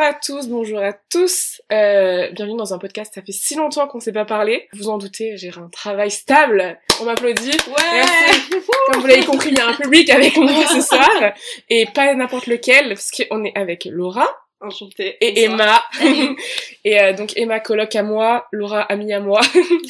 Bonsoir 0.00 0.16
à 0.16 0.18
tous, 0.24 0.48
bonjour 0.48 0.78
à 0.78 0.94
tous. 0.94 1.60
Euh, 1.70 2.30
bienvenue 2.30 2.56
dans 2.56 2.72
un 2.72 2.78
podcast. 2.78 3.12
Ça 3.14 3.20
fait 3.20 3.32
si 3.32 3.54
longtemps 3.54 3.86
qu'on 3.86 4.00
s'est 4.00 4.14
pas 4.14 4.24
parlé. 4.24 4.66
Vous 4.72 4.88
en 4.88 4.96
doutez, 4.96 5.36
j'ai 5.36 5.50
un 5.50 5.68
travail 5.68 6.10
stable. 6.10 6.78
On 7.02 7.04
m'applaudit. 7.04 7.50
Ouais. 7.68 8.60
Comme 8.90 9.02
vous 9.02 9.06
l'avez 9.06 9.26
compris, 9.26 9.50
il 9.50 9.58
y 9.58 9.60
a 9.60 9.68
un 9.68 9.74
public 9.74 10.08
avec 10.08 10.38
moi 10.38 10.66
ce 10.72 10.80
soir 10.80 11.34
et 11.68 11.84
pas 11.94 12.14
n'importe 12.14 12.46
lequel, 12.46 12.88
parce 12.88 13.10
qu'on 13.10 13.44
est 13.44 13.52
avec 13.54 13.84
Laura. 13.84 14.26
Enchantée. 14.60 15.16
Et 15.20 15.44
Emma. 15.44 15.82
et 16.84 17.00
euh, 17.00 17.12
donc 17.14 17.36
Emma 17.36 17.60
coloc 17.60 17.96
à 17.96 18.02
moi, 18.02 18.46
Laura 18.52 18.82
amie 18.82 19.12
à 19.12 19.20
moi. 19.20 19.40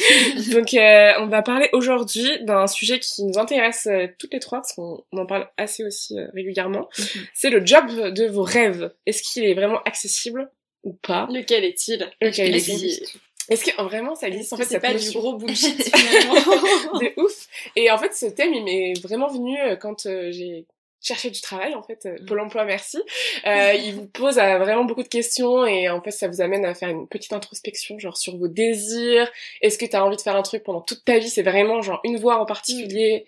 donc 0.53 0.75
euh, 0.75 1.13
on 1.19 1.27
va 1.27 1.43
parler 1.43 1.69
aujourd'hui 1.73 2.29
d'un 2.43 2.67
sujet 2.69 3.01
qui 3.01 3.25
nous 3.25 3.39
intéresse 3.39 3.89
euh, 3.91 4.07
toutes 4.19 4.33
les 4.33 4.39
trois 4.39 4.59
parce 4.59 4.73
qu'on 4.75 5.03
en 5.13 5.27
parle 5.27 5.49
assez 5.57 5.85
aussi 5.85 6.17
euh, 6.19 6.29
régulièrement. 6.35 6.89
Mhm. 6.99 7.27
C'est 7.35 7.51
le 7.51 7.67
job 7.67 7.87
de 8.15 8.27
vos 8.27 8.45
rêves. 8.45 8.93
Est-ce 9.07 9.23
qu'il 9.23 9.45
est 9.45 9.55
vraiment 9.55 9.83
accessible 9.83 10.49
ou 10.85 10.93
pas? 10.93 11.27
Lequel 11.33 11.65
est-il? 11.65 12.09
Lequel 12.21 12.55
est-il? 12.55 13.05
Est-ce 13.51 13.65
que 13.65 13.71
oh, 13.79 13.85
vraiment 13.85 14.15
ça 14.15 14.29
existe? 14.29 14.53
En 14.53 14.57
fait 14.57 14.65
c'est 14.65 14.79
pas 14.79 14.95
du 14.95 15.11
gros 15.11 15.35
bullshit 15.35 15.83
finalement? 15.97 16.99
de 17.01 17.21
ouf 17.21 17.49
Et 17.75 17.91
en 17.91 17.99
fait 17.99 18.15
ce 18.15 18.27
thème 18.27 18.55
il 18.55 18.65
m'est 18.65 18.93
vraiment 19.03 19.27
venu 19.27 19.59
euh, 19.59 19.75
quand 19.75 20.03
j'ai 20.05 20.67
cherché 21.01 21.31
du 21.31 21.41
travail 21.41 21.75
en 21.75 21.83
fait 21.83 22.07
euh, 22.07 22.17
Mm. 22.21 22.27
Pôle 22.27 22.41
emploi 22.41 22.65
merci. 22.65 22.99
Euh, 23.47 23.73
il 23.75 23.95
vous 23.95 24.07
pose 24.07 24.39
euh, 24.39 24.59
vraiment 24.59 24.85
beaucoup 24.85 25.03
de 25.03 25.09
questions 25.09 25.67
et 25.67 25.89
en 25.89 26.01
fait 26.03 26.11
ça 26.11 26.29
vous 26.29 26.41
amène 26.41 26.65
à 26.65 26.75
faire 26.75 26.89
une 26.89 27.09
petite 27.09 27.33
introspection 27.33 27.99
genre 27.99 28.17
sur 28.17 28.37
vos 28.37 28.49
désirs. 28.49 29.31
Est-ce 29.63 29.79
que 29.79 29.87
t'as 29.87 30.03
envie 30.03 30.17
de 30.17 30.21
faire 30.21 30.37
un 30.37 30.43
truc 30.43 30.63
pendant 30.63 30.81
toute 30.81 31.05
ta 31.05 31.19
vie? 31.19 31.29
C'est 31.29 31.43
vraiment 31.43 31.83
genre 31.83 32.01
une 32.05 32.19
voie 32.19 32.39
en 32.39 32.47
particulier. 32.47 33.27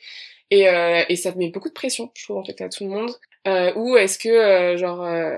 Et, 0.51 0.69
euh, 0.69 1.03
et 1.09 1.17
ça 1.17 1.33
te 1.33 1.39
met 1.39 1.49
beaucoup 1.49 1.69
de 1.69 1.75
pression 1.75 2.11
je 2.15 2.25
trouve 2.25 2.37
en 2.39 2.45
fait 2.45 2.61
à 2.61 2.69
tout 2.69 2.85
le 2.85 2.91
monde. 2.91 3.13
Euh, 3.49 3.73
ou 3.75 3.97
est-ce 3.97 4.19
que 4.19 4.29
euh, 4.29 4.77
genre 4.77 5.03
euh, 5.05 5.37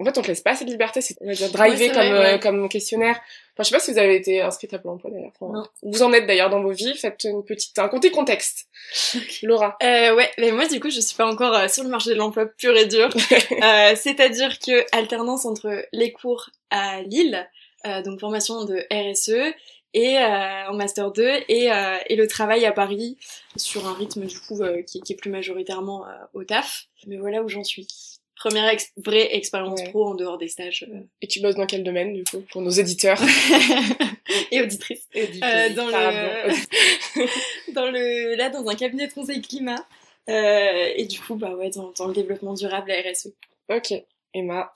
en 0.00 0.04
fait 0.04 0.18
on 0.18 0.22
te 0.22 0.28
laisse 0.28 0.40
pas 0.40 0.50
assez 0.52 0.64
de 0.64 0.70
liberté 0.70 1.00
c'est 1.00 1.14
on 1.20 1.26
va 1.26 1.32
dire 1.34 1.50
driver 1.50 1.78
Ouais, 1.78 1.88
comme 1.88 2.08
vrai, 2.08 2.10
euh, 2.10 2.32
ouais. 2.34 2.40
comme 2.40 2.68
questionnaire 2.68 3.16
enfin 3.52 3.62
je 3.62 3.64
sais 3.64 3.74
pas 3.76 3.80
si 3.80 3.92
vous 3.92 3.98
avez 3.98 4.16
été 4.16 4.40
inscrite 4.42 4.74
à 4.74 4.78
Pôle 4.78 4.92
emploi 4.92 5.10
d'ailleurs 5.10 5.30
Enfin, 5.40 5.68
vous 5.82 6.02
en 6.02 6.12
êtes 6.12 6.26
d'ailleurs 6.26 6.50
dans 6.50 6.62
vos 6.62 6.72
vies 6.72 6.96
faites 6.96 7.24
une 7.24 7.44
petite 7.44 7.78
un 7.78 7.88
petit 7.88 8.10
contexte 8.10 8.66
Laura 9.42 9.76
Euh, 9.82 10.14
ouais, 10.14 10.30
mais 10.38 10.52
moi 10.52 10.66
du 10.66 10.80
coup 10.80 10.90
je 10.90 11.00
suis 11.00 11.16
pas 11.16 11.26
encore 11.26 11.54
euh, 11.54 11.68
sur 11.68 11.82
le 11.84 11.90
marché 11.90 12.10
de 12.10 12.14
l'emploi 12.16 12.46
pur 12.46 12.76
et 12.76 12.86
dur. 12.86 13.08
Euh, 13.62 13.94
C'est-à-dire 13.96 14.58
que 14.58 14.84
alternance 14.96 15.46
entre 15.46 15.86
les 15.92 16.12
cours 16.12 16.50
à 16.70 17.00
Lille, 17.02 17.48
euh, 17.86 18.02
donc 18.02 18.20
formation 18.20 18.64
de 18.64 18.84
RSE, 18.92 19.54
et 19.94 20.18
euh, 20.18 20.68
en 20.68 20.74
master 20.74 21.12
2 21.12 21.22
et, 21.48 21.70
euh, 21.72 21.96
et 22.08 22.16
le 22.16 22.26
travail 22.26 22.66
à 22.66 22.72
Paris 22.72 23.16
sur 23.56 23.86
un 23.86 23.94
rythme 23.94 24.24
du 24.26 24.38
coup 24.40 24.60
euh, 24.62 24.82
qui, 24.82 25.00
qui 25.00 25.12
est 25.12 25.16
plus 25.16 25.30
majoritairement 25.30 26.04
au 26.34 26.42
taf. 26.44 26.86
Mais 27.06 27.16
voilà 27.16 27.42
où 27.42 27.48
j'en 27.48 27.62
suis. 27.64 27.86
Première 28.44 28.68
ex- 28.68 28.92
vraie 28.98 29.34
expérience 29.34 29.80
Ouais. 29.80 29.88
pro 29.88 30.04
en 30.08 30.14
dehors 30.14 30.36
des 30.36 30.48
stages 30.48 30.84
euh, 30.92 31.00
et 31.22 31.26
tu 31.26 31.40
bosses 31.40 31.54
dans 31.54 31.64
quel 31.66 31.82
domaine 31.82 32.12
du 32.12 32.24
coup 32.24 32.44
pour 32.52 32.60
nos 32.60 32.70
éditeurs 32.70 33.18
et 34.50 34.60
auditrices. 34.60 35.08
Euh, 35.16 35.70
dans 35.70 35.86
le 35.86 37.72
dans 37.72 37.86
le 37.90 38.34
là 38.36 38.50
dans 38.50 38.66
un 38.68 38.74
cabinet 38.74 39.06
de 39.06 39.12
conseil 39.12 39.40
climat. 39.40 39.82
Euh, 40.28 40.88
et 40.96 41.04
du 41.06 41.18
coup 41.20 41.34
bah 41.36 41.54
ouais 41.54 41.70
dans, 41.70 41.92
dans 41.98 42.06
le 42.06 42.14
développement 42.14 42.54
durable 42.54 42.88
la 42.88 43.10
RSE 43.10 43.28
ok. 43.70 43.94
Emma 44.34 44.72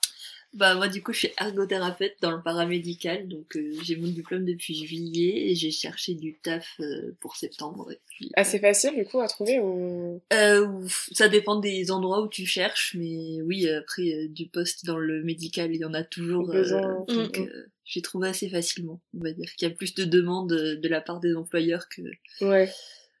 Bah 0.53 0.73
moi 0.73 0.87
du 0.87 1.03
coup 1.03 1.13
je 1.13 1.19
suis 1.19 1.31
ergothérapeute 1.39 2.15
dans 2.21 2.31
le 2.31 2.41
paramédical 2.41 3.27
donc 3.27 3.55
euh, 3.55 3.73
j'ai 3.83 3.95
mon 3.97 4.07
diplôme 4.07 4.45
depuis 4.45 4.73
juillet 4.73 5.51
et 5.51 5.55
j'ai 5.55 5.69
cherché 5.69 6.15
du 6.15 6.37
taf 6.39 6.67
euh, 6.79 7.15
pour 7.19 7.35
septembre. 7.35 7.91
Et 7.91 7.99
puis, 8.09 8.31
assez 8.35 8.57
facile 8.59 8.95
du 8.95 9.05
coup 9.05 9.19
à 9.19 9.27
trouver 9.27 9.59
ou? 9.59 10.21
Euh, 10.33 10.87
ça 11.11 11.27
dépend 11.29 11.59
des 11.59 11.91
endroits 11.91 12.23
où 12.23 12.27
tu 12.27 12.47
cherches 12.47 12.95
mais 12.97 13.41
oui 13.43 13.69
après 13.69 14.11
euh, 14.11 14.27
du 14.27 14.47
poste 14.47 14.85
dans 14.85 14.97
le 14.97 15.23
médical 15.23 15.71
il 15.73 15.81
y 15.81 15.85
en 15.85 15.93
a 15.93 16.03
toujours 16.03 16.49
euh, 16.49 16.53
Besoin. 16.53 17.05
donc 17.07 17.37
Mm, 17.37 17.43
euh, 17.43 17.65
j'ai 17.85 18.01
trouvé 18.01 18.27
assez 18.29 18.49
facilement 18.49 18.99
on 19.13 19.23
va 19.23 19.31
dire 19.31 19.53
qu'il 19.55 19.67
y 19.67 19.71
a 19.71 19.75
plus 19.75 19.93
de 19.93 20.03
demandes 20.03 20.51
euh, 20.53 20.75
de 20.77 20.87
la 20.87 21.01
part 21.01 21.19
des 21.19 21.35
employeurs 21.35 21.87
que 21.89 22.01
ouais 22.41 22.71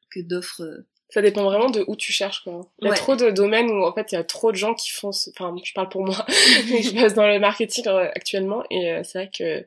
que 0.09 0.19
d'offres. 0.19 0.63
Ça 1.09 1.21
dépend 1.21 1.43
vraiment 1.43 1.69
de 1.69 1.83
où 1.87 1.95
tu 1.95 2.11
cherches 2.11 2.43
quoi 2.43 2.61
il 2.79 2.85
y 2.85 2.87
a 2.87 2.91
Ouais. 2.91 2.97
trop 2.97 3.15
de 3.15 3.29
domaines 3.31 3.69
où 3.71 3.83
en 3.83 3.93
fait 3.93 4.11
il 4.11 4.15
y 4.15 4.17
a 4.17 4.23
trop 4.23 4.51
de 4.51 4.57
gens 4.57 4.73
qui 4.75 4.89
font 4.91 5.11
ce... 5.11 5.29
enfin 5.31 5.55
je 5.63 5.73
parle 5.73 5.89
pour 5.89 6.05
moi 6.05 6.25
je 6.27 6.99
bosse 7.01 7.13
dans 7.13 7.27
le 7.27 7.39
marketing 7.39 7.87
euh, 7.87 8.09
actuellement 8.15 8.63
et 8.69 8.91
euh, 8.91 9.01
c'est 9.03 9.17
vrai 9.19 9.31
que 9.35 9.65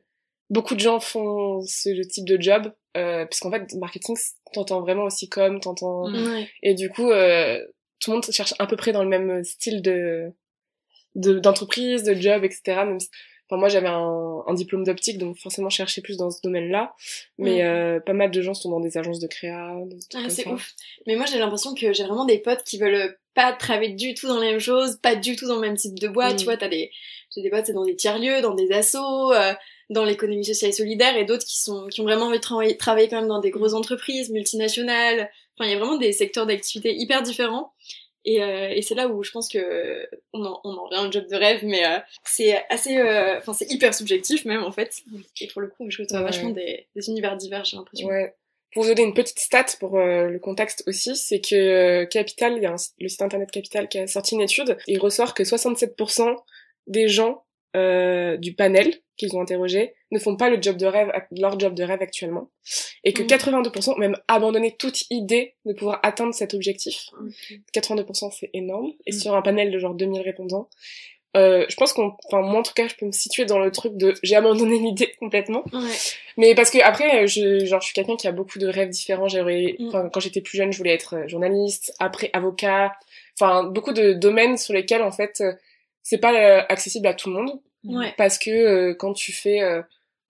beaucoup 0.50 0.74
de 0.74 0.80
gens 0.80 1.00
font 1.00 1.62
ce 1.62 1.88
type 2.02 2.24
de 2.26 2.40
job 2.40 2.72
euh, 2.96 3.24
puisqu'en 3.26 3.50
fait 3.50 3.72
marketing 3.74 4.16
t'entends 4.52 4.80
vraiment 4.82 5.04
aussi 5.04 5.28
comme 5.28 5.60
t'entends 5.60 6.08
Mm. 6.08 6.26
ouais 6.34 6.48
Et 6.62 6.74
du 6.74 6.90
coup, 6.90 7.10
euh, 7.10 7.58
tout 8.00 8.10
le 8.10 8.16
monde 8.16 8.24
cherche 8.30 8.52
à 8.58 8.66
peu 8.66 8.76
près 8.76 8.92
dans 8.92 9.02
le 9.02 9.08
même 9.08 9.42
style 9.44 9.80
de 9.82 10.30
de- 11.14 11.38
d'entreprise, 11.38 12.02
de, 12.04 12.14
job, 12.14 12.42
etc. 12.44 12.62
Même 12.86 12.98
si- 13.00 13.08
enfin, 13.48 13.58
moi, 13.58 13.68
j'avais 13.68 13.88
un, 13.88 14.42
un 14.46 14.54
diplôme 14.54 14.84
d'optique, 14.84 15.18
donc 15.18 15.36
forcément, 15.38 15.68
je 15.70 15.76
cherchais 15.76 16.00
plus 16.00 16.16
dans 16.16 16.30
ce 16.30 16.40
domaine-là. 16.42 16.94
Mais 17.38 17.62
Mhm. 17.62 17.66
euh, 17.66 18.00
pas 18.00 18.12
mal 18.12 18.30
de 18.30 18.42
gens 18.42 18.54
sont 18.54 18.70
dans 18.70 18.80
des 18.80 18.96
agences 18.98 19.20
de 19.20 19.26
créa, 19.26 19.74
des 19.86 19.98
trucs 20.08 20.24
Ah, 20.26 20.30
c'est 20.30 20.46
ouf 20.48 20.72
mais 21.06 21.16
moi 21.16 21.26
j'ai 21.26 21.38
l'impression 21.38 21.74
que 21.74 21.92
j'ai 21.92 22.04
vraiment 22.04 22.24
des 22.24 22.38
potes 22.38 22.62
qui 22.64 22.78
veulent 22.78 23.16
pas 23.34 23.52
travailler 23.52 23.94
du 23.94 24.14
tout 24.14 24.28
dans 24.28 24.38
la 24.38 24.50
même 24.50 24.60
chose 24.60 24.98
pas 25.02 25.16
du 25.16 25.36
tout 25.36 25.46
dans 25.48 25.54
le 25.56 25.60
même 25.62 25.76
type 25.76 25.98
de 25.98 26.06
boîte 26.08 26.34
Mm. 26.34 26.36
tu 26.36 26.44
vois 26.44 26.56
t'as 26.56 26.68
des 26.68 26.90
j'ai 27.34 27.42
des 27.42 27.50
potes 27.50 27.66
c'est 27.66 27.72
dans 27.72 27.84
des 27.84 27.96
tiers 27.96 28.18
lieux 28.18 28.40
dans 28.42 28.54
des 28.54 28.70
assos 28.72 29.32
euh, 29.32 29.52
dans 29.90 30.04
l'économie 30.04 30.44
sociale 30.44 30.70
et 30.70 30.74
solidaire 30.74 31.16
et 31.16 31.24
d'autres 31.24 31.44
qui 31.46 31.60
sont 31.60 31.86
qui 31.88 32.00
ont 32.00 32.04
vraiment 32.04 32.26
envie 32.26 32.36
de 32.38 32.42
travailler, 32.42 32.76
travailler 32.76 33.08
quand 33.08 33.18
même 33.20 33.28
dans 33.28 33.40
des 33.40 33.50
grosses 33.50 33.72
entreprises 33.74 34.30
multinationales 34.30 35.30
enfin 35.56 35.68
il 35.68 35.72
y 35.72 35.74
a 35.74 35.78
vraiment 35.78 35.96
des 35.96 36.12
secteurs 36.12 36.46
d'activité 36.46 36.94
hyper 36.94 37.22
différents 37.22 37.72
et, 38.24 38.42
euh, 38.42 38.68
et 38.70 38.82
c'est 38.82 38.94
là 38.94 39.08
où 39.08 39.22
je 39.22 39.30
pense 39.30 39.48
que 39.48 40.08
on 40.32 40.44
en, 40.44 40.60
on 40.64 40.70
en 40.76 40.84
revient 40.84 41.08
au 41.08 41.12
job 41.12 41.26
de 41.28 41.36
rêve 41.36 41.60
mais 41.64 41.84
euh, 41.84 41.98
c'est 42.24 42.62
assez 42.70 42.96
euh, 42.98 43.38
enfin 43.38 43.52
c'est 43.52 43.70
hyper 43.70 43.94
subjectif 43.94 44.44
même 44.44 44.62
en 44.64 44.72
fait 44.72 45.02
et 45.40 45.46
pour 45.48 45.60
le 45.60 45.68
coup 45.68 45.90
je 45.90 46.02
trouve 46.02 46.18
Ouais. 46.20 46.24
vachement 46.24 46.50
des, 46.50 46.86
des 46.94 47.08
univers 47.08 47.36
divers 47.36 47.64
j'ai 47.64 47.76
l'impression 47.76 48.08
Ouais. 48.08 48.34
Pour 48.74 48.84
vous 48.84 48.88
donner 48.88 49.02
une 49.02 49.12
petite 49.12 49.38
stat 49.38 49.66
pour 49.80 49.98
euh, 49.98 50.28
le 50.28 50.38
contexte 50.38 50.82
aussi, 50.86 51.14
c'est 51.14 51.40
que 51.42 51.54
euh, 51.54 52.06
Capital, 52.06 52.56
il 52.56 52.62
y 52.62 52.66
a 52.66 52.72
un 52.72 52.76
le 53.00 53.08
site 53.08 53.20
internet 53.20 53.50
Capital 53.50 53.86
qui 53.86 53.98
a 53.98 54.06
sorti 54.06 54.34
une 54.34 54.40
étude, 54.40 54.78
il 54.86 54.98
ressort 54.98 55.34
que 55.34 55.42
67% 55.42 56.34
des 56.86 57.06
gens 57.06 57.44
euh, 57.76 58.36
du 58.36 58.54
panel 58.54 58.92
qu'ils 59.16 59.34
ont 59.36 59.40
interrogé 59.40 59.94
ne 60.10 60.18
font 60.18 60.36
pas 60.36 60.50
le 60.50 60.60
job 60.60 60.76
de 60.76 60.86
rêve, 60.86 61.10
leur 61.30 61.58
job 61.58 61.74
de 61.74 61.82
rêve 61.84 62.02
actuellement, 62.02 62.50
et 63.04 63.12
que 63.12 63.22
Mhm. 63.22 63.28
82% 63.28 63.94
ont 63.94 63.98
même 63.98 64.16
abandonné 64.28 64.76
toute 64.78 65.04
idée 65.10 65.54
de 65.64 65.72
pouvoir 65.72 66.00
atteindre 66.02 66.34
cet 66.34 66.54
objectif. 66.54 67.06
82% 67.72 68.30
c'est 68.30 68.50
énorme, 68.52 68.92
et 69.06 69.12
Mhm. 69.12 69.18
sur 69.18 69.34
un 69.34 69.42
panel 69.42 69.70
de 69.70 69.78
genre 69.78 69.94
2000 69.94 70.20
répondants, 70.22 70.68
euh, 71.34 71.64
je 71.68 71.76
pense 71.76 71.94
qu'on, 71.94 72.12
enfin 72.26 72.42
moi 72.42 72.60
en 72.60 72.62
tout 72.62 72.74
cas, 72.74 72.88
je 72.88 72.94
peux 72.94 73.06
me 73.06 73.12
situer 73.12 73.46
dans 73.46 73.58
le 73.58 73.70
truc 73.70 73.96
de 73.96 74.12
j'ai 74.22 74.36
abandonné 74.36 74.78
l'idée 74.78 75.12
complètement. 75.18 75.64
ouais 75.72 75.80
Mais 76.36 76.54
parce 76.54 76.70
que 76.70 76.78
après, 76.82 77.26
je, 77.26 77.64
genre, 77.64 77.80
je 77.80 77.86
suis 77.86 77.94
quelqu'un 77.94 78.16
qui 78.16 78.26
a 78.28 78.32
beaucoup 78.32 78.58
de 78.58 78.66
rêves 78.66 78.88
différents. 78.90 79.28
J'aurais, 79.28 79.76
Mm. 79.78 79.88
enfin, 79.88 80.08
quand 80.10 80.20
j'étais 80.20 80.40
plus 80.42 80.56
jeune, 80.58 80.72
je 80.72 80.78
voulais 80.78 80.92
être 80.94 81.14
euh, 81.16 81.28
journaliste, 81.28 81.94
après 81.98 82.28
avocat. 82.34 82.92
Enfin, 83.38 83.64
beaucoup 83.64 83.92
de 83.94 84.12
domaines 84.12 84.56
sur 84.58 84.74
lesquels, 84.74 85.02
en 85.02 85.10
fait, 85.12 85.40
euh, 85.40 85.52
c'est 86.02 86.18
pas 86.18 86.32
euh, 86.34 86.62
accessible 86.68 87.06
à 87.06 87.14
tout 87.14 87.30
le 87.30 87.36
monde. 87.36 87.60
ouais 87.84 88.12
Parce 88.16 88.38
que 88.38 88.50
euh, 88.50 88.94
quand 88.94 89.12
tu 89.12 89.32
fais 89.32 89.60
euh, 89.62 89.82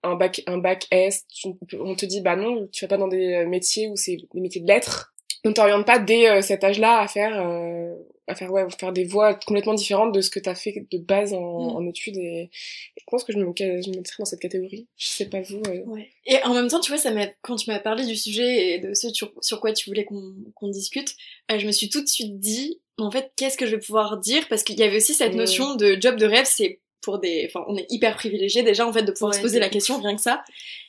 un 0.03 0.15
bac, 0.15 0.41
un 0.47 0.57
bac 0.57 0.85
S, 0.91 1.25
tu- 1.29 1.47
on 1.79 1.95
te 1.95 2.05
dit, 2.05 2.21
bah 2.21 2.35
non, 2.35 2.67
tu 2.71 2.83
vas 2.85 2.89
pas 2.89 2.97
dans 2.97 3.07
des 3.07 3.33
euh, 3.33 3.47
métiers 3.47 3.87
où 3.87 3.95
c'est 3.95 4.17
des 4.33 4.41
métiers 4.41 4.61
de 4.61 4.67
lettres. 4.67 5.13
On 5.45 5.51
t'oriente 5.53 5.85
pas 5.85 5.99
dès 5.99 6.29
euh, 6.29 6.41
cet 6.41 6.63
âge-là 6.63 6.99
à 7.01 7.07
faire, 7.07 7.41
euh, 7.45 7.93
à 8.27 8.35
faire, 8.35 8.49
ouais, 8.53 8.65
faire 8.79 8.93
des 8.93 9.03
voies 9.03 9.33
complètement 9.35 9.73
différentes 9.73 10.13
de 10.13 10.21
ce 10.21 10.29
que 10.29 10.39
t'as 10.39 10.55
fait 10.55 10.85
de 10.89 10.97
base 10.97 11.33
en, 11.33 11.41
Mm. 11.41 11.75
en 11.75 11.85
études. 11.87 12.15
Et 12.17 12.49
je 12.97 13.03
pense 13.07 13.25
que 13.25 13.33
je 13.33 13.37
me, 13.39 13.45
je 13.57 13.89
me 13.89 13.95
mettrais 13.97 14.15
dans 14.19 14.25
cette 14.25 14.39
catégorie. 14.39 14.87
Je 14.95 15.07
sais 15.07 15.25
pas 15.27 15.41
vous. 15.41 15.61
euh. 15.67 15.83
Ouais. 15.85 16.09
Et 16.25 16.41
en 16.43 16.53
même 16.53 16.69
temps, 16.69 16.79
tu 16.79 16.91
vois, 16.91 16.97
ça 16.97 17.11
m'a, 17.11 17.27
quand 17.41 17.57
tu 17.57 17.69
m'as 17.69 17.79
parlé 17.79 18.05
du 18.05 18.15
sujet 18.15 18.75
et 18.75 18.79
de 18.79 18.93
ce 18.93 19.09
sur, 19.09 19.33
sur 19.41 19.59
quoi 19.59 19.73
tu 19.73 19.89
voulais 19.89 20.05
qu'on 20.05 20.33
qu'on 20.55 20.69
discute, 20.69 21.13
euh, 21.51 21.59
je 21.59 21.67
me 21.67 21.71
suis 21.73 21.89
tout 21.89 22.01
de 22.01 22.07
suite 22.07 22.39
dit, 22.39 22.79
en 22.97 23.11
fait, 23.11 23.31
qu'est-ce 23.35 23.57
que 23.57 23.65
je 23.65 23.75
vais 23.75 23.81
pouvoir 23.81 24.17
dire? 24.17 24.47
Parce 24.49 24.63
qu'il 24.63 24.77
y 24.79 24.83
avait 24.83 24.97
aussi 24.97 25.13
cette 25.13 25.33
notion 25.35 25.75
de 25.75 25.97
job 25.99 26.15
de 26.17 26.25
rêve, 26.25 26.45
c'est 26.47 26.79
pour 27.01 27.19
des, 27.19 27.45
enfin, 27.49 27.65
on 27.67 27.75
est 27.75 27.85
hyper 27.89 28.15
privilégié 28.15 28.63
déjà 28.63 28.87
en 28.87 28.93
fait 28.93 29.03
de 29.03 29.11
pouvoir 29.11 29.31
Ouais, 29.31 29.37
se 29.37 29.41
poser 29.41 29.59
la 29.59 29.67
question 29.67 29.99
rien 30.01 30.15
que 30.15 30.21
ça. 30.21 30.41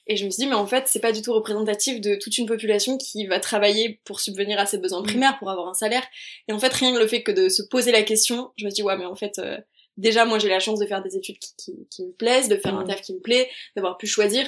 Et 0.07 0.17
je 0.17 0.25
me 0.25 0.31
suis 0.31 0.43
dit, 0.43 0.47
mais 0.47 0.55
en 0.55 0.67
fait, 0.67 0.85
c'est 0.87 1.01
pas 1.01 1.11
du 1.13 1.23
tout 1.23 1.33
représentatif 1.33 2.01
de 2.01 2.15
toute 2.15 2.37
une 2.39 2.47
population 2.47 2.99
qui 2.99 3.27
va 3.27 3.41
travailler 3.41 4.01
pour 4.05 4.21
subvenir 4.21 4.59
à 4.61 4.67
ses 4.67 4.79
besoins 4.79 5.01
Mm. 5.01 5.07
primaires, 5.07 5.39
pour 5.39 5.51
avoir 5.51 5.67
un 5.69 5.75
salaire. 5.75 6.05
Et 6.47 6.53
en 6.53 6.59
fait, 6.61 6.73
rien 6.73 6.93
que 6.93 6.99
le 6.99 7.07
fait 7.09 7.23
que 7.23 7.33
de 7.33 7.49
se 7.49 7.63
poser 7.63 7.91
la 7.91 8.03
question, 8.03 8.53
je 8.57 8.65
me 8.67 8.71
suis 8.71 8.77
dit, 8.77 8.83
ouais, 8.83 8.97
mais 8.97 9.07
en 9.07 9.17
fait. 9.17 9.39
euh, 9.39 9.57
Déjà, 9.97 10.25
moi, 10.25 10.41
j'ai 10.41 10.49
la 10.49 10.59
chance 10.59 10.81
de 10.81 10.87
faire 10.87 11.03
des 11.05 11.17
études 11.17 11.39
qui, 11.39 11.55
qui, 11.57 11.73
qui 11.89 12.05
me 12.05 12.11
plaisent, 12.13 12.49
de 12.49 12.57
faire 12.57 12.75
un 12.75 12.83
Mm. 12.85 12.89
taf 12.89 13.01
qui 13.01 13.15
me 13.15 13.21
plaît, 13.21 13.49
d'avoir 13.77 13.97
pu 13.97 14.07
choisir. 14.09 14.45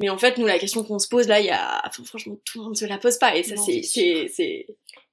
Mais 0.00 0.08
en 0.10 0.18
fait, 0.18 0.38
nous, 0.38 0.46
la 0.46 0.58
question 0.58 0.82
qu'on 0.84 0.98
se 0.98 1.06
pose 1.08 1.26
là, 1.28 1.38
il 1.40 1.46
y 1.46 1.50
a, 1.50 1.80
enfin, 1.86 2.02
franchement, 2.04 2.36
tout 2.44 2.58
le 2.58 2.64
monde 2.64 2.76
se 2.76 2.84
la 2.84 2.98
pose 2.98 3.16
pas. 3.18 3.36
Et 3.36 3.42
ça, 3.44 3.54
c'est, 3.56 3.82
c'est, 3.82 4.66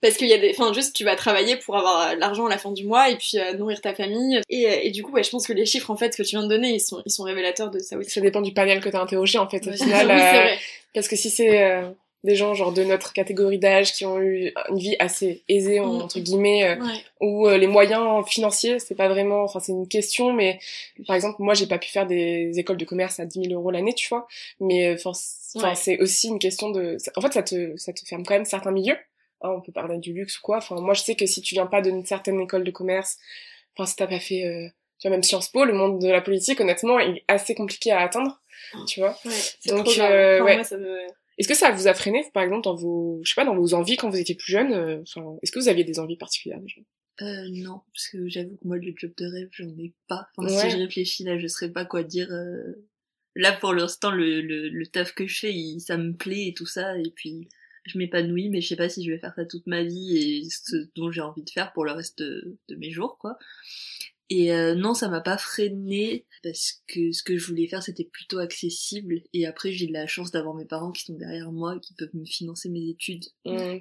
parce 0.08 0.18
qu'il 0.18 0.28
y 0.28 0.34
a 0.34 0.38
des, 0.38 0.52
enfin, 0.52 0.72
juste, 0.74 0.96
tu 0.96 1.04
vas 1.04 1.16
travailler 1.16 1.56
pour 1.58 1.76
avoir 1.78 2.10
euh, 2.12 2.16
l'argent 2.16 2.46
à 2.46 2.50
la 2.50 2.58
fin 2.58 2.72
du 2.72 2.84
mois 2.86 3.10
et 3.10 3.16
puis 3.16 3.32
euh, 3.40 3.54
nourrir 3.54 3.82
ta 3.82 3.94
famille. 3.94 4.40
Et, 4.50 4.68
euh, 4.68 4.72
et 4.84 4.92
du 4.92 5.02
coup, 5.04 5.12
ouais, 5.12 5.24
je 5.24 5.30
pense 5.32 5.48
que 5.48 5.54
les 5.54 5.66
chiffres, 5.66 5.90
en 5.92 5.96
fait, 5.98 6.16
que 6.16 6.24
tu 6.24 6.30
viens 6.36 6.44
de 6.44 6.48
donner, 6.50 6.70
ils 6.76 6.80
sont, 6.80 7.02
ils 7.06 7.12
sont 7.12 7.24
révélateurs 7.24 7.72
de 7.72 7.80
ça 7.80 7.98
aussi. 7.98 8.10
Ça 8.12 8.22
dépend 8.22 8.42
du 8.42 8.54
panel 8.54 8.82
que 8.82 8.90
t'as 8.90 9.02
interrogé 9.02 9.38
en 9.40 9.50
fait 9.50 9.66
au 9.68 9.72
final. 9.72 10.06
oui, 10.10 10.14
euh, 10.14 10.16
vrai. 10.18 10.58
parce 10.94 11.08
que 11.08 11.16
si 11.16 11.30
c'est 11.30 11.64
euh, 11.64 11.90
des 12.24 12.36
gens 12.36 12.54
genre 12.56 12.72
de 12.72 12.84
notre 12.84 13.14
catégorie 13.14 13.60
d'âge 13.60 13.94
qui 13.94 14.04
ont 14.06 14.20
eu 14.20 14.52
une 14.70 14.78
vie 14.80 14.96
assez 15.00 15.44
aisée 15.48 15.80
Mm. 15.80 15.84
entre 16.02 16.20
guillemets 16.20 16.78
Ouais. 16.80 17.04
où 17.22 17.48
euh, 17.48 17.56
les 17.58 17.68
moyens 17.68 18.26
financiers 18.28 18.80
c'est 18.80 18.96
pas 18.96 19.08
vraiment 19.10 19.44
enfin 19.44 19.60
c'est 19.60 19.74
une 19.74 19.88
question 19.88 20.34
mais 20.34 20.58
par 21.06 21.16
exemple 21.16 21.36
moi 21.40 21.54
j'ai 21.54 21.68
pas 21.68 21.78
pu 21.78 21.90
faire 21.92 22.08
des 22.08 22.52
écoles 22.58 22.78
de 22.78 22.86
commerce 22.86 23.20
à 23.20 23.26
10 23.26 23.42
000 23.50 23.54
euros 23.54 23.70
l'année 23.70 23.94
tu 23.94 24.08
vois 24.10 24.28
mais 24.60 24.92
enfin 24.96 25.12
c'est- 25.14 25.60
enfin, 25.60 25.70
Ouais. 25.70 25.76
c'est 25.76 26.00
aussi 26.00 26.28
une 26.30 26.40
question 26.40 26.72
de 26.72 26.98
en 27.16 27.22
fait 27.22 27.32
ça 27.34 27.44
te 27.44 27.78
ça 27.78 27.94
te 27.94 28.04
ferme 28.04 28.24
quand 28.26 28.34
même 28.34 28.46
certains 28.46 28.72
milieux 28.72 28.98
Hein, 29.42 29.50
on 29.50 29.62
peut 29.62 29.72
parler 29.74 29.98
du 30.00 30.14
luxe 30.14 30.40
ou 30.40 30.42
quoi 30.42 30.58
enfin 30.58 30.80
moi 30.80 30.94
je 30.94 31.02
sais 31.02 31.16
que 31.16 31.26
si 31.26 31.42
tu 31.42 31.56
viens 31.56 31.66
pas 31.68 31.82
d'une 31.82 32.06
certaine 32.06 32.40
école 32.40 32.64
de 32.64 32.72
commerce 32.72 33.18
enfin 33.76 33.86
si 33.86 33.96
t'as 33.98 34.08
pas 34.08 34.20
fait 34.20 34.46
euh, 34.46 34.68
tu 34.98 35.08
vois 35.08 35.12
même 35.12 35.24
Sciences 35.24 35.50
Po 35.50 35.66
le 35.66 35.74
monde 35.74 36.00
de 36.02 36.08
la 36.08 36.22
politique 36.22 36.62
honnêtement 36.62 37.00
il 37.00 37.18
est 37.18 37.24
assez 37.28 37.54
compliqué 37.54 37.92
à 37.92 38.00
atteindre 38.00 38.42
tu 38.88 39.02
vois 39.02 39.16
Ouais, 39.26 39.32
Donc, 39.68 39.88
euh, 40.00 40.36
Enfin, 40.38 40.46
ouais. 40.46 40.56
moi, 40.56 40.64
ça 40.64 40.78
me... 40.78 40.98
est-ce 41.38 41.48
que 41.50 41.54
ça 41.54 41.72
vous 41.72 41.88
a 41.88 41.94
freiné, 41.94 42.24
par 42.34 42.44
exemple, 42.44 42.64
dans 42.64 42.76
vos, 42.76 43.20
je 43.24 43.30
sais 43.30 43.36
pas, 43.36 43.44
dans 43.46 43.56
vos 43.56 43.74
envies 43.74 43.98
quand 43.98 44.10
vous 44.10 44.18
étiez 44.20 44.36
plus 44.36 44.52
jeune 44.54 44.74
euh, 44.74 45.02
Enfin, 45.02 45.38
est-ce 45.44 45.52
que 45.52 45.60
vous 45.60 45.68
aviez 45.68 45.84
des 45.84 46.00
envies 46.00 46.16
particulières 46.18 46.62
déjà? 46.62 46.80
Euh, 47.22 47.48
non, 47.52 47.82
parce 47.94 48.08
que 48.08 48.28
j'avoue 48.30 48.56
que 48.58 48.66
moi, 48.68 48.78
le 48.78 48.94
job 48.96 49.12
de 49.18 49.26
rêve, 49.26 49.50
j'en 49.52 49.68
ai 49.78 49.94
pas. 50.08 50.28
Enfin, 50.38 50.48
Ouais. 50.48 50.62
si 50.62 50.70
je 50.72 50.78
réfléchis 50.78 51.24
là, 51.26 51.38
je 51.38 51.48
saurais 51.48 51.72
pas 51.72 51.84
quoi 51.86 52.04
dire. 52.04 52.28
euh. 52.32 52.86
Là, 53.36 53.52
pour 53.52 53.74
l'instant, 53.74 54.12
le, 54.12 54.40
le, 54.42 54.70
le 54.70 54.88
taf 54.88 55.14
que 55.14 55.28
je 55.28 55.38
fais, 55.40 55.54
il- 55.54 55.82
ça 55.82 55.98
me 55.98 56.14
plaît 56.14 56.48
et 56.48 56.54
tout 56.54 56.66
ça, 56.66 56.98
et 56.98 57.12
puis 57.14 57.50
je 57.86 57.98
m'épanouis, 57.98 58.50
mais 58.50 58.62
je 58.62 58.68
sais 58.68 58.76
pas 58.76 58.90
si 58.90 59.04
je 59.04 59.12
vais 59.12 59.20
faire 59.20 59.34
ça 59.36 59.46
toute 59.46 59.68
ma 59.68 59.84
vie 59.84 60.18
et 60.18 60.50
ce 60.50 60.88
dont 60.96 61.12
j'ai 61.12 61.22
envie 61.22 61.44
de 61.44 61.50
faire 61.50 61.72
pour 61.74 61.86
le 61.86 61.92
reste 61.92 62.20
de, 62.20 62.58
de 62.68 62.76
mes 62.76 62.92
jours, 62.92 63.18
quoi. 63.20 63.38
Et 64.32 64.52
euh, 64.54 64.74
non, 64.74 64.96
ça 64.96 65.08
m'a 65.08 65.22
pas 65.22 65.38
freiné 65.38 66.26
parce 66.42 66.82
que 66.88 67.12
ce 67.12 67.22
que 67.22 67.38
je 67.38 67.46
voulais 67.46 67.68
faire 67.68 67.84
c'était 67.84 68.04
plutôt 68.06 68.40
accessible. 68.40 69.22
Et 69.34 69.46
après, 69.46 69.72
j'ai 69.72 69.86
de 69.86 69.94
la 69.94 70.08
chance 70.08 70.32
d'avoir 70.32 70.56
mes 70.56 70.66
parents 70.66 70.92
qui 70.92 71.04
sont 71.04 71.14
derrière 71.14 71.52
moi 71.52 71.80
qui 71.80 71.94
peuvent 71.94 72.16
me 72.16 72.26
financer 72.26 72.70
mes 72.70 72.90
études. 72.90 73.26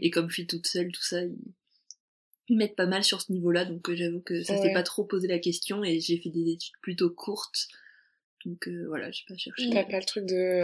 Et 0.02 0.10
comme 0.10 0.28
je 0.28 0.34
suis 0.34 0.46
toute 0.46 0.66
seule, 0.66 0.92
tout 0.92 1.02
ça, 1.02 1.22
ils, 1.22 1.34
ils 2.48 2.58
m'aident 2.58 2.76
pas 2.76 2.84
mal 2.86 3.02
sur 3.04 3.22
ce 3.22 3.32
niveau-là, 3.32 3.64
donc 3.64 3.88
euh, 3.88 3.96
j'avoue 3.96 4.20
que 4.20 4.42
ça 4.42 4.52
Ouais. 4.52 4.60
s'est 4.60 4.72
pas 4.74 4.82
trop 4.82 5.04
posé 5.04 5.28
la 5.28 5.38
question 5.38 5.82
et 5.82 5.98
j'ai 6.00 6.18
fait 6.18 6.28
des 6.28 6.50
études 6.52 6.74
plutôt 6.82 7.08
courtes. 7.08 7.68
Donc 8.44 8.68
euh, 8.68 8.84
voilà, 8.88 9.10
j'ai 9.10 9.24
pas 9.26 9.38
cherché. 9.38 9.70
T'as 9.70 9.84
pas 9.84 9.98
le 9.98 10.04
truc 10.04 10.26
de. 10.26 10.60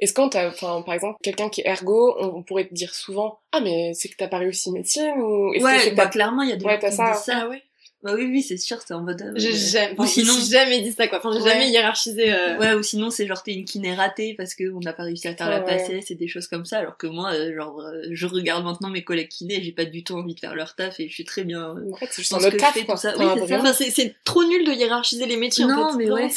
Est-ce 0.00 0.12
quand 0.14 0.30
t'as, 0.30 0.48
enfin, 0.48 0.82
par 0.82 0.94
exemple, 0.94 1.18
quelqu'un 1.22 1.48
qui 1.48 1.60
est 1.60 1.66
ergo, 1.68 2.16
on, 2.20 2.38
on 2.38 2.42
pourrait 2.42 2.66
te 2.66 2.74
dire 2.74 2.94
souvent, 2.94 3.38
ah 3.52 3.60
mais 3.60 3.92
c'est 3.94 4.08
que 4.08 4.16
t'as 4.16 4.28
pas 4.28 4.38
réussi 4.38 4.70
médecine 4.72 5.12
ou 5.18 5.52
est-ce 5.54 5.62
que 5.62 5.68
Ouais, 5.68 5.78
c'est 5.80 5.90
que 5.90 5.96
bah 5.96 6.04
t'as- 6.04 6.10
clairement, 6.10 6.42
il 6.42 6.48
y 6.50 6.52
a 6.52 6.56
des 6.56 6.64
Ouais, 6.64 6.80
gens 6.80 6.90
ça. 6.90 7.14
ça. 7.14 7.48
Ouais 7.48 7.62
Bah 8.02 8.12
oui, 8.16 8.24
oui, 8.24 8.42
c'est 8.42 8.56
sûr, 8.56 8.78
c'est 8.86 8.94
en 8.94 9.02
mode... 9.02 9.20
euh, 9.20 9.32
J'ai 9.36 9.52
jamais, 9.52 9.94
Ou 9.98 10.06
sinon... 10.06 10.32
j'ai 10.38 10.46
jamais 10.58 10.80
dit 10.80 10.92
ça, 10.92 11.06
quoi. 11.06 11.18
Enfin, 11.18 11.32
j'ai 11.34 11.42
Ouais. 11.42 11.50
jamais 11.50 11.68
hiérarchisé... 11.68 12.32
euh, 12.32 12.56
Ouais, 12.58 12.72
ou 12.72 12.82
sinon 12.82 13.10
c'est 13.10 13.26
genre 13.26 13.42
t'es 13.42 13.52
une 13.52 13.66
kiné 13.66 13.92
ratée 13.94 14.32
parce 14.38 14.54
qu'on 14.54 14.80
n'a 14.80 14.94
pas 14.94 15.02
réussi 15.02 15.28
à 15.28 15.34
faire 15.36 15.50
la 15.50 15.60
passesse 15.60 16.10
et 16.10 16.14
des 16.14 16.26
choses 16.28 16.46
comme 16.46 16.64
ça, 16.64 16.78
alors 16.78 16.96
que 16.96 17.06
moi, 17.06 17.34
euh, 17.34 17.54
genre, 17.54 17.78
euh, 17.80 18.00
je 18.10 18.26
regarde 18.26 18.64
maintenant 18.64 18.88
mes 18.88 19.04
collègues 19.04 19.28
kinés 19.28 19.60
j'ai 19.62 19.72
pas 19.72 19.84
du 19.84 20.02
tout 20.02 20.14
envie 20.14 20.34
de 20.34 20.40
faire 20.40 20.54
leur 20.54 20.74
taf 20.76 20.98
et 20.98 21.08
je 21.08 21.12
suis 21.12 21.24
très 21.26 21.44
bien. 21.44 21.74
En 21.92 21.96
fait, 21.96 22.06
c'est 22.10 22.22
juste 22.22 22.32
un 22.32 22.38
taf, 22.38 22.72
quoi. 22.86 22.94
tout 22.94 23.00
ça. 23.02 23.12
Oui, 23.18 23.26
c'est 23.34 23.40
vrai- 23.40 23.48
ça. 23.48 23.60
Enfin, 23.60 23.72
c'est 23.74 23.90
c'est 23.90 24.14
trop 24.24 24.44
nul 24.44 24.64
de 24.64 24.72
hiérarchiser 24.72 25.26
les 25.26 25.36
métiers, 25.36 25.66
Non, 25.66 25.82
en 25.84 25.90
fait. 25.92 25.98
mais 25.98 26.10
ouais. 26.10 26.30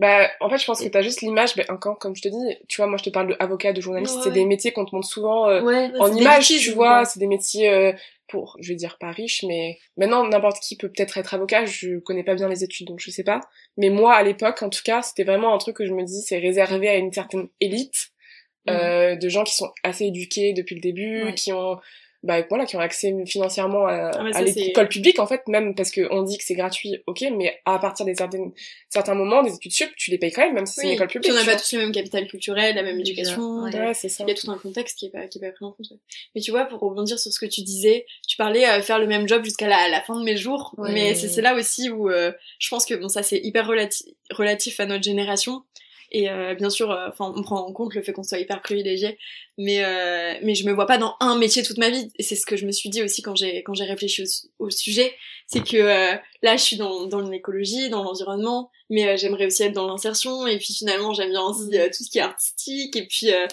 Bah, 0.00 0.30
en 0.40 0.48
fait, 0.48 0.56
je 0.56 0.64
pense 0.64 0.82
que 0.82 0.88
t'as 0.88 1.02
juste 1.02 1.20
l'image, 1.20 1.54
ben, 1.56 1.66
encore, 1.68 1.98
comme 1.98 2.16
je 2.16 2.22
te 2.22 2.28
dis, 2.28 2.56
tu 2.68 2.78
vois, 2.78 2.86
moi, 2.86 2.96
je 2.96 3.04
te 3.04 3.10
parle 3.10 3.28
de 3.28 3.36
avocat, 3.38 3.74
de 3.74 3.82
journaliste, 3.82 4.14
Ouais, 4.16 4.20
c'est 4.22 4.28
ouais. 4.30 4.34
des 4.34 4.46
métiers 4.46 4.72
qu'on 4.72 4.86
te 4.86 4.94
montre 4.94 5.06
souvent, 5.06 5.46
euh, 5.46 5.60
Ouais, 5.60 5.90
en 5.98 6.10
image, 6.16 6.48
tu 6.48 6.70
vois, 6.72 7.04
c'est 7.04 7.20
des 7.20 7.26
métiers 7.26 7.68
euh, 7.68 7.92
pour, 8.26 8.56
je 8.60 8.70
vais 8.70 8.76
dire 8.76 8.96
pas 8.98 9.10
riches, 9.10 9.44
mais 9.46 9.76
maintenant 9.98 10.26
n'importe 10.26 10.58
qui 10.60 10.78
peut 10.78 10.88
peut-être 10.88 11.18
être 11.18 11.34
avocat. 11.34 11.66
Je 11.66 11.98
connais 11.98 12.24
pas 12.24 12.34
bien 12.34 12.48
les 12.48 12.64
études, 12.64 12.86
donc 12.86 12.98
je 12.98 13.10
sais 13.10 13.24
pas. 13.24 13.40
Mais 13.76 13.90
moi, 13.90 14.14
à 14.14 14.22
l'époque, 14.22 14.62
en 14.62 14.70
tout 14.70 14.80
cas, 14.82 15.02
c'était 15.02 15.24
vraiment 15.24 15.54
un 15.54 15.58
truc 15.58 15.76
que 15.76 15.84
je 15.84 15.92
me 15.92 16.02
dis, 16.02 16.22
c'est 16.22 16.38
réservé 16.38 16.88
à 16.88 16.94
une 16.96 17.12
certaine 17.12 17.48
élite 17.60 18.08
euh, 18.70 19.16
de 19.16 19.28
gens 19.28 19.44
qui 19.44 19.54
sont 19.54 19.70
assez 19.82 20.06
éduqués 20.06 20.54
depuis 20.54 20.76
le 20.76 20.80
début, 20.80 21.34
qui 21.34 21.52
ont 21.52 21.78
bah 22.22 22.42
voilà 22.50 22.66
qui 22.66 22.76
ont 22.76 22.80
accès 22.80 23.14
financièrement 23.26 23.86
à, 23.86 24.10
Ah, 24.14 24.26
à 24.34 24.42
l'école 24.42 24.88
publique 24.88 25.18
en 25.18 25.26
fait 25.26 25.40
même 25.48 25.74
parce 25.74 25.90
que 25.90 26.06
on 26.10 26.22
dit 26.22 26.36
que 26.36 26.44
c'est 26.44 26.54
gratuit 26.54 26.98
ok 27.06 27.24
mais 27.34 27.58
à 27.64 27.78
partir 27.78 28.04
des 28.04 28.14
certaines 28.14 28.52
certains 28.90 29.14
moments 29.14 29.42
des 29.42 29.54
études 29.54 29.72
sup 29.72 29.90
tu 29.96 30.10
les 30.10 30.18
payes 30.18 30.30
quand 30.30 30.42
même 30.42 30.52
même 30.54 30.66
si 30.66 30.74
c'est 30.74 30.82
une 30.82 30.88
Oui, 30.88 30.94
école 30.96 31.08
publique 31.08 31.32
on 31.32 31.34
n'a 31.34 31.44
pas 31.44 31.56
tous 31.56 31.72
le 31.72 31.78
même 31.78 31.92
capital 31.92 32.26
culturel, 32.28 32.74
la 32.74 32.82
même 32.82 33.00
éducation. 33.00 33.62
ouais. 33.62 33.74
ouais 33.74 33.94
c'est 33.94 34.10
ça 34.10 34.24
Il 34.26 34.30
y 34.30 34.32
a 34.32 34.34
tout 34.34 34.50
un 34.50 34.58
contexte 34.58 34.98
qui 34.98 35.06
est 35.06 35.10
pas, 35.10 35.26
qui 35.28 35.38
est 35.38 35.40
pas 35.40 35.50
pris 35.52 35.64
en 35.64 35.72
compte. 35.72 35.90
ouais. 35.90 35.96
Mais 36.34 36.40
tu 36.42 36.50
vois, 36.50 36.66
pour 36.66 36.80
rebondir 36.80 37.18
sur 37.18 37.32
ce 37.32 37.40
que 37.40 37.46
tu 37.46 37.62
disais, 37.62 38.04
tu 38.28 38.36
parlais 38.36 38.68
euh, 38.68 38.82
faire 38.82 38.98
le 38.98 39.06
même 39.06 39.26
job 39.26 39.42
jusqu'à 39.44 39.66
la, 39.68 39.88
la 39.88 40.02
fin 40.02 40.18
de 40.18 40.24
mes 40.24 40.36
jours. 40.36 40.74
Mais 40.78 41.14
c'est 41.14 41.40
là 41.40 41.54
aussi 41.54 41.88
où 41.88 42.10
euh, 42.10 42.32
je 42.58 42.68
pense 42.68 42.84
que 42.84 42.94
bon, 42.94 43.08
ça 43.08 43.22
c'est 43.22 43.38
hyper 43.42 43.66
relati- 43.66 44.14
relatif 44.30 44.78
à 44.80 44.84
notre 44.86 45.04
génération. 45.04 45.62
Et 46.12 46.28
euh, 46.28 46.54
bien 46.54 46.70
sûr, 46.70 46.90
euh, 46.90 47.08
enfin, 47.08 47.32
on 47.36 47.42
prend 47.42 47.66
en 47.66 47.72
compte 47.72 47.94
le 47.94 48.02
fait 48.02 48.12
qu'on 48.12 48.22
soit 48.24 48.38
hyper 48.38 48.62
privilégié, 48.62 49.16
mais 49.58 49.84
euh, 49.84 50.34
mais 50.42 50.54
je 50.54 50.66
me 50.66 50.72
vois 50.72 50.86
pas 50.86 50.98
dans 50.98 51.14
un 51.20 51.36
métier 51.38 51.62
toute 51.62 51.78
ma 51.78 51.90
vie. 51.90 52.10
Et 52.18 52.22
c'est 52.22 52.34
ce 52.36 52.44
que 52.46 52.56
je 52.56 52.66
me 52.66 52.72
suis 52.72 52.88
dit 52.90 53.02
aussi 53.02 53.22
quand 53.22 53.36
j'ai 53.36 53.62
quand 53.62 53.74
j'ai 53.74 53.84
réfléchi 53.84 54.22
au, 54.22 54.26
su- 54.26 54.46
au 54.58 54.70
sujet, 54.70 55.14
c'est 55.46 55.62
que 55.64 55.76
euh, 55.76 56.16
là, 56.42 56.56
je 56.56 56.62
suis 56.62 56.76
dans 56.76 57.06
dans 57.06 57.20
l'écologie, 57.20 57.88
dans 57.90 58.02
l'environnement, 58.02 58.70
mais 58.88 59.06
euh, 59.08 59.16
j'aimerais 59.16 59.46
aussi 59.46 59.62
être 59.62 59.72
dans 59.72 59.86
l'insertion. 59.86 60.46
Et 60.46 60.58
puis 60.58 60.74
finalement, 60.74 61.14
j'aime 61.14 61.30
bien 61.30 61.42
aussi 61.42 61.70
tout 61.70 62.04
ce 62.04 62.10
qui 62.10 62.18
est 62.18 62.22
artistique. 62.22 62.96
Et 62.96 63.06
puis 63.06 63.32
euh, 63.32 63.46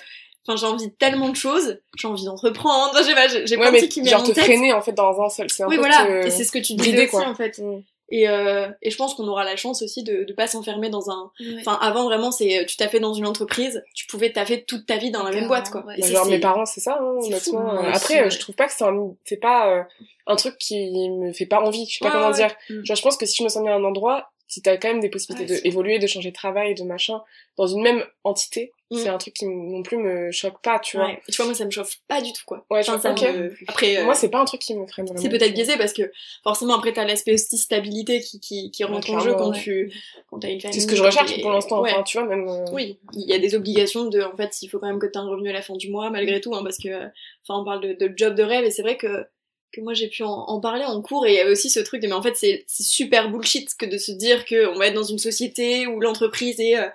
Enfin, 0.50 0.56
j'ai 0.56 0.66
envie 0.66 0.88
de 0.88 0.94
tellement 0.94 1.28
de 1.28 1.36
choses. 1.36 1.82
J'ai 2.00 2.08
envie 2.08 2.24
d'entreprendre. 2.24 2.98
Sais 3.04 3.14
pas, 3.14 3.28
j'ai 3.28 3.46
j'ai 3.46 3.58
ouais 3.58 3.70
plein 3.70 3.82
de 3.82 3.86
qui 3.88 4.00
me 4.02 4.08
genre 4.08 4.22
viennent 4.24 4.34
te 4.34 4.40
en 4.40 4.44
tête. 4.44 4.46
freiner 4.46 4.72
en 4.72 4.82
fait 4.82 4.94
dans 4.94 5.22
un 5.22 5.28
seul 5.28 5.50
c'est 5.50 5.64
un 5.64 5.68
Oui, 5.68 5.76
peu 5.76 5.82
voilà. 5.82 6.06
te- 6.06 6.28
Et 6.28 6.32
c'est 6.32 6.46
ce 6.46 6.54
que 6.54 6.60
tu 6.60 6.74
disais 6.76 7.00
aussi, 7.02 7.10
quoi. 7.10 7.28
en 7.28 7.36
fait. 7.36 7.60
Mm. 7.60 7.82
Et, 8.10 8.30
euh, 8.30 8.70
et 8.82 8.90
je 8.90 8.96
pense 8.96 9.16
qu'on 9.16 9.28
aura 9.28 9.44
la 9.44 9.56
chance 9.58 9.82
aussi 9.82 10.04
de, 10.04 10.24
de 10.24 10.34
pas 10.34 10.48
s'enfermer 10.48 10.90
dans 10.90 11.10
un. 11.12 11.32
Enfin, 11.60 11.78
avant 11.82 12.06
vraiment, 12.06 12.32
c'est 12.32 12.66
tu 12.68 12.78
taffais 12.78 13.00
dans 13.02 13.14
une 13.14 13.28
entreprise, 13.28 13.84
tu 13.94 14.08
pouvais 14.08 14.32
taffer 14.32 14.64
toute 14.64 14.86
ta 14.86 14.98
vie 14.98 15.12
dans 15.12 15.24
la 15.24 15.32
même 15.32 15.48
boîte, 15.48 15.70
quoi. 15.70 15.84
ouais. 15.86 15.96
Et 15.98 16.02
Bah, 16.02 16.08
ça, 16.08 16.14
genre 16.14 16.26
mes 16.28 16.40
parents 16.40 16.66
c'est 16.66 16.80
ça 16.80 17.00
hein, 17.02 17.16
fou, 17.40 17.58
Euh, 17.58 17.80
aussi, 17.80 17.88
après 17.94 18.26
euh, 18.26 18.30
je 18.30 18.40
trouve 18.40 18.56
pas 18.56 18.68
que 18.68 18.74
c'est 18.74 18.86
un 18.86 19.14
c'est 19.26 19.38
pas 19.42 19.74
euh, 19.74 19.84
un 20.26 20.36
truc 20.38 20.58
qui 20.58 21.10
me 21.10 21.34
fait 21.34 21.46
pas 21.46 21.60
envie 21.62 21.86
je 21.86 21.98
sais 21.98 22.06
pas 22.06 22.12
comment 22.12 22.28
ouais. 22.30 22.34
dire 22.36 22.56
Mm. 22.70 22.84
genre 22.86 22.96
je 22.96 23.02
pense 23.02 23.18
que 23.18 23.26
si 23.26 23.36
je 23.38 23.44
me 23.44 23.50
sens 23.50 23.62
bien 23.64 23.74
à 23.74 23.76
un 23.76 23.84
endroit 23.84 24.32
si 24.48 24.62
t'as 24.62 24.78
quand 24.78 24.88
même 24.88 25.02
des 25.02 25.10
possibilités 25.10 25.54
Ouais, 25.56 25.62
de 25.62 25.68
évoluer 25.68 26.00
de 26.00 26.08
changer 26.08 26.30
de 26.30 26.36
travail 26.36 26.74
de 26.76 26.84
machin 26.84 27.22
dans 27.58 27.68
une 27.68 27.82
même 27.82 28.02
entité 28.24 28.72
Mm. 28.90 28.98
c'est 29.00 29.10
un 29.10 29.18
truc 29.18 29.34
qui 29.34 29.46
non 29.46 29.84
plus 29.84 29.98
me 29.98 30.32
choque 30.32 30.62
pas 30.62 30.80
tu 30.80 30.96
vois 30.98 31.08
Ouais. 31.08 31.22
Et 31.28 31.32
tu 31.32 31.38
vois, 31.38 31.46
moi, 31.48 31.56
ça 31.56 31.66
me 31.66 31.72
chauffe 31.72 31.98
pas 32.08 32.22
du 32.22 32.32
tout, 32.32 32.44
quoi. 32.46 32.66
Ouais, 32.70 32.80
Enfin, 32.80 32.98
ça 33.00 33.12
me- 33.12 33.54
Après, 33.68 33.98
euh, 33.98 34.04
moi 34.06 34.14
c'est 34.14 34.30
pas 34.30 34.40
un 34.40 34.46
truc 34.46 34.62
qui 34.62 34.74
me 34.76 34.88
freine 34.88 35.06
vraiment 35.06 35.22
c'est 35.22 35.30
peut-être 35.30 35.54
biaisé 35.54 35.78
parce 35.78 35.92
que 35.94 36.10
forcément 36.44 36.76
après 36.78 36.94
t'as 36.94 37.04
l'aspect 37.06 37.34
aussi 37.34 37.58
stabilité 37.58 38.22
qui, 38.22 38.40
qui, 38.40 38.72
qui 38.72 38.84
rentre 38.86 39.10
en 39.12 39.20
jeu 39.20 39.34
quand 39.34 39.50
ouais. 39.52 39.60
tu 39.60 39.92
quand 40.30 40.40
t'as 40.40 40.50
une 40.50 40.62
famille. 40.62 40.74
c'est 40.74 40.82
ce 40.82 40.88
que 40.88 40.96
je 40.96 41.04
recherche 41.04 41.42
pour 41.42 41.52
l'instant 41.52 41.82
Ouais. 41.82 41.92
enfin 41.92 42.04
tu 42.04 42.18
vois 42.18 42.28
même 42.28 42.48
euh, 42.48 42.66
Oui, 42.72 42.98
il 43.14 43.30
y 43.30 43.34
a 43.34 43.40
des 43.40 43.56
obligations 43.56 44.06
de, 44.06 44.22
en 44.22 44.36
fait, 44.38 44.62
il 44.62 44.68
faut 44.70 44.80
quand 44.80 44.88
même 44.88 45.00
que 45.00 45.06
tu 45.08 45.14
aies 45.14 45.22
un 45.22 45.28
revenu 45.28 45.50
à 45.50 45.54
la 45.54 45.62
fin 45.62 45.76
du 45.76 45.90
mois, 45.92 46.10
malgré 46.10 46.40
tout, 46.40 46.56
hein, 46.56 46.64
parce 46.64 46.78
que, 46.78 46.88
euh, 46.90 47.08
enfin, 47.48 47.62
on 47.62 47.66
parle 47.66 47.82
de, 47.82 47.94
de 47.94 48.14
job 48.16 48.36
de 48.36 48.44
rêve, 48.44 48.64
et 48.64 48.72
c'est 48.72 48.82
vrai 48.84 48.96
que, 48.98 49.26
que 49.74 49.82
moi 49.82 49.94
j'ai 49.94 50.08
pu 50.08 50.24
en, 50.24 50.30
en 50.32 50.60
parler 50.60 50.86
en 50.86 51.02
cours, 51.02 51.26
et 51.28 51.34
il 51.34 51.36
y 51.36 51.40
avait 51.40 51.52
aussi 51.52 51.70
ce 51.70 51.80
truc 51.80 52.02
de, 52.02 52.08
mais 52.08 52.14
en 52.14 52.22
fait, 52.24 52.36
c'est 52.36 52.66
super 52.70 53.30
bullshit 53.30 53.76
que 53.78 53.86
de 53.86 53.98
se 53.98 54.12
dire 54.12 54.46
que 54.46 54.68
on 54.68 54.76
va 54.80 54.88
être 54.88 54.94
dans 54.94 55.04
une 55.04 55.20
société 55.20 55.88
où 55.88 56.00
l'entreprise 56.00 56.60
est, 56.60 56.78
euh, 56.78 56.88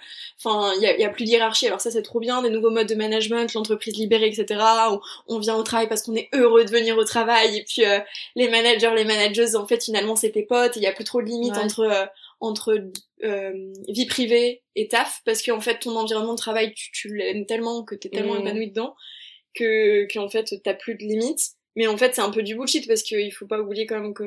enfin, 0.43 0.73
il 0.76 0.83
y 0.83 0.87
a, 0.87 0.97
y 0.99 1.05
a 1.05 1.11
plus 1.11 1.25
de 1.25 1.31
hiérarchie, 1.31 1.67
alors 1.67 1.81
ça 1.81 1.91
c'est 1.91 2.02
trop 2.02 2.19
bien, 2.19 2.41
des 2.43 2.50
nouveaux 2.50 2.71
modes 2.71 2.88
de 2.88 2.95
management, 2.95 3.52
l'entreprise 3.55 3.97
libérée, 3.97 4.29
etc. 4.29 4.61
On, 4.91 5.00
on 5.29 5.38
vient 5.38 5.57
au 5.57 5.62
travail 5.62 5.88
parce 5.88 6.02
qu'on 6.02 6.14
est 6.17 6.29
heureux 6.35 6.64
de 6.64 6.71
venir 6.71 6.97
au 6.97 7.05
travail, 7.05 7.59
et 7.59 7.64
puis 7.64 7.85
euh, 7.85 7.99
les 8.37 8.49
managers, 8.49 8.93
les 8.97 9.05
managers, 9.05 9.55
en 9.55 9.67
fait, 9.67 9.85
finalement, 9.85 10.17
c'est 10.17 10.31
tes 10.31 10.43
potes, 10.45 10.76
et 10.76 10.81
il 10.81 10.83
y 10.83 10.87
a 10.87 10.93
plus 10.93 11.05
trop 11.05 11.21
de 11.21 11.26
limites 11.26 11.52
Ouais. 11.57 11.62
entre, 11.62 11.81
euh, 11.81 12.07
entre 12.41 12.83
euh, 13.23 13.73
vie 13.88 14.07
privée 14.07 14.62
et 14.75 14.88
taf 14.88 15.21
parce 15.25 15.43
qu'en 15.45 15.61
fait 15.61 15.79
ton 15.79 15.95
environnement 15.95 16.33
de 16.33 16.38
travail 16.38 16.73
tu, 16.75 16.91
tu 16.91 17.14
l'aimes 17.14 17.47
tellement 17.47 17.85
que 17.85 17.95
t'es 17.95 18.09
tellement 18.09 18.35
Mm. 18.35 18.41
épanoui 18.41 18.67
dedans 18.71 18.97
que 19.55 20.12
qu'en 20.12 20.29
fait 20.29 20.52
t'as 20.64 20.75
plus 20.75 20.95
de 20.97 21.02
limites 21.05 21.52
mais 21.76 21.87
en 21.87 21.97
fait 21.97 22.14
c'est 22.14 22.21
un 22.23 22.31
peu 22.31 22.43
du 22.43 22.55
bullshit 22.55 22.87
parce 22.87 23.02
qu'il 23.02 23.33
faut 23.33 23.47
pas 23.47 23.61
oublier 23.61 23.87
quand 23.87 23.99
même 24.00 24.14
que 24.14 24.25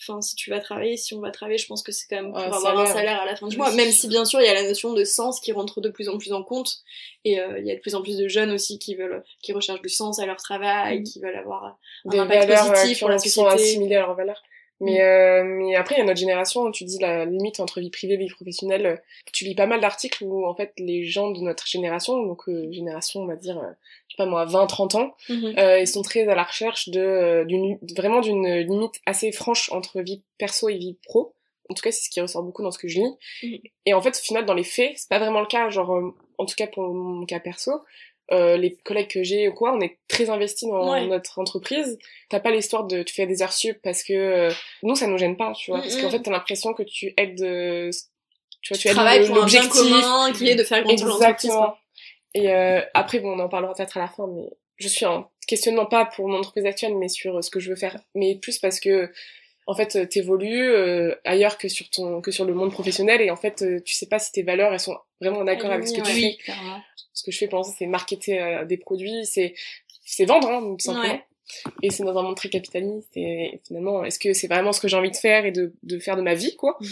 enfin 0.00 0.20
si 0.22 0.36
tu 0.36 0.50
vas 0.50 0.60
travailler 0.60 0.96
si 0.96 1.12
on 1.14 1.20
va 1.20 1.30
travailler 1.32 1.58
je 1.58 1.66
pense 1.66 1.82
que 1.82 1.90
c'est 1.90 2.06
quand 2.08 2.16
même 2.22 2.30
pour 2.30 2.38
Un 2.38 2.52
avoir 2.52 2.78
un 2.78 2.86
salaire. 2.86 3.20
à 3.20 3.26
la 3.26 3.34
fin 3.34 3.48
du 3.48 3.56
Oui, 3.56 3.58
mois 3.62 3.72
même 3.72 3.90
sûr. 3.90 4.00
si 4.02 4.08
bien 4.08 4.24
sûr 4.24 4.40
il 4.40 4.46
y 4.46 4.48
a 4.48 4.54
la 4.54 4.62
notion 4.62 4.92
de 4.92 5.02
sens 5.04 5.40
qui 5.40 5.50
rentre 5.52 5.80
de 5.80 5.88
plus 5.88 6.08
en 6.08 6.18
plus 6.18 6.32
en 6.32 6.44
compte 6.44 6.76
et 7.24 7.40
euh, 7.40 7.58
il 7.58 7.66
y 7.66 7.72
a 7.72 7.74
de 7.74 7.80
plus 7.80 7.96
en 7.96 8.02
plus 8.02 8.16
de 8.16 8.28
jeunes 8.28 8.52
aussi 8.52 8.78
qui 8.78 8.94
veulent 8.94 9.24
qui 9.42 9.52
recherchent 9.52 9.82
du 9.82 9.88
sens 9.88 10.20
à 10.20 10.26
leur 10.26 10.36
travail 10.36 11.00
Mm. 11.00 11.02
qui 11.02 11.20
veulent 11.20 11.34
avoir 11.36 11.64
un 11.64 12.10
des 12.10 12.18
impact 12.18 12.46
valeurs 12.48 12.66
euh, 12.66 12.70
positif 12.74 12.96
qui 12.98 13.00
pour 13.00 13.08
la 13.08 13.16
qui 13.18 13.28
sont 13.30 13.44
société. 13.44 13.70
assimilées 13.70 13.96
à 13.96 14.00
leurs 14.02 14.14
valeurs. 14.14 14.40
Mais, 14.80 15.00
euh, 15.02 15.42
mais 15.44 15.74
après, 15.74 15.96
il 15.96 15.98
y 15.98 16.00
a 16.02 16.04
notre 16.04 16.20
génération, 16.20 16.70
tu 16.70 16.84
dis 16.84 16.98
la 17.00 17.24
limite 17.24 17.58
entre 17.60 17.80
vie 17.80 17.90
privée 17.90 18.14
et 18.14 18.16
vie 18.16 18.28
professionnelle. 18.28 18.86
euh, 18.86 18.96
Tu 19.32 19.44
lis 19.44 19.54
pas 19.56 19.66
mal 19.66 19.80
d'articles 19.80 20.22
où, 20.24 20.46
en 20.46 20.54
fait, 20.54 20.72
les 20.78 21.04
gens 21.04 21.30
de 21.30 21.40
notre 21.40 21.66
génération, 21.66 22.22
donc 22.22 22.48
euh, 22.48 22.70
génération, 22.70 23.20
on 23.20 23.26
va 23.26 23.36
dire, 23.36 23.58
euh, 23.58 23.70
je 24.08 24.14
sais 24.14 24.16
pas 24.16 24.26
moi, 24.26 24.46
20-30 24.46 24.96
ans, 24.96 25.14
euh, 25.58 25.80
ils 25.80 25.88
sont 25.88 26.02
très 26.02 26.28
à 26.28 26.34
la 26.34 26.44
recherche 26.44 26.88
de, 26.90 27.00
euh, 27.00 27.44
d'une, 27.44 27.78
vraiment 27.96 28.20
d'une 28.20 28.46
limite 28.60 29.00
assez 29.04 29.32
franche 29.32 29.70
entre 29.72 30.00
vie 30.00 30.22
perso 30.38 30.68
et 30.68 30.76
vie 30.78 30.96
pro. 31.04 31.34
En 31.70 31.74
tout 31.74 31.82
cas, 31.82 31.90
c'est 31.90 32.04
ce 32.04 32.10
qui 32.10 32.20
ressort 32.20 32.42
beaucoup 32.42 32.62
dans 32.62 32.70
ce 32.70 32.78
que 32.78 32.88
je 32.88 33.00
lis. 33.00 33.14
Mhm. 33.42 33.58
Et 33.86 33.94
en 33.94 34.00
fait, 34.00 34.10
au 34.10 34.22
final, 34.24 34.46
dans 34.46 34.54
les 34.54 34.64
faits, 34.64 34.92
c'est 34.96 35.08
pas 35.08 35.18
vraiment 35.18 35.40
le 35.40 35.46
cas. 35.46 35.68
Genre, 35.70 35.92
euh, 35.94 36.14
en 36.38 36.46
tout 36.46 36.54
cas 36.56 36.66
pour 36.68 36.84
mon 36.94 37.26
cas 37.26 37.40
perso, 37.40 37.72
euh, 38.32 38.56
les 38.56 38.76
collègues 38.76 39.08
que 39.08 39.22
j'ai 39.22 39.48
ou 39.48 39.54
quoi, 39.54 39.72
on 39.74 39.80
est 39.80 39.98
très 40.08 40.28
investis 40.30 40.68
dans 40.68 40.90
Ouais. 40.92 41.06
notre 41.06 41.38
entreprise. 41.38 41.98
T'as 42.28 42.40
pas 42.40 42.50
l'histoire 42.50 42.84
de 42.84 43.02
tu 43.02 43.14
fais 43.14 43.26
des 43.26 43.42
heures 43.42 43.52
sup 43.52 43.78
parce 43.82 44.02
que 44.02 44.12
euh, 44.12 44.50
nous 44.82 44.94
ça 44.94 45.06
nous 45.06 45.16
gêne 45.18 45.36
pas, 45.36 45.52
tu 45.54 45.70
vois, 45.70 45.80
parce 45.80 45.96
Mhm. 45.96 46.02
qu'en 46.02 46.10
fait 46.10 46.20
t'as 46.22 46.30
l'impression 46.30 46.74
que 46.74 46.82
tu 46.82 47.14
aides, 47.16 47.40
euh, 47.42 47.90
tu 48.60 48.74
vois, 48.74 48.78
tu 48.78 48.88
tu 48.88 48.88
aides 48.88 49.28
l'objectif. 49.34 49.70
commun 49.70 50.32
qui 50.32 50.48
est 50.48 50.54
de 50.56 50.62
faire 50.64 50.82
grandir 50.84 51.06
l'entreprise. 51.06 51.52
Et 52.34 52.50
euh, 52.52 52.80
après, 52.94 53.20
bon, 53.20 53.32
on 53.32 53.38
en 53.38 53.48
parlera 53.48 53.72
peut-être 53.74 53.96
à 53.96 54.00
la 54.00 54.08
fin, 54.08 54.26
mais 54.26 54.50
je 54.76 54.88
suis 54.88 55.06
en 55.06 55.30
questionnement 55.46 55.86
pas 55.86 56.04
pour 56.04 56.28
mon 56.28 56.38
entreprise 56.38 56.66
actuelle, 56.66 56.94
mais 56.96 57.08
sur 57.08 57.42
ce 57.42 57.50
que 57.50 57.58
je 57.60 57.70
veux 57.70 57.76
faire. 57.76 57.98
Mais 58.14 58.34
plus 58.36 58.58
parce 58.58 58.78
que, 58.80 59.10
en 59.68 59.74
fait, 59.74 60.08
t'évolues 60.08 60.70
euh, 60.70 61.14
ailleurs 61.24 61.58
que 61.58 61.68
sur 61.68 61.90
ton, 61.90 62.22
que 62.22 62.30
sur 62.30 62.46
le 62.46 62.54
monde 62.54 62.72
professionnel, 62.72 63.20
et 63.20 63.30
en 63.30 63.36
fait, 63.36 63.60
euh, 63.60 63.80
tu 63.84 63.92
sais 63.92 64.06
pas 64.06 64.18
si 64.18 64.32
tes 64.32 64.42
valeurs 64.42 64.72
elles 64.72 64.80
sont 64.80 64.96
vraiment 65.20 65.40
en 65.40 65.46
accord 65.46 65.70
avec 65.70 65.86
ce 65.86 65.92
que 65.92 66.00
tu 66.00 66.10
fais. 66.10 66.36
clairement. 66.42 66.80
Ce 67.12 67.22
que 67.22 67.30
je 67.30 67.36
fais 67.36 67.48
pour 67.48 67.58
l'instant, 67.58 67.74
c'est 67.78 67.86
marketer 67.86 68.40
euh, 68.40 68.64
des 68.64 68.78
produits, 68.78 69.26
c'est 69.26 69.54
c'est 70.06 70.24
vendre, 70.24 70.48
hein, 70.48 70.62
tout 70.62 70.82
simplement. 70.82 71.12
Ouais. 71.12 71.24
Et 71.82 71.90
c'est 71.90 72.02
dans 72.02 72.16
un 72.16 72.22
monde 72.22 72.36
très 72.36 72.48
capitaliste. 72.48 73.14
Et 73.14 73.60
finalement, 73.66 74.04
est-ce 74.04 74.18
que 74.18 74.32
c'est 74.32 74.48
vraiment 74.48 74.72
ce 74.72 74.80
que 74.80 74.88
j'ai 74.88 74.96
envie 74.96 75.10
de 75.10 75.16
faire 75.16 75.44
et 75.44 75.52
de, 75.52 75.74
de 75.82 75.98
faire 75.98 76.16
de 76.16 76.22
ma 76.22 76.34
vie, 76.34 76.56
quoi? 76.56 76.78
Mm. 76.80 76.86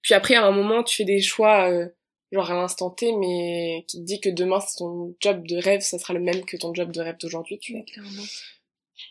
Puis 0.00 0.14
après, 0.14 0.36
à 0.36 0.44
un 0.46 0.52
moment, 0.52 0.82
tu 0.82 0.96
fais 0.96 1.04
des 1.04 1.20
choix, 1.20 1.70
euh, 1.70 1.86
genre 2.32 2.50
à 2.50 2.54
l'instant 2.54 2.88
T, 2.88 3.12
mais 3.12 3.84
qui 3.88 3.98
te 3.98 4.04
dit 4.04 4.20
que 4.20 4.30
demain, 4.30 4.60
ton 4.78 5.14
job 5.20 5.46
de 5.46 5.58
rêve, 5.58 5.82
ça 5.82 5.98
sera 5.98 6.14
le 6.14 6.20
même 6.20 6.46
que 6.46 6.56
ton 6.56 6.72
job 6.72 6.92
de 6.92 7.00
rêve 7.02 7.18
d'aujourd'hui, 7.20 7.58
tu 7.58 7.72
vois. 7.72 7.82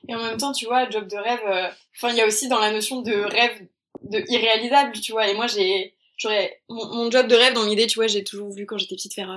Et 0.07 0.15
en 0.15 0.19
même 0.23 0.37
temps, 0.37 0.51
tu 0.51 0.65
vois, 0.65 0.89
job 0.89 1.07
de 1.07 1.15
rêve, 1.17 1.39
euh, 1.47 1.69
enfin, 1.95 2.09
il 2.11 2.17
y 2.17 2.21
a 2.21 2.25
aussi 2.25 2.47
dans 2.47 2.59
la 2.59 2.71
notion 2.71 3.01
de 3.01 3.13
rêve 3.13 3.67
de 4.03 4.23
irréalisable, 4.29 4.93
tu 4.99 5.11
vois. 5.11 5.27
Et 5.29 5.33
moi, 5.33 5.47
j'ai, 5.47 5.95
j'aurais, 6.17 6.61
mon, 6.69 6.85
mon 6.93 7.11
job 7.11 7.27
de 7.27 7.35
rêve 7.35 7.53
dans 7.53 7.65
l'idée, 7.65 7.87
tu 7.87 7.95
vois, 7.95 8.07
j'ai 8.07 8.23
toujours 8.23 8.49
voulu 8.49 8.65
quand 8.65 8.77
j'étais 8.77 8.95
petite 8.95 9.13
faire 9.13 9.31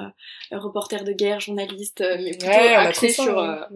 euh, 0.52 0.58
reporter 0.58 1.04
de 1.04 1.12
guerre, 1.12 1.40
journaliste, 1.40 2.00
euh, 2.00 2.16
mais 2.18 2.30
plutôt 2.30 2.46
Ouais, 2.46 2.74
axé 2.74 3.08
ça, 3.10 3.22
sur. 3.22 3.38
hein. 3.38 3.68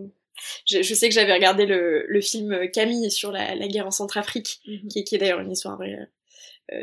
je, 0.66 0.82
je 0.82 0.94
sais 0.94 1.08
que 1.08 1.14
j'avais 1.14 1.32
regardé 1.34 1.66
le, 1.66 2.04
le 2.08 2.20
film 2.20 2.70
Camille 2.70 3.10
sur 3.10 3.30
la, 3.32 3.54
la 3.54 3.68
guerre 3.68 3.86
en 3.86 3.90
Centrafrique, 3.92 4.60
Mhm. 4.66 4.88
qui, 4.88 4.98
est- 5.00 5.04
qui 5.04 5.14
est 5.14 5.18
d'ailleurs 5.18 5.40
une 5.40 5.52
histoire 5.52 5.76
vraie, 5.76 5.96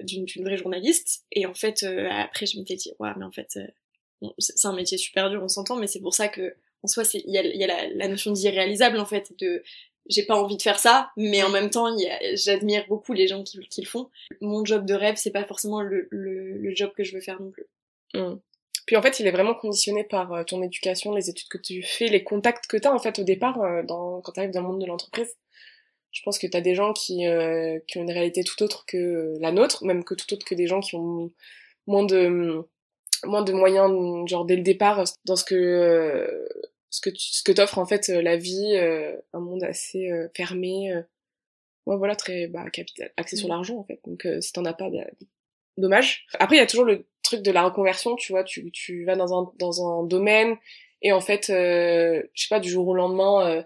d'une 0.03 0.25
d'une 0.25 0.43
vraie 0.45 0.57
journaliste. 0.57 1.25
Et 1.31 1.45
en 1.45 1.53
fait, 1.53 1.83
euh, 1.83 2.07
après, 2.11 2.45
je 2.45 2.57
m'étais 2.57 2.75
dit, 2.75 2.91
ouais, 2.99 3.09
mais 3.17 3.25
en 3.25 3.31
fait, 3.31 3.49
euh, 3.57 3.65
bon, 4.21 4.33
c'est 4.37 4.67
un 4.67 4.73
métier 4.73 4.97
super 4.97 5.29
dur, 5.29 5.41
on 5.43 5.47
s'entend, 5.47 5.75
mais 5.77 5.87
c'est 5.87 5.99
pour 6.01 6.13
ça 6.13 6.27
que, 6.27 6.53
en 6.83 6.87
soi, 6.87 7.03
c'est- 7.03 7.23
il 7.25 7.33
y 7.33 7.37
a, 7.37 7.43
y 7.43 7.63
a 7.63 7.67
la, 7.67 7.87
la 7.89 8.07
notion 8.07 8.31
d'irréalisable, 8.31 8.97
en 8.99 9.05
fait, 9.05 9.31
de 9.39 9.63
j'ai 10.09 10.23
pas 10.23 10.35
envie 10.35 10.57
de 10.57 10.61
faire 10.61 10.79
ça, 10.79 11.11
mais 11.17 11.43
en 11.43 11.49
même 11.49 11.69
temps, 11.69 11.95
j'admire 12.33 12.85
beaucoup 12.87 13.13
les 13.13 13.27
gens 13.27 13.43
qui, 13.43 13.59
qui 13.69 13.81
le 13.81 13.87
font. 13.87 14.09
Mon 14.41 14.65
job 14.65 14.83
de 14.85 14.95
rêve, 14.95 15.15
c'est 15.17 15.29
pas 15.29 15.43
forcément 15.43 15.81
le, 15.81 16.07
le, 16.09 16.57
le 16.57 16.75
job 16.75 16.91
que 16.97 17.03
je 17.03 17.13
veux 17.13 17.21
faire 17.21 17.39
non 17.39 17.51
plus. 17.51 17.67
Mm. 18.15 18.35
Puis 18.87 18.95
en 18.95 19.03
fait, 19.03 19.19
il 19.19 19.27
est 19.27 19.31
vraiment 19.31 19.53
conditionné 19.53 20.03
par 20.03 20.33
euh, 20.33 20.43
ton 20.43 20.63
éducation, 20.63 21.13
les 21.13 21.29
études 21.29 21.47
que 21.49 21.59
tu 21.59 21.83
fais, 21.83 22.07
les 22.07 22.23
contacts 22.23 22.65
que 22.65 22.77
tu 22.77 22.87
as 22.87 22.93
en 22.93 22.97
fait 22.97 23.19
au 23.19 23.23
départ 23.23 23.61
euh, 23.61 23.83
dans, 23.83 24.19
quand 24.21 24.31
tu 24.31 24.39
arrives 24.39 24.51
dans 24.51 24.61
le 24.61 24.67
monde 24.69 24.81
de 24.81 24.87
l'entreprise. 24.87 25.31
Je 26.11 26.23
pense 26.23 26.39
que 26.39 26.47
tu 26.47 26.57
as 26.57 26.61
des 26.61 26.73
gens 26.73 26.91
qui, 26.93 27.27
euh, 27.27 27.77
qui 27.87 27.99
ont 27.99 28.01
une 28.01 28.11
réalité 28.11 28.43
tout 28.43 28.63
autre 28.63 28.85
que 28.87 29.35
la 29.39 29.51
nôtre, 29.51 29.85
même 29.85 30.03
que 30.03 30.15
tout 30.15 30.33
autre 30.33 30.43
que 30.43 30.55
des 30.55 30.65
gens 30.65 30.79
qui 30.79 30.95
ont 30.95 31.31
moins 31.85 32.03
de 32.03 32.63
moins 33.25 33.43
de 33.43 33.51
moyens 33.53 33.91
genre 34.27 34.45
dès 34.45 34.55
le 34.55 34.61
départ 34.63 35.03
dans 35.25 35.35
ce 35.35 35.43
que 35.45 35.55
euh, 35.55 36.47
ce 36.89 37.01
que 37.01 37.09
tu, 37.09 37.33
ce 37.33 37.43
que 37.43 37.51
t'offre 37.51 37.77
en 37.77 37.85
fait 37.85 38.09
euh, 38.09 38.21
la 38.21 38.37
vie 38.37 38.75
euh, 38.75 39.15
un 39.33 39.39
monde 39.39 39.63
assez 39.63 40.09
euh, 40.11 40.27
fermé 40.35 40.91
euh, 40.93 41.01
ouais 41.85 41.97
voilà 41.97 42.15
très 42.15 42.47
bah 42.47 42.69
capital 42.71 43.11
axé 43.17 43.35
sur 43.35 43.47
Mm. 43.47 43.51
l'argent 43.51 43.77
en 43.77 43.83
fait. 43.83 43.99
Donc 44.05 44.25
euh, 44.25 44.41
si 44.41 44.53
t'en 44.53 44.65
as 44.65 44.73
pas 44.73 44.89
bah, 44.89 45.05
dommage. 45.77 46.25
Après 46.39 46.55
il 46.55 46.59
y 46.59 46.61
a 46.63 46.67
toujours 46.67 46.85
le 46.85 47.05
truc 47.23 47.41
de 47.41 47.51
la 47.51 47.63
reconversion 47.63 48.15
tu 48.15 48.31
vois 48.31 48.43
tu 48.43 48.71
tu 48.71 49.05
vas 49.05 49.15
dans 49.15 49.33
un 49.39 49.51
dans 49.59 49.85
un 49.87 50.03
domaine 50.03 50.55
et 51.01 51.11
en 51.11 51.21
fait 51.21 51.49
euh, 51.49 52.21
je 52.33 52.43
sais 52.43 52.49
pas 52.49 52.59
du 52.59 52.69
jour 52.69 52.87
au 52.87 52.93
lendemain 52.95 53.47
euh, 53.47 53.63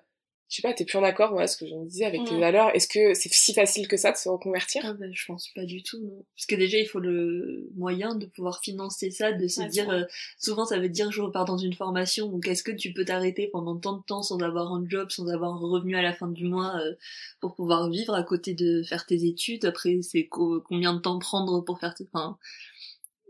je 0.54 0.58
sais 0.62 0.68
pas 0.68 0.74
t'es 0.74 0.86
plus 0.86 0.98
en 1.00 1.04
accord 1.04 1.32
voilà 1.32 1.48
ce 1.48 1.58
que 1.58 1.66
je 1.68 1.74
me 1.74 1.86
disais 1.88 2.06
avec 2.06 2.26
tes 2.26 2.36
Mm. 2.36 2.40
valeurs 2.40 2.70
est-ce 2.76 2.88
que 2.88 3.14
c'est 3.16 3.34
si 3.34 3.54
facile 3.56 3.88
que 3.88 3.98
ça 3.98 4.12
de 4.12 4.18
se 4.18 4.30
reconvertir? 4.30 4.84
Ah 4.86 4.92
bah, 4.94 5.06
je 5.14 5.26
pense 5.26 5.48
pas 5.56 5.64
du 5.64 5.82
tout, 5.82 5.98
non. 6.00 6.26
Parce 6.36 6.46
que 6.46 6.56
déjà, 6.56 6.78
il 6.78 6.86
faut 6.86 7.00
le 7.00 7.70
moyen 7.76 8.16
de 8.16 8.26
pouvoir 8.26 8.60
financer 8.62 9.12
ça, 9.12 9.32
de 9.32 9.48
se 9.48 9.62
Ouais, 9.62 9.70
dire, 9.70 9.90
euh, 9.90 10.04
souvent 10.38 10.66
ça 10.66 10.78
veut 10.78 10.90
dire 10.90 11.10
je 11.10 11.22
repars 11.22 11.46
dans 11.46 11.58
une 11.58 11.74
formation, 11.74 12.28
donc 12.28 12.46
est-ce 12.50 12.64
que 12.64 12.72
tu 12.74 12.92
peux 12.92 13.06
t'arrêter 13.06 13.48
pendant 13.48 13.78
tant 13.78 13.94
de 13.98 14.04
temps 14.04 14.22
sans 14.22 14.40
avoir 14.40 14.74
un 14.74 14.84
job, 14.90 15.10
sans 15.10 15.30
avoir 15.30 15.54
un 15.54 15.58
revenu 15.58 15.96
à 15.96 16.02
la 16.02 16.12
fin 16.14 16.28
du 16.28 16.44
mois 16.44 16.76
euh, 16.82 16.96
pour 17.40 17.56
pouvoir 17.56 17.90
vivre 17.90 18.14
à 18.14 18.24
côté 18.24 18.54
de 18.54 18.84
faire 18.84 19.06
tes 19.06 19.24
études? 19.26 19.64
Après, 19.64 20.02
c'est 20.02 20.26
co- 20.28 20.60
combien 20.60 20.94
de 20.94 21.00
temps 21.00 21.18
prendre 21.18 21.62
pour 21.62 21.80
faire 21.80 21.96
tes... 21.96 22.04
Enfin, 22.12 22.38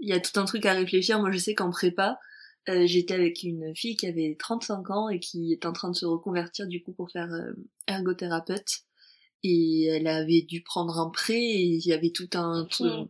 il 0.02 0.10
y 0.10 0.14
a 0.14 0.20
tout 0.20 0.40
un 0.40 0.46
truc 0.46 0.66
à 0.66 0.74
réfléchir. 0.74 1.20
Moi, 1.20 1.32
je 1.32 1.38
sais 1.38 1.56
qu'en 1.56 1.70
prépa, 1.72 2.20
euh, 2.70 2.86
j'étais 2.88 3.14
avec 3.14 3.44
une 3.44 3.76
fille 3.76 3.96
qui 3.98 4.08
avait 4.08 4.36
35 4.40 4.90
ans 4.92 5.10
et 5.10 5.20
qui 5.20 5.52
est 5.54 5.66
en 5.66 5.74
train 5.74 5.90
de 5.92 5.96
se 5.96 6.06
reconvertir 6.06 6.68
du 6.68 6.82
coup 6.82 6.94
pour 6.94 7.12
faire 7.12 7.32
euh, 7.34 7.52
ergothérapeute. 7.88 8.82
Et 9.44 9.86
elle 9.88 10.08
avait 10.08 10.42
dû 10.44 10.62
prendre 10.64 10.98
un 11.00 11.10
prêt 11.10 11.34
et 11.42 11.62
il 11.64 11.86
y 11.86 11.92
avait 11.94 12.12
tout 12.12 12.30
un 12.34 12.66
tout- 12.72 13.10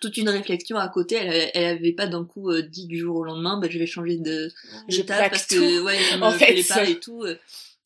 toute 0.00 0.16
une 0.16 0.28
réflexion 0.28 0.76
à 0.76 0.88
côté. 0.88 1.16
Elle, 1.16 1.50
elle 1.54 1.76
avait 1.78 1.92
pas 1.92 2.06
d'un 2.06 2.24
coup 2.24 2.50
euh, 2.50 2.62
dit 2.62 2.86
du 2.86 2.98
jour 2.98 3.16
au 3.16 3.24
lendemain 3.24 3.58
bah 3.58 3.68
je 3.70 3.78
vais 3.78 3.86
changer 3.86 4.16
de, 4.18 4.50
de 4.88 5.02
plaque 5.02 5.30
parce 5.32 5.46
tout. 5.46 5.54
que 5.56 5.82
ouais 5.82 5.98
je 6.10 6.16
me 6.18 6.22
En 6.24 6.30
fait, 6.32 6.62
pas 6.68 6.88
et 6.88 6.98
tout. 7.00 7.24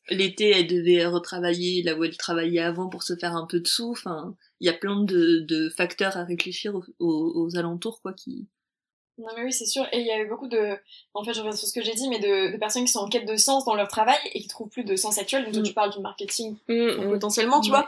L'été 0.08 0.50
elle 0.50 0.66
devait 0.68 1.04
retravailler 1.06 1.82
là 1.82 1.96
où 1.96 2.04
elle 2.04 2.16
travaillait 2.16 2.60
avant 2.60 2.88
pour 2.88 3.02
se 3.02 3.16
faire 3.16 3.34
un 3.34 3.46
peu 3.46 3.60
de 3.60 3.66
sous. 3.68 3.90
Enfin 3.90 4.34
il 4.60 4.66
y 4.66 4.70
a 4.70 4.72
plein 4.72 5.02
de, 5.02 5.40
de 5.40 5.68
facteurs 5.68 6.16
à 6.16 6.24
réfléchir 6.24 6.74
aux, 6.74 6.84
aux, 6.98 7.32
aux 7.44 7.56
alentours 7.56 8.00
quoi 8.00 8.12
qui 8.14 8.46
Non 9.18 9.28
mais 9.36 9.44
oui 9.44 9.52
c'est 9.52 9.66
sûr. 9.66 9.86
Et 9.92 10.00
il 10.00 10.06
y 10.06 10.10
avait 10.10 10.26
beaucoup 10.26 10.46
de 10.48 10.76
en 11.14 11.24
fait 11.24 11.32
je 11.32 11.40
reviens 11.40 11.56
sur 11.56 11.66
ce 11.66 11.72
que 11.72 11.82
j'ai 11.82 11.94
dit 11.94 12.08
mais 12.08 12.18
de, 12.18 12.52
de 12.52 12.56
personnes 12.58 12.84
qui 12.84 12.92
sont 12.92 13.00
en 13.00 13.08
quête 13.08 13.26
de 13.26 13.36
sens 13.36 13.64
dans 13.64 13.74
leur 13.74 13.88
travail 13.88 14.18
et 14.34 14.40
qui 14.40 14.48
trouvent 14.48 14.68
plus 14.68 14.84
de 14.84 14.94
sens 14.96 15.18
actuel. 15.18 15.44
Donc 15.44 15.52
toi 15.54 15.62
Mm. 15.62 15.66
tu 15.66 15.72
parles 15.72 15.92
du 15.92 16.00
marketing 16.00 16.56
Mm, 16.68 16.74
mm. 16.74 17.10
potentiellement 17.12 17.60
tu 17.60 17.70
vois. 17.70 17.86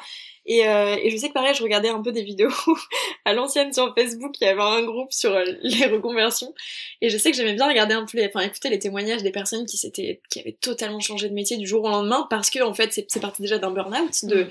Et, 0.51 0.67
euh, 0.67 0.97
et 1.03 1.11
je 1.11 1.17
sais 1.19 1.29
que 1.29 1.35
pareil 1.35 1.55
je 1.55 1.63
regardais 1.63 1.91
un 1.91 2.01
peu 2.01 2.11
des 2.11 2.23
vidéos 2.23 2.49
à 3.27 3.35
l'ancienne 3.35 3.71
sur 3.75 3.95
Facebook. 3.95 4.37
Il 4.41 4.45
y 4.45 4.49
avait 4.49 4.63
un 4.63 4.83
groupe 4.83 5.13
sur 5.13 5.33
euh, 5.35 5.45
les 5.61 5.85
reconversions. 5.85 6.55
Et 7.03 7.11
je 7.11 7.19
sais 7.19 7.31
que 7.31 7.37
j'aimais 7.37 7.53
bien 7.53 7.69
regarder 7.69 7.93
un 7.93 8.07
peu 8.07 8.17
les 8.17 8.29
enfin 8.29 8.41
écouter 8.41 8.71
les 8.71 8.79
témoignages 8.79 9.23
des 9.23 9.31
personnes 9.31 9.67
qui 9.67 9.77
s'étaient 9.77 10.23
qui 10.31 10.41
avaient 10.41 10.57
totalement 10.59 11.01
changé 11.01 11.29
de 11.29 11.35
métier 11.35 11.59
du 11.59 11.67
jour 11.67 11.85
au 11.85 11.91
lendemain 11.91 12.27
parce 12.31 12.49
que 12.49 12.63
en 12.63 12.73
fait 12.73 12.95
c'est 12.95 13.05
c'est 13.11 13.21
parti 13.21 13.43
déjà 13.43 13.59
d'un 13.59 13.71
burn-out 13.71 14.25
de 14.25 14.47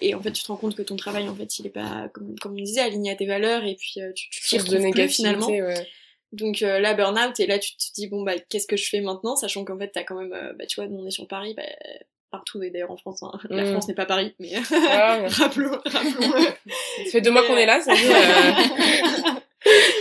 et 0.00 0.14
en 0.14 0.22
fait 0.22 0.32
tu 0.32 0.42
te 0.42 0.48
rends 0.48 0.56
compte 0.56 0.74
que 0.74 0.82
ton 0.82 0.96
travail 0.96 1.28
en 1.28 1.34
fait 1.34 1.58
il 1.58 1.66
est 1.66 1.70
pas 1.70 2.08
comme, 2.14 2.34
comme 2.40 2.52
on 2.52 2.62
disait 2.62 2.80
aligné 2.80 3.10
à 3.12 3.16
tes 3.16 3.26
valeurs 3.26 3.64
et 3.64 3.74
puis 3.74 4.00
euh, 4.00 4.10
tu 4.14 4.30
tu 4.30 4.42
source 4.42 4.64
de 4.64 4.78
finalement 4.78 5.48
négativité 5.48 5.62
ouais. 5.62 5.88
Donc 6.32 6.62
euh, 6.62 6.80
là, 6.80 6.94
burn-out, 6.94 7.38
et 7.40 7.46
là 7.46 7.58
tu 7.58 7.76
te 7.76 7.92
dis, 7.94 8.08
bon 8.08 8.22
bah 8.22 8.38
qu'est-ce 8.38 8.66
que 8.66 8.76
je 8.76 8.88
fais 8.88 9.00
maintenant, 9.00 9.36
sachant 9.36 9.64
qu'en 9.64 9.78
fait 9.78 9.90
t'as 9.90 10.04
quand 10.04 10.16
même, 10.20 10.32
euh, 10.32 10.52
bah 10.54 10.66
tu 10.66 10.80
vois, 10.80 10.90
on 10.90 11.06
est 11.06 11.10
sur 11.10 11.28
Paris, 11.28 11.54
bah, 11.56 11.62
partout, 12.32 12.60
et 12.64 12.70
d'ailleurs 12.70 12.90
en 12.90 12.96
France, 12.96 13.22
hein. 13.22 13.30
la 13.50 13.62
Mm. 13.62 13.70
France 13.72 13.86
n'est 13.86 13.94
pas 13.94 14.06
Paris, 14.06 14.34
mais 14.40 14.56
ouais. 14.56 14.62
rappelons, 15.28 15.78
rappelons 15.84 16.32
ça 17.04 17.10
fait 17.12 17.20
deux 17.20 17.30
mois 17.30 17.44
qu'on 17.44 17.56
est 17.56 17.66
là 17.66 17.80
ça 17.80 17.94
veut 17.94 18.00
dire, 18.02 18.16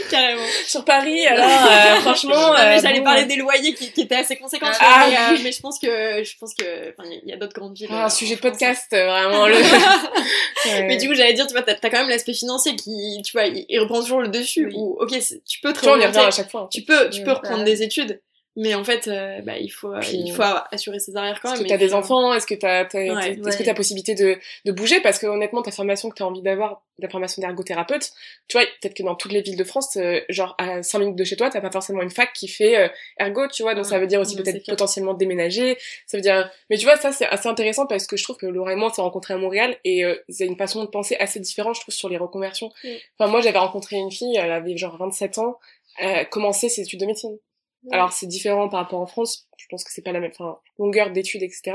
Carrément. 0.10 0.42
sur 0.66 0.84
Paris 0.84 1.24
alors 1.28 1.46
euh, 1.46 1.96
franchement 2.02 2.54
euh, 2.56 2.80
j'allais 2.82 2.98
bon, 3.00 3.04
parler 3.06 3.26
des 3.26 3.36
loyers 3.36 3.76
qui, 3.76 3.92
qui 3.92 4.02
étaient 4.02 4.16
assez 4.16 4.36
conséquents, 4.36 4.66
Ah, 4.80 5.06
mais, 5.08 5.16
oui. 5.16 5.38
euh, 5.40 5.42
mais 5.44 5.52
je 5.52 5.62
pense 5.62 5.78
que, 5.78 6.24
je 6.24 6.38
pense 6.40 6.56
que, 6.56 6.90
enfin, 6.98 7.08
il 7.24 7.30
y 7.30 7.32
a 7.34 7.38
d'autres 7.38 7.54
grandes 7.54 7.76
villes. 7.78 7.88
Ah, 7.92 8.04
un 8.04 8.06
euh, 8.08 8.10
sujet 8.10 8.36
de 8.38 8.42
podcast 8.42 8.88
vraiment 8.92 9.46
le 9.48 9.54
Ouais. 9.56 10.84
Mais 10.88 10.98
du 10.98 11.08
coup, 11.08 11.16
j'allais 11.16 11.34
dire, 11.34 11.48
tu 11.48 11.54
vois, 11.54 11.62
t'as 11.64 11.76
quand 11.76 11.98
même 12.00 12.10
l'aspect 12.10 12.34
financier 12.34 12.76
qui, 12.76 13.20
tu 13.24 13.32
vois, 13.34 13.46
il, 13.46 13.66
il 13.70 13.80
reprend 13.80 14.00
toujours 14.02 14.22
le 14.22 14.28
dessus. 14.28 14.68
Oui. 14.68 14.74
Ou, 14.78 14.98
ok, 15.00 15.10
tu 15.48 15.60
peux 15.62 15.74
te 15.74 15.80
tu 15.80 15.86
vois 15.86 15.94
on 15.96 16.00
y 16.00 16.06
revient 16.06 16.18
réorienter, 16.18 16.28
à 16.28 16.32
chaque 16.32 16.52
fois 16.52 16.68
tu 16.72 16.82
peux, 16.84 17.10
tu 17.10 17.20
Ouais. 17.20 17.26
peux 17.26 17.32
reprendre 17.34 17.60
Ouais. 17.60 17.66
des 17.66 17.84
études, 17.84 18.20
mais 18.58 18.74
en 18.76 18.84
fait, 18.84 19.08
euh, 19.08 19.40
bah, 19.42 19.58
il 19.58 19.70
faut, 19.70 19.94
Puis- 20.02 20.18
il 20.26 20.34
faut 20.34 20.44
assurer 20.72 21.00
ses 21.00 21.16
arrières 21.16 21.40
quand 21.42 21.50
Est-ce 21.54 21.60
même. 21.62 21.68
que 21.68 21.70
t'as 21.74 21.78
des 21.78 21.94
enfants? 21.94 22.34
Est-ce 22.34 22.46
que 22.46 22.54
t'as, 22.56 22.84
t'as- 22.86 23.00
Ouais, 23.00 23.32
est-ce 23.32 23.40
ouais. 23.42 23.58
que 23.58 23.64
t'as 23.64 23.74
possibilité 23.74 24.14
de, 24.14 24.38
de 24.66 24.72
bouger? 24.72 25.00
Parce 25.00 25.20
que 25.20 25.28
honnêtement, 25.28 25.62
ta 25.62 25.72
formation 25.72 26.10
que 26.10 26.16
t'as 26.16 26.26
envie 26.26 26.42
d'avoir, 26.42 26.84
la 27.00 27.10
formation 27.10 27.42
d'ergothérapeute, 27.42 28.12
tu 28.48 28.58
vois, 28.58 28.66
peut-être 28.82 28.94
que 28.94 29.04
dans 29.04 29.16
toutes 29.16 29.32
les 29.32 29.42
villes 29.42 29.56
de 29.58 29.64
France, 29.64 29.96
euh, 29.98 30.20
genre 30.30 30.54
à 30.60 30.84
5 30.84 31.00
minutes 31.00 31.16
de 31.16 31.24
chez 31.24 31.36
toi, 31.38 31.50
t'as 31.50 31.62
pas 31.62 31.72
forcément 31.72 32.02
une 32.02 32.10
fac 32.12 32.32
qui 32.34 32.48
fait 32.48 32.78
euh, 32.78 32.88
ergo, 33.20 33.48
tu 33.48 33.64
vois. 33.64 33.74
Donc 33.74 33.86
ça 33.86 33.98
veut 34.00 34.06
dire 34.08 34.20
aussi 34.20 34.36
peut-être 34.36 34.58
c'est 34.66 34.72
potentiellement 34.72 35.14
déménager. 35.14 35.78
Ça 36.06 36.18
veut 36.18 36.22
dire, 36.22 36.52
mais 36.70 36.78
tu 36.78 36.84
vois, 36.86 36.98
ça 36.98 37.12
c'est 37.12 37.26
assez 37.26 37.48
intéressant 37.48 37.88
parce 37.88 38.06
que 38.06 38.18
je 38.18 38.24
trouve 38.24 38.38
que 38.38 38.46
Laura 38.46 38.74
et 38.74 38.76
moi 38.76 38.90
on 38.92 38.94
s'est 38.94 39.02
rencontrés 39.02 39.34
à 39.34 39.38
Montréal 39.38 39.78
et 39.86 40.04
euh, 40.06 40.14
ont 40.30 40.44
une 40.46 40.58
façon 40.58 40.84
de 40.84 40.90
penser 40.90 41.16
assez 41.16 41.40
différente, 41.40 41.76
je 41.76 41.82
trouve, 41.82 41.94
sur 41.96 42.10
les 42.10 42.18
reconversions. 42.18 42.70
Mm. 42.84 42.90
Enfin, 43.18 43.32
moi 43.32 43.42
j'avais 43.42 43.60
rencontré 43.60 43.96
une 43.96 44.12
fille, 44.12 44.36
elle 44.38 44.52
avait 44.52 44.76
genre 44.78 44.98
27 44.98 45.38
ans, 45.40 45.58
elle 45.98 46.16
a 46.20 46.26
commencé 46.26 46.70
ses 46.70 46.82
études 46.82 47.00
de 47.00 47.06
médecine. 47.06 47.38
Ouais. 47.86 47.96
Alors 47.96 48.12
c'est 48.12 48.28
différent 48.28 48.70
par 48.70 48.82
rapport 48.82 49.00
en 49.00 49.08
France, 49.08 49.48
je 49.58 49.66
pense 49.70 49.84
que 49.84 49.92
c'est 49.92 50.04
pas 50.04 50.12
la 50.12 50.20
même 50.20 50.32
enfin, 50.38 50.60
longueur 50.78 51.12
d'études, 51.12 51.44
etc. 51.44 51.74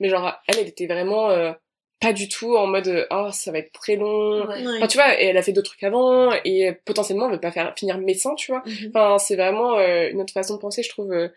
Mais 0.00 0.08
genre, 0.08 0.32
elle, 0.46 0.58
elle 0.60 0.68
était 0.68 0.86
vraiment 0.86 1.30
euh, 1.30 1.52
pas 2.00 2.12
du 2.12 2.28
tout 2.28 2.56
en 2.56 2.66
mode 2.68 2.86
euh, 2.88 3.06
oh 3.10 3.30
ça 3.32 3.50
va 3.50 3.58
être 3.58 3.72
très 3.72 3.96
long. 3.96 4.46
Ouais. 4.46 4.64
Ouais. 4.64 4.76
Enfin 4.76 4.86
tu 4.86 4.98
vois, 4.98 5.20
et 5.20 5.26
elle 5.26 5.36
a 5.36 5.42
fait 5.42 5.52
d'autres 5.52 5.70
trucs 5.70 5.82
avant 5.82 6.30
et 6.44 6.72
potentiellement 6.84 7.26
elle 7.26 7.32
veut 7.34 7.40
pas 7.40 7.50
faire 7.50 7.74
finir 7.76 7.98
médecin, 7.98 8.34
tu 8.36 8.52
vois. 8.52 8.62
Mhm. 8.66 8.90
Enfin 8.94 9.18
c'est 9.18 9.34
vraiment 9.36 9.76
euh, 9.78 10.08
une 10.10 10.20
autre 10.20 10.32
façon 10.32 10.54
de 10.54 10.60
penser, 10.60 10.82
je 10.82 10.90
trouve. 10.90 11.12
euh. 11.12 11.28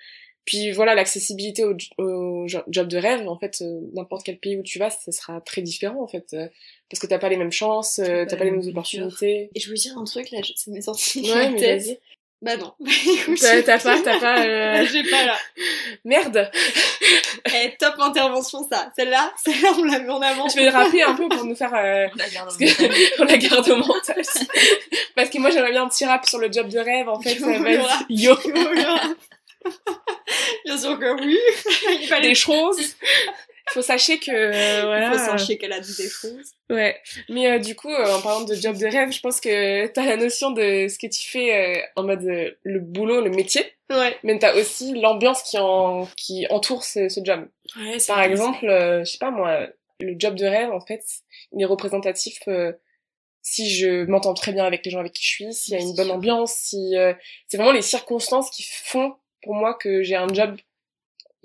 Puis 0.44 0.72
voilà, 0.72 0.96
l'accessibilité 0.96 1.64
au, 1.66 1.78
au 2.00 2.48
jo- 2.48 2.64
job 2.68 2.88
de 2.88 2.98
rêve, 2.98 3.28
en 3.30 3.38
fait, 3.38 3.62
euh, 3.62 3.80
n'importe 3.94 4.24
quel 4.26 4.40
pays 4.40 4.58
où 4.58 4.64
tu 4.64 4.80
vas, 4.80 4.90
ce 4.90 5.12
sera 5.12 5.40
très 5.42 5.62
différent 5.62 6.02
en 6.02 6.08
fait, 6.08 6.26
euh, 6.34 6.48
parce 6.90 7.00
que 7.00 7.06
t'as 7.06 7.20
pas 7.20 7.30
les 7.30 7.38
mêmes 7.38 7.52
chances, 7.52 8.00
euh, 8.00 8.26
t'as 8.28 8.38
pas 8.38 8.44
les 8.46 8.50
mêmes 8.52 8.68
opportunités. 8.68 9.52
Et 9.54 9.60
je 9.60 9.68
voulais 9.68 9.78
dire 9.80 9.96
un 10.00 10.04
truc 10.04 10.32
là, 10.32 10.40
je- 10.44 10.54
ça 10.56 10.72
m'est 10.72 10.82
sorti 10.82 11.22
de 11.22 11.28
Ouais, 11.28 11.52
la 11.52 11.54
tête. 11.60 12.02
Bah 12.42 12.58
non. 12.58 12.74
T'as 13.40 13.78
pas, 13.80 14.00
t'as 14.02 14.20
pas. 14.20 14.40
euh, 14.40 14.86
J'ai 14.92 15.04
pas 15.04 15.26
là. 15.26 15.38
Merde. 16.06 16.50
Eh, 17.54 17.76
top 17.80 17.94
intervention 18.00 18.68
ça. 18.68 18.92
Celle-là, 18.98 19.32
celle-là 19.46 19.70
on 19.78 19.84
l'a 19.84 20.00
mis 20.00 20.10
en 20.10 20.22
avant. 20.22 20.50
Je 20.50 20.56
vais 20.56 20.66
le 20.66 20.72
rappeler 20.72 21.04
un 21.04 21.14
peu 21.14 21.30
pour 21.30 21.46
nous 21.46 21.56
faire. 21.56 21.74
euh, 21.76 22.08
La 22.16 22.30
garde 22.30 22.48
Parce 22.48 22.58
que 22.58 23.22
on 23.22 23.26
la 23.26 23.38
garde 23.38 23.70
au 23.70 23.76
mental 23.88 24.20
aussi. 24.20 24.48
Parce 25.16 25.30
que 25.30 25.38
moi 25.38 25.52
j'aimerais 25.52 25.72
bien 25.72 25.84
un 25.84 25.88
petit 25.90 26.06
rap 26.06 26.26
sur 26.26 26.40
le 26.40 26.52
job 26.52 26.68
de 26.68 26.80
rêve 26.80 27.10
en 27.10 27.20
fait. 27.22 27.36
Yo, 27.36 27.48
euh, 27.48 27.82
rap. 27.84 28.06
Yo. 28.10 28.36
Bien 30.66 30.78
sûr 30.78 30.98
que 30.98 31.22
oui. 31.24 31.38
Il 32.02 32.08
fallait 32.08 32.30
des 32.30 32.36
choses. 32.36 32.96
Il 33.70 33.74
faut 33.74 33.82
sachez 33.82 34.20
que 34.20 34.32
euh, 34.32 34.86
voilà. 34.86 35.08
Il 35.08 35.12
faut 35.12 35.26
sachez 35.26 35.58
qu'elle 35.58 35.74
a 35.74 35.80
des 35.80 36.10
choses. 36.10 36.52
Ouais. 36.70 36.98
Mais 37.30 37.52
euh, 37.52 37.60
du 37.60 37.76
coup, 37.76 37.90
euh, 37.90 38.16
en 38.16 38.22
parlant 38.22 38.44
de 38.44 38.54
job 38.56 38.78
de 38.78 38.86
rêve, 38.86 39.12
je 39.12 39.20
pense 39.20 39.40
que 39.40 39.88
t'as 39.88 40.06
la 40.06 40.18
notion 40.18 40.52
de 40.52 40.88
ce 40.88 40.98
que 40.98 41.08
tu 41.08 41.30
fais 41.30 41.84
en 41.96 42.04
mode 42.04 42.24
le 42.64 42.80
boulot, 42.80 43.22
le 43.22 43.30
métier. 43.30 43.64
Ouais. 43.90 44.18
Mais 44.24 44.38
t'as 44.40 44.56
aussi 44.56 44.94
l'ambiance 45.00 45.44
qui 45.44 45.58
en 45.58 46.08
qui 46.18 46.48
entoure 46.50 46.84
ce, 46.84 47.10
ce 47.10 47.20
job. 47.24 47.48
Ouais, 47.78 47.98
Par 48.08 48.22
exemple, 48.22 48.66
je 48.66 49.04
sais 49.06 49.20
pas 49.20 49.32
moi, 49.32 49.68
le 50.00 50.16
job 50.18 50.36
de 50.36 50.46
rêve 50.46 50.72
en 50.72 50.82
fait, 50.82 51.04
il 51.52 51.62
est 51.62 51.66
représentatif 51.66 52.40
si 53.44 53.72
je 53.72 54.06
m'entends 54.06 54.36
très 54.36 54.54
bien 54.54 54.66
avec 54.66 54.86
les 54.86 54.92
gens 54.92 55.00
avec 55.00 55.14
qui 55.14 55.24
je 55.24 55.30
suis, 55.30 55.54
s'il 55.54 55.74
y 55.74 55.78
a 55.78 55.82
une 55.82 55.96
bonne 55.96 56.12
ambiance, 56.12 56.54
si 56.54 56.94
c'est 57.48 57.58
vraiment 57.58 57.74
les 57.74 57.82
circonstances 57.82 58.50
qui 58.50 58.64
font 58.64 59.16
pour 59.44 59.56
moi 59.56 59.74
que 59.74 60.04
j'ai 60.04 60.16
un 60.16 60.32
job 60.34 60.56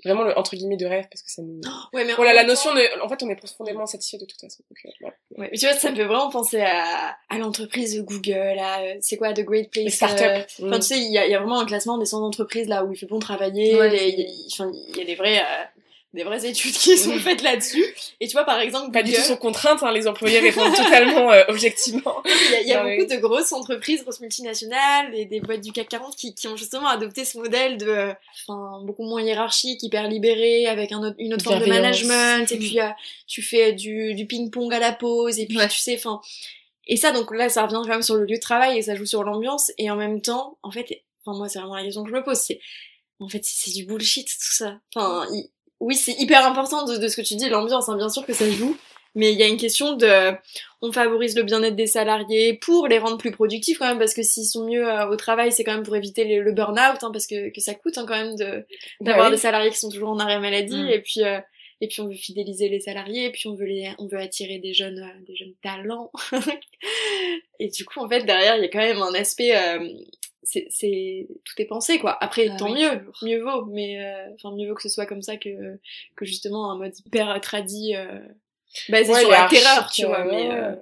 vraiment 0.07 0.23
le 0.23 0.37
entre 0.37 0.55
guillemets 0.55 0.77
de 0.77 0.85
rêve 0.85 1.05
parce 1.09 1.21
que 1.21 1.31
ça 1.31 1.41
me 1.41 1.59
ouais 1.93 2.05
mais 2.05 2.13
voilà 2.13 2.33
la 2.33 2.43
notion 2.43 2.73
de 2.73 3.03
en 3.03 3.09
fait 3.09 3.21
on 3.23 3.29
est 3.29 3.35
profondément 3.35 3.85
satisfait 3.85 4.17
de 4.17 4.25
toute 4.25 4.39
façon 4.39 4.63
donc, 4.69 4.79
euh, 4.85 5.05
ouais. 5.05 5.49
mais 5.51 5.57
tu 5.57 5.65
vois 5.65 5.75
ça 5.75 5.91
me 5.91 5.95
fait 5.95 6.05
vraiment 6.05 6.29
penser 6.29 6.61
à, 6.61 7.15
à 7.29 7.37
l'entreprise 7.37 7.95
de 7.95 8.01
Google 8.01 8.57
à 8.59 8.81
euh, 8.81 8.95
c'est 9.01 9.17
quoi 9.17 9.33
The 9.33 9.41
Great 9.41 9.71
Place 9.71 9.93
startup 9.93 10.47
euh... 10.59 10.67
enfin 10.67 10.79
tu 10.79 10.87
sais 10.87 10.99
il 10.99 11.11
y 11.11 11.17
a, 11.17 11.27
y 11.27 11.35
a 11.35 11.39
vraiment 11.39 11.59
un 11.59 11.65
classement 11.65 11.97
des 11.97 12.05
100 12.05 12.25
entreprises 12.25 12.67
là 12.67 12.83
où 12.83 12.91
il 12.91 12.97
fait 12.97 13.05
bon 13.05 13.19
travailler 13.19 13.71
il 13.71 13.77
y, 13.77 14.97
y, 14.97 15.01
a 15.01 15.05
des 15.05 15.15
vrais 15.15 15.39
euh, 15.39 15.63
des 16.17 16.23
vraies 16.23 16.45
études 16.45 16.73
qui 16.73 16.97
sont 16.97 17.17
faites 17.19 17.41
là-dessus. 17.43 17.85
Et 18.19 18.27
tu 18.27 18.33
vois, 18.33 18.43
par 18.43 18.59
exemple, 18.59 18.91
pas 18.91 19.03
du 19.03 19.13
tout 19.13 19.21
sont 19.21 19.37
contraintes, 19.37 19.83
hein, 19.83 19.91
les 19.91 20.07
employés 20.07 20.39
répondent 20.39 20.75
totalement 20.75 21.31
euh, 21.31 21.43
objectivement. 21.47 22.21
Il 22.25 22.51
y 22.51 22.55
a, 22.55 22.61
il 22.61 22.67
y 22.67 22.73
a 22.73 22.83
beaucoup 22.83 23.13
de 23.13 23.19
grosses 23.19 23.53
entreprises, 23.53 24.01
grosses 24.03 24.19
multinationales, 24.19 25.13
et 25.13 25.25
des 25.25 25.39
boîtes 25.39 25.61
du 25.61 25.71
CAC 25.71 25.89
40 25.89 26.15
qui, 26.15 26.33
qui 26.33 26.47
ont 26.47 26.57
justement 26.57 26.87
adopté 26.87 27.23
ce 27.23 27.37
modèle 27.37 27.77
de, 27.77 27.87
euh, 27.87 28.13
enfin, 28.47 28.81
beaucoup 28.83 29.03
moins 29.03 29.21
hiérarchique, 29.21 29.83
hyper 29.83 30.07
libéré, 30.07 30.65
avec 30.65 30.91
un 30.91 31.03
autre, 31.03 31.15
une 31.19 31.33
autre 31.33 31.43
forme 31.43 31.61
de 31.61 31.69
management. 31.69 32.51
Et 32.51 32.57
puis, 32.57 32.79
euh, 32.79 32.89
tu 33.27 33.41
fais 33.41 33.73
du, 33.73 34.15
du 34.15 34.25
ping-pong 34.25 34.73
à 34.73 34.79
la 34.79 34.91
pause, 34.91 35.39
et 35.39 35.45
puis 35.45 35.57
tu 35.69 35.79
sais, 35.79 35.95
enfin. 35.95 36.19
Et 36.89 36.95
ça, 36.95 37.11
donc 37.11 37.35
là, 37.35 37.49
ça 37.49 37.65
revient 37.65 37.81
quand 37.83 37.89
même 37.89 38.01
sur 38.01 38.15
le 38.15 38.25
lieu 38.25 38.37
de 38.37 38.41
travail 38.41 38.77
et 38.77 38.81
ça 38.81 38.95
joue 38.95 39.05
sur 39.05 39.23
l'ambiance. 39.23 39.71
Et 39.77 39.91
en 39.91 39.97
même 39.97 40.21
temps, 40.21 40.57
en 40.63 40.71
fait, 40.71 41.03
enfin 41.25 41.37
moi, 41.37 41.49
c'est 41.49 41.59
vraiment 41.59 41.75
la 41.75 41.83
question 41.83 42.03
que 42.03 42.09
je 42.09 42.15
me 42.15 42.23
pose, 42.23 42.37
c'est 42.37 42.61
en 43.19 43.27
fait, 43.27 43.41
c'est 43.43 43.71
du 43.71 43.85
bullshit 43.85 44.27
tout 44.27 44.53
ça. 44.53 44.79
Enfin, 44.95 45.25
oui, 45.79 45.95
c'est 45.95 46.13
hyper 46.13 46.45
important 46.45 46.85
de, 46.85 46.97
de, 46.97 47.07
ce 47.07 47.15
que 47.17 47.21
tu 47.21 47.35
dis, 47.35 47.49
l'ambiance, 47.49 47.89
hein, 47.89 47.97
bien 47.97 48.09
sûr 48.09 48.25
que 48.25 48.33
ça 48.33 48.49
joue. 48.49 48.75
Mais 49.15 49.31
il 49.33 49.39
y 49.39 49.43
a 49.43 49.47
une 49.47 49.57
question 49.57 49.93
de, 49.93 50.31
on 50.81 50.91
favorise 50.91 51.35
le 51.35 51.41
bien-être 51.41 51.75
des 51.75 51.87
salariés 51.87 52.53
pour 52.53 52.87
les 52.87 52.99
rendre 52.99 53.17
plus 53.17 53.31
productifs 53.31 53.79
quand 53.79 53.87
même, 53.87 53.97
parce 53.97 54.13
que 54.13 54.21
s'ils 54.21 54.45
sont 54.45 54.65
mieux 54.67 54.87
euh, 54.87 55.07
au 55.07 55.15
travail, 55.15 55.51
c'est 55.51 55.63
quand 55.63 55.73
même 55.73 55.83
pour 55.83 55.95
éviter 55.95 56.39
le 56.39 56.51
burn-out, 56.51 57.03
hein, 57.03 57.09
parce 57.11 57.25
que, 57.25 57.49
que 57.49 57.59
ça 57.59 57.73
coûte 57.73 57.97
hein, 57.97 58.05
quand 58.07 58.15
même 58.15 58.35
de 58.35 58.65
bah 59.01 59.11
d'avoir 59.11 59.31
des 59.31 59.37
salariés 59.37 59.71
qui 59.71 59.79
sont 59.79 59.89
toujours 59.89 60.09
en 60.09 60.19
arrêt 60.19 60.39
maladie, 60.39 60.83
mm. 60.83 60.89
et 60.89 61.01
puis 61.01 61.23
euh, 61.23 61.39
et 61.81 61.87
puis 61.87 62.01
on 62.01 62.07
veut 62.07 62.13
fidéliser 62.13 62.69
les 62.69 62.79
salariés, 62.79 63.25
et 63.25 63.31
puis 63.31 63.47
on 63.47 63.55
veut 63.55 63.65
les, 63.65 63.89
on 63.97 64.07
veut 64.07 64.19
attirer 64.19 64.59
des 64.59 64.73
jeunes, 64.73 64.99
euh, 64.99 65.25
des 65.25 65.35
jeunes 65.35 65.55
talents. 65.63 66.11
et 67.59 67.69
du 67.69 67.85
coup, 67.85 67.99
en 67.99 68.09
fait, 68.09 68.23
derrière, 68.23 68.55
il 68.57 68.61
y 68.61 68.65
a 68.65 68.69
quand 68.69 68.79
même 68.79 69.01
un 69.01 69.13
aspect 69.13 69.55
c'est 70.47 70.67
c'est 70.69 71.27
tout 71.43 71.61
est 71.61 71.65
pensé 71.65 71.99
quoi. 71.99 72.17
Après 72.23 72.47
ah 72.49 72.55
tant 72.55 72.73
mieux. 72.73 73.05
mieux 73.21 73.41
vaut 73.41 73.65
mais 73.65 73.99
euh, 74.01 74.33
enfin 74.35 74.55
mieux 74.55 74.69
vaut 74.69 74.75
que 74.75 74.81
ce 74.81 74.89
soit 74.89 75.05
comme 75.05 75.21
ça 75.21 75.35
que 75.35 75.77
que 76.15 76.25
justement 76.25 76.71
un 76.71 76.77
mode 76.77 76.93
hyper 77.05 77.39
tradit 77.41 77.95
euh, 77.95 78.19
basé 78.87 79.13
sur 79.13 79.29
la 79.29 79.47
terreur 79.49 79.89
tu 79.91 80.05
vois 80.05 80.23
mais 80.23 80.49
euh, 80.51 80.73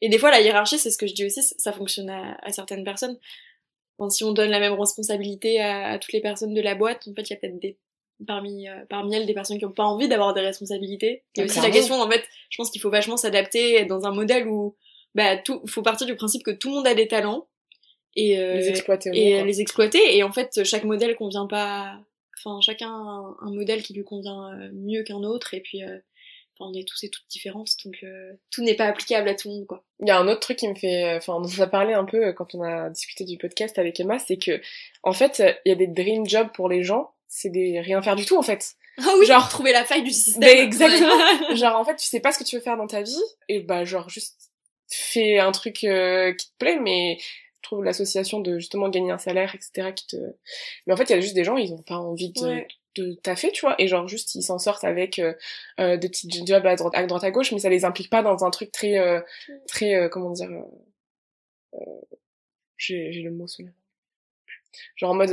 et 0.00 0.08
des 0.08 0.18
fois 0.18 0.30
la 0.30 0.40
hiérarchie 0.40 0.78
c'est 0.78 0.92
ce 0.92 0.98
que 0.98 1.08
je 1.08 1.14
dis 1.14 1.26
aussi 1.26 1.42
ça 1.42 1.72
fonctionne 1.72 2.08
à, 2.08 2.38
à 2.42 2.50
certaines 2.50 2.84
personnes. 2.84 3.18
Si 4.10 4.24
on 4.24 4.32
donne 4.32 4.50
la 4.50 4.58
même 4.58 4.72
responsabilité 4.72 5.60
à, 5.60 5.92
à, 5.92 5.98
toutes 6.00 6.12
les 6.12 6.20
personnes 6.20 6.52
de 6.52 6.60
la 6.60 6.74
boîte 6.74 7.06
en 7.08 7.14
fait 7.14 7.22
il 7.22 7.30
y 7.30 7.36
a 7.36 7.36
peut-être 7.36 7.58
des 7.58 7.78
parmi 8.28 8.66
parmi 8.88 9.16
elles 9.16 9.26
des 9.26 9.34
personnes 9.34 9.58
qui 9.58 9.64
ont 9.64 9.72
pas 9.72 9.84
envie 9.84 10.06
d'avoir 10.06 10.34
des 10.34 10.40
responsabilités. 10.40 11.24
Il 11.34 11.40
y 11.40 11.42
a 11.42 11.46
aussi 11.46 11.60
la 11.60 11.70
question 11.70 12.00
en 12.00 12.08
fait 12.08 12.24
je 12.48 12.56
pense 12.58 12.70
qu'il 12.70 12.80
faut 12.80 12.90
vachement 12.90 13.16
s'adapter 13.16 13.84
dans 13.86 14.04
un 14.04 14.12
modèle 14.12 14.46
où 14.46 14.76
bah 15.16 15.36
tout 15.36 15.62
faut 15.66 15.82
partir 15.82 16.06
du 16.06 16.14
principe 16.14 16.44
que 16.44 16.52
tout 16.52 16.68
le 16.68 16.76
monde 16.76 16.86
a 16.86 16.94
des 16.94 17.08
talents 17.08 17.48
et 18.16 18.38
euh, 18.38 18.54
les 18.54 18.68
exploiter 18.68 19.10
et 19.12 19.42
les 19.42 19.60
exploiter. 19.60 20.16
Et 20.16 20.22
en 20.22 20.32
fait 20.32 20.64
chaque 20.64 20.84
modèle 20.84 21.16
convient 21.16 21.46
pas 21.46 21.98
enfin 22.38 22.60
chacun 22.60 22.88
a 22.88 23.36
un, 23.40 23.52
modèle 23.52 23.82
qui 23.82 23.94
lui 23.94 24.04
convient 24.04 24.52
euh, 24.52 24.70
mieux 24.72 25.02
qu'un 25.02 25.22
autre. 25.22 25.54
Et 25.54 25.60
puis 25.60 25.82
euh, 25.82 25.98
enfin, 26.58 26.70
on 26.70 26.74
est 26.74 26.86
tous 26.86 27.04
et 27.04 27.10
toutes 27.10 27.26
différentes 27.28 27.70
donc 27.84 28.04
tout 28.50 28.62
n'est 28.62 28.74
pas 28.74 28.86
applicable 28.86 29.28
à 29.28 29.34
tout 29.34 29.48
le 29.48 29.54
monde 29.54 29.66
quoi. 29.66 29.84
Il 30.00 30.08
y 30.08 30.10
a 30.10 30.18
un 30.18 30.28
autre 30.28 30.40
truc 30.40 30.58
qui 30.58 30.68
me 30.68 30.74
fait 30.74 31.16
enfin 31.16 31.34
on 31.34 31.44
en 31.44 31.60
a 31.60 31.66
parlé 31.66 31.94
un 31.94 32.04
peu 32.04 32.32
quand 32.32 32.54
on 32.54 32.62
a 32.62 32.90
discuté 32.90 33.24
du 33.24 33.38
podcast 33.38 33.78
avec 33.78 33.98
Emma 33.98 34.18
c'est 34.18 34.38
que 34.38 34.60
en 35.02 35.12
fait 35.12 35.42
il 35.64 35.70
y 35.70 35.72
a 35.72 35.76
des 35.76 35.88
dream 35.88 36.26
jobs 36.26 36.52
pour 36.52 36.68
les 36.68 36.82
gens 36.82 37.10
c'est 37.26 37.50
des 37.50 37.80
rien 37.80 38.00
faire 38.00 38.16
du 38.16 38.24
tout 38.24 38.38
en 38.38 38.42
fait. 38.42 38.74
Ah 38.96 39.12
oui, 39.18 39.26
genre 39.26 39.48
trouver 39.48 39.72
la 39.72 39.84
faille 39.84 40.04
du 40.04 40.12
système. 40.12 40.42
Ben, 40.42 40.56
exactement. 40.56 41.18
genre 41.56 41.74
en 41.74 41.84
fait, 41.84 41.96
tu 41.96 42.06
sais 42.06 42.20
pas 42.20 42.30
ce 42.30 42.38
que 42.38 42.44
tu 42.44 42.54
veux 42.54 42.62
faire 42.62 42.76
dans 42.76 42.86
ta 42.86 43.02
vie 43.02 43.20
et 43.48 43.58
bah 43.58 43.84
genre 43.84 44.08
juste 44.08 44.52
fais 44.88 45.40
un 45.40 45.50
truc 45.50 45.74
qui 45.74 45.86
te 45.88 46.56
plaît 46.60 46.78
mais 46.80 47.18
trouve 47.64 47.84
l'association 47.84 48.40
de 48.40 48.58
justement 48.58 48.88
gagner 48.88 49.10
un 49.10 49.18
salaire, 49.18 49.54
etc. 49.54 49.92
qui 49.94 50.06
te... 50.06 50.16
Mais 50.86 50.92
en 50.92 50.96
fait, 50.96 51.04
il 51.04 51.10
y 51.10 51.14
a 51.14 51.20
juste 51.20 51.34
des 51.34 51.44
gens, 51.44 51.56
ils 51.56 51.72
ont 51.72 51.82
pas 51.82 51.96
envie 51.96 52.30
de, 52.30 52.64
de 52.96 53.14
taffer, 53.14 53.52
tu 53.52 53.62
vois, 53.62 53.74
et 53.78 53.88
genre 53.88 54.06
juste 54.08 54.34
ils 54.34 54.42
s'en 54.42 54.58
sortent 54.58 54.84
avec 54.84 55.18
euh, 55.18 55.34
euh, 55.80 55.96
des 55.96 56.08
petits 56.08 56.28
jobs 56.46 56.64
à 56.66 56.76
droite, 56.76 56.94
à 56.94 57.06
droite 57.06 57.24
à 57.24 57.30
gauche, 57.30 57.52
mais 57.52 57.58
ça 57.58 57.68
les 57.68 57.84
implique 57.84 58.10
pas 58.10 58.22
dans 58.22 58.44
un 58.44 58.50
truc 58.50 58.72
très, 58.72 58.98
euh, 58.98 59.20
très, 59.66 59.94
euh, 59.94 60.08
comment 60.08 60.30
dire, 60.30 60.50
euh, 61.74 61.78
j'ai, 62.76 63.12
j'ai 63.12 63.22
le 63.22 63.30
mot 63.30 63.46
sous 63.46 63.64
Genre 64.96 65.10
en 65.10 65.14
mode, 65.14 65.30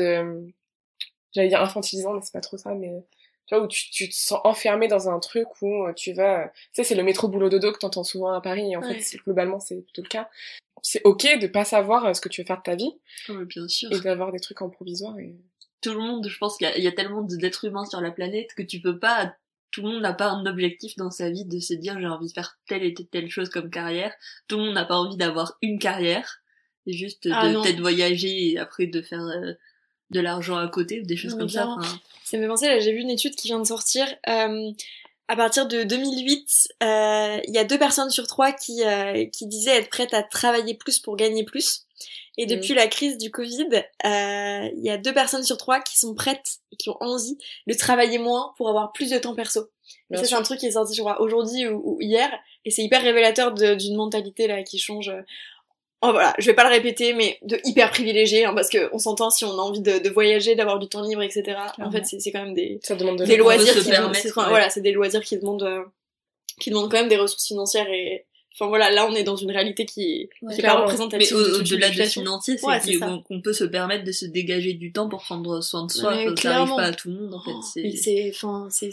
j'allais 1.34 1.50
dire 1.50 1.62
infantilisant, 1.62 2.14
mais 2.14 2.22
c'est 2.22 2.34
pas 2.34 2.42
trop 2.42 2.58
ça, 2.58 2.74
mais 2.76 2.92
tu 3.48 3.56
vois, 3.56 3.64
où 3.64 3.68
tu, 3.68 3.90
tu 3.90 4.08
te 4.08 4.14
sens 4.14 4.40
enfermé 4.44 4.88
dans 4.88 5.10
un 5.10 5.20
truc 5.20 5.48
où 5.62 5.92
tu 5.96 6.14
vas, 6.14 6.50
tu 6.50 6.70
sais, 6.74 6.84
c'est 6.84 6.96
le 6.96 7.04
métro 7.04 7.28
boulot 7.28 7.50
dodo 7.50 7.72
que 7.72 7.80
t'entends 7.80 8.04
souvent 8.04 8.34
à 8.34 8.42
Paris, 8.42 8.72
et 8.72 8.78
en 8.78 8.84
fait, 8.84 9.00
globalement, 9.24 9.60
c'est 9.60 9.82
plutôt 9.82 10.04
le 10.04 10.10
cas 10.10 10.30
c'est 10.82 11.02
ok 11.04 11.40
de 11.40 11.48
pas 11.48 11.66
savoir 11.66 12.06
euh, 12.06 12.14
ce 12.14 12.22
que 12.22 12.30
tu 12.30 12.42
veux 12.42 12.48
faire 12.48 12.58
de 12.58 12.64
ta 12.64 12.76
vie. 12.76 12.92
bien 13.30 13.68
sûr. 13.68 13.92
Et 13.92 14.00
d'avoir 14.00 14.32
des 14.32 14.40
trucs 14.40 14.62
en 14.62 14.70
provisoire 14.70 15.18
et... 15.20 15.36
Tout 15.82 15.94
le 15.94 16.00
monde, 16.00 16.28
je 16.30 16.38
pense 16.38 16.58
qu'il 16.58 16.70
y, 16.78 16.88
a 16.88 16.92
tellement 16.92 17.24
d'êtres 17.24 17.66
humains 17.66 17.86
sur 17.86 18.02
la 18.02 18.12
planète 18.12 18.54
que 18.56 18.62
tu 18.62 18.80
peux 18.82 19.00
pas, 19.00 19.36
tout 19.72 19.82
le 19.82 19.90
monde 19.90 20.02
n'a 20.02 20.14
pas 20.14 20.30
un 20.30 20.46
objectif 20.46 20.96
dans 20.98 21.10
sa 21.10 21.32
vie 21.32 21.46
de 21.46 21.60
se 21.60 21.74
dire 21.74 22.00
j'ai 22.00 22.06
envie 22.06 22.28
de 22.28 22.34
faire 22.34 22.60
telle 22.68 22.84
et 22.84 22.94
telle 22.94 23.30
chose 23.32 23.50
comme 23.50 23.70
carrière. 23.70 24.14
Tout 24.48 24.58
le 24.58 24.66
monde 24.66 24.76
n'a 24.76 24.86
pas 24.86 24.96
envie 24.98 25.18
d'avoir 25.18 25.58
une 25.62 25.80
carrière. 25.80 26.42
C'est 26.86 26.94
juste 26.94 27.28
ah 27.32 27.48
de 27.48 27.60
peut-être 27.60 27.80
voyager 27.80 28.52
et 28.52 28.60
après 28.60 28.86
de 28.86 29.02
faire 29.02 29.24
euh, 29.24 29.54
de 30.12 30.20
l'argent 30.20 30.58
à 30.58 30.68
côté 30.68 31.00
ou 31.00 31.04
des 31.04 31.16
choses 31.16 31.36
comme 31.36 31.50
ça. 31.50 31.76
Ça 32.24 32.38
me 32.38 32.44
fait 32.44 32.48
penser, 32.48 32.68
là 32.68 32.80
j'ai 32.80 32.92
vu 32.92 33.00
une 33.00 33.10
étude 33.10 33.36
qui 33.36 33.48
vient 33.48 33.60
de 33.60 33.66
sortir. 33.66 34.06
Euh, 34.28 34.72
à 35.32 35.38
partir 35.38 35.66
de 35.66 35.84
2008, 35.84 36.74
euh, 36.84 37.40
il 37.48 37.56
y 37.56 37.58
a 37.58 37.64
deux 37.64 37.80
personnes 37.80 38.10
sur 38.10 38.28
trois 38.28 38.52
qui, 38.52 38.84
euh, 38.84 39.26
qui 39.28 39.48
disaient 39.48 39.78
être 39.78 39.90
prêtes 39.90 40.14
à 40.14 40.24
travailler 40.24 40.74
plus 40.74 41.00
pour 41.00 41.16
gagner 41.16 41.46
plus. 41.46 41.86
Et 42.38 42.46
depuis 42.46 42.74
la 42.74 42.88
crise 42.88 43.18
du 43.18 43.32
Covid, 43.32 43.70
euh, 44.06 44.70
il 44.76 44.84
y 44.84 44.90
a 44.90 44.98
deux 44.98 45.14
personnes 45.14 45.44
sur 45.44 45.56
trois 45.56 45.80
qui 45.80 45.98
sont 45.98 46.16
prêtes 46.16 46.58
et 46.74 46.76
qui 46.76 46.90
ont 46.90 46.98
envie 47.00 47.38
de 47.66 47.74
travailler 47.74 48.18
moins 48.18 48.54
pour 48.58 48.68
avoir 48.68 48.92
plus 48.92 49.10
de 49.10 49.18
temps 49.20 49.34
perso. 49.34 49.70
Et 50.12 50.18
ça, 50.18 50.26
c'est 50.26 50.36
un 50.36 50.42
truc 50.42 50.60
qui 50.60 50.66
est 50.66 50.72
sorti, 50.72 50.96
je 50.96 51.02
crois, 51.02 51.22
aujourd'hui 51.22 51.66
ou, 51.66 51.98
hier. 52.02 52.30
Et 52.66 52.72
c'est 52.72 52.84
hyper 52.84 53.02
révélateur 53.02 53.54
d'une 53.54 53.96
mentalité 53.96 54.48
là 54.48 54.64
qui 54.64 54.80
change 54.80 55.10
oh 56.02 56.12
voilà, 56.12 56.34
je 56.40 56.46
vais 56.46 56.54
pas 56.54 56.64
le 56.64 56.70
répéter, 56.70 57.14
mais 57.14 57.38
de 57.44 57.60
hyper 57.64 57.92
privilégié, 57.92 58.46
hein, 58.46 58.54
parce 58.54 58.70
que 58.70 58.90
on 58.94 58.98
s'entend 58.98 59.30
si 59.30 59.46
on 59.46 59.52
a 59.52 59.62
envie 59.62 59.82
de, 59.82 60.00
de 60.00 60.10
voyager, 60.10 60.56
d'avoir 60.56 60.80
du 60.80 60.88
temps 60.88 61.04
libre, 61.04 61.22
etc. 61.22 61.58
En 61.80 61.92
fait, 61.92 62.06
c'est 62.06 62.32
quand 62.32 62.44
même 62.44 62.54
des, 62.54 62.80
des 63.26 63.38
loisirs 63.38 63.74
qui 63.74 63.90
demandent, 63.90 64.16
voilà, 64.50 64.70
c'est 64.70 64.82
des 64.82 64.92
loisirs 64.92 65.24
qui 65.24 65.38
demandent, 65.38 65.64
euh, 65.64 65.84
qui 66.60 66.70
demandent 66.70 66.90
quand 66.90 66.98
même 66.98 67.10
des 67.10 67.18
ressources 67.18 67.48
financières 67.48 67.90
et, 67.90 68.26
enfin 68.54 68.68
voilà, 68.68 68.90
là 68.90 69.08
on 69.08 69.16
est 69.16 69.24
dans 69.24 69.36
une 69.36 69.52
réalité 69.52 69.86
qui, 69.86 70.30
qui 70.54 70.60
est 70.60 70.62
pas 70.62 70.82
représentative. 70.82 71.28
Mais 71.32 71.60
au-delà 71.60 71.90
de, 71.90 72.04
financier, 72.04 72.58
c'est 72.58 73.00
qu'on 73.00 73.42
peut 73.42 73.54
se 73.54 73.64
permettre 73.64 74.04
de 74.04 74.12
se 74.12 74.26
dégager 74.26 74.74
du 74.74 74.92
temps 74.92 75.08
pour 75.08 75.22
prendre 75.22 75.62
soin 75.62 75.86
de 75.86 75.92
soi, 75.92 76.14
ça 76.36 76.50
n'arrive 76.50 76.76
pas 76.76 76.84
à 76.84 76.94
tout 76.94 77.10
le 77.10 77.16
monde 77.16 77.34
en 77.34 77.42
fait. 77.42 77.52
Oh, 77.54 77.92
c'est, 77.96 78.32
enfin, 78.34 78.68
c'est, 78.72 78.92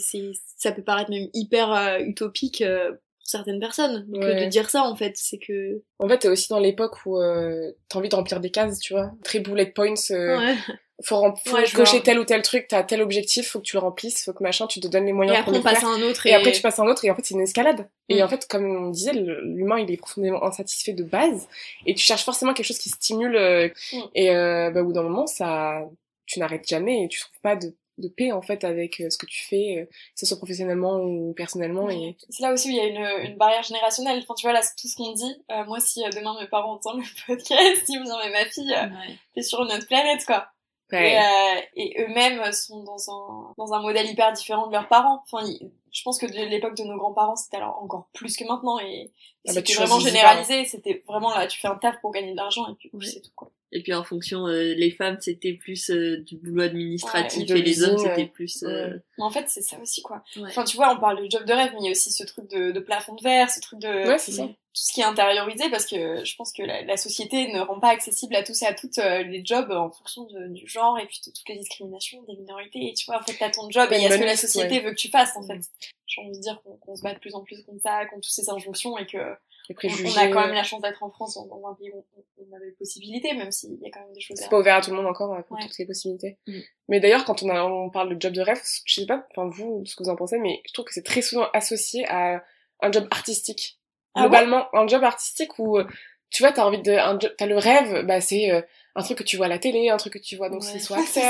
ça 0.57 0.71
peut 0.71 0.83
paraître 0.83 1.09
même 1.09 1.27
hyper 1.33 1.73
euh, 1.73 1.99
utopique. 1.99 2.61
Euh, 2.61 2.91
certaines 3.29 3.59
personnes. 3.59 4.05
Donc 4.09 4.23
de 4.23 4.45
dire 4.45 4.69
ça 4.69 4.83
en 4.83 4.95
fait, 4.95 5.13
c'est 5.15 5.37
que. 5.37 5.81
En 5.99 6.07
fait, 6.07 6.19
t'es 6.19 6.27
aussi 6.27 6.49
dans 6.49 6.59
l'époque 6.59 7.05
où 7.05 7.19
euh, 7.19 7.71
t'as 7.87 7.99
envie 7.99 8.09
de 8.09 8.15
remplir 8.15 8.39
des 8.39 8.51
cases, 8.51 8.79
tu 8.79 8.93
vois. 8.93 9.11
Très 9.23 9.39
bullet 9.39 9.67
points. 9.67 9.93
Euh, 10.11 10.37
ouais. 10.37 10.55
Faut, 11.01 11.33
cocher 11.73 12.01
tel 12.01 12.19
ou 12.19 12.25
tel 12.25 12.41
truc, 12.41 12.65
t'as 12.67 12.83
tel 12.83 13.01
objectif, 13.01 13.47
faut 13.47 13.59
que 13.59 13.63
tu 13.63 13.77
le 13.77 13.79
remplisses, 13.79 14.25
faut 14.25 14.33
que 14.33 14.43
machin, 14.43 14.67
tu 14.67 14.81
te 14.81 14.87
donnes 14.89 15.05
les 15.05 15.13
moyens 15.13 15.37
et 15.37 15.39
après, 15.39 15.51
pour 15.53 15.61
on 15.61 15.63
passe 15.63 15.81
à 15.81 15.87
un 15.87 16.01
autre 16.01 16.27
et... 16.27 16.33
après 16.33 16.51
tu 16.51 16.61
passes 16.61 16.77
à 16.77 16.81
un 16.81 16.87
autre 16.87 17.05
et 17.05 17.09
en 17.09 17.15
fait 17.15 17.25
c'est 17.25 17.35
une 17.35 17.41
escalade. 17.41 17.87
Et 18.09 18.19
mm. 18.19 18.25
en 18.25 18.27
fait, 18.27 18.45
comme 18.49 18.65
on 18.65 18.89
disait, 18.89 19.13
l'humain 19.13 19.79
il 19.79 19.89
est 19.89 19.97
profondément 19.97 20.43
insatisfait 20.43 20.91
de 20.91 21.03
base 21.03 21.47
et 21.85 21.95
tu 21.95 22.03
cherches 22.03 22.25
forcément 22.25 22.53
quelque 22.53 22.65
chose 22.65 22.79
qui 22.79 22.89
stimule 22.89 23.37
euh, 23.37 23.69
mm. 23.93 23.97
et 24.15 24.31
euh, 24.31 24.71
bah, 24.71 24.81
au 24.81 24.85
bout 24.85 24.93
d'un 24.93 25.03
moment 25.03 25.25
ça, 25.25 25.83
tu 26.25 26.39
n'arrêtes 26.39 26.67
jamais 26.67 27.05
et 27.05 27.07
tu 27.07 27.21
trouves 27.21 27.39
pas 27.41 27.55
de 27.55 27.73
de 27.99 28.07
paix 28.07 28.31
en 28.31 28.41
fait 28.41 28.63
avec 28.63 28.99
euh, 29.01 29.09
ce 29.09 29.17
que 29.17 29.25
tu 29.25 29.45
fais, 29.45 29.77
euh, 29.79 29.85
que 29.85 29.91
ce 30.15 30.25
soit 30.25 30.37
professionnellement 30.37 30.97
ou 31.01 31.33
personnellement. 31.35 31.89
Et 31.89 32.15
c'est 32.29 32.43
là 32.43 32.51
aussi 32.53 32.69
où 32.69 32.71
il 32.71 32.77
y 32.77 32.79
a 32.79 32.85
une, 32.85 33.25
une 33.31 33.37
barrière 33.37 33.63
générationnelle. 33.63 34.19
Enfin, 34.23 34.33
tu 34.35 34.45
vois 34.45 34.53
là, 34.53 34.61
tout 34.61 34.87
ce 34.87 34.95
qu'on 34.95 35.11
dit. 35.13 35.35
Euh, 35.51 35.63
moi, 35.65 35.79
si 35.79 36.01
demain 36.15 36.35
mes 36.39 36.47
parents 36.47 36.73
entendent 36.73 37.01
le 37.01 37.25
podcast, 37.27 37.83
ils 37.89 37.99
me 37.99 38.05
disent 38.05 38.13
mais 38.25 38.31
ma 38.31 38.45
fille, 38.45 38.75
t'es 39.35 39.41
sur 39.41 39.61
une 39.61 39.71
autre 39.71 39.87
planète 39.87 40.25
quoi. 40.25 40.47
Ouais. 40.91 41.11
Et, 41.13 41.17
euh, 41.19 41.61
et 41.75 42.01
eux-mêmes 42.01 42.51
sont 42.51 42.81
dans 42.83 43.11
un 43.11 43.53
dans 43.59 43.73
un 43.73 43.81
modèle 43.81 44.09
hyper 44.09 44.33
différent 44.33 44.65
de 44.67 44.71
leurs 44.71 44.87
parents. 44.87 45.21
Enfin, 45.31 45.45
ils- 45.45 45.69
je 45.91 46.01
pense 46.03 46.17
que 46.19 46.25
de 46.27 46.33
l'époque 46.49 46.75
de 46.77 46.83
nos 46.83 46.97
grands-parents, 46.97 47.35
c'était 47.35 47.57
alors 47.57 47.79
encore 47.81 48.07
plus 48.13 48.37
que 48.37 48.43
maintenant 48.43 48.79
et, 48.79 48.85
et 48.85 49.11
Ah 49.47 49.53
bah, 49.53 49.61
c'était 49.65 49.73
vraiment 49.73 49.99
généralisé. 49.99 50.65
C'était 50.65 51.03
vraiment 51.07 51.29
là, 51.31 51.47
tu 51.47 51.59
fais 51.59 51.67
un 51.67 51.75
taf 51.75 51.99
pour 52.01 52.11
gagner 52.11 52.31
de 52.31 52.37
l'argent 52.37 52.67
et 52.71 52.75
puis, 52.75 52.89
Ouais. 52.93 53.05
c'est 53.05 53.21
tout 53.21 53.31
quoi. 53.35 53.49
Et 53.71 53.83
puis 53.83 53.93
en 53.93 54.03
fonction, 54.03 54.47
euh, 54.47 54.73
les 54.73 54.89
femmes 54.91 55.17
c'était 55.21 55.53
plus 55.53 55.91
euh, 55.91 56.17
du 56.23 56.37
boulot 56.37 56.63
administratif 56.63 57.49
Ouais, 57.49 57.59
et 57.59 57.61
les 57.61 57.83
hommes 57.83 57.97
c'était 57.99 58.25
plus. 58.25 58.63
euh, 58.63 58.97
Mais 59.17 59.23
en 59.23 59.29
fait, 59.29 59.45
c'est 59.47 59.61
ça 59.61 59.77
aussi 59.79 60.01
quoi. 60.01 60.23
Ouais. 60.37 60.43
Enfin, 60.47 60.63
tu 60.63 60.75
vois, 60.75 60.91
on 60.95 60.99
parle 60.99 61.23
de 61.23 61.29
job 61.29 61.45
de 61.45 61.53
rêve, 61.53 61.69
mais 61.73 61.79
il 61.81 61.85
y 61.85 61.87
a 61.89 61.91
aussi 61.91 62.11
ce 62.11 62.23
truc 62.23 62.49
de, 62.49 62.71
de 62.71 62.79
plafond 62.79 63.13
de 63.15 63.21
verre, 63.21 63.49
ce 63.51 63.59
truc 63.61 63.79
de 63.79 64.07
Ouais, 64.07 64.17
c'est 64.17 64.31
ça. 64.31 64.43
tout 64.47 64.55
ce 64.73 64.91
qui 64.93 65.01
est 65.01 65.03
intériorisé 65.03 65.69
parce 65.69 65.85
que 65.85 66.23
je 66.25 66.35
pense 66.35 66.51
que 66.51 66.63
la, 66.63 66.81
la 66.83 66.97
société 66.97 67.51
ne 67.53 67.59
rend 67.59 67.79
pas 67.79 67.89
accessible 67.89 68.35
à 68.35 68.41
tous 68.43 68.59
et 68.63 68.65
à 68.65 68.73
toutes 68.73 68.97
euh, 68.97 69.21
les 69.23 69.45
jobs 69.45 69.69
en 69.71 69.91
fonction 69.91 70.23
de- 70.25 70.47
du 70.47 70.67
genre 70.67 70.97
et 70.97 71.05
puis 71.05 71.19
de 71.27 71.31
toutes 71.31 71.47
les 71.49 71.57
discriminations 71.57 72.23
des 72.23 72.37
minorités 72.37 72.89
et 72.89 72.93
tu 72.95 73.05
vois 73.05 73.19
en 73.19 73.23
fait 73.23 73.35
t'as 73.37 73.51
ton 73.51 73.69
job 73.69 73.87
et 73.91 73.97
il 73.97 74.01
y 74.03 74.05
a 74.07 74.11
ce 74.11 74.17
que 74.17 74.23
la 74.23 74.35
société 74.37 74.79
veut 74.79 74.91
que 74.91 74.95
tu 74.99 75.09
fasses 75.09 75.35
en 75.37 75.43
fait? 75.43 75.59
J'ai 76.07 76.21
envie 76.21 76.31
de 76.37 76.41
dire 76.41 76.59
qu'on 76.63 76.75
qu'on 76.77 76.95
se 76.95 77.03
bat 77.03 77.13
de 77.13 77.19
plus 77.19 77.35
en 77.35 77.43
plus 77.43 77.61
contre 77.63 77.81
ça 77.83 78.05
contre 78.07 78.21
toutes 78.21 78.31
ces 78.33 78.49
injonctions 78.49 78.97
et 78.97 79.05
que 79.05 79.17
Les 79.69 79.75
on, 79.75 79.77
préjugés. 79.77 80.09
on 80.09 80.17
a 80.19 80.27
quand 80.27 80.41
même 80.41 80.55
la 80.55 80.63
chance 80.63 80.81
d'être 80.81 81.03
en 81.03 81.09
France 81.09 81.35
dans, 81.35 81.67
un 81.67 81.75
pays 81.75 81.91
où 81.91 82.03
on, 82.17 82.23
on 82.51 82.55
avait 82.55 82.71
possibilité 82.71 83.33
même 83.33 83.51
s'il 83.51 83.77
y 83.81 83.87
a 83.87 83.91
quand 83.91 84.01
même 84.01 84.13
des 84.13 84.19
choses 84.19 84.37
C'est 84.37 84.49
pas 84.49 84.59
ouvert 84.59 84.75
à 84.75 84.81
tout 84.81 84.89
le 84.89 84.97
monde 84.97 85.05
encore, 85.05 85.33
euh, 85.33 85.41
pour 85.43 85.57
Ouais. 85.57 85.63
toutes 85.63 85.77
les 85.77 85.85
possibilités. 85.85 86.37
Mm. 86.47 86.59
Mais 86.87 86.99
d'ailleurs, 86.99 87.23
quand 87.25 87.43
on, 87.43 87.49
a, 87.49 87.63
on 87.63 87.89
parle 87.89 88.15
de 88.15 88.19
job 88.19 88.33
de 88.33 88.41
rêve, 88.41 88.59
je 88.85 88.93
sais 89.01 89.05
pas, 89.05 89.27
enfin 89.31 89.47
vous, 89.49 89.83
ce 89.85 89.95
que 89.95 90.03
vous 90.03 90.09
en 90.09 90.15
pensez, 90.15 90.39
mais 90.39 90.61
je 90.67 90.73
trouve 90.73 90.85
que 90.85 90.93
c'est 90.93 91.05
très 91.05 91.21
souvent 91.21 91.47
associé 91.53 92.05
à 92.09 92.43
un 92.81 92.91
job 92.91 93.07
artistique. 93.11 93.79
Ah 94.15 94.21
Globalement, 94.21 94.67
un 94.73 94.87
job 94.87 95.03
artistique 95.03 95.59
où, 95.59 95.77
euh, 95.77 95.85
tu 96.31 96.43
vois, 96.43 96.51
t'as 96.51 96.63
envie 96.65 96.81
de, 96.81 96.97
t'as 97.37 97.45
le 97.45 97.57
rêve, 97.57 98.05
bah 98.05 98.21
c'est 98.21 98.51
euh, 98.51 98.61
un 98.99 99.03
truc 99.03 99.17
que 99.19 99.23
tu 99.23 99.37
vois 99.37 99.47
à 99.47 99.49
la 99.49 99.57
télé, 99.59 99.89
un 99.89 99.97
truc 99.97 100.13
que 100.13 100.19
tu 100.19 100.35
vois 100.35 100.49
donc 100.49 100.61
Ouais. 100.61 100.67
c'est 100.73 100.79
soit 100.79 100.97
C'est 101.07 101.21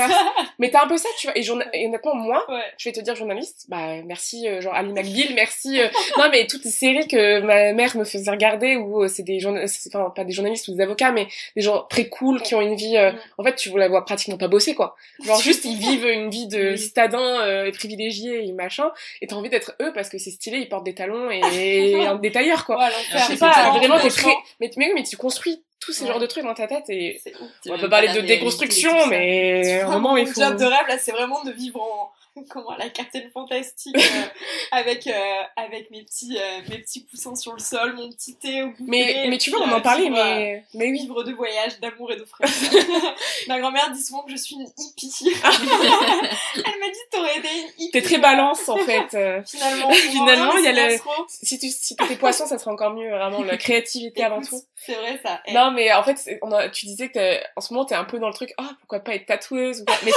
mais 0.58 0.70
t'as 0.70 0.84
un 0.84 0.88
peu 0.88 0.96
ça, 0.98 1.08
tu 1.18 1.26
vois. 1.26 1.38
Et, 1.38 1.42
journa- 1.42 1.66
et 1.72 1.86
honnêtement, 1.86 2.14
moi, 2.14 2.44
ouais 2.50 2.62
je 2.78 2.88
vais 2.88 2.92
te 2.92 3.00
dire 3.00 3.14
journaliste, 3.16 3.66
bah 3.68 4.02
merci 4.04 4.48
euh, 4.48 4.60
genre 4.60 4.74
Ali 4.74 4.92
McBeal, 4.92 5.34
merci. 5.34 5.80
euh, 5.80 5.88
non 6.18 6.24
mais 6.30 6.46
toutes 6.46 6.64
les 6.64 6.70
séries 6.70 7.06
que 7.08 7.40
ma 7.40 7.72
mère 7.72 7.96
me 7.96 8.04
faisait 8.04 8.30
regarder 8.30 8.76
où 8.76 9.02
euh, 9.04 9.08
c'est 9.08 9.22
des 9.22 9.40
journalistes, 9.40 9.88
enfin 9.94 10.10
pas 10.10 10.24
des 10.24 10.32
journalistes 10.32 10.68
ou 10.68 10.74
des 10.74 10.82
avocats, 10.82 11.12
mais 11.12 11.26
des 11.56 11.62
gens 11.62 11.84
très 11.88 12.08
cool 12.08 12.42
qui 12.42 12.54
ont 12.54 12.60
une 12.60 12.74
vie. 12.76 12.96
euh, 12.96 13.12
Mm. 13.12 13.16
En 13.38 13.44
fait, 13.44 13.56
tu 13.56 13.76
la 13.78 13.88
vois 13.88 14.04
pratiquement 14.04 14.36
pas 14.36 14.48
bosser 14.48 14.74
quoi. 14.74 14.94
Genre 15.24 15.40
juste 15.40 15.64
ils 15.64 15.76
vivent 15.88 16.06
une 16.06 16.30
vie 16.30 16.46
de 16.46 16.70
Oui. 16.72 16.78
citadins 16.78 17.40
euh, 17.40 17.64
et 17.66 17.72
privilégiés 17.72 18.46
et 18.46 18.52
machin, 18.52 18.90
et 19.20 19.26
t'as 19.26 19.36
envie 19.36 19.48
d'être 19.48 19.74
eux 19.80 19.92
parce 19.94 20.08
que 20.08 20.18
c'est 20.18 20.30
stylé, 20.30 20.58
ils 20.58 20.68
portent 20.68 20.84
des 20.84 20.94
talons 20.94 21.30
et, 21.30 21.40
et 21.54 21.96
des 22.20 22.30
tailleurs 22.32 22.64
quoi. 22.66 22.76
Ouais, 22.78 22.90
Je 23.12 23.18
sais 23.18 23.36
pas, 23.36 23.70
vraiment 23.78 23.98
t'es 23.98 24.08
très, 24.08 24.32
mais, 24.60 24.70
mais 24.76 24.86
oui, 24.88 24.92
mais 24.96 25.02
tu 25.02 25.16
construis 25.16 25.62
tous 25.90 25.96
ces 25.96 26.04
Ouais. 26.04 26.10
genres 26.10 26.20
de 26.20 26.26
trucs 26.26 26.44
dans 26.44 26.54
ta 26.54 26.68
tête 26.68 26.84
et 26.88 27.20
on 27.68 27.76
peut 27.78 27.88
parler 27.88 28.08
de 28.08 28.20
déconstruction, 28.20 29.06
mais 29.08 29.80
un 29.80 29.88
moment 29.90 30.16
il 30.16 30.26
Mon 30.26 30.32
faut. 30.32 30.40
job 30.40 30.56
de 30.56 30.64
rêve 30.64 30.86
là, 30.88 30.98
c'est 30.98 31.10
vraiment 31.12 31.42
de 31.42 31.50
vivre 31.50 31.80
en 31.82 32.10
comment 32.48 32.76
la 32.76 32.88
Captain 32.88 33.22
Fantastique 33.32 33.96
euh, 33.96 34.00
avec 34.72 35.06
euh, 35.06 35.42
avec 35.56 35.90
mes 35.90 36.02
petits 36.02 36.36
euh, 36.36 36.60
mes 36.68 36.78
petits 36.78 37.06
coussins 37.06 37.34
sur 37.34 37.52
le 37.52 37.58
sol, 37.58 37.94
mon 37.94 38.10
petit 38.10 38.36
thé 38.36 38.62
au 38.62 38.68
goûter. 38.68 38.84
Mais, 38.86 39.26
mais 39.28 39.38
tu 39.38 39.50
vois, 39.50 39.60
on 39.62 39.72
en 39.72 39.80
parlait, 39.80 40.06
euh, 40.06 40.10
mais, 40.10 40.64
mais 40.74 40.90
oui. 40.90 41.00
vivre 41.00 41.22
de 41.22 41.32
voyage, 41.32 41.80
d'amour 41.80 42.12
et 42.12 42.16
de 42.16 42.24
fraîcheur. 42.26 43.16
Ma 43.48 43.58
grand-mère 43.58 43.90
dit 43.90 44.02
souvent 44.02 44.22
que 44.22 44.30
je 44.30 44.36
suis 44.36 44.56
une 44.56 44.68
hippie. 44.78 45.12
Elle 45.24 46.80
m'a 46.80 46.88
dit 46.88 46.98
t'aurais 47.10 47.38
été 47.38 47.48
une 47.48 47.68
hippie. 47.78 47.90
T'es 47.90 48.02
très 48.02 48.18
balance 48.18 48.68
en 48.68 48.76
fait. 48.76 49.16
Finalement, 49.46 49.90
Finalement, 49.90 50.56
il 50.56 50.64
y 50.64 50.68
a 50.68 50.88
le 50.88 50.96
Si 51.28 51.58
tu 51.58 51.68
si 51.68 51.96
t'étais 51.96 52.16
poisson, 52.16 52.46
ça 52.46 52.58
serait 52.58 52.70
encore 52.70 52.92
mieux, 52.92 53.10
vraiment, 53.10 53.42
la 53.42 53.56
créativité 53.56 54.22
avant 54.22 54.40
tout. 54.40 54.60
C'est 54.76 54.94
vrai 54.94 55.20
ça. 55.24 55.40
Eh, 55.46 55.52
Non, 55.52 55.70
mais 55.72 55.92
en 55.92 56.02
fait, 56.02 56.38
on 56.42 56.52
a, 56.52 56.68
tu 56.68 56.86
disais 56.86 57.10
que 57.10 57.38
en 57.56 57.60
ce 57.60 57.72
moment, 57.72 57.84
t'es 57.84 57.94
un 57.94 58.04
peu 58.04 58.18
dans 58.18 58.28
le 58.28 58.34
truc, 58.34 58.52
ah, 58.58 58.70
pourquoi 58.80 59.00
pas 59.00 59.14
être 59.14 59.26
tatoueuse 59.26 59.82
ou 59.82 59.84
quoi. 59.84 59.96
Mais 60.04 60.12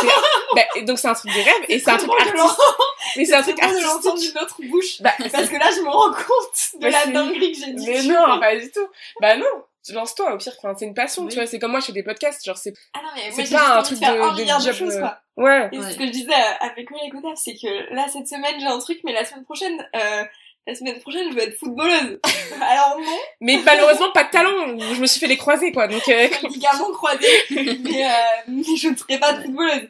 bah, 0.56 0.62
donc 0.84 0.99
c'est 0.99 1.08
un 1.08 1.13
truc 1.13 1.34
des 1.34 1.41
rêves, 1.41 1.65
et 1.67 1.80
c'est 1.80 1.91
un 1.91 1.97
très 1.97 2.08
truc 2.08 2.12
de. 2.19 3.17
Mais 3.17 3.26
c'est 3.26 3.36
un 3.36 3.41
truc 3.43 3.62
artistique. 3.62 4.15
d'une 4.32 4.38
autre 4.41 4.58
bouche. 4.69 5.02
Bah, 5.02 5.13
Parce 5.32 5.49
que 5.49 5.56
là, 5.58 5.69
je 5.76 5.82
me 5.82 5.89
rends 5.89 6.12
compte 6.13 6.82
de 6.82 6.88
la 6.88 7.06
dinguerie 7.08 7.52
que 7.52 7.58
j'ai 7.65 7.73
dit. 7.73 7.86
mais 7.88 8.04
non, 8.04 8.39
pas 8.39 8.56
du 8.56 8.69
tout. 8.71 8.88
Bah 9.21 9.36
non, 9.38 9.45
lance-toi, 9.89 10.34
au 10.34 10.38
pire, 10.38 10.54
enfin, 10.58 10.73
c'est 10.78 10.86
une 10.86 10.93
passion, 10.93 11.23
Oui. 11.23 11.30
tu 11.30 11.36
vois, 11.36 11.45
c'est 11.45 11.60
comme 11.60 11.71
moi, 11.71 11.80
je 11.80 11.88
fais 11.88 11.91
des 11.91 12.04
podcasts, 12.04 12.43
genre, 12.45 12.58
c'est, 12.58 12.73
Ah 12.93 12.99
non, 13.04 13.10
mais 13.15 13.32
c'est 13.32 13.54
pas 13.54 13.78
un 13.78 13.84
truc 13.84 13.99
de 13.99 14.06
de- 14.06 14.49
un 14.52 14.60
de 14.60 14.67
de 14.67 14.71
choses, 14.73 14.95
euh, 14.95 14.99
quoi. 14.99 15.19
ouais. 15.38 15.69
Et 15.71 15.80
Ouais. 15.80 15.91
ce 15.91 15.97
que 15.97 16.06
je 16.06 16.12
disais 16.12 16.32
avec 16.62 16.89
mes 16.91 17.10
Godaf, 17.10 17.38
c'est 17.38 17.56
que 17.56 17.93
là, 17.93 18.06
cette 18.12 18.28
semaine, 18.28 18.56
j'ai 18.60 18.67
un 18.67 18.80
truc, 18.80 18.99
mais 19.04 19.13
la 19.13 19.26
semaine 19.26 19.43
prochaine, 19.43 19.86
euh, 19.95 20.23
la 20.65 20.76
semaine 20.76 20.99
prochaine, 21.02 21.30
je 21.30 21.36
veux 21.36 21.41
être 21.43 21.58
footballeuse. 21.60 22.19
Alors 22.62 22.97
non, 22.97 23.17
Mais 23.41 23.60
malheureusement, 23.65 24.12
pas 24.13 24.23
de 24.23 24.30
talent, 24.30 24.78
je 24.80 25.02
me 25.02 25.06
suis 25.06 25.19
fait 25.19 25.28
les 25.28 25.36
croiser, 25.38 25.73
quoi, 25.73 25.88
donc, 25.88 26.08
euh, 26.08 26.28
ligaments 26.49 26.91
croisés, 26.93 27.28
mais, 27.52 28.06
euh, 28.06 28.10
mais 28.47 28.63
je 28.78 28.88
ne 28.88 28.95
serai 28.95 29.19
pas 29.19 29.36
footballeuse. 29.41 29.89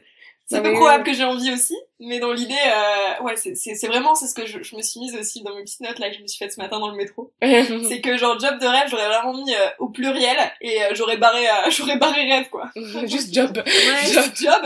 C'est 0.57 0.63
peu 0.63 0.73
probable 0.73 1.03
que 1.03 1.13
j'ai 1.13 1.23
envie 1.23 1.51
aussi, 1.51 1.75
mais 1.99 2.19
dans 2.19 2.31
l'idée, 2.33 2.53
euh, 2.53 3.23
ouais, 3.23 3.35
c'est, 3.35 3.87
vraiment, 3.87 4.15
c'est 4.15 4.27
ce 4.27 4.33
que 4.33 4.45
je, 4.45 4.61
je 4.63 4.75
me 4.75 4.81
suis 4.81 4.99
mise 4.99 5.15
aussi 5.15 5.43
dans 5.43 5.55
mes 5.55 5.63
petites 5.63 5.81
notes 5.81 5.99
là 5.99 6.09
que 6.09 6.15
je 6.15 6.21
me 6.21 6.27
suis 6.27 6.37
faite 6.37 6.51
ce 6.53 6.59
matin 6.59 6.79
dans 6.79 6.89
le 6.89 6.95
métro. 6.95 7.31
C'est 7.41 8.01
que 8.01 8.17
genre 8.17 8.39
job 8.39 8.59
de 8.59 8.65
rêve, 8.65 8.87
j'aurais 8.89 9.07
vraiment 9.07 9.33
mis 9.33 9.53
euh, 9.53 9.69
au 9.79 9.89
pluriel 9.89 10.37
et 10.61 10.83
euh, 10.83 10.87
j'aurais 10.93 11.17
barré, 11.17 11.47
euh, 11.47 11.51
j'aurais 11.69 11.97
barré 11.97 12.31
rêve 12.31 12.49
quoi. 12.49 12.69
juste 13.05 13.33
job. 13.33 13.61
Ouais, 13.65 14.11
Job. 14.11 14.25
job, 14.35 14.61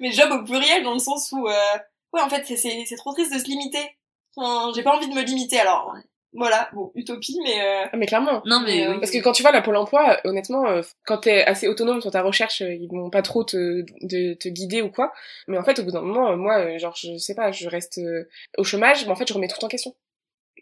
mais 0.00 0.12
job 0.12 0.30
au 0.32 0.44
pluriel 0.44 0.82
dans 0.82 0.94
le 0.94 0.98
sens 1.00 1.32
où, 1.32 1.46
euh, 1.48 1.52
ouais, 2.12 2.20
en 2.20 2.28
fait, 2.28 2.44
c'est, 2.46 2.56
c'est, 2.56 2.84
c'est 2.86 2.96
trop 2.96 3.12
triste 3.12 3.32
de 3.32 3.38
se 3.38 3.44
limiter. 3.44 3.96
Enfin, 4.36 4.72
j'ai 4.74 4.82
pas 4.82 4.94
envie 4.96 5.08
de 5.08 5.14
me 5.14 5.22
limiter 5.22 5.60
alors. 5.60 5.94
Voilà, 6.34 6.70
bon, 6.72 6.90
utopie, 6.94 7.38
mais 7.44 7.60
euh, 7.62 7.84
Ah, 7.92 7.96
mais 7.96 8.06
clairement. 8.06 8.40
Non 8.46 8.60
mais 8.60 8.86
euh, 8.86 8.92
oui. 8.92 8.98
Parce 9.00 9.10
que 9.10 9.18
quand 9.18 9.32
tu 9.32 9.42
vois 9.42 9.52
la 9.52 9.60
Pôle 9.60 9.76
emploi, 9.76 10.12
euh, 10.24 10.30
honnêtement, 10.30 10.66
euh, 10.66 10.80
quand 11.04 11.18
t'es 11.18 11.44
assez 11.44 11.68
autonome 11.68 12.00
sur 12.00 12.10
ta 12.10 12.22
recherche, 12.22 12.60
ils 12.60 12.88
vont 12.90 13.10
pas 13.10 13.20
trop 13.22 13.44
te, 13.44 13.84
de, 14.00 14.34
te 14.34 14.48
guider 14.48 14.80
ou 14.80 14.90
quoi. 14.90 15.12
Mais 15.46 15.58
en 15.58 15.62
fait, 15.64 15.78
au 15.78 15.82
bout 15.84 15.90
d'un 15.90 16.00
moment, 16.00 16.34
moi, 16.36 16.78
genre, 16.78 16.96
je 16.96 17.16
sais 17.18 17.34
pas, 17.34 17.52
je 17.52 17.68
reste 17.68 18.00
au 18.56 18.64
chômage, 18.64 19.04
mais 19.04 19.12
en 19.12 19.16
fait, 19.16 19.28
je 19.28 19.34
remets 19.34 19.48
tout 19.48 19.62
en 19.64 19.68
question. 19.68 19.94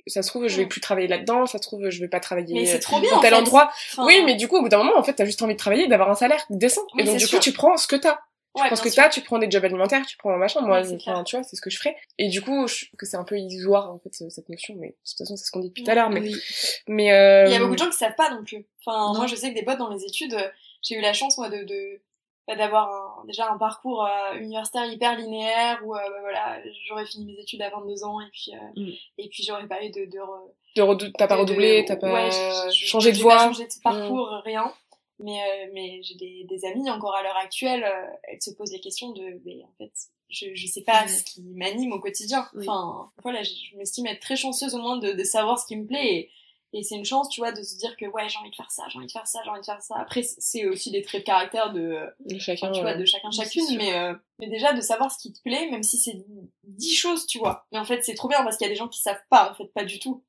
Ça 0.07 0.23
se 0.23 0.29
trouve, 0.31 0.49
je 0.49 0.57
vais 0.57 0.63
Ouais. 0.63 0.69
plus 0.69 0.81
travailler 0.81 1.07
là-dedans, 1.09 1.47
ça 1.47 1.59
se 1.59 1.63
trouve, 1.63 1.89
je 1.91 2.01
vais 2.01 2.09
pas 2.09 2.21
travailler 2.21 2.55
mais 2.55 2.67
c'est 2.67 2.79
trop 2.81 2.99
bien. 3.01 3.11
dans 3.11 3.19
en 3.19 3.21
tel 3.21 3.31
fait. 3.35 3.37
endroit. 3.41 3.71
Enfin, 3.93 4.07
Oui, 4.07 4.23
mais 4.25 4.35
du 4.35 4.49
coup, 4.49 4.57
au 4.57 4.63
bout 4.63 4.69
d'un 4.71 4.79
moment, 4.79 4.97
en 4.99 5.03
fait, 5.05 5.13
t'as 5.13 5.25
juste 5.27 5.43
envie 5.43 5.53
de 5.55 5.59
travailler, 5.59 5.87
d'avoir 5.89 6.11
un 6.11 6.15
salaire 6.15 6.45
décent. 6.51 6.81
Oui, 6.95 7.03
et 7.03 7.05
donc, 7.05 7.17
du 7.19 7.27
sûr. 7.27 7.39
coup, 7.39 7.43
tu 7.45 7.53
prends 7.53 7.77
ce 7.77 7.87
que 7.87 7.97
t'as. 7.97 8.19
Ouais, 8.57 8.63
ce 8.71 8.75
bien 8.75 8.83
que 8.83 8.91
sûr. 8.91 9.03
t'as, 9.05 9.09
tu 9.11 9.21
prends 9.21 9.39
des 9.39 9.49
jobs 9.51 9.65
alimentaires, 9.65 10.05
tu 10.07 10.17
prends 10.17 10.33
un 10.33 10.37
machin. 10.37 10.61
Moi, 10.63 10.81
Ouais, 10.81 10.95
enfin, 10.95 11.23
tu 11.25 11.37
vois, 11.37 11.45
c'est 11.45 11.55
ce 11.57 11.61
que 11.61 11.71
je 11.71 11.79
ferais. 11.79 11.97
Et 12.19 12.29
du 12.29 12.43
coup, 12.43 12.67
je 12.67 12.87
trouve 12.87 12.99
que 12.99 13.07
c'est 13.07 13.17
un 13.17 13.23
peu 13.25 13.39
illusoire, 13.39 13.93
en 13.93 13.99
fait, 13.99 14.13
ce- 14.13 14.29
cette 14.29 14.49
notion. 14.49 14.75
Mais 14.79 14.89
de 14.89 14.95
toute 15.09 15.19
façon, 15.19 15.37
c'est 15.37 15.45
ce 15.45 15.51
qu'on 15.53 15.61
dit 15.61 15.69
depuis 15.69 15.85
tout 15.85 15.91
à 15.91 15.95
l'heure. 15.95 16.11
Mais, 16.11 16.21
Oui. 16.21 16.35
mais 16.89 17.13
euh... 17.13 17.45
Il 17.47 17.53
y 17.53 17.55
a 17.55 17.61
beaucoup 17.61 17.75
de 17.75 17.79
gens 17.79 17.91
qui 17.91 17.97
savent 17.97 18.17
pas 18.17 18.31
non 18.35 18.43
plus. 18.45 18.67
Enfin, 18.85 19.13
Non. 19.13 19.19
moi, 19.19 19.27
je 19.29 19.37
sais 19.37 19.51
que 19.51 19.55
des 19.55 19.65
potes 19.65 19.79
dans 19.79 19.89
les 19.91 20.05
études, 20.05 20.35
euh, 20.35 20.49
j'ai 20.83 20.97
eu 20.97 21.01
la 21.01 21.13
chance, 21.13 21.39
moi, 21.39 21.49
de, 21.49 21.63
de 21.65 22.01
bah, 22.49 22.57
d'avoir 22.57 23.23
déjà 23.29 23.49
un 23.53 23.57
parcours 23.59 24.05
euh, 24.05 24.35
universitaire 24.39 24.85
hyper 24.87 25.17
linéaire 25.17 25.81
où, 25.85 25.95
euh, 25.95 26.01
bah, 26.01 26.17
voilà, 26.21 26.59
j'aurais 26.89 27.07
fini 27.07 27.27
mes 27.33 27.41
études 27.41 27.63
à 27.63 27.71
22 27.71 28.03
ans 28.03 28.21
et 28.21 28.29
puis, 28.33 28.51
Mm. 28.75 28.89
et 29.19 29.29
puis 29.29 29.45
j'aurais 29.45 29.69
pas 29.69 29.85
eu 29.85 29.91
de, 29.91 30.07
de, 30.07 30.19
re- 30.83 30.97
de 30.97 31.13
t'as 31.17 31.29
pas 31.29 31.37
redoublé, 31.37 31.85
t'as 31.87 31.95
pas 31.97 32.13
ouais, 32.13 32.31
changé 32.73 33.13
de 33.13 33.19
voie. 33.19 33.37
pas 33.37 33.45
changé 33.47 33.65
de 33.67 33.73
parcours, 33.85 34.29
rien. 34.45 34.73
Mais, 35.23 35.39
euh, 35.43 35.71
mais 35.75 36.03
j'ai 36.03 36.15
des, 36.15 36.45
des 36.49 36.65
amis 36.65 36.89
encore 36.91 37.15
à 37.15 37.23
l'heure 37.23 37.37
actuelle, 37.37 37.85
euh, 37.85 38.07
elles 38.25 38.41
se 38.43 38.51
posent 38.51 38.73
les 38.73 38.81
questions 38.81 39.11
de, 39.13 39.41
mais 39.45 39.63
en 39.65 39.73
fait, 39.77 39.93
je, 40.31 40.47
je 40.55 40.67
sais 40.67 40.83
pas 40.83 41.07
ce 41.09 41.23
qui 41.25 41.43
m'anime 41.43 41.93
au 41.93 42.01
quotidien. 42.01 42.49
Oui. 42.55 42.65
Enfin, 42.69 43.11
voilà, 43.23 43.43
je, 43.43 43.51
je 43.71 43.77
m'estime 43.77 44.07
être 44.07 44.21
très 44.21 44.37
chanceuse 44.37 44.75
au 44.75 44.79
moins 44.79 44.97
de, 44.97 45.13
de 45.13 45.25
savoir 45.25 45.59
ce 45.59 45.67
qui 45.67 45.77
me 45.77 45.87
plaît 45.87 46.07
et, 46.15 46.31
et 46.73 46.83
c'est 46.85 46.95
une 46.95 47.05
chance, 47.05 47.29
tu 47.29 47.41
vois, 47.41 47.51
de 47.53 47.63
se 47.65 47.77
dire 47.77 47.97
que 47.97 48.07
ouais, 48.07 48.29
j'ai 48.29 48.39
envie 48.39 48.51
de 48.51 48.55
faire 48.55 48.71
ça, 48.71 48.85
j'ai 48.89 48.97
envie 48.99 49.09
de 49.09 49.13
faire 49.13 49.27
ça, 49.27 49.41
j'ai 49.45 49.51
envie 49.51 49.61
de 49.61 49.65
faire 49.67 49.83
ça. 49.83 49.97
Après, 49.99 50.23
c'est- 50.23 50.67
aussi 50.67 50.93
des 50.93 51.03
traits 51.03 51.23
de 51.23 51.27
caractère 51.27 51.73
de, 51.73 51.99
De 52.27 52.39
chacun. 52.39 52.71
tu 52.71 52.81
vois, 52.81 52.95
de 52.95 53.05
chacun 53.05 53.31
chacune, 53.33 53.77
mais, 53.77 53.93
euh, 53.99 54.15
mais 54.39 54.49
déjà 54.49 54.73
de 54.73 54.81
savoir 54.81 55.11
ce 55.11 55.19
qui 55.19 55.33
te 55.33 55.43
plaît, 55.43 55.69
même 55.71 55.83
si 55.83 55.99
c'est 55.99 56.25
dix 56.63 56.95
choses, 56.95 57.27
tu 57.27 57.39
vois. 57.41 57.67
Mais 57.73 57.79
en 57.79 57.85
fait, 57.85 58.03
c'est 58.05 58.15
trop 58.15 58.29
bien 58.29 58.43
parce 58.45 58.57
qu'il 58.57 58.67
y 58.67 58.71
a 58.71 58.73
des 58.73 58.79
gens 58.79 58.89
qui 58.89 59.01
savent 59.01 59.21
pas, 59.31 59.51
en 59.51 59.55
fait, 59.55 59.67
pas 59.75 59.85
du 59.85 59.99
tout. 59.99 60.23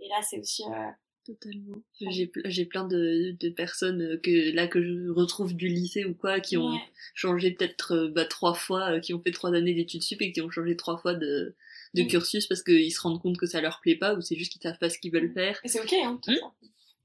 Et 0.00 0.08
là, 0.08 0.20
c'est 0.22 0.40
aussi, 0.40 0.64
euh, 0.64 0.90
Totalement. 1.26 1.76
J'ai 2.10 2.30
j'ai 2.44 2.64
plein 2.66 2.86
de, 2.86 3.34
de 3.40 3.48
personnes 3.48 4.00
euh, 4.02 4.16
que 4.16 4.54
là 4.54 4.68
que 4.68 4.80
je 4.80 5.10
retrouve 5.10 5.54
du 5.56 5.66
lycée 5.68 6.04
ou 6.04 6.14
quoi 6.14 6.38
qui 6.40 6.56
ont 6.56 6.72
ouais. 6.72 6.80
changé 7.14 7.50
peut-être 7.50 7.92
euh, 7.96 8.08
bah, 8.14 8.24
trois 8.24 8.54
fois, 8.54 8.92
euh, 8.92 9.00
qui 9.00 9.12
ont 9.12 9.20
fait 9.20 9.32
trois 9.32 9.52
années 9.54 9.74
d'études 9.74 10.02
sup 10.02 10.22
et 10.22 10.32
qui 10.32 10.40
ont 10.40 10.50
changé 10.50 10.76
trois 10.76 10.96
fois 10.98 11.14
de, 11.14 11.54
de 11.94 12.02
Mm. 12.02 12.06
cursus 12.06 12.46
parce 12.46 12.62
qu'ils 12.62 12.92
se 12.92 13.00
rendent 13.00 13.20
compte 13.20 13.38
que 13.38 13.46
ça 13.46 13.60
leur 13.60 13.80
plaît 13.80 13.96
pas 13.96 14.14
ou 14.14 14.20
c'est 14.20 14.36
juste 14.36 14.52
qu'ils 14.52 14.62
savent 14.62 14.78
pas 14.78 14.88
ce 14.90 14.98
qu'ils 14.98 15.12
veulent 15.12 15.32
faire. 15.32 15.58
Et 15.64 15.68
c'est 15.68 15.80
ok, 15.80 15.94
hein, 16.04 16.20
tout 16.22 16.32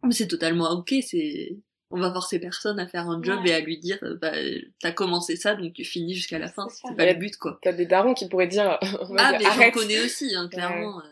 Hmm. 0.03 0.11
c'est 0.11 0.27
totalement 0.27 0.69
ok, 0.71 0.95
c'est 1.05 1.57
on 1.91 1.99
va 1.99 2.11
forcer 2.11 2.39
personne 2.39 2.79
à 2.79 2.87
faire 2.87 3.07
un 3.09 3.21
job 3.21 3.39
Ouais. 3.43 3.49
et 3.49 3.53
à 3.53 3.59
lui 3.59 3.77
dire 3.77 3.99
bah 4.21 4.31
t'as 4.79 4.91
commencé 4.93 5.35
ça 5.35 5.55
donc 5.55 5.73
tu 5.73 5.83
finis 5.83 6.13
jusqu'à 6.15 6.39
la 6.39 6.47
fin, 6.51 6.67
C'est 6.69 6.95
pas 6.95 7.05
le 7.05 7.19
but 7.19 7.35
quoi. 7.37 7.59
T'as 7.61 7.73
des 7.73 7.85
darons 7.85 8.13
qui 8.15 8.27
pourraient 8.29 8.47
dire, 8.47 8.79
Ah 9.17 9.31
mais 9.33 9.43
j'en 9.43 9.49
arrête. 9.49 9.73
connais 9.73 9.99
aussi 9.99 10.33
hein, 10.35 10.47
clairement. 10.51 10.97
Ouais. 10.97 11.03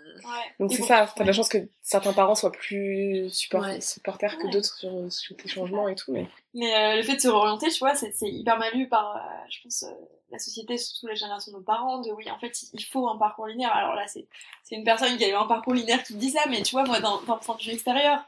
Donc 0.59 0.71
c'est 0.73 0.79
bon, 0.81 0.87
ça, 0.87 1.11
t'as 1.15 1.23
de 1.23 1.27
la 1.27 1.33
chance 1.33 1.49
que 1.49 1.57
certains 1.81 2.13
parents 2.13 2.35
soient 2.35 2.51
plus 2.51 3.29
support 3.29 3.61
Ouais. 3.63 3.79
supporters 3.81 4.37
que 4.37 4.45
Ouais. 4.45 4.51
d'autres 4.51 4.77
sur, 4.77 5.11
sur 5.11 5.35
tes 5.37 5.47
changements 5.47 5.87
et 5.87 5.95
tout, 5.95 6.11
mais 6.11 6.27
Mais 6.53 6.73
euh, 6.75 6.95
le 6.97 7.03
fait 7.03 7.15
de 7.15 7.21
se 7.21 7.27
réorienter, 7.27 7.69
tu 7.69 7.79
vois, 7.79 7.95
c'est 7.95 8.13
hyper 8.21 8.57
mal 8.57 8.73
vu 8.73 8.87
par, 8.89 9.15
euh, 9.15 9.19
je 9.49 9.61
pense, 9.63 9.83
euh, 9.83 9.91
la 10.31 10.39
société, 10.39 10.77
surtout 10.77 11.07
la 11.07 11.15
génération 11.15 11.51
de 11.51 11.57
nos 11.57 11.63
parents, 11.63 12.01
de 12.01 12.11
oui, 12.11 12.29
en 12.29 12.37
fait, 12.39 12.51
il 12.73 12.83
faut 12.83 13.07
un 13.07 13.17
parcours 13.17 13.47
linéaire. 13.47 13.73
Alors 13.73 13.95
là, 13.95 14.05
c'est 14.07 14.27
c'est 14.63 14.75
une 14.75 14.83
personne 14.83 15.17
qui 15.17 15.23
a 15.25 15.29
eu 15.29 15.33
un 15.33 15.45
parcours 15.47 15.73
linéaire 15.73 16.03
qui 16.03 16.13
me 16.15 16.19
dit 16.19 16.29
ça, 16.31 16.41
mais 16.49 16.61
tu 16.61 16.71
vois, 16.71 16.83
moi, 16.83 16.99
d'un 16.99 17.17
point 17.37 17.55
de 17.55 17.63
vue 17.63 17.71
extérieur, 17.71 18.23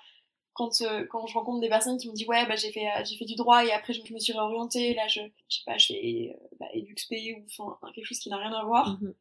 quand 0.53 0.81
euh, 0.81 1.05
quand 1.09 1.25
je 1.27 1.33
rencontre 1.33 1.61
des 1.61 1.69
personnes 1.69 1.97
qui 1.97 2.09
me 2.09 2.13
disent 2.13 2.27
ouais 2.27 2.45
bah 2.45 2.57
j'ai 2.57 2.73
fait 2.73 2.85
euh, 2.85 3.05
j'ai 3.05 3.15
fait 3.15 3.23
du 3.23 3.35
droit 3.35 3.63
et 3.63 3.71
après 3.71 3.93
je, 3.93 4.01
je 4.05 4.13
me 4.13 4.19
suis 4.19 4.33
réorientée 4.33 4.93
là 4.95 5.07
je 5.07 5.21
je 5.49 5.55
sais 5.57 5.63
pas 5.65 5.77
je 5.77 5.85
fais 5.87 6.35
euh, 6.35 6.47
bah, 6.59 6.65
EduxP 6.75 7.13
ou 7.37 7.45
enfin 7.65 7.89
quelque 7.95 8.03
chose 8.05 8.19
qui 8.19 8.29
n'a 8.29 8.35
rien 8.35 8.51
à 8.51 8.65
voir 8.65 8.97
Mhm. 9.01 9.13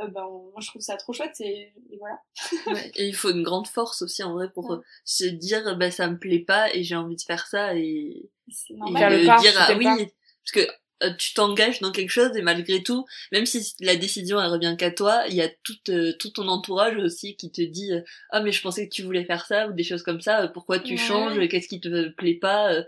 Euh, 0.00 0.08
on- 0.16 0.50
moi 0.52 0.60
je 0.60 0.68
trouve 0.68 0.82
ça 0.82 0.96
trop 0.96 1.12
chouette 1.12 1.36
et, 1.40 1.72
et 1.90 1.98
voilà 1.98 2.18
Ouais, 2.66 2.90
Et 2.96 3.06
il 3.08 3.14
faut 3.14 3.30
une 3.30 3.42
grande 3.42 3.66
force 3.68 4.02
aussi 4.02 4.22
en 4.22 4.32
vrai 4.32 4.50
pour 4.52 4.70
Ouais. 4.70 4.76
euh, 4.76 4.80
se 5.04 5.24
dire 5.24 5.76
bah 5.76 5.90
ça 5.90 6.08
me 6.08 6.18
plaît 6.18 6.38
pas 6.40 6.74
et 6.74 6.82
j'ai 6.84 6.96
envie 6.96 7.16
de 7.16 7.22
faire 7.22 7.46
ça 7.46 7.74
et, 7.76 8.30
c'est 8.50 8.74
et 8.74 8.76
le 8.76 9.24
dire 9.40 9.52
si 9.52 9.56
ah 9.58 9.74
oui 9.76 9.84
pas. 9.84 9.96
parce 9.96 10.52
que 10.66 10.72
euh, 11.04 11.12
tu 11.18 11.34
t'engages 11.34 11.80
dans 11.80 11.90
quelque 11.92 12.10
chose 12.10 12.36
et 12.36 12.42
malgré 12.42 12.82
tout 12.82 13.04
même 13.32 13.44
si 13.46 13.74
la 13.80 13.96
décision 13.96 14.40
elle 14.40 14.50
revient 14.50 14.76
qu'à 14.78 14.90
toi 14.92 15.24
il 15.28 15.34
y 15.34 15.42
a 15.42 15.48
tout 15.48 15.74
euh, 15.90 16.12
tout 16.18 16.30
ton 16.30 16.46
entourage 16.48 16.96
aussi 16.96 17.36
qui 17.36 17.50
te 17.50 17.60
dit 17.62 17.90
ah 18.30 18.40
mais 18.40 18.52
je 18.52 18.62
pensais 18.62 18.88
que 18.88 18.94
tu 18.94 19.02
voulais 19.02 19.24
faire 19.24 19.44
ça 19.46 19.68
ou 19.68 19.72
des 19.72 19.84
choses 19.84 20.02
comme 20.02 20.20
ça 20.20 20.48
pourquoi 20.48 20.78
tu 20.78 20.92
Ouais. 20.94 20.98
changes? 20.98 21.48
Qu'est-ce 21.48 21.68
qui 21.68 21.80
te 21.80 22.08
plaît 22.10 22.34
pas? 22.40 22.84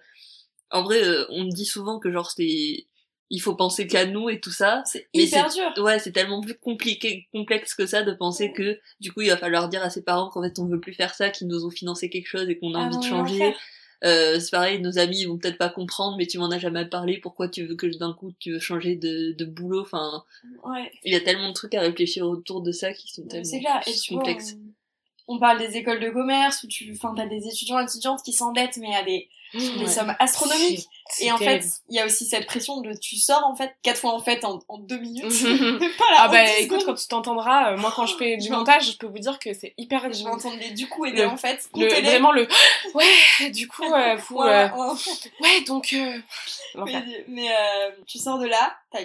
En 0.71 0.83
vrai 0.83 1.03
euh, 1.05 1.27
on 1.31 1.45
me 1.45 1.51
dit 1.51 1.67
souvent 1.67 1.99
que 1.99 2.11
genre 2.13 2.31
c'est 2.31 2.87
il 3.31 3.41
faut 3.41 3.55
penser 3.55 3.87
qu'à 3.87 4.07
nous 4.07 4.29
et 4.29 4.41
tout 4.41 4.51
ça 4.51 4.83
c'est 4.87 5.09
hyper 5.13 5.49
dur 5.51 5.73
Ouais, 5.83 5.99
c'est 5.99 6.13
tellement 6.13 6.41
plus 6.41 6.55
compliqué, 6.55 7.27
complexe 7.33 7.75
que 7.75 7.87
ça 7.87 8.03
de 8.03 8.13
penser 8.13 8.53
que 8.53 8.79
du 9.01 9.13
coup 9.13 9.23
il 9.23 9.31
va 9.31 9.37
falloir 9.37 9.69
dire 9.69 9.83
à 9.83 9.91
ses 9.91 10.03
parents 10.03 10.29
qu'en 10.31 10.43
fait 10.43 10.59
on 10.59 10.67
veut 10.67 10.81
plus 10.81 10.93
faire 10.93 11.15
ça, 11.15 11.31
qu'ils 11.31 11.49
nous 11.49 11.65
ont 11.65 11.71
financé 11.71 12.11
quelque 12.11 12.29
chose 12.29 12.49
et 12.49 12.59
qu'on 12.59 12.75
a 12.75 12.81
Ah 12.81 12.87
envie 12.87 12.99
de 12.99 13.03
changer. 13.03 13.55
Euh, 14.03 14.39
c'est 14.39 14.51
pareil, 14.51 14.81
nos 14.83 14.99
amis 14.99 15.21
ils 15.21 15.27
vont 15.27 15.39
peut-être 15.39 15.57
pas 15.57 15.71
comprendre, 15.71 16.19
mais 16.19 16.27
tu 16.27 16.37
m'en 16.37 16.51
as 16.51 16.59
jamais 16.59 16.85
parlé. 16.85 17.19
Pourquoi 17.19 17.49
tu 17.49 17.65
veux 17.65 17.75
que 17.75 17.87
d'un 17.97 18.13
coup 18.13 18.33
tu 18.39 18.53
veux 18.53 18.59
changer 18.59 18.97
de, 18.97 19.33
de 19.33 19.45
boulot? 19.47 19.81
Enfin, 19.81 20.23
ouais 20.65 20.93
il 21.05 21.13
y 21.13 21.17
a 21.17 21.21
tellement 21.21 21.49
de 21.49 21.55
trucs 21.55 21.75
à 21.75 21.81
réfléchir 21.81 22.27
autour 22.27 22.61
de 22.61 22.71
ça 22.71 22.93
qui 22.93 23.11
sont 23.11 23.27
tellement 23.27 23.45
c'est 23.45 23.61
clair 23.61 23.81
et 23.87 23.93
tu 23.93 24.13
vois, 24.13 24.23
complexes. 24.23 24.57
on, 24.59 24.84
on 25.29 25.39
parle 25.39 25.59
des 25.59 25.77
écoles 25.77 26.01
de 26.01 26.11
commerce 26.11 26.63
où 26.63 26.67
tu 26.69 26.93
enfin 26.95 27.15
t'as 27.17 27.27
des 27.27 27.47
étudiants 27.47 27.81
et 27.81 27.85
étudiantes 27.85 28.23
qui 28.23 28.33
s'endettent 28.33 28.77
mais 28.79 28.95
à 28.95 29.03
des 29.03 29.29
des 29.55 29.87
sommes 29.87 30.15
astronomiques 30.19 30.89
Et 31.21 31.31
en 31.31 31.39
fait, 31.39 31.65
il 31.89 31.95
y 31.97 32.01
a 32.01 32.07
aussi 32.07 32.25
cette 32.27 32.47
pression 32.47 32.81
de 32.81 32.93
tu 32.93 33.17
sors 33.17 33.47
en 33.47 33.55
fait 33.55 33.73
quatre 33.83 33.99
fois 34.01 34.13
en 34.13 34.21
fait 34.21 34.45
en, 34.45 34.59
en 34.69 34.79
deux 34.79 34.99
minutes. 34.99 35.25
Mhm. 35.27 35.79
pas 35.99 36.11
là, 36.11 36.17
Ah 36.19 36.29
bah 36.29 36.43
écoute, 36.59 36.81
secondes. 36.81 36.87
quand 36.87 37.01
tu 37.01 37.07
t'entendras, 37.09 37.73
euh, 37.73 37.77
moi 37.77 37.93
quand 37.95 38.07
je 38.07 38.17
fais 38.17 38.37
du 38.39 38.51
montage, 38.51 38.91
je 38.91 38.97
peux 38.97 39.07
vous 39.07 39.21
dire 39.21 39.39
que 39.39 39.53
c'est 39.53 39.73
hyper... 39.79 40.13
je 40.13 40.25
vais 40.25 40.31
entendre 40.31 40.57
les 40.59 40.73
du 40.73 40.89
coup 40.89 41.05
et 41.07 41.11
Le- 41.11 41.17
des 41.19 41.25
en 41.27 41.37
fait. 41.37 41.69
le, 41.77 41.87
vraiment 42.03 42.33
le... 42.33 42.49
Ouais, 42.95 43.51
du 43.51 43.69
coup, 43.69 43.85
euh. 43.85 44.17
Ouais, 44.31 44.45
euh, 44.45 44.69
ouais, 44.71 44.95
ouais. 45.41 45.61
Donc... 45.69 45.93
Euh... 45.93 46.19
l'enfer. 46.75 47.03
Mais, 47.07 47.25
mais, 47.29 47.49
euh, 47.51 47.91
tu 48.09 48.19
sors 48.19 48.39
de 48.41 48.47
là, 48.47 48.77
t'as 48.91 49.03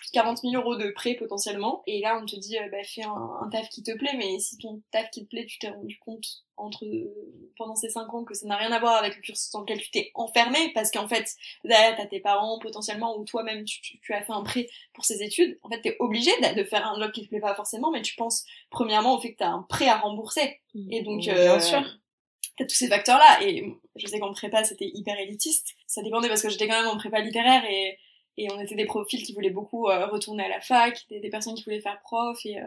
plus 0.00 0.10
de 0.10 0.14
40 0.14 0.38
000 0.38 0.54
euros 0.54 0.76
de 0.76 0.90
prêt 0.90 1.14
potentiellement, 1.14 1.82
et 1.86 2.00
là 2.00 2.18
on 2.20 2.24
te 2.24 2.36
dit 2.36 2.58
euh, 2.58 2.68
bah 2.72 2.82
fais 2.84 3.02
un, 3.02 3.30
un 3.42 3.48
taf 3.50 3.68
qui 3.68 3.82
te 3.82 3.92
plaît, 3.92 4.14
mais 4.16 4.38
si 4.38 4.56
ton 4.56 4.82
taf 4.90 5.10
qui 5.10 5.24
te 5.24 5.28
plaît, 5.28 5.44
tu 5.44 5.58
t'es 5.58 5.68
rendu 5.68 5.98
compte 5.98 6.24
entre 6.56 6.86
pendant 7.56 7.74
ces 7.74 7.90
5 7.90 8.12
ans 8.14 8.24
que 8.24 8.32
ça 8.32 8.46
n'a 8.46 8.56
rien 8.56 8.72
à 8.72 8.80
voir 8.80 8.94
avec 8.94 9.14
le 9.16 9.20
cursus 9.20 9.50
dans 9.50 9.60
lequel 9.60 9.78
tu 9.80 9.90
t'es 9.90 10.10
enfermé, 10.14 10.72
parce 10.74 10.90
qu'en 10.90 11.06
fait 11.06 11.26
derrière 11.64 11.96
t'as 11.96 12.06
tes 12.06 12.20
parents 12.20 12.58
potentiellement 12.58 13.18
ou 13.18 13.24
toi-même 13.24 13.64
tu, 13.64 13.82
tu, 13.82 14.00
tu 14.00 14.14
as 14.14 14.22
fait 14.22 14.32
un 14.32 14.42
prêt 14.42 14.68
pour 14.94 15.04
ces 15.04 15.22
études, 15.22 15.58
en 15.62 15.68
fait 15.68 15.82
t'es 15.82 15.96
obligé 15.98 16.30
de, 16.56 16.64
faire 16.64 16.86
un 16.86 16.98
job 16.98 17.12
qui 17.12 17.24
te 17.24 17.28
plaît 17.28 17.40
pas 17.40 17.54
forcément, 17.54 17.90
mais 17.90 18.00
tu 18.00 18.14
penses 18.16 18.44
premièrement 18.70 19.16
au 19.16 19.20
fait 19.20 19.32
que 19.32 19.38
t'as 19.38 19.50
un 19.50 19.66
prêt 19.68 19.88
à 19.88 19.98
rembourser, 19.98 20.60
et 20.90 21.02
donc 21.02 21.20
Bien 21.20 21.36
euh, 21.36 21.60
sûr. 21.60 21.84
t'as 22.56 22.64
tous 22.64 22.74
ces 22.74 22.88
facteurs 22.88 23.18
là 23.18 23.42
et 23.42 23.66
je 23.96 24.06
sais 24.06 24.18
qu'en 24.18 24.32
prépa 24.32 24.64
c'était 24.64 24.90
hyper 24.94 25.18
élitiste. 25.18 25.74
Ça 25.86 26.00
dépendait 26.02 26.28
parce 26.28 26.40
que 26.40 26.48
j'étais 26.48 26.66
quand 26.66 26.80
même 26.80 26.88
en 26.88 26.96
prépa 26.96 27.20
littéraire 27.20 27.64
et 27.68 27.98
et 28.36 28.50
on 28.52 28.60
était 28.60 28.74
des 28.74 28.86
profils 28.86 29.22
qui 29.22 29.32
voulaient 29.32 29.50
beaucoup 29.50 29.88
euh, 29.88 30.06
retourner 30.06 30.44
à 30.44 30.48
la 30.48 30.60
fac 30.60 31.04
des, 31.08 31.20
des 31.20 31.30
personnes 31.30 31.54
qui 31.54 31.64
voulaient 31.64 31.80
faire 31.80 32.00
prof 32.02 32.38
et 32.44 32.58
euh, 32.58 32.66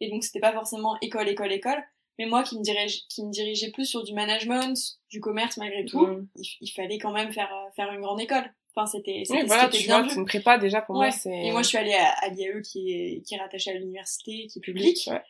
et 0.00 0.10
donc 0.10 0.24
c'était 0.24 0.40
pas 0.40 0.52
forcément 0.52 0.96
école 1.02 1.28
école 1.28 1.52
école. 1.52 1.82
Mais 2.18 2.26
moi 2.26 2.42
qui 2.42 2.58
me 2.58 2.62
dirige 2.62 3.06
qui 3.08 3.24
me 3.24 3.30
dirigeais 3.30 3.70
plus 3.70 3.86
sur 3.86 4.02
du 4.02 4.12
management 4.14 4.76
du 5.10 5.20
commerce 5.20 5.56
malgré 5.56 5.84
tout 5.84 6.06
il, 6.36 6.44
il 6.60 6.68
fallait 6.68 6.98
quand 6.98 7.12
même 7.12 7.32
faire 7.32 7.52
euh, 7.52 7.70
faire 7.76 7.90
une 7.92 8.00
grande 8.00 8.20
école. 8.20 8.52
Enfin 8.74 8.86
c'était 8.86 9.22
c'était 9.24 9.40
Oui, 9.40 9.46
voilà, 9.46 9.68
tu 9.68 9.82
bien 9.84 10.02
vois, 10.02 10.12
une 10.14 10.26
prépa 10.26 10.56
déjà 10.58 10.80
pour 10.80 10.94
moi, 10.96 11.10
c'est... 11.10 11.46
et 11.46 11.50
moi 11.50 11.62
je 11.62 11.68
suis 11.68 11.78
allée 11.78 11.94
à, 11.94 12.10
à 12.24 12.28
l'IAE 12.28 12.60
qui 12.62 12.92
est 12.92 13.22
qui 13.26 13.34
est 13.34 13.38
rattachée 13.38 13.70
à 13.72 13.74
l'université 13.74 14.46
qui 14.46 14.58
est 14.58 14.62
publique. 14.62 15.08
Ouais. 15.10 15.20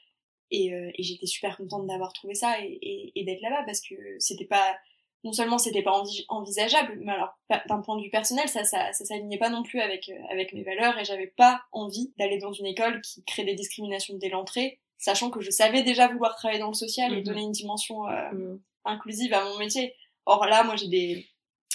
et, 0.51 0.75
euh, 0.75 0.91
et 0.95 1.03
j'étais 1.03 1.27
super 1.27 1.57
contente 1.57 1.87
d'avoir 1.87 2.13
trouvé 2.13 2.35
ça 2.35 2.61
et, 2.61 2.79
et, 2.83 3.13
et 3.15 3.25
d'être 3.25 3.41
là-bas 3.41 3.63
parce 3.65 3.81
que 3.81 3.95
c'était 4.19 4.45
pas 4.45 4.77
non 5.25 5.33
seulement 5.33 5.59
c'était 5.59 5.83
pas 5.83 5.93
envi- 5.93 6.25
envisageable 6.29 6.99
mais 7.03 7.13
alors 7.13 7.35
d'un 7.69 7.81
point 7.81 7.97
de 7.97 8.03
vue 8.03 8.11
personnel 8.11 8.49
ça 8.49 8.65
ça 8.65 8.93
ça 8.93 9.05
s'alignait 9.05 9.39
pas 9.39 9.51
non 9.51 9.63
plus 9.63 9.81
avec 9.81 10.09
euh, 10.09 10.15
avec 10.31 10.53
mes 10.53 10.63
valeurs 10.63 10.99
et 10.99 11.05
j'avais 11.05 11.27
pas 11.27 11.63
envie 11.73 12.13
d'aller 12.19 12.39
dans 12.39 12.53
une 12.53 12.67
école 12.67 13.01
qui 13.03 13.23
crée 13.25 13.45
des 13.45 13.55
discriminations 13.55 14.15
dès 14.17 14.29
l'entrée 14.31 14.81
sachant 14.99 15.31
que 15.31 15.41
je 15.41 15.51
savais 15.51 15.83
déjà 15.83 16.09
vouloir 16.09 16.37
travailler 16.37 16.61
dans 16.61 16.69
le 16.69 16.75
social 16.75 17.13
et 17.13 17.17
Mhm. 17.19 17.23
donner 17.25 17.43
une 17.43 17.53
dimension 17.53 18.07
euh, 18.09 18.31
Mhm. 18.33 18.61
inclusive 18.85 19.33
à 19.35 19.45
mon 19.45 19.59
métier 19.59 19.95
or 20.27 20.45
là 20.47 20.63
moi 20.65 20.77
j'ai 20.77 20.89
des 20.89 21.27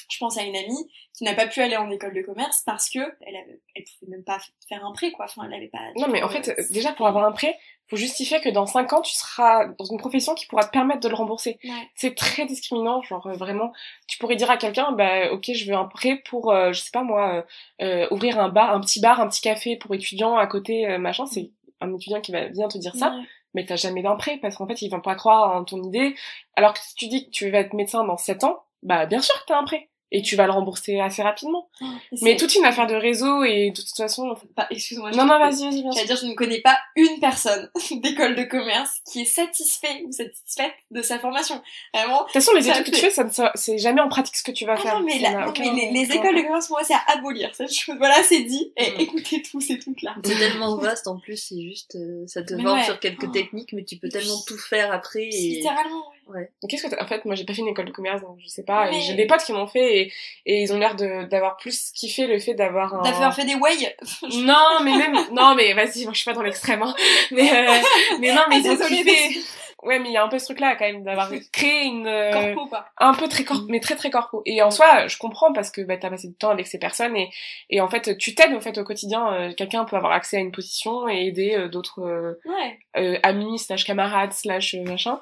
je 0.10 0.18
pense 0.20 0.38
à 0.38 0.44
une 0.44 0.56
amie 0.56 0.92
qui 1.14 1.24
n'a 1.24 1.34
pas 1.34 1.48
pu 1.48 1.62
aller 1.62 1.78
en 1.78 1.90
école 1.92 2.14
de 2.14 2.22
commerce 2.22 2.62
parce 2.66 2.90
que 2.90 3.00
elle 3.22 3.36
avait, 3.36 3.60
elle 3.76 3.84
pouvait 4.00 4.12
même 4.12 4.24
pas 4.24 4.38
faire 4.68 4.86
un 4.86 4.92
prêt 4.94 5.12
quoi 5.12 5.26
enfin 5.26 5.44
elle 5.48 5.54
avait 5.54 5.68
pas 5.70 5.80
Non, 5.98 6.08
mais 6.10 6.22
en 6.24 6.30
fait, 6.30 6.50
euh, 6.50 6.64
déjà, 6.72 6.92
pour 6.94 7.08
avoir 7.08 7.26
un 7.26 7.32
prêt, 7.32 7.58
faut 7.88 7.96
justifier 7.98 8.42
que 8.42 8.50
dans 8.50 8.66
5 8.66 8.94
ans, 8.94 9.02
tu 9.02 9.14
seras 9.14 9.66
dans 9.78 9.86
une 9.86 9.98
profession 9.98 10.34
qui 10.34 10.48
pourra 10.48 10.64
te 10.66 10.72
permettre 10.72 11.02
de 11.02 11.08
le 11.08 11.14
rembourser. 11.16 11.60
ouais. 11.64 11.90
C'est 11.96 12.16
très 12.16 12.46
discriminant, 12.46 13.02
genre 13.04 13.28
euh, 13.28 13.34
vraiment. 13.34 13.72
Tu 14.08 14.18
pourrais 14.18 14.36
dire 14.36 14.50
à 14.50 14.58
quelqu'un, 14.58 14.92
bah 14.92 15.32
ok, 15.32 15.52
je 15.54 15.66
veux 15.66 15.76
un 15.76 15.86
prêt 15.86 16.22
pour, 16.30 16.52
euh, 16.52 16.74
je 16.74 16.82
sais 16.82 16.90
pas 16.92 17.04
moi, 17.04 17.46
euh, 17.82 18.08
ouvrir 18.12 18.40
un 18.40 18.50
bar, 18.50 18.72
un 18.74 18.80
petit 18.82 19.00
bar, 19.00 19.20
un 19.22 19.28
petit 19.28 19.42
café 19.42 19.76
pour 19.78 19.94
étudiants 19.94 20.36
à 20.38 20.48
côté, 20.48 20.98
machin. 20.98 21.26
C'est 21.28 21.52
un 21.82 21.94
étudiant 21.94 22.22
qui 22.22 22.32
va 22.32 22.48
bien 22.48 22.68
te 22.68 22.78
dire 22.80 22.96
ça, 22.96 23.12
Ouais. 23.12 23.24
mais 23.54 23.66
t'as 23.66 23.76
jamais 23.76 24.02
d'un 24.02 24.16
prêt 24.16 24.38
parce 24.42 24.56
qu'en 24.58 24.66
fait, 24.68 24.82
ils 24.82 24.90
vont 24.90 25.02
pas 25.02 25.14
croire 25.16 25.56
en 25.56 25.64
ton 25.64 25.84
idée. 25.84 26.16
Alors 26.56 26.74
que 26.74 26.80
si 26.80 26.96
tu 26.96 27.08
dis 27.08 27.26
que 27.28 27.32
tu 27.32 27.50
vas 27.52 27.60
être 27.60 27.74
médecin 27.74 28.04
dans 28.04 28.18
7 28.18 28.44
ans, 28.46 28.64
bah 28.82 29.06
bien 29.06 29.22
sûr 29.22 29.36
que 29.42 29.46
t'as 29.48 29.60
un 29.60 29.64
prêt. 29.64 29.90
Et 30.12 30.22
tu 30.22 30.36
vas 30.36 30.46
le 30.46 30.52
rembourser 30.52 31.00
assez 31.00 31.22
rapidement. 31.24 31.68
Et 31.82 31.86
Mais 32.22 32.32
c'est- 32.32 32.38
toute 32.38 32.56
une 32.56 32.64
affaire 32.64 32.88
de 32.88 32.94
réseau 32.96 33.44
et 33.44 33.72
de 33.72 33.76
toute 33.82 33.96
façon... 33.98 34.36
Pas- 34.56 34.68
excuse-moi. 34.70 35.12
je 35.12 35.18
Non, 35.18 35.26
non, 35.26 35.40
vas-y, 35.40 35.64
vas-y. 35.66 35.84
J'allais 35.94 36.06
dire, 36.06 36.16
je 36.16 36.26
ne 36.28 36.34
connais 36.36 36.62
pas 36.62 36.78
une 36.96 37.20
personne 37.20 37.70
d'école 38.04 38.36
de 38.36 38.44
commerce 38.44 39.02
qui 39.12 39.22
est 39.22 39.26
satisfait 39.26 40.04
ou 40.06 40.12
satisfaite 40.12 40.74
de 40.92 41.02
sa 41.02 41.20
formation. 41.20 41.62
Vraiment. 41.94 42.20
De 42.20 42.24
toute 42.26 42.34
façon, 42.34 42.54
les 42.54 42.70
études 42.70 42.86
que 42.86 42.92
tu 42.92 42.98
fais, 43.02 43.10
ça 43.10 43.24
ne 43.24 43.30
c'est 43.56 43.78
jamais 43.78 44.00
en 44.02 44.08
pratique 44.08 44.36
ce 44.36 44.44
que 44.44 44.52
tu 44.52 44.66
vas 44.66 44.74
Ah 44.78 44.82
faire. 44.82 45.00
non, 45.00 45.06
mais, 45.06 45.20
la- 45.20 45.46
non, 45.48 45.54
mais 45.58 45.90
les, 45.92 46.12
écoles 46.16 46.36
de 46.36 46.42
commerce, 46.44 46.68
pour 46.68 46.78
moi, 46.78 46.84
c'est 46.86 46.94
à 46.94 47.04
abolir 47.18 47.54
cette 47.56 47.74
chose. 47.74 47.96
Voilà, 47.98 48.22
c'est 48.24 48.44
dit. 48.44 48.72
Et 48.78 48.92
Mm. 48.92 49.00
écoutez 49.00 49.42
tous 49.42 49.60
ces 49.60 49.80
trucs-là. 49.80 50.16
C'est 50.24 50.36
tellement 50.38 50.76
vaste 50.78 51.08
en 51.08 51.18
plus, 51.20 51.36
c'est 51.38 51.62
juste, 51.62 51.96
euh, 51.96 52.26
ça 52.28 52.44
te 52.44 52.54
vend 52.54 52.76
ouais. 52.76 52.84
sur 52.84 53.00
quelques 53.00 53.26
Oh. 53.28 53.32
techniques, 53.32 53.74
mais 53.74 53.84
tu 53.84 53.98
peux 53.98 54.10
tellement 54.10 54.38
tout 54.48 54.58
faire 54.58 54.92
après. 54.94 55.24
Et... 55.32 55.56
Littéralement, 55.56 56.04
ouais. 56.25 56.25
Qu'est-ce 56.70 56.84
que 56.84 56.88
t'as- 56.96 57.04
en 57.04 57.08
fait, 57.08 57.24
moi 57.26 57.36
j'ai 57.36 57.46
pas 57.46 57.54
fait 57.54 57.62
une 57.62 57.68
école 57.68 57.86
de 57.86 57.92
commerce, 57.92 58.22
donc 58.22 58.38
je 58.40 58.48
sais 58.48 58.64
pas. 58.64 58.90
Mais- 58.90 59.00
J'ai 59.02 59.14
des 59.14 59.26
potes 59.28 59.44
qui 59.44 59.54
m'ont 59.54 59.68
fait 59.68 60.00
et, 60.02 60.14
et 60.46 60.62
ils 60.62 60.74
ont 60.74 60.78
l'air 60.80 60.96
de 60.96 61.24
d'avoir 61.26 61.58
plus 61.58 61.92
kiffé 61.94 62.28
le 62.28 62.40
fait 62.40 62.54
d'avoir 62.56 62.94
un. 62.96 63.02
D'avoir 63.04 63.36
fait 63.36 63.46
des 63.46 63.56
way. 63.56 63.72
Non, 64.34 64.80
mais 64.84 64.98
même 64.98 65.16
non, 65.32 65.56
mais 65.56 65.74
vas-y, 65.74 66.04
moi 66.06 66.14
je 66.14 66.20
suis 66.22 66.26
pas 66.30 66.34
dans 66.36 66.42
l'extrême. 66.44 66.82
Hein. 66.82 66.94
Mais 67.32 67.50
euh, 67.52 67.72
mais 68.20 68.34
non, 68.34 68.42
mais 68.50 68.60
ils 68.60 68.70
ont 68.72 68.78
kiffé. 68.78 69.40
Ouais, 69.84 70.00
mais 70.00 70.10
il 70.10 70.14
y 70.14 70.18
a 70.18 70.24
un 70.24 70.30
peu 70.30 70.40
ce 70.40 70.46
truc-là 70.46 70.76
quand 70.76 70.86
même 70.86 71.04
d'avoir 71.04 71.30
créé 71.52 71.84
une 71.84 72.08
euh, 72.08 72.32
Corpo, 72.56 72.66
quoi. 72.70 72.86
un 72.98 73.14
peu 73.14 73.28
très 73.28 73.44
corp 73.44 73.66
mais 73.68 73.80
très 73.80 73.96
très 73.96 74.10
corpo 74.10 74.42
et 74.46 74.64
en 74.64 74.72
soi 74.72 75.06
je 75.08 75.18
comprends 75.20 75.54
parce 75.54 75.70
que 75.70 75.82
bah 75.82 75.96
t'as 75.98 76.10
passé 76.10 76.28
du 76.28 76.34
temps 76.34 76.50
avec 76.50 76.66
ces 76.66 76.80
personnes 76.80 77.16
et 77.16 77.30
et 77.70 77.82
en 77.82 77.88
fait 77.88 78.18
tu 78.18 78.34
t'aides 78.34 78.56
en 78.56 78.62
fait 78.62 78.76
au 78.80 78.84
quotidien 78.84 79.32
euh, 79.34 79.54
quelqu'un 79.54 79.86
peut 79.86 79.96
avoir 79.96 80.14
accès 80.14 80.38
à 80.38 80.40
une 80.40 80.52
position 80.52 81.08
et 81.08 81.28
aider 81.28 81.54
euh, 81.56 81.68
d'autres 81.68 82.02
euh, 82.02 82.40
Ouais. 82.46 82.80
euh, 82.98 83.20
amis 83.22 83.60
slash 83.60 83.84
camarades 83.84 84.34
slash 84.34 84.74
machin 84.88 85.22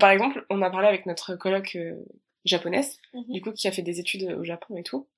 par 0.00 0.10
exemple 0.10 0.44
on 0.50 0.62
a 0.62 0.70
parlé 0.70 0.88
avec 0.88 1.06
notre 1.06 1.36
coloc 1.36 1.76
euh, 1.76 1.94
japonaise 2.44 2.98
Mhm. 3.14 3.24
du 3.28 3.40
coup 3.40 3.52
qui 3.52 3.68
a 3.68 3.72
fait 3.72 3.82
des 3.82 3.98
études 4.00 4.30
au 4.38 4.44
Japon 4.44 4.76
et 4.76 4.82
tout 4.82 5.08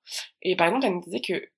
et 0.43 0.57
par 0.57 0.67
exemple 0.69 0.87
elle 0.87 0.95
nous 0.95 1.03
disait 1.03 1.21
que 1.21 1.49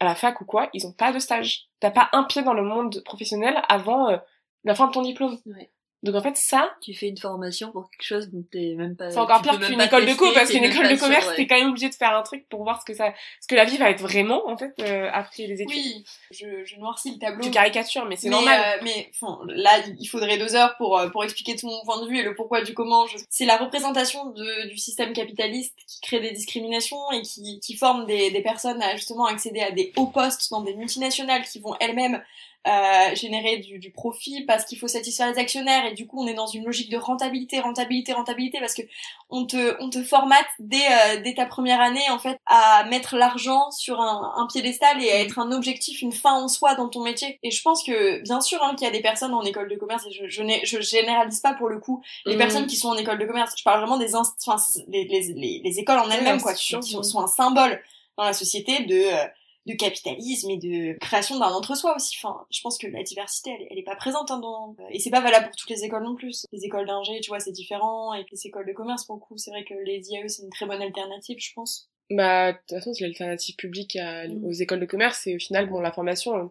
à 0.00 0.04
la 0.04 0.14
fac 0.14 0.40
ou 0.40 0.44
quoi 0.44 0.68
ils 0.74 0.86
ont 0.86 0.92
pas 0.92 1.12
de 1.12 1.18
stage 1.18 1.68
t'as 1.80 1.90
pas 1.90 2.08
un 2.12 2.24
pied 2.24 2.42
dans 2.42 2.54
le 2.54 2.62
monde 2.62 3.02
professionnel 3.04 3.62
avant 3.68 4.08
euh, 4.10 4.16
la 4.64 4.74
fin 4.74 4.86
de 4.88 4.92
ton 4.92 5.02
diplôme 5.02 5.38
Ouais. 5.46 5.70
Donc 6.06 6.14
en 6.16 6.22
fait 6.22 6.36
ça 6.36 6.70
Tu 6.80 6.94
fais 6.94 7.08
une 7.08 7.18
formation 7.18 7.72
pour 7.72 7.90
quelque 7.90 8.02
chose 8.06 8.30
dont 8.30 8.44
t'es 8.50 8.74
même 8.76 8.96
pas. 8.96 9.10
c'est 9.10 9.18
encore 9.18 9.42
pire 9.42 9.58
qu'une 9.60 9.80
école 9.80 10.06
de 10.06 10.14
co 10.14 10.32
parce 10.32 10.50
qu'une 10.50 10.64
école 10.64 10.88
de 10.88 10.96
commerce 10.96 11.26
ouais. 11.28 11.36
t'es 11.36 11.46
quand 11.46 11.56
même 11.58 11.70
obligé 11.70 11.88
de 11.88 11.94
faire 11.94 12.16
un 12.16 12.22
truc 12.22 12.48
pour 12.48 12.62
voir 12.62 12.80
ce 12.80 12.84
que 12.84 12.94
ça 12.94 13.12
ce 13.40 13.46
que 13.48 13.54
la 13.54 13.64
vie 13.64 13.76
va 13.76 13.90
être 13.90 14.00
vraiment 14.00 14.48
en 14.48 14.56
fait 14.56 14.72
euh, 14.80 15.08
après 15.12 15.46
les 15.46 15.62
études 15.62 15.68
Oui. 15.68 16.04
Je, 16.30 16.64
je 16.64 16.76
noircis 16.78 17.12
le 17.12 17.18
tableau. 17.18 17.42
tu 17.44 17.50
caricatures 17.50 18.04
mais 18.06 18.16
c'est 18.16 18.28
normal 18.30 18.60
euh, 18.60 18.80
mais 18.84 19.10
enfin, 19.20 19.38
là, 19.48 19.78
il 19.98 20.06
faudrait 20.06 20.38
deux 20.38 20.54
heures 20.54 20.76
pour 20.76 20.98
euh, 20.98 21.08
pour 21.08 21.24
expliquer 21.24 21.56
tout 21.56 21.66
mon 21.66 21.82
point 21.84 22.02
de 22.02 22.08
vue 22.08 22.18
et 22.18 22.22
le 22.22 22.34
pourquoi 22.34 22.62
du 22.62 22.74
comment. 22.74 23.06
Je- 23.06 23.16
C'est 23.30 23.44
la 23.46 23.56
représentation 23.56 24.26
de, 24.30 24.68
du 24.68 24.76
système 24.78 25.12
capitaliste 25.12 25.74
qui 25.86 26.00
crée 26.00 26.20
des 26.20 26.32
discriminations 26.32 27.10
et 27.12 27.22
qui 27.22 27.60
qui 27.60 27.76
forme 27.76 28.06
des 28.06 28.30
des 28.30 28.42
personnes 28.42 28.82
à 28.82 28.94
justement 28.96 29.26
accéder 29.26 29.60
à 29.60 29.70
des 29.70 29.92
hauts 29.96 30.06
postes 30.06 30.50
dans 30.50 30.60
des 30.62 30.74
multinationales 30.74 31.44
qui 31.44 31.60
vont 31.60 31.74
elles-mêmes 31.80 32.22
euh, 32.66 33.14
générer 33.14 33.58
du, 33.58 33.78
du 33.78 33.90
profit, 33.92 34.44
parce 34.44 34.64
qu'il 34.64 34.78
faut 34.78 34.88
satisfaire 34.88 35.30
les 35.30 35.38
actionnaires, 35.38 35.86
et 35.86 35.94
du 35.94 36.06
coup 36.06 36.22
on 36.22 36.26
est 36.26 36.34
dans 36.34 36.46
une 36.46 36.64
logique 36.64 36.90
de 36.90 36.96
rentabilité, 36.96 37.60
rentabilité, 37.60 38.12
rentabilité, 38.12 38.58
parce 38.60 38.74
que 38.74 38.82
on 39.30 39.46
te, 39.46 39.76
on 39.80 39.88
te 39.90 40.02
formate 40.02 40.46
dès, 40.58 40.76
euh, 40.76 41.22
dès 41.22 41.34
ta 41.34 41.46
première 41.46 41.80
année 41.80 42.08
en 42.10 42.18
fait 42.18 42.38
à 42.46 42.84
mettre 42.84 43.16
l'argent 43.16 43.70
sur 43.70 44.00
un, 44.00 44.32
un 44.36 44.46
piédestal 44.46 45.02
et 45.02 45.10
à 45.12 45.20
être 45.20 45.38
un 45.38 45.52
objectif, 45.52 46.02
une 46.02 46.12
fin 46.12 46.34
en 46.34 46.48
soi 46.48 46.74
dans 46.74 46.88
ton 46.88 47.02
métier. 47.02 47.38
Et 47.42 47.50
je 47.50 47.62
pense 47.62 47.82
que 47.84 48.20
bien 48.22 48.40
sûr 48.40 48.62
hein, 48.62 48.74
qu'il 48.76 48.86
y 48.86 48.90
a 48.90 48.92
des 48.92 49.02
personnes 49.02 49.34
en 49.34 49.42
école 49.42 49.68
de 49.68 49.76
commerce, 49.76 50.04
et 50.06 50.12
je, 50.12 50.28
je, 50.28 50.42
je 50.64 50.80
généralise 50.80 51.40
pas 51.40 51.54
pour 51.54 51.68
le 51.68 51.78
coup 51.78 52.02
les 52.24 52.32
Mhm. 52.32 52.38
personnes 52.38 52.66
qui 52.66 52.76
sont 52.76 52.88
en 52.88 52.96
école 52.96 53.18
de 53.18 53.26
commerce. 53.26 53.52
Je 53.56 53.62
parle 53.64 53.78
vraiment 53.80 53.98
des 53.98 54.14
enfin, 54.14 54.56
les, 54.88 55.04
les, 55.04 55.20
les, 55.34 55.60
les 55.64 55.78
écoles 55.78 55.98
en 55.98 56.10
elles-mêmes 56.10 56.40
quoi, 56.40 56.52
qui, 56.54 56.66
sont, 56.80 57.02
sont 57.02 57.20
un 57.20 57.26
symbole 57.28 57.80
dans 58.16 58.24
la 58.24 58.32
société 58.32 58.84
de 58.84 58.94
euh, 58.94 59.26
de 59.66 59.74
capitalisme 59.74 60.50
et 60.50 60.56
de 60.58 60.98
création 61.00 61.38
d'un 61.38 61.48
entre-soi 61.52 61.94
aussi. 61.96 62.16
Enfin, 62.22 62.46
je 62.50 62.60
pense 62.62 62.78
que 62.78 62.86
la 62.86 63.02
diversité, 63.02 63.50
elle, 63.50 63.62
est- 63.62 63.68
elle 63.72 63.78
est 63.78 63.82
pas 63.84 63.96
présente 63.96 64.30
hein, 64.30 64.38
dans 64.38 64.76
et 64.90 64.98
c'est 65.00 65.10
pas 65.10 65.20
valable 65.20 65.46
pour 65.46 65.56
toutes 65.56 65.70
les 65.70 65.84
écoles 65.84 66.04
non 66.04 66.14
plus. 66.14 66.44
Les 66.52 66.64
écoles 66.64 66.86
d'ingé, 66.86 67.20
tu 67.20 67.28
vois, 67.30 67.40
c'est 67.40 67.52
différent 67.52 68.14
et 68.14 68.24
les 68.30 68.46
écoles 68.46 68.66
de 68.66 68.72
commerce 68.72 69.04
pour 69.04 69.16
le 69.16 69.20
coup, 69.20 69.36
c'est 69.36 69.50
vrai 69.50 69.64
que 69.64 69.74
les 69.84 70.00
IAE 70.10 70.28
c'est 70.28 70.42
une 70.42 70.50
très 70.50 70.66
bonne 70.66 70.80
alternative, 70.82 71.36
je 71.40 71.52
pense. 71.54 71.90
Bah, 72.08 72.52
de 72.52 72.58
toute 72.58 72.78
façon, 72.78 72.94
c'est 72.94 73.02
l'alternative 73.02 73.56
publique 73.56 73.96
à- 73.96 74.28
Mm. 74.28 74.44
aux 74.44 74.52
écoles 74.52 74.78
de 74.78 74.86
commerce 74.86 75.26
et 75.26 75.34
au 75.34 75.38
final, 75.40 75.68
bon, 75.68 75.80
la 75.80 75.90
formation, 75.90 76.36
euh, 76.36 76.44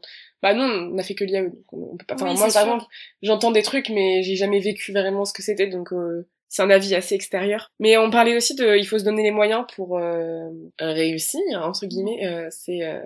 bah 0.44 0.54
non, 0.54 0.66
on 0.66 0.96
n'a 0.96 1.04
fait 1.04 1.16
que 1.16 1.24
l'IAE, 1.24 1.50
on, 1.72 1.96
peut 1.96 2.06
pas, 2.06 2.16
enfin, 2.16 2.26
Oui, 2.32 2.38
moi, 2.38 2.50
par 2.52 2.64
exemple, 2.64 2.84
j'entends 3.22 3.52
des 3.52 3.64
trucs, 3.64 3.88
mais 3.90 4.22
j'ai 4.24 4.36
jamais 4.36 4.60
vécu 4.60 4.92
vraiment 4.92 5.24
ce 5.24 5.32
que 5.32 5.42
c'était, 5.42 5.68
donc, 5.68 5.94
euh, 5.94 6.28
c'est 6.56 6.62
un 6.62 6.70
avis 6.70 6.96
assez 6.96 7.16
extérieur. 7.16 7.70
Mais 7.80 7.98
on 7.98 8.10
parlait 8.10 8.34
aussi 8.34 8.56
de, 8.56 8.78
il 8.78 8.88
faut 8.88 8.98
se 8.98 9.04
donner 9.04 9.24
les 9.24 9.32
moyens 9.32 9.66
pour 9.76 9.98
euh, 9.98 10.50
réussir, 10.80 11.42
entre 11.54 11.86
guillemets, 11.86 12.26
euh, 12.26 12.48
c'est, 12.50 12.82
euh, 12.84 13.02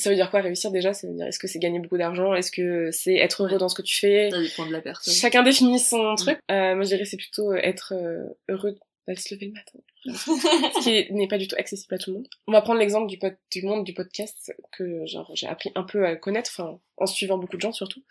ça 0.00 0.10
veut 0.10 0.16
dire 0.16 0.28
quoi 0.28 0.40
réussir 0.40 0.72
déjà? 0.72 0.92
Ça 0.92 1.06
veut 1.06 1.14
dire, 1.14 1.26
est-ce 1.26 1.38
que 1.38 1.46
c'est 1.46 1.60
gagner 1.60 1.78
beaucoup 1.78 1.98
d'argent? 1.98 2.34
Est-ce 2.34 2.50
que 2.50 2.90
c'est 2.90 3.14
être 3.14 3.44
heureux 3.44 3.58
dans 3.58 3.68
ce 3.68 3.76
que 3.76 3.82
tu 3.82 3.96
fais? 3.96 4.30
Ça 4.30 4.40
dépend 4.40 4.66
de 4.66 4.72
la 4.72 4.80
personne. 4.80 5.14
Chacun 5.14 5.44
définit 5.44 5.78
son 5.78 6.16
truc. 6.16 6.38
Euh, 6.50 6.74
moi, 6.74 6.82
je 6.82 6.88
dirais 6.88 7.04
c'est 7.04 7.16
plutôt 7.16 7.52
euh, 7.52 7.60
être 7.62 7.94
euh, 7.94 8.24
heureux 8.48 8.74
d'aller 9.06 9.20
se 9.20 9.32
lever 9.32 9.46
le 9.46 9.52
matin. 9.52 9.78
Ce 10.80 10.82
qui 10.82 11.12
n'est 11.12 11.28
pas 11.28 11.38
du 11.38 11.46
tout 11.46 11.54
accessible 11.56 11.94
à 11.94 11.98
tout 11.98 12.10
le 12.10 12.16
monde. 12.16 12.28
On 12.48 12.52
va 12.52 12.60
prendre 12.60 12.80
l'exemple 12.80 13.06
du, 13.06 13.18
du 13.52 13.62
monde 13.64 13.84
du 13.84 13.94
podcast 13.94 14.52
que 14.76 15.06
genre 15.06 15.30
j'ai 15.34 15.46
appris 15.46 15.70
un 15.76 15.84
peu 15.84 16.04
à 16.04 16.16
connaître, 16.16 16.50
enfin 16.52 16.80
en 16.96 17.06
suivant 17.06 17.38
beaucoup 17.38 17.56
de 17.56 17.62
gens 17.62 17.72
surtout. 17.72 18.02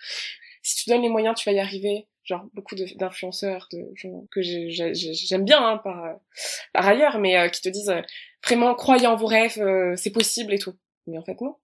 Si 0.66 0.84
tu 0.84 0.90
donnes 0.90 1.04
les 1.04 1.10
moyens, 1.10 1.36
tu 1.40 1.48
vas 1.50 1.56
y 1.56 1.60
arriver. 1.60 2.08
Genre 2.24 2.44
beaucoup 2.54 2.74
d'influenceurs, 2.76 3.68
de, 3.72 3.78
que 4.32 4.42
j'ai- 4.42 4.72
j'ai- 4.72 4.96
j'ai- 4.96 5.14
j'aime 5.14 5.46
bien 5.46 5.64
hein, 5.64 5.78
par, 5.84 6.16
par 6.74 6.88
ailleurs, 6.88 7.20
mais 7.20 7.38
euh, 7.38 7.50
qui 7.50 7.62
te 7.62 7.70
disent 7.70 7.90
euh, 7.92 8.02
vraiment 8.44 8.74
croyez 8.74 9.06
en 9.06 9.16
vos 9.16 9.28
rêves, 9.28 9.60
euh, 9.62 9.96
c'est 9.96 10.10
possible 10.12 10.54
et 10.54 10.58
tout. 10.60 10.74
Mais 11.08 11.18
en 11.20 11.24
fait 11.24 11.40
non 11.42 11.56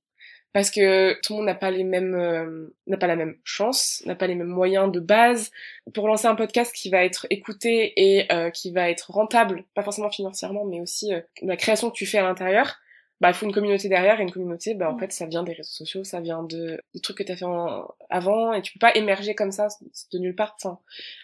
parce 0.54 0.70
que 0.70 1.14
tout 1.22 1.32
le 1.32 1.38
monde 1.38 1.46
n'a 1.46 1.56
pas 1.56 1.72
les 1.72 1.86
mêmes 1.86 2.14
euh, 2.14 2.76
n'a 2.86 2.98
pas 2.98 3.08
la 3.08 3.16
même 3.16 3.38
chance, 3.46 4.04
n'a 4.06 4.16
pas 4.16 4.28
les 4.28 4.36
mêmes 4.36 4.48
moyens 4.50 4.92
de 4.92 5.00
base 5.00 5.50
pour 5.94 6.08
lancer 6.10 6.28
un 6.28 6.36
podcast 6.36 6.76
qui 6.76 6.90
va 6.90 7.06
être 7.06 7.26
écouté 7.30 7.94
et 7.96 8.32
euh, 8.34 8.50
qui 8.52 8.72
va 8.72 8.90
être 8.90 9.12
rentable, 9.12 9.64
pas 9.76 9.82
forcément 9.82 10.12
financièrement, 10.12 10.66
mais 10.66 10.82
aussi 10.82 11.14
euh, 11.14 11.22
la 11.42 11.56
création 11.56 11.90
que 11.90 11.96
tu 11.96 12.06
fais 12.06 12.18
à 12.18 12.24
l'intérieur. 12.24 12.76
Bah, 13.22 13.30
il 13.30 13.34
faut 13.36 13.46
une 13.46 13.54
communauté 13.54 13.88
derrière 13.88 14.20
et 14.20 14.24
une 14.24 14.32
communauté, 14.32 14.74
bah, 14.74 14.90
en 14.90 14.96
Mm. 14.96 15.00
fait, 15.00 15.12
ça 15.14 15.26
vient 15.28 15.44
des 15.44 15.54
réseaux 15.54 15.70
sociaux, 15.70 16.04
ça 16.04 16.20
vient 16.22 16.42
de 16.44 16.82
des 16.94 17.00
trucs 17.00 17.18
que 17.20 17.24
t'as 17.24 17.36
fait 17.36 17.46
en- 17.46 17.88
avant 18.10 18.52
et 18.52 18.62
tu 18.64 18.74
peux 18.74 18.80
pas 18.80 18.94
émerger 18.96 19.36
comme 19.36 19.52
ça 19.52 19.68
de 20.12 20.18
nulle 20.18 20.36
part. 20.36 20.56
Enfin, 20.60 20.80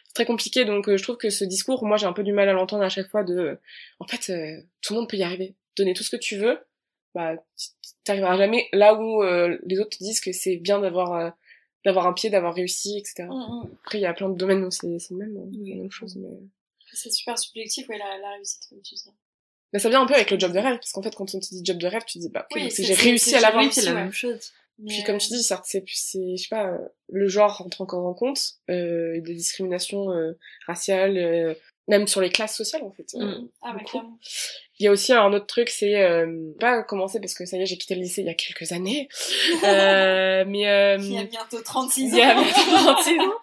c'est 0.05 0.13
très 0.13 0.25
compliqué, 0.25 0.63
donc 0.63 0.87
euh, 0.89 0.95
je 0.97 1.01
trouve 1.03 1.17
que 1.17 1.29
ce 1.31 1.43
discours, 1.43 1.83
moi, 1.85 1.97
j'ai 1.97 2.05
un 2.05 2.13
peu 2.13 2.23
du 2.23 2.33
mal 2.33 2.47
à 2.49 2.53
l'entendre 2.53 2.83
à 2.83 2.89
chaque 2.89 3.09
fois 3.09 3.23
de, 3.23 3.35
euh, 3.35 3.55
en 3.99 4.07
fait, 4.07 4.31
euh, 4.31 4.61
tout 4.81 4.93
le 4.93 4.99
monde 4.99 5.09
peut 5.09 5.17
y 5.17 5.23
arriver. 5.23 5.55
Donner 5.75 5.93
tout 5.95 6.03
ce 6.03 6.11
que 6.11 6.17
tu 6.21 6.37
veux, 6.37 6.59
bah, 7.15 7.33
t'arriveras 8.03 8.37
jamais 8.37 8.67
là 8.73 8.93
où 8.93 9.23
euh, 9.23 9.57
les 9.65 9.79
autres 9.79 9.97
te 9.97 10.03
disent 10.03 10.19
que 10.21 10.31
c'est 10.31 10.57
bien 10.57 10.79
d'avoir 10.79 11.13
euh, 11.13 11.29
d'avoir 11.85 12.05
un 12.07 12.13
pied, 12.13 12.29
d'avoir 12.29 12.53
réussi, 12.53 12.97
etc. 12.99 13.23
Mm, 13.23 13.33
mm. 13.33 13.69
Après, 13.83 13.97
il 13.97 14.01
y 14.01 14.05
a 14.05 14.13
plein 14.13 14.29
de 14.29 14.35
domaines 14.37 14.63
où 14.63 14.69
c'est 14.71 14.99
c'est 14.99 15.13
le 15.15 15.17
même, 15.25 15.35
hein, 15.37 15.49
la 15.65 15.75
même 15.75 15.91
chose. 15.91 16.15
Mais... 16.17 16.29
C'est 16.93 17.11
super 17.11 17.37
subjectif, 17.39 17.87
ouais, 17.89 17.97
la, 17.97 18.17
la 18.19 18.31
réussite, 18.35 18.63
comme 18.69 18.81
tu 18.81 18.93
dis. 18.95 19.09
Mais 19.73 19.79
ça 19.79 19.89
vient 19.89 20.01
un 20.01 20.05
peu 20.05 20.13
avec 20.15 20.31
le 20.31 20.39
job 20.39 20.51
de 20.53 20.59
rêve, 20.59 20.77
parce 20.77 20.91
qu'en 20.91 21.01
fait, 21.01 21.15
quand 21.15 21.33
on 21.35 21.39
te 21.39 21.47
dit 21.49 21.61
job 21.63 21.77
de 21.77 21.87
rêve, 21.87 22.03
tu 22.05 22.19
te 22.19 22.23
dis, 22.23 22.29
bah, 22.29 22.47
ok, 22.51 22.61
Oui, 22.61 22.71
j'ai 22.77 22.93
réussi 22.93 23.35
à 23.35 23.41
l'avoir. 23.41 23.63
Oui, 23.63 23.69
c'est 23.71 23.81
la 23.85 23.93
même 23.93 24.11
chose. 24.13 24.51
Puis 24.87 25.03
comme 25.03 25.15
euh, 25.15 25.19
tu 25.19 25.29
dis, 25.29 25.41
certes, 25.43 25.63
c'est, 25.65 25.83
je 25.87 25.95
sais 25.95 26.47
pas, 26.51 26.67
euh, 26.67 26.77
le 27.11 27.27
genre 27.27 27.57
rentre 27.57 27.81
encore 27.81 28.05
en 28.05 28.13
compte, 28.13 28.39
euh, 28.69 29.19
des 29.21 29.33
discriminations 29.33 30.11
euh, 30.11 30.37
raciales, 30.67 31.17
euh, 31.17 31.55
même 31.87 32.05
sur 32.05 32.21
les 32.21 32.29
classes 32.29 32.55
sociales, 32.55 32.83
en 32.83 32.91
fait. 32.91 33.07
Euh, 33.15 33.39
Mm. 33.39 33.49
Ah 33.63 33.71
beaucoup. 33.73 33.85
clairement. 33.85 34.19
Il 34.79 34.83
y 34.83 34.87
a 34.87 34.91
aussi 34.91 35.11
un 35.13 35.33
autre 35.33 35.47
truc, 35.47 35.69
c'est 35.69 35.99
euh, 35.99 36.51
pas 36.59 36.83
commencer 36.83 37.19
parce 37.19 37.33
que 37.33 37.45
ça 37.47 37.57
y 37.57 37.61
est, 37.63 37.65
j'ai 37.65 37.79
quitté 37.79 37.95
le 37.95 38.01
lycée 38.01 38.21
il 38.21 38.27
y 38.27 38.29
a 38.29 38.35
quelques 38.35 38.71
années, 38.71 39.07
euh, 39.63 40.45
mais 40.47 40.67
euh, 40.69 40.97
Il 41.01 41.13
y 41.13 41.17
a 41.17 41.23
bientôt 41.23 41.59
36 41.59 42.01
il 42.11 42.15
y 42.15 42.21
a 42.21 42.37
ans. 42.37 42.43
bientôt 42.43 42.85
26 42.85 43.19
ans. 43.21 43.33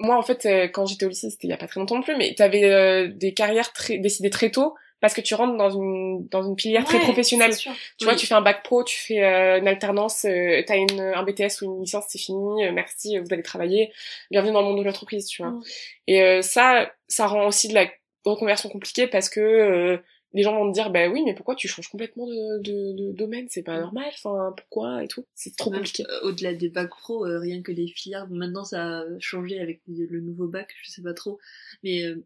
Moi, 0.00 0.18
en 0.18 0.22
fait, 0.22 0.46
quand 0.72 0.84
j'étais 0.84 1.06
au 1.06 1.08
lycée, 1.08 1.30
c'était 1.30 1.46
il 1.46 1.50
y 1.50 1.54
a 1.54 1.56
pas 1.56 1.66
très 1.68 1.80
longtemps 1.80 1.94
non 1.96 2.02
plus, 2.02 2.16
mais 2.18 2.34
t'avais 2.34 2.64
euh, 2.64 3.08
des 3.08 3.32
carrières 3.32 3.72
très 3.72 3.96
décidées 3.96 4.28
très 4.28 4.50
tôt 4.50 4.74
parce 5.04 5.12
que 5.12 5.20
tu 5.20 5.34
rentres 5.34 5.58
dans 5.58 5.68
une 5.68 6.26
dans 6.28 6.42
une 6.42 6.58
filière 6.58 6.82
très 6.86 6.98
professionnelle. 6.98 7.54
Tu 7.54 8.04
vois, 8.06 8.14
tu 8.16 8.24
fais 8.26 8.32
un 8.32 8.40
bac 8.40 8.62
pro, 8.62 8.82
tu 8.84 8.98
fais 8.98 9.22
euh, 9.22 9.58
une 9.58 9.68
alternance, 9.68 10.24
euh, 10.24 10.62
t'as 10.66 10.78
une, 10.78 10.98
un 10.98 11.22
BTS 11.24 11.60
ou 11.60 11.74
une 11.74 11.82
licence, 11.82 12.06
c'est 12.08 12.16
fini, 12.16 12.64
euh, 12.64 12.72
merci, 12.72 13.18
euh, 13.18 13.20
vous 13.20 13.30
allez 13.34 13.42
travailler, 13.42 13.92
bienvenue 14.30 14.54
dans 14.54 14.62
le 14.62 14.68
monde 14.68 14.78
de 14.78 14.82
l'entreprise, 14.84 15.26
tu 15.26 15.42
vois. 15.42 15.50
Mm. 15.50 15.62
Et 16.06 16.22
euh, 16.22 16.40
ça, 16.40 16.90
ça 17.06 17.26
rend 17.26 17.46
aussi 17.46 17.68
de 17.68 17.74
la 17.74 17.86
reconversion 18.24 18.70
compliquée 18.70 19.06
parce 19.06 19.28
que 19.28 19.40
euh, 19.40 19.98
les 20.32 20.42
gens 20.42 20.56
vont 20.56 20.66
te 20.70 20.72
dire, 20.74 20.88
bah 20.88 21.06
oui, 21.08 21.22
mais 21.22 21.34
pourquoi 21.34 21.54
tu 21.54 21.68
changes 21.68 21.88
complètement 21.88 22.26
de, 22.26 22.62
de, 22.62 22.92
de 22.96 23.12
domaine, 23.12 23.46
c'est 23.50 23.62
pas 23.62 23.76
Mm. 23.76 23.82
normal, 23.82 24.10
enfin, 24.14 24.54
pourquoi 24.56 25.04
et 25.04 25.08
tout? 25.08 25.26
C'est 25.34 25.54
trop 25.54 25.70
Même, 25.70 25.80
compliqué. 25.80 26.04
Au-delà 26.22 26.54
des 26.54 26.70
bacs 26.70 26.88
pro, 26.88 27.26
euh, 27.26 27.40
rien 27.40 27.60
que 27.60 27.72
les 27.72 27.88
filières, 27.88 28.26
maintenant 28.30 28.64
ça 28.64 29.00
a 29.00 29.04
changé 29.20 29.60
avec 29.60 29.82
le 29.86 30.06
le 30.06 30.20
nouveau 30.22 30.46
bac, 30.48 30.70
je 30.82 30.90
sais 30.90 31.02
pas 31.02 31.12
trop. 31.12 31.38
Mais 31.82 32.04
euh, 32.04 32.24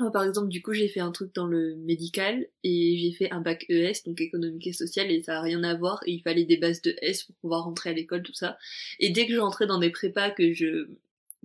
moi, 0.00 0.10
par 0.10 0.24
exemple, 0.24 0.48
du 0.48 0.62
coup, 0.62 0.72
j'ai 0.72 0.88
fait 0.88 1.00
un 1.00 1.12
truc 1.12 1.34
dans 1.34 1.46
le 1.46 1.76
médical 1.76 2.46
et 2.62 2.96
j'ai 2.98 3.12
fait 3.12 3.30
un 3.30 3.40
bac 3.40 3.64
ES, 3.68 4.02
donc 4.06 4.20
économique 4.20 4.66
et 4.66 4.72
social, 4.72 5.10
et 5.10 5.22
ça 5.22 5.38
a 5.38 5.42
rien 5.42 5.62
à 5.62 5.74
voir. 5.74 6.00
Et 6.06 6.12
il 6.12 6.22
fallait 6.22 6.44
des 6.44 6.56
bases 6.56 6.82
de 6.82 6.96
S 7.00 7.24
pour 7.24 7.34
pouvoir 7.36 7.64
rentrer 7.64 7.90
à 7.90 7.92
l'école, 7.92 8.22
tout 8.22 8.34
ça. 8.34 8.58
Et 8.98 9.10
dès 9.10 9.26
que 9.26 9.32
je 9.34 9.38
rentrais 9.38 9.66
dans 9.66 9.78
des 9.78 9.90
prépas, 9.90 10.30
que 10.30 10.52
je 10.52 10.88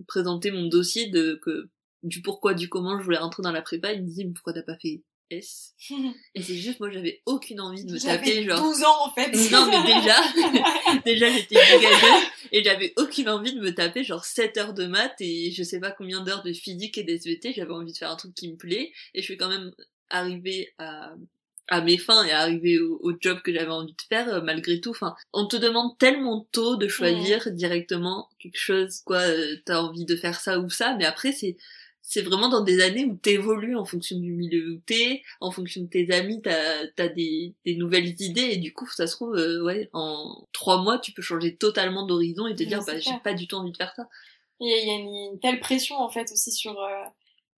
présentais 0.06 0.50
mon 0.50 0.66
dossier 0.66 1.08
de 1.08 1.38
que 1.42 1.68
du 2.02 2.22
pourquoi, 2.22 2.54
du 2.54 2.68
comment 2.68 2.98
je 2.98 3.04
voulais 3.04 3.18
rentrer 3.18 3.42
dans 3.42 3.52
la 3.52 3.62
prépa, 3.62 3.92
ils 3.92 4.02
me 4.02 4.06
disaient 4.06 4.24
mais 4.24 4.32
pourquoi 4.32 4.52
t'as 4.52 4.62
pas 4.62 4.76
fait 4.76 5.02
S 5.30 5.74
Et 6.34 6.42
c'est 6.42 6.56
juste 6.56 6.80
moi, 6.80 6.90
j'avais 6.90 7.22
aucune 7.26 7.60
envie 7.60 7.84
de 7.84 7.92
me 7.92 7.98
taper 7.98 8.44
genre 8.44 8.60
12 8.60 8.82
ans 8.84 9.06
en 9.06 9.14
fait. 9.14 9.30
non 9.50 9.66
mais 9.70 9.94
déjà, 9.94 10.16
déjà 11.04 11.30
j'étais 11.30 11.54
méga 11.54 11.90
jeune 11.98 12.22
et 12.52 12.64
j'avais 12.64 12.92
aucune 12.96 13.28
envie 13.28 13.54
de 13.54 13.60
me 13.60 13.74
taper 13.74 14.04
genre 14.04 14.24
7 14.24 14.56
heures 14.58 14.74
de 14.74 14.86
maths 14.86 15.20
et 15.20 15.50
je 15.50 15.62
sais 15.62 15.80
pas 15.80 15.90
combien 15.90 16.22
d'heures 16.22 16.42
de 16.42 16.52
physique 16.52 16.98
et 16.98 17.04
d'SVT, 17.04 17.52
j'avais 17.54 17.72
envie 17.72 17.92
de 17.92 17.98
faire 17.98 18.10
un 18.10 18.16
truc 18.16 18.34
qui 18.34 18.50
me 18.50 18.56
plaît 18.56 18.92
et 19.14 19.20
je 19.20 19.24
suis 19.24 19.36
quand 19.36 19.48
même 19.48 19.72
arrivée 20.10 20.74
à 20.78 21.14
à 21.70 21.80
mes 21.80 21.98
fins 21.98 22.24
et 22.24 22.32
arriver 22.32 22.78
au, 22.80 22.98
au 23.00 23.12
job 23.18 23.40
que 23.42 23.52
j'avais 23.52 23.70
envie 23.70 23.92
de 23.92 24.02
faire 24.08 24.28
euh, 24.28 24.40
malgré 24.42 24.80
tout. 24.80 24.90
Enfin, 24.90 25.14
on 25.32 25.46
te 25.46 25.56
demande 25.56 25.96
tellement 25.98 26.48
tôt 26.52 26.76
de 26.76 26.88
choisir 26.88 27.50
directement 27.52 28.28
quelque 28.40 28.58
chose, 28.58 29.00
quoi, 29.04 29.20
euh, 29.20 29.56
t'as 29.64 29.80
envie 29.80 30.04
de 30.04 30.16
faire 30.16 30.40
ça 30.40 30.58
ou 30.58 30.68
ça, 30.68 30.96
mais 30.98 31.04
après 31.04 31.32
c'est 31.32 31.56
c'est 32.10 32.22
vraiment 32.22 32.48
dans 32.48 32.62
des 32.62 32.82
années 32.82 33.04
où 33.04 33.14
t'évolues 33.14 33.76
en 33.76 33.84
fonction 33.84 34.18
du 34.18 34.32
milieu 34.32 34.72
où 34.72 34.80
t'es, 34.84 35.22
en 35.40 35.52
fonction 35.52 35.82
de 35.82 35.86
tes 35.86 36.10
amis, 36.12 36.42
t'as 36.42 36.82
as 36.98 37.08
des, 37.08 37.54
des 37.64 37.76
nouvelles 37.76 38.20
idées 38.20 38.48
et 38.50 38.56
du 38.56 38.72
coup 38.72 38.88
ça 38.88 39.06
se 39.06 39.14
trouve 39.14 39.36
euh, 39.36 39.62
ouais 39.62 39.88
en 39.92 40.48
trois 40.52 40.82
mois 40.82 40.98
tu 40.98 41.12
peux 41.12 41.22
changer 41.22 41.54
totalement 41.54 42.04
d'horizon 42.04 42.48
et 42.48 42.56
te 42.56 42.64
dire 42.64 42.82
bah 42.84 42.98
j'ai 42.98 43.16
pas 43.22 43.32
du 43.32 43.46
tout 43.46 43.54
envie 43.54 43.70
de 43.70 43.76
faire 43.76 43.92
ça. 43.94 44.08
Il 44.58 44.68
y 44.68 44.74
a, 44.74 44.78
il 44.78 44.88
y 44.88 44.90
a 44.90 44.94
une, 44.94 45.34
une 45.34 45.40
telle 45.40 45.60
pression 45.60 45.98
en 45.98 46.10
fait 46.10 46.32
aussi 46.32 46.50
sur 46.50 46.76
euh, 46.80 47.04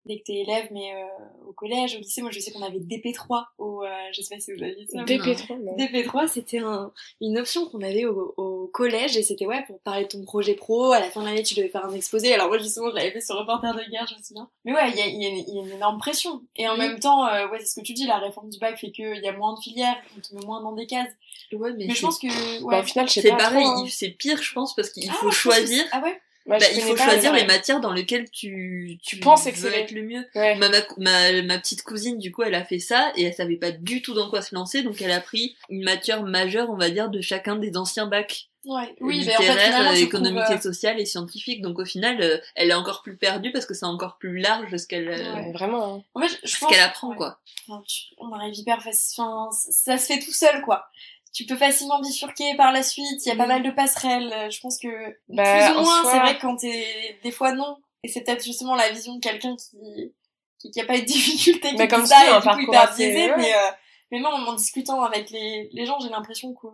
dès 0.05 0.19
que 0.19 0.25
t'es 0.25 0.35
élève, 0.35 0.67
mais 0.73 0.95
euh, 0.95 1.47
au 1.49 1.53
collège, 1.53 1.95
au 1.95 1.99
lycée, 1.99 2.23
moi 2.23 2.31
je 2.33 2.41
sais 2.41 2.51
qu'on 2.51 2.62
avait 2.62 2.79
DP3 2.81 3.45
au, 3.59 3.85
euh, 3.85 3.88
je 4.12 4.21
sais 4.21 4.35
pas 4.35 4.41
si 4.41 4.53
vous 4.53 4.62
aviez 4.62 4.87
ça. 4.87 5.05
DP3, 5.05 5.59
non. 5.62 5.77
DP3, 5.77 6.27
c'était 6.29 6.59
un, 6.59 6.93
une 7.21 7.38
option 7.38 7.67
qu'on 7.67 7.83
avait 7.83 8.05
au, 8.05 8.35
au 8.37 8.67
collège 8.69 9.17
et 9.17 9.23
c'était 9.23 9.47
ouais 9.47 9.62
pour 9.67 9.79
parler 9.81 10.05
de 10.05 10.09
ton 10.09 10.25
projet 10.25 10.55
pro. 10.55 10.93
À 10.93 11.01
la 11.01 11.11
fin 11.11 11.21
de 11.21 11.27
l'année, 11.27 11.43
tu 11.45 11.55
devais 11.55 11.69
faire 11.69 11.85
un 11.85 11.95
exposé. 11.95 12.35
Alors 12.35 12.49
moi 12.49 12.59
justement, 12.59 12.91
je 12.91 12.97
l'avais 12.97 13.12
fait 13.12 13.21
sur 13.21 13.37
reporter 13.37 13.73
de 13.75 13.91
guerre, 13.91 14.07
je 14.11 14.17
me 14.17 14.23
souviens. 14.23 14.49
Mais 14.65 14.73
ouais, 14.73 14.91
il 14.91 14.97
y 14.97 15.03
a, 15.03 15.07
il 15.07 15.23
y 15.23 15.27
a 15.27 15.29
une- 15.29 15.45
il 15.49 15.55
y 15.55 15.59
a 15.59 15.62
une 15.62 15.73
énorme 15.73 15.99
pression. 15.99 16.43
Et 16.57 16.69
en 16.69 16.73
Oui. 16.73 16.79
même 16.79 16.99
temps, 16.99 17.27
euh, 17.27 17.49
ouais, 17.49 17.59
c'est 17.61 17.67
ce 17.67 17.81
que 17.81 17.85
tu 17.87 17.93
dis, 17.93 18.07
la 18.07 18.19
réforme 18.19 18.51
du 18.51 18.59
bac 18.59 18.77
fait 18.79 18.91
qu'il 18.91 19.21
y 19.23 19.29
a 19.29 19.33
moins 19.33 19.55
de 19.55 19.61
filières, 19.61 19.97
on 20.17 20.21
te 20.21 20.35
met 20.35 20.45
moins 20.45 20.62
dans 20.62 20.73
des 20.73 20.87
cases. 20.87 21.11
Ouais 21.53 21.73
mais, 21.75 21.87
Mais 21.87 21.95
je 21.95 22.01
pense 22.03 22.19
que 22.19 22.27
Bah, 22.62 22.67
ouais. 22.67 22.81
au 22.81 22.83
final, 22.83 23.07
je 23.09 23.12
sais 23.12 23.21
c'est 23.23 23.29
pas 23.31 23.37
pareil, 23.37 23.62
trop, 23.65 23.83
hein. 23.83 23.87
c'est 23.91 24.09
pire 24.11 24.43
je 24.43 24.53
pense 24.55 24.75
parce 24.75 24.88
qu'il 24.91 25.09
Ah, 25.11 25.12
faut 25.15 25.31
choisir. 25.31 25.85
Ah 25.93 26.01
ouais. 26.03 26.19
Moi, 26.46 26.59
je 26.59 26.64
Bah, 26.64 26.70
il 26.74 26.81
faut 26.83 26.96
choisir 26.96 27.33
les 27.33 27.44
matières 27.44 27.81
dans 27.81 27.92
lesquelles 27.92 28.31
tu, 28.31 28.98
tu 29.05 29.18
penses 29.18 29.46
veux 29.46 29.72
être 29.74 29.92
le 29.92 30.02
mieux. 30.02 30.26
Ouais. 30.35 30.57
Ma, 30.57 30.69
ma, 30.69 30.79
ma, 30.98 31.42
ma 31.42 31.58
petite 31.58 31.83
cousine, 31.83 32.19
du 32.19 32.33
coup, 32.33 32.42
elle 32.42 32.54
a 32.54 32.64
fait 32.64 32.79
ça 32.81 33.12
et 33.17 33.25
elle 33.25 33.35
savait 33.35 33.56
pas 33.56 33.71
du 33.71 34.02
tout 34.02 34.14
dans 34.14 34.29
quoi 34.29 34.42
se 34.42 34.54
lancer, 34.54 34.83
donc 34.83 35.00
elle 35.00 35.12
a 35.12 35.21
pris 35.21 35.56
une 35.69 35.85
matière 35.85 36.23
majeure, 36.23 36.71
on 36.71 36.77
va 36.77 36.90
dire, 36.90 37.08
de 37.10 37.21
chacun 37.21 37.56
des 37.56 37.77
anciens 37.77 38.06
bacs. 38.06 38.48
Ouais. 38.64 38.94
Oui, 39.00 39.25
mais 39.27 39.35
en 39.35 39.38
fait, 39.40 39.48
littéraire, 39.48 39.67
finalement, 39.67 39.90
euh, 39.90 39.94
économique 39.94 40.50
et 40.52 40.60
social 40.60 41.00
et 41.00 41.04
scientifique. 41.04 41.62
Donc 41.62 41.81
au 41.81 41.85
final, 41.85 42.23
euh, 42.23 42.38
elle 42.54 42.71
est 42.71 42.75
encore 42.75 43.02
plus 43.02 43.17
perdue 43.17 43.50
parce 43.50 43.67
que 43.67 43.75
c'est 43.75 43.87
encore 43.87 44.19
plus 44.19 44.38
large 44.38 44.77
ce 44.77 44.87
qu'elle 44.87 45.08
euh, 45.08 45.35
Ouais. 45.35 45.52
Vraiment, 45.52 45.96
hein. 45.96 46.04
En 46.14 46.21
fait, 46.21 46.38
je 46.44 46.48
ce 46.48 46.60
pense 46.60 46.71
qu'elle 46.71 46.81
apprend 46.83 47.08
ouais. 47.08 47.17
quoi. 47.17 47.40
Enfin, 47.69 47.83
tu- 47.88 48.14
on 48.19 48.33
arrive 48.33 48.54
hyper 48.54 48.81
facile. 48.81 49.21
Enfin, 49.21 49.48
ça 49.52 49.98
se 49.98 50.06
fait 50.12 50.21
tout 50.21 50.31
seul, 50.33 50.62
quoi. 50.62 50.87
Tu 51.33 51.46
peux 51.46 51.56
facilement 51.56 52.00
bifurquer 52.00 52.54
par 52.56 52.72
la 52.72 52.83
suite. 52.83 53.24
Il 53.24 53.28
y 53.28 53.33
a 53.33 53.37
pas 53.37 53.44
Mm. 53.46 53.48
mal 53.48 53.62
de 53.62 53.70
passerelles. 53.70 54.33
Euh, 54.33 54.50
Je 54.50 54.60
pense 54.60 54.78
que 54.78 54.88
Bah, 55.28 55.42
plus 55.44 55.78
ou 55.78 55.83
moins, 55.83 56.04
c'est 56.10 56.18
vrai 56.18 56.37
que 56.37 56.42
quand 56.42 56.56
t'es 56.56 57.18
des 57.22 57.30
fois 57.30 57.52
non. 57.52 57.76
Et 58.04 58.08
c'est 58.08 58.22
peut-être 58.22 58.44
justement 58.44 58.74
la 58.74 58.90
vision 58.90 59.14
de 59.16 59.20
quelqu'un 59.20 59.54
qui 59.56 60.12
qui, 60.58 60.70
qui 60.70 60.80
a 60.80 60.85
pas 60.85 60.96
eu 60.96 61.00
de 61.00 61.06
difficulté, 61.06 61.70
qui 61.70 61.76
Mais 61.76 61.88
comme 61.88 62.06
ça 62.06 62.16
et 62.38 62.40
du 62.40 62.48
coup 62.48 62.60
hyper 62.72 62.94
biaisé. 62.94 63.30
ouais. 63.30 63.37
Mais 63.37 63.52
euh, 63.54 63.70
mais 64.10 64.20
moi, 64.20 64.30
en 64.35 64.52
discutant 64.54 65.02
avec 65.02 65.30
les 65.30 65.68
les 65.72 65.87
gens, 65.87 65.98
j'ai 66.00 66.08
l'impression 66.10 66.52
que 66.54 66.66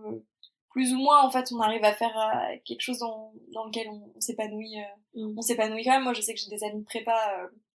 plus 0.70 0.92
ou 0.92 0.98
moins 0.98 1.22
en 1.22 1.30
fait 1.30 1.50
on 1.52 1.60
arrive 1.60 1.82
à 1.84 1.94
faire 1.94 2.14
euh, 2.18 2.56
quelque 2.66 2.80
chose 2.82 2.98
dans 2.98 3.32
dans 3.54 3.64
lequel 3.64 3.88
on, 3.88 4.12
on 4.16 4.20
s'épanouit 4.20 4.78
euh, 4.78 4.82
Mm. 5.14 5.38
on 5.38 5.42
s'épanouit 5.42 5.84
quand 5.84 5.92
même 5.92 6.04
moi 6.04 6.12
je 6.12 6.20
sais 6.20 6.34
que 6.34 6.40
j'ai 6.40 6.50
des 6.50 6.62
amis 6.64 6.80
de 6.80 6.84
prépa 6.84 7.14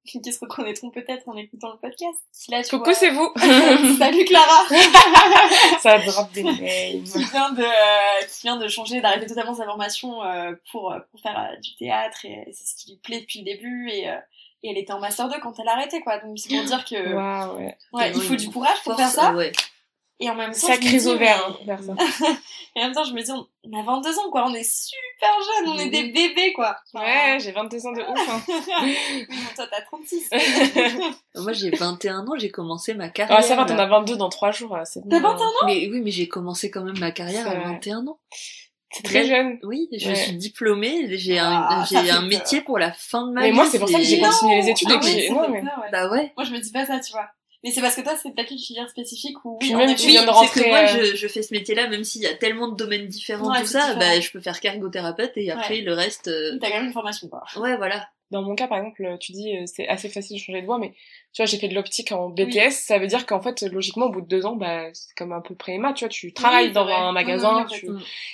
qui 0.23 0.33
se 0.33 0.39
reconnaîtront 0.41 0.91
peut-être 0.91 1.29
en 1.29 1.37
écoutant 1.37 1.71
le 1.73 1.79
podcast 1.79 2.19
qui 2.33 2.51
là 2.51 2.63
tu 2.63 2.71
Coucou, 2.71 2.85
vois- 2.85 2.95
c'est 2.95 3.11
vous. 3.11 3.33
salut 3.99 4.25
Clara 4.25 4.65
ça 5.81 5.99
drop 5.99 6.33
des 6.33 6.43
names. 6.43 6.57
qui 6.57 7.25
vient 7.25 7.51
de 7.53 7.63
euh, 7.63 8.27
qui 8.29 8.43
vient 8.43 8.57
de 8.57 8.69
changer 8.69 9.01
d'arrêter 9.01 9.27
totalement 9.27 9.55
sa 9.55 9.65
formation 9.65 10.23
euh, 10.23 10.53
pour 10.73 10.93
euh, 10.93 10.99
pour 11.11 11.21
faire 11.21 11.39
euh, 11.39 11.57
du 11.61 11.77
théâtre 11.77 12.25
et, 12.25 12.45
c'est 12.53 12.67
ce 12.67 12.77
qui 12.85 12.93
lui 12.93 12.99
plaît 12.99 13.21
depuis 13.21 13.41
le 13.41 13.45
début 13.45 13.89
et 13.91 14.09
euh, 14.09 14.17
et 14.63 14.71
elle 14.71 14.79
était 14.79 14.93
en 14.93 14.99
master 15.01 15.29
2 15.29 15.41
quand 15.41 15.59
elle 15.59 15.69
a 15.69 15.73
arrêté 15.73 16.01
quoi 16.03 16.19
donc 16.19 16.39
c'est 16.39 16.55
pour 16.55 16.65
dire 16.65 16.85
que 16.85 16.95
ouais. 17.57 17.77
ouais, 17.93 18.13
il 18.15 18.21
faut 18.23 18.35
du 18.37 18.51
courage 18.51 18.83
pour 18.85 18.95
faire 18.97 19.09
ça 19.09 19.33
ouais. 19.35 19.53
Et 20.21 20.31
en 20.31 20.35
même 20.35 20.53
temps 20.53 20.59
je 20.61 20.67
me 20.67 20.73
Sacré 20.75 20.97
dis, 20.99 21.07
ouvert, 21.09 21.47
hein, 21.47 21.57
mais- 21.67 21.77
ça. 21.83 21.95
et 22.77 22.81
en 22.81 22.85
même 22.85 22.93
temps 22.95 23.05
je 23.05 23.13
me 23.15 23.23
dis 23.23 23.31
on 23.33 23.79
a 23.79 23.83
22 23.83 24.19
ans 24.19 24.31
quoi 24.31 24.47
on 24.47 24.55
est 24.55 24.63
super 24.63 25.31
jeunes 25.65 25.71
on 25.75 25.79
est 25.79 25.89
des 25.91 26.05
bébés 26.13 26.53
quoi 26.53 26.77
Enfin, 26.95 27.05
Ouais, 27.05 27.39
j'ai 27.41 27.53
22 27.53 27.87
ans 27.87 27.93
de 27.93 28.01
ouf. 28.03 28.29
Hein. 28.29 28.43
oui, 28.83 29.27
bon, 29.29 29.37
toi 29.57 29.67
t'as 29.71 29.81
36 29.83 30.31
Moi, 31.37 31.53
j'ai 31.53 31.71
21 31.71 32.27
ans, 32.27 32.35
j'ai 32.39 32.51
commencé 32.51 32.95
ma 32.95 33.09
carrière. 33.09 33.39
Ah, 33.39 33.43
ça 33.43 33.57
va, 33.57 33.65
t'en 33.65 33.79
as 33.79 33.87
22 33.87 34.17
dans 34.17 34.29
3 34.29 34.51
jours, 34.51 34.77
là, 34.77 34.85
c'est 34.85 35.01
bon. 35.01 35.09
T'as 35.09 35.21
21 35.21 35.47
Mais 35.67 35.89
oui, 35.91 36.01
mais 36.03 36.11
j'ai 36.11 36.29
commencé 36.29 36.71
quand 36.71 36.83
même 36.85 36.99
ma 36.99 37.13
carrière 37.13 37.47
à 37.49 37.55
vrai. 37.55 37.65
21 37.75 38.07
ans. 38.09 38.19
C'est 38.93 39.05
très 39.05 39.25
jeune. 39.25 39.59
Oui, 39.63 39.89
je 39.97 40.09
Ouais. 40.09 40.15
suis 40.17 40.33
diplômée, 40.33 41.17
j'ai 41.17 41.39
un, 41.39 41.65
Ah, 41.69 41.85
j'ai 41.89 41.95
ça 41.95 42.03
fait 42.03 42.11
un 42.11 42.21
peur. 42.21 42.29
métier 42.29 42.61
pour 42.61 42.79
la 42.79 42.93
fin 42.93 43.27
de 43.29 43.33
ma 43.33 43.43
Mais 43.43 43.51
vie. 43.51 43.55
moi, 43.57 43.67
c'est 43.71 43.79
pour 43.79 43.89
ça 43.89 43.99
que 43.99 44.05
j'ai 44.05 44.19
continué 44.21 44.57
les 44.61 44.69
études 44.69 44.89
Ah 44.91 44.95
et 44.97 44.99
que 44.99 45.05
oui, 45.05 45.13
j'ai... 45.13 45.31
Non, 45.31 45.49
mais... 45.49 45.61
peur, 45.63 45.79
ouais. 45.81 45.89
Bah 45.93 46.11
ouais. 46.11 46.33
Moi, 46.37 46.45
je 46.45 46.51
me 46.53 46.59
dis 46.59 46.73
pas 46.73 46.85
ça, 46.87 46.99
tu 46.99 47.13
vois. 47.13 47.29
Mais 47.63 47.71
c'est 47.73 47.83
parce 47.83 47.95
que 47.97 48.01
toi, 48.01 48.17
c'est 48.17 48.31
peut-être 48.35 48.51
une 48.53 48.59
filière 48.59 48.89
spécifique 48.89 49.37
où, 49.45 49.59
Puis 49.59 49.75
même, 49.75 49.95
tu 49.95 50.09
viens 50.09 50.23
de 50.23 50.27
c'est 50.29 50.33
rentrer, 50.33 50.63
que 50.63 50.69
moi, 50.69 50.79
euh, 50.79 51.05
je, 51.11 51.17
je 51.17 51.29
fais 51.29 51.43
ce 51.43 51.53
métier-là, 51.53 51.89
même 51.89 52.05
s'il 52.05 52.23
y 52.23 52.27
a 52.27 52.35
tellement 52.35 52.69
de 52.69 52.77
domaines 52.77 53.07
différents, 53.07 53.51
Ouais, 53.53 53.61
tout 53.61 53.67
ça, 53.67 53.81
différent. 53.95 53.99
bah, 53.99 54.21
je 54.21 54.31
peux 54.31 54.41
faire 54.41 54.61
qu'ergothérapeute 54.61 55.33
et 55.37 55.51
après, 55.51 55.75
Ouais. 55.77 55.81
le 55.83 55.93
reste, 55.93 56.29
euh, 56.29 56.57
t'as 56.61 56.69
quand 56.71 56.77
même 56.79 56.87
une 56.87 56.93
formation, 56.93 57.29
quoi. 57.29 57.43
ouais, 57.57 57.77
voilà. 57.77 58.09
Dans 58.31 58.43
mon 58.43 58.55
cas, 58.55 58.69
par 58.69 58.79
exemple, 58.79 59.17
tu 59.19 59.33
dis 59.33 59.57
euh, 59.57 59.65
c'est 59.67 59.89
assez 59.89 60.09
facile 60.09 60.37
de 60.37 60.41
changer 60.41 60.61
de 60.63 60.67
voie, 60.67 60.79
mais 60.79 60.91
tu 61.33 61.43
vois, 61.43 61.47
j'ai 61.47 61.59
fait 61.59 61.67
de 61.67 61.75
l'optique 61.75 62.13
en 62.13 62.29
BTS, 62.31 62.71
ça 62.71 62.99
veut 63.01 63.09
dire 63.09 63.27
qu'en 63.27 63.43
fait, 63.43 63.61
logiquement, 63.63 64.07
au 64.07 64.11
bout 64.11 64.21
de 64.21 64.29
deux 64.29 64.47
ans, 64.47 64.55
bah, 64.55 64.85
c'est 64.95 65.13
comme 65.17 65.33
un 65.33 65.41
peu 65.41 65.57
pré-EMA, 65.57 65.93
tu 65.95 66.05
vois, 66.05 66.09
tu 66.11 66.33
travailles 66.33 66.71
dans 66.73 66.85
vrai. 66.85 66.95
un 66.95 67.11
magasin, 67.13 67.67
oui, 67.69 67.77
tu... 67.79 67.89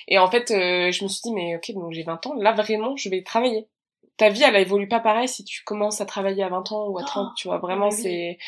Et 0.06 0.18
en 0.18 0.30
fait, 0.30 0.50
euh, 0.50 0.92
je 0.92 1.02
me 1.02 1.08
suis 1.08 1.22
dit, 1.24 1.32
mais 1.32 1.56
ok, 1.56 1.72
donc 1.72 1.92
j'ai 1.92 2.02
20 2.02 2.26
ans, 2.26 2.34
là, 2.34 2.52
vraiment, 2.52 2.94
je 2.96 3.08
vais 3.08 3.22
travailler. 3.22 3.66
Ta 4.18 4.28
vie, 4.28 4.42
elle 4.42 4.56
évolue 4.56 4.86
pas 4.88 5.00
pareil 5.00 5.28
si 5.28 5.44
tu 5.44 5.64
commences 5.64 6.00
à 6.02 6.04
travailler 6.06 6.42
à 6.42 6.48
20 6.50 6.72
ans 6.72 6.88
ou 6.88 6.98
à 6.98 7.02
30, 7.02 7.34
tu 7.36 7.48
vois, 7.48 7.56
vraiment, 7.58 7.88
oui, 7.88 7.94
oui. 7.96 8.02
c'est... 8.02 8.38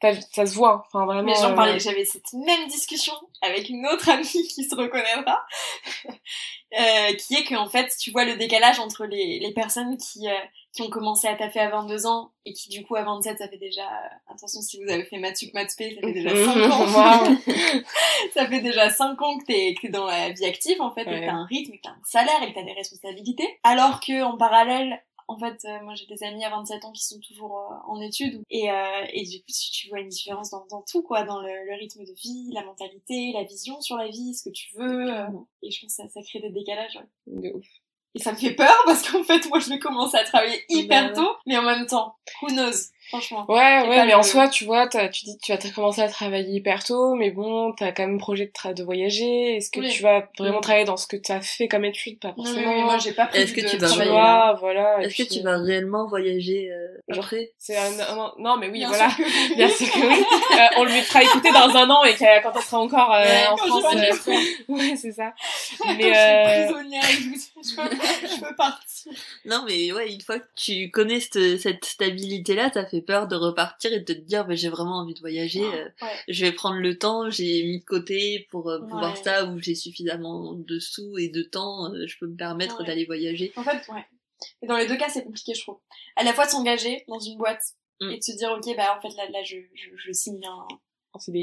Ça 0.00 0.46
se 0.46 0.54
voit, 0.54 0.84
enfin, 0.86 1.04
vraiment... 1.06 1.24
Mais 1.24 1.34
j'en 1.34 1.50
euh, 1.52 1.54
parlais, 1.54 1.80
j'avais 1.80 2.04
cette 2.04 2.32
même 2.32 2.68
discussion 2.68 3.14
avec 3.42 3.68
une 3.68 3.84
autre 3.86 4.08
amie 4.08 4.24
qui 4.24 4.62
se 4.64 4.74
reconnaîtra, 4.76 5.44
euh, 6.78 7.12
qui 7.14 7.34
est 7.34 7.44
qu'en 7.44 7.68
fait, 7.68 7.92
tu 7.98 8.10
vois 8.12 8.24
le 8.24 8.36
décalage 8.36 8.78
entre 8.78 9.06
les, 9.06 9.40
les 9.40 9.52
personnes 9.52 9.96
qui, 9.96 10.28
euh, 10.28 10.34
qui 10.72 10.82
ont 10.82 10.90
commencé 10.90 11.26
à 11.26 11.34
taffer 11.34 11.60
à 11.60 11.70
22 11.70 12.06
ans 12.06 12.30
et 12.44 12.52
qui 12.52 12.68
du 12.68 12.84
coup 12.84 12.94
à 12.94 13.02
27, 13.02 13.38
ça 13.38 13.48
fait 13.48 13.58
déjà, 13.58 13.82
euh, 13.82 14.32
attention 14.34 14.60
si 14.60 14.80
vous 14.82 14.88
avez 14.88 15.04
fait 15.04 15.18
Matsup 15.18 15.52
Matspé, 15.52 15.94
ça 15.94 16.06
fait 16.06 16.12
déjà 16.12 16.30
5 16.30 16.70
ans. 16.70 17.36
Ça 18.34 18.46
fait 18.46 18.60
déjà 18.60 18.90
5 18.90 19.20
ans 19.22 19.38
que 19.38 19.44
t'es, 19.46 19.74
que 19.74 19.82
t'es 19.82 19.88
dans 19.88 20.06
la 20.06 20.30
vie 20.30 20.44
active, 20.44 20.80
en 20.80 20.92
fait, 20.92 21.02
et 21.02 21.10
Ouais. 21.10 21.20
que 21.20 21.26
t'as 21.26 21.32
un 21.32 21.46
rythme, 21.46 21.72
et 21.72 21.76
que 21.78 21.82
t'as 21.82 21.90
un 21.90 22.00
salaire, 22.04 22.42
et 22.42 22.50
que 22.50 22.54
t'as 22.54 22.64
des 22.64 22.72
responsabilités. 22.72 23.58
Alors 23.64 24.00
que, 24.00 24.22
en 24.22 24.36
parallèle, 24.36 25.02
en 25.28 25.38
fait, 25.38 25.64
euh, 25.64 25.82
moi 25.84 25.94
j'ai 25.94 26.06
des 26.06 26.22
amis 26.24 26.44
à 26.44 26.50
27 26.50 26.84
ans 26.84 26.92
qui 26.92 27.04
sont 27.04 27.20
toujours 27.20 27.58
euh, 27.58 27.74
en 27.86 28.00
études, 28.00 28.42
et, 28.50 28.70
euh, 28.70 29.04
et 29.12 29.24
du 29.24 29.38
coup, 29.40 29.46
tu, 29.52 29.70
tu 29.70 29.88
vois 29.88 30.00
une 30.00 30.08
différence 30.08 30.50
dans, 30.50 30.66
dans 30.66 30.82
tout, 30.82 31.02
quoi, 31.02 31.24
dans 31.24 31.40
le, 31.40 31.48
le 31.66 31.74
rythme 31.78 32.04
de 32.04 32.12
vie, 32.12 32.50
la 32.52 32.64
mentalité, 32.64 33.32
la 33.32 33.44
vision 33.44 33.80
sur 33.80 33.96
la 33.96 34.08
vie, 34.08 34.34
ce 34.34 34.48
que 34.48 34.52
tu 34.54 34.74
veux, 34.76 35.12
euh, 35.14 35.26
et 35.62 35.70
je 35.70 35.80
pense 35.80 35.96
que 35.96 36.02
ça, 36.02 36.08
ça 36.08 36.22
crée 36.22 36.40
des 36.40 36.50
décalages, 36.50 36.96
ouais. 36.96 37.40
De 37.42 37.52
ouf. 37.54 37.66
Et 38.14 38.20
ça 38.20 38.32
me 38.32 38.36
fait 38.36 38.52
peur, 38.52 38.74
parce 38.86 39.08
qu'en 39.08 39.22
fait, 39.22 39.46
moi 39.48 39.58
je 39.60 39.68
vais 39.68 39.78
commencer 39.78 40.16
à 40.16 40.24
travailler 40.24 40.62
hyper 40.68 41.12
tôt, 41.12 41.36
mais 41.46 41.56
en 41.58 41.62
même 41.62 41.86
temps, 41.86 42.16
who 42.42 42.48
knows, 42.48 42.72
franchement. 43.10 43.44
Ouais, 43.48 43.56
ouais, 43.86 43.88
mais 44.04 44.06
le- 44.06 44.16
en 44.16 44.22
soi, 44.22 44.48
tu 44.48 44.64
vois, 44.64 44.86
t'as- 44.88 45.08
tu 45.08 45.26
dis, 45.26 45.38
tu 45.42 45.52
vas 45.52 45.58
commencer 45.74 46.00
à 46.00 46.08
travailler 46.08 46.50
hyper 46.56 46.82
tôt, 46.84 47.14
mais 47.14 47.30
bon, 47.30 47.72
t'as 47.72 47.92
quand 47.92 48.06
même 48.06 48.18
projet 48.18 48.46
de, 48.46 48.50
tra- 48.50 48.74
de 48.74 48.82
voyager. 48.82 49.56
Est-ce 49.56 49.70
que 49.70 49.80
Oui. 49.80 49.90
tu 49.90 50.02
vas 50.02 50.26
vraiment 50.38 50.58
Mm. 50.58 50.62
travailler 50.62 50.84
dans 50.86 50.96
ce 50.96 51.06
que 51.06 51.16
t'as 51.16 51.40
fait 51.42 51.68
comme 51.68 51.84
étude? 51.84 52.18
Pas 52.18 52.28
Non, 52.36 52.44
forcément. 52.44 52.70
mais 52.72 52.76
oui, 52.78 52.82
moi 52.82 52.98
j'ai 52.98 53.12
pas 53.12 53.26
prévu 53.26 53.44
Est-ce 53.44 53.52
que 53.54 53.60
de 53.60 53.68
tu 53.68 53.76
vas 53.76 53.86
travailler 53.88 54.10
là. 54.12 54.56
voilà. 54.58 55.00
Est-ce 55.02 55.10
que 55.16 55.22
puis, 55.28 55.38
tu 55.38 55.42
vas 55.42 55.58
réellement 55.58 56.06
voyager 56.08 56.70
euh, 56.72 56.86
Genre, 57.14 57.24
après? 57.24 57.52
C'est 57.58 57.76
un, 57.76 57.92
un- 58.00 58.32
non, 58.38 58.56
mais 58.56 58.68
oui, 58.68 58.78
Bien 58.78 58.88
voilà. 58.88 59.10
sûr 59.10 59.18
que 59.18 59.22
oui. 59.50 59.54
Bien 59.56 59.68
sûr 59.68 59.90
que 59.92 59.98
oui. 59.98 60.24
Euh, 60.58 60.66
on 60.78 60.84
lui 60.84 61.00
fera 61.02 61.22
écouter 61.22 61.50
dans 61.50 61.76
un 61.76 61.88
an 61.90 62.04
et 62.04 62.14
que- 62.14 62.42
quand 62.42 62.52
on 62.56 62.60
sera 62.60 62.78
encore 62.80 63.14
euh, 63.14 63.22
Ouais, 63.24 63.46
en 63.48 63.56
quand 63.56 63.66
France. 63.80 63.84
euh, 63.94 64.32
ouais, 64.68 64.96
c'est 64.96 65.12
ça. 65.12 65.32
Mais 65.86 65.94
Mais 65.96 66.02
je 66.02 66.18
euh, 66.18 66.66
suis 66.66 66.72
prisonnière, 66.74 67.02
je, 67.02 67.18
je, 67.18 67.76
veux, 67.80 68.28
je 68.36 68.44
veux 68.44 68.54
partir. 68.56 69.12
Non, 69.44 69.64
mais 69.66 69.92
ouais, 69.92 70.12
une 70.12 70.20
fois 70.20 70.38
que 70.38 70.48
tu 70.56 70.90
connais 70.90 71.20
cette, 71.20 71.58
cette 71.60 71.84
stabilité-là, 71.84 72.70
ça 72.72 72.86
fait 72.86 73.02
peur 73.02 73.28
de 73.28 73.36
repartir 73.36 73.92
et 73.92 74.00
de 74.00 74.04
te 74.12 74.18
dire, 74.18 74.46
bah, 74.46 74.54
j'ai 74.54 74.68
vraiment 74.68 74.98
envie 74.98 75.14
de 75.14 75.20
voyager, 75.20 75.64
euh, 75.64 75.88
Ouais. 76.02 76.08
je 76.28 76.44
vais 76.46 76.52
prendre 76.52 76.78
le 76.78 76.98
temps, 76.98 77.28
j'ai 77.30 77.64
mis 77.64 77.80
de 77.80 77.84
côté 77.84 78.46
pour 78.50 78.68
euh, 78.70 78.80
pouvoir 78.80 79.14
Ouais. 79.16 79.22
ça, 79.22 79.44
ou 79.46 79.58
j'ai 79.60 79.74
suffisamment 79.74 80.52
de 80.54 80.78
sous 80.78 81.18
et 81.18 81.28
de 81.28 81.42
temps, 81.42 81.92
euh, 81.92 82.06
je 82.06 82.16
peux 82.18 82.26
me 82.26 82.36
permettre 82.36 82.82
d'aller 82.84 83.04
voyager. 83.06 83.52
En 83.56 83.62
fait, 83.62 83.86
ouais. 83.92 84.06
Et 84.62 84.66
dans 84.66 84.76
les 84.76 84.86
deux 84.86 84.96
cas, 84.96 85.08
c'est 85.08 85.24
compliqué, 85.24 85.54
je 85.54 85.62
trouve. 85.62 85.78
À 86.16 86.22
la 86.24 86.32
fois 86.32 86.46
de 86.46 86.50
s'engager 86.50 87.04
dans 87.08 87.18
une 87.20 87.36
boîte 87.38 87.62
Mm. 88.00 88.10
et 88.12 88.18
de 88.18 88.22
se 88.22 88.30
dire, 88.30 88.52
ok, 88.52 88.76
bah 88.76 88.96
en 88.96 89.00
fait 89.00 89.12
là, 89.16 89.28
là 89.30 89.42
je, 89.42 89.56
je, 89.74 89.88
je 89.96 90.12
signe 90.12 90.40
un, 90.46 90.68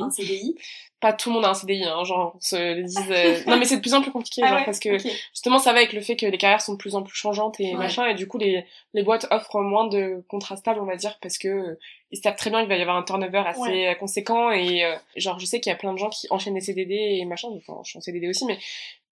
en 0.02 0.10
CDI. 0.10 0.56
Pas 1.00 1.14
tout 1.14 1.30
le 1.30 1.36
monde 1.36 1.46
a 1.46 1.50
un 1.50 1.54
CDI, 1.54 1.84
hein, 1.84 2.04
genre, 2.04 2.34
on 2.36 2.40
se 2.40 2.56
le 2.56 2.84
dise. 2.84 3.12
euh, 3.12 3.40
Non, 3.48 3.58
mais 3.58 3.66
c'est 3.66 3.78
de 3.78 3.82
plus 3.82 3.94
en 3.94 4.02
plus 4.02 4.12
compliqué, 4.12 4.42
Ah 4.44 4.48
genre, 4.48 4.58
ouais, 4.60 4.66
parce 4.66 4.80
que 4.80 4.98
justement 5.34 5.60
ça 5.60 5.72
va 5.74 5.80
avec 5.80 5.94
le 5.94 6.02
fait 6.02 6.16
que 6.16 6.26
les 6.26 6.38
carrières 6.38 6.62
sont 6.62 6.74
de 6.74 6.78
plus 6.78 6.96
en 6.96 7.04
plus 7.04 7.16
changeantes 7.16 7.60
et 7.60 7.72
Ouais. 7.72 7.78
machin 7.78 8.08
et 8.08 8.16
du 8.16 8.28
coup 8.28 8.38
les 8.38 8.66
les 8.94 9.04
boîtes 9.04 9.28
offrent 9.32 9.60
moins 9.62 9.88
de 9.88 10.24
contrats 10.30 10.58
stables 10.58 10.80
on 10.80 10.86
va 10.86 10.96
dire 10.96 11.18
parce 11.22 11.38
que 11.38 11.48
euh, 11.48 11.80
ils 12.12 12.18
savent 12.18 12.36
très 12.38 12.50
bien 12.50 12.60
qu'il 12.62 12.70
va 12.70 12.78
y 12.78 12.82
avoir 12.82 12.98
un 12.98 13.04
turnover 13.04 13.44
assez 13.46 13.60
Ouais. 13.62 13.88
euh, 13.90 13.96
conséquent 13.96 14.52
et 14.52 14.84
euh, 14.86 14.96
genre 15.18 15.38
je 15.40 15.46
sais 15.46 15.60
qu'il 15.60 15.70
y 15.70 15.74
a 15.74 15.78
plein 15.78 15.94
de 15.94 15.98
gens 16.00 16.10
qui 16.10 16.28
enchaînent 16.30 16.56
les 16.56 16.62
CDD 16.62 16.94
et 16.94 17.26
machin 17.26 17.50
enfin 17.56 17.80
je 17.84 17.90
suis 17.90 17.98
en 17.98 18.02
CDD 18.02 18.28
aussi 18.30 18.46
mais 18.46 18.58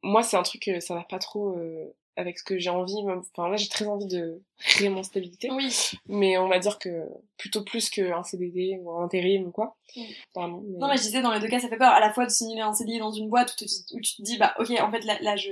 moi 0.01 0.23
c'est 0.23 0.37
un 0.37 0.43
truc 0.43 0.69
ça 0.79 0.95
va 0.95 1.03
pas 1.03 1.19
trop 1.19 1.55
euh, 1.57 1.93
avec 2.15 2.37
ce 2.37 2.43
que 2.43 2.57
j'ai 2.59 2.69
envie 2.69 2.95
enfin 3.07 3.49
là 3.49 3.57
j'ai 3.57 3.67
très 3.69 3.85
envie 3.87 4.05
de 4.05 4.41
vraiment 4.77 5.01
stabilité 5.03 5.49
Oui. 5.51 5.91
mais 6.07 6.37
on 6.37 6.47
va 6.47 6.59
dire 6.59 6.77
que 6.79 7.07
plutôt 7.37 7.63
plus 7.63 7.89
qu'un 7.89 8.21
CDD 8.23 8.77
ou 8.81 8.91
un 8.91 9.03
intérim 9.05 9.47
ou 9.47 9.51
quoi 9.51 9.75
Mm. 9.95 10.01
Pardon, 10.33 10.63
mais- 10.67 10.79
Non, 10.79 10.87
mais 10.87 10.97
je 10.97 11.03
disais, 11.03 11.21
dans 11.21 11.31
les 11.31 11.39
deux 11.39 11.47
cas, 11.47 11.59
ça 11.59 11.69
fait 11.69 11.77
peur. 11.77 11.91
À 11.91 11.99
la 11.99 12.11
fois 12.11 12.25
de 12.25 12.31
signer 12.31 12.59
un 12.61 12.73
CDI 12.73 12.97
dans 12.97 13.11
une 13.11 13.29
boîte 13.29 13.51
où, 13.53 13.63
tu- 13.63 13.95
où 13.95 14.01
tu 14.01 14.15
te 14.15 14.21
dis, 14.23 14.37
bah 14.39 14.55
ok, 14.57 14.71
en 14.81 14.89
fait 14.89 15.05
là, 15.05 15.17
là 15.21 15.35
je, 15.35 15.51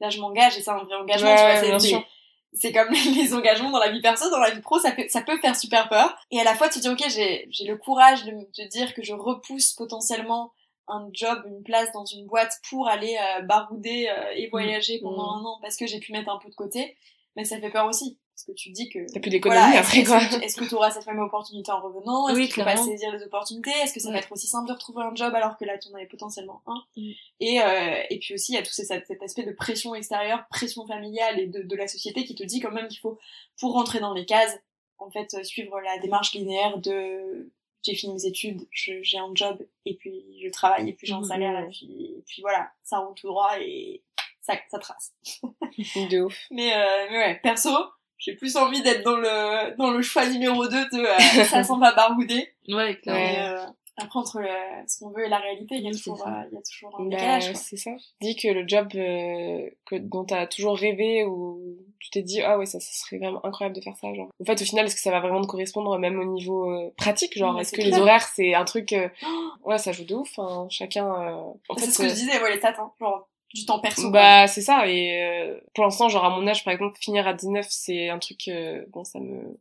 là 0.00 0.10
je 0.10 0.20
m'engage 0.20 0.56
et 0.56 0.60
c'est 0.60 0.70
un 0.70 0.78
vrai 0.78 0.94
engagement, 0.94 1.28
Ouais, 1.34 1.54
tu 1.54 1.58
vois. 1.60 1.68
bien 1.70 1.78
c'est- 1.80 2.04
c'est 2.52 2.72
comme 2.72 2.88
les 3.16 3.34
engagements 3.34 3.70
dans 3.72 3.80
la 3.80 3.90
vie 3.90 4.00
perso, 4.00 4.30
dans 4.30 4.38
la 4.38 4.50
vie 4.50 4.60
pro, 4.60 4.78
ça, 4.78 4.92
fait, 4.92 5.08
ça 5.08 5.22
peut 5.22 5.36
faire 5.38 5.56
super 5.56 5.88
peur. 5.88 6.16
Et 6.30 6.38
à 6.38 6.44
la 6.44 6.54
fois, 6.54 6.68
tu 6.68 6.74
te 6.78 6.82
dis, 6.82 6.88
ok, 6.88 7.02
j'ai 7.08 7.48
j'ai 7.50 7.64
le 7.64 7.76
courage 7.76 8.24
de 8.24 8.30
de 8.32 8.68
dire 8.68 8.94
que 8.94 9.02
je 9.02 9.12
repousse 9.12 9.72
potentiellement 9.72 10.52
un 10.88 11.08
job, 11.12 11.42
une 11.46 11.62
place 11.62 11.90
dans 11.92 12.04
une 12.04 12.26
boîte 12.26 12.52
pour 12.68 12.88
aller 12.88 13.16
euh, 13.38 13.42
barouder 13.42 14.08
euh, 14.08 14.30
et 14.36 14.48
voyager 14.48 15.00
pendant 15.00 15.36
Mm. 15.36 15.38
un 15.40 15.44
an 15.48 15.58
parce 15.62 15.76
que 15.76 15.86
j'ai 15.86 15.98
pu 16.00 16.12
mettre 16.12 16.28
un 16.30 16.38
peu 16.38 16.48
de 16.50 16.54
côté. 16.54 16.96
Mais 17.36 17.44
ça 17.44 17.58
fait 17.58 17.70
peur 17.70 17.86
aussi. 17.86 18.18
Parce 18.34 18.44
que 18.46 18.52
tu 18.52 18.70
dis 18.70 18.88
que... 18.88 18.98
T'as 19.12 19.20
plus 19.20 19.30
d'économie 19.30 19.60
Voilà, 19.60 19.78
après 19.80 20.02
quoi. 20.02 20.20
Est-ce 20.42 20.56
que- 20.56 20.64
que 20.64 20.68
tu 20.68 20.74
auras 20.74 20.90
cette 20.90 21.06
même 21.06 21.20
opportunité 21.20 21.70
en 21.70 21.80
revenant? 21.80 22.28
Est-ce 22.28 22.36
Oui, 22.36 22.48
faut 22.48 22.62
pas 22.62 22.72
clairement. 22.72 22.84
saisir 22.84 23.12
les 23.12 23.22
opportunités? 23.22 23.70
Est-ce 23.82 23.94
que 23.94 24.00
ça 24.00 24.10
va 24.10 24.18
être 24.18 24.30
aussi 24.32 24.46
simple 24.48 24.66
de 24.68 24.72
retrouver 24.72 25.02
un 25.04 25.14
job 25.14 25.32
alors 25.34 25.56
que 25.56 25.64
là, 25.64 25.78
tu 25.78 25.88
en 25.88 25.94
avais 25.94 26.06
potentiellement 26.06 26.60
un? 26.66 26.82
Mm. 26.96 27.10
et, 27.40 27.62
euh, 27.62 28.02
et 28.10 28.18
puis 28.18 28.34
aussi, 28.34 28.52
il 28.52 28.54
y 28.56 28.58
a 28.58 28.62
tout 28.62 28.72
ces- 28.72 28.84
cet, 28.84 29.06
cet 29.06 29.22
aspect 29.22 29.44
de 29.44 29.52
pression 29.52 29.94
extérieure, 29.94 30.44
pression 30.50 30.84
familiale 30.86 31.38
et 31.40 31.46
de, 31.46 31.62
de 31.62 31.76
la 31.76 31.86
société 31.88 32.24
qui 32.24 32.34
te 32.34 32.42
dit 32.42 32.58
quand 32.60 32.72
même 32.72 32.88
qu'il 32.88 32.98
faut, 32.98 33.18
pour 33.60 33.72
rentrer 33.72 34.00
dans 34.00 34.12
les 34.14 34.26
cases, 34.26 34.56
en 34.98 35.10
fait, 35.10 35.32
euh, 35.34 35.44
suivre 35.44 35.78
la 35.80 35.98
démarche 35.98 36.32
linéaire 36.34 36.78
de 36.78 37.52
j'ai 37.84 37.94
fini 37.94 38.14
mes 38.14 38.26
études, 38.26 38.66
j'ai 38.72 39.18
un 39.18 39.30
job, 39.34 39.58
et 39.84 39.94
puis 39.96 40.24
je 40.42 40.48
travaille, 40.50 40.88
et 40.88 40.92
puis 40.94 41.06
j'ai 41.06 41.12
un 41.14 41.18
Mhm. 41.18 41.24
salaire, 41.24 41.58
et 41.60 41.68
puis, 41.70 42.14
et 42.18 42.22
puis 42.26 42.42
voilà, 42.42 42.70
ça 42.82 42.98
roule 42.98 43.14
tout 43.14 43.28
droit 43.28 43.52
et 43.60 44.02
ça, 44.40 44.54
ça 44.70 44.78
trace. 44.78 45.12
de 46.10 46.22
ouf 46.22 46.36
Mais, 46.50 46.74
euh, 46.74 47.06
mais 47.10 47.18
ouais, 47.18 47.40
perso, 47.42 47.70
j'ai 48.18 48.34
plus 48.36 48.56
envie 48.56 48.82
d'être 48.82 49.02
dans 49.04 49.16
le, 49.16 49.76
dans 49.76 49.90
le 49.90 50.02
choix 50.02 50.26
numéro 50.28 50.66
2 50.66 50.70
de 50.70 50.98
euh, 51.40 51.44
ça 51.44 51.62
sent 51.62 51.72
pas 51.80 51.92
barouder. 51.94 52.54
Ouais, 52.68 52.96
clairement. 52.96 53.74
Après, 53.96 54.18
entre 54.18 54.40
le, 54.40 54.48
ce 54.88 54.98
qu'on 54.98 55.10
veut 55.10 55.24
et 55.26 55.28
la 55.28 55.38
réalité, 55.38 55.76
il 55.76 55.84
y 55.84 55.88
a 55.88 55.92
toujours, 55.92 56.26
euh, 56.26 56.30
il 56.50 56.54
y 56.54 56.58
a 56.58 56.62
toujours 56.62 56.98
un 57.00 57.04
Bah, 57.04 57.10
décalage. 57.10 57.46
quoi. 57.52 57.54
c'est 57.60 57.76
ça. 57.76 57.90
Dis 58.20 58.34
que 58.34 58.48
le 58.48 58.64
job 58.66 58.88
euh, 58.96 59.70
que 59.86 59.94
dont 59.96 60.24
t'as 60.24 60.46
toujours 60.48 60.76
rêvé 60.76 61.24
ou 61.24 61.76
tu 62.00 62.10
t'es 62.10 62.22
dit 62.22 62.42
ah 62.42 62.58
ouais 62.58 62.66
ça, 62.66 62.80
ça 62.80 62.92
serait 62.92 63.18
vraiment 63.18 63.44
incroyable 63.46 63.76
de 63.76 63.80
faire 63.80 63.96
ça 63.96 64.12
genre. 64.12 64.28
En 64.40 64.44
fait 64.44 64.60
au 64.60 64.64
final 64.64 64.86
est-ce 64.86 64.96
que 64.96 65.00
ça 65.00 65.10
va 65.12 65.20
vraiment 65.20 65.40
te 65.42 65.46
correspondre 65.46 65.96
même 65.98 66.18
au 66.18 66.24
niveau 66.24 66.70
euh, 66.70 66.92
pratique 66.96 67.38
genre 67.38 67.58
est-ce 67.60 67.72
que 67.72 67.80
les 67.82 67.94
horaires 67.96 68.22
c'est 68.34 68.54
un 68.54 68.64
truc 68.64 68.92
euh, 68.92 69.08
ouais 69.64 69.78
ça 69.78 69.92
joue 69.92 70.04
de 70.04 70.14
ouf 70.14 70.38
hein, 70.38 70.66
chacun 70.70 71.06
euh, 71.06 71.34
en 71.68 71.76
c'est 71.78 71.90
ce 71.90 71.98
que 72.02 72.08
je 72.08 72.14
disais, 72.14 72.42
ouais, 72.42 72.50
les 72.52 72.58
stats, 72.58 72.74
hein, 72.78 72.90
genre 73.00 73.28
du 73.54 73.64
temps 73.64 73.78
perso. 73.78 74.10
bah 74.10 74.48
c'est 74.48 74.60
ça 74.62 74.88
et 74.88 75.22
euh, 75.22 75.60
pour 75.74 75.84
l'instant 75.84 76.08
genre 76.08 76.24
à 76.24 76.30
mon 76.30 76.44
âge 76.48 76.64
par 76.64 76.74
exemple 76.74 76.98
finir 77.00 77.28
à 77.28 77.32
19 77.32 77.64
c'est 77.70 78.08
un 78.08 78.18
truc 78.18 78.48
euh, 78.48 78.84
bon 78.88 79.04
ça 79.04 79.20
me 79.20 79.56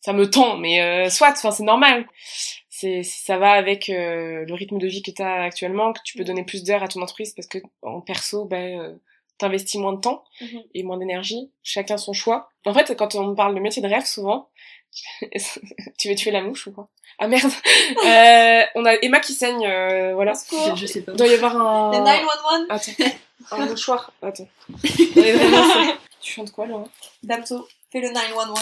ça 0.00 0.12
me 0.12 0.28
tend 0.28 0.56
mais 0.56 0.80
euh, 0.82 1.08
soit 1.08 1.30
enfin 1.30 1.52
c'est 1.52 1.62
normal 1.62 2.06
c'est 2.82 3.02
ça 3.02 3.38
va 3.38 3.52
avec 3.52 3.88
euh, 3.88 4.44
le 4.46 4.54
rythme 4.54 4.78
de 4.78 4.86
vie 4.86 5.02
que 5.02 5.10
tu 5.10 5.22
as 5.22 5.42
actuellement 5.42 5.92
que 5.92 6.00
tu 6.04 6.16
peux 6.18 6.24
donner 6.24 6.44
plus 6.44 6.64
d'heures 6.64 6.82
à 6.82 6.88
ton 6.88 7.00
entreprise 7.02 7.32
parce 7.34 7.46
que 7.48 7.58
en 7.82 8.00
perso 8.00 8.44
ben 8.44 8.80
euh, 8.80 8.92
t'investis 9.38 9.80
moins 9.80 9.92
de 9.94 10.00
temps 10.00 10.24
Mhm. 10.40 10.62
et 10.74 10.82
moins 10.82 10.96
d'énergie 10.98 11.50
chacun 11.62 11.96
son 11.96 12.12
choix 12.12 12.48
en 12.66 12.74
fait 12.74 12.96
quand 12.96 13.14
on 13.14 13.34
parle 13.34 13.54
de 13.54 13.60
métier 13.60 13.82
de 13.82 13.88
rêve 13.88 14.04
souvent 14.04 14.48
tu 15.98 16.08
veux 16.08 16.14
tuer 16.14 16.30
la 16.32 16.42
mouche 16.42 16.66
ou 16.66 16.72
quoi? 16.72 16.88
Ah 17.18 17.26
merde 17.28 17.50
euh, 18.06 18.62
on 18.74 18.84
a 18.84 18.94
Emma 19.02 19.20
qui 19.20 19.32
saigne 19.32 19.66
euh, 19.66 20.14
voilà. 20.14 20.32
Je 20.76 20.86
sais 20.86 21.00
pas. 21.02 21.12
il 21.12 21.16
doit 21.18 21.26
y 21.28 21.34
avoir 21.34 21.56
un 21.56 21.92
Les 21.92 21.98
911, 22.00 22.66
Attends, 22.68 22.92
un 23.52 23.66
mouchoir. 23.70 24.12
Attends. 24.20 24.48
Tu 26.20 26.32
chantes 26.32 26.52
quoi, 26.52 26.66
là? 26.66 26.84
Damso, 27.22 27.66
fais 27.90 28.00
le 28.00 28.10
911. 28.10 28.58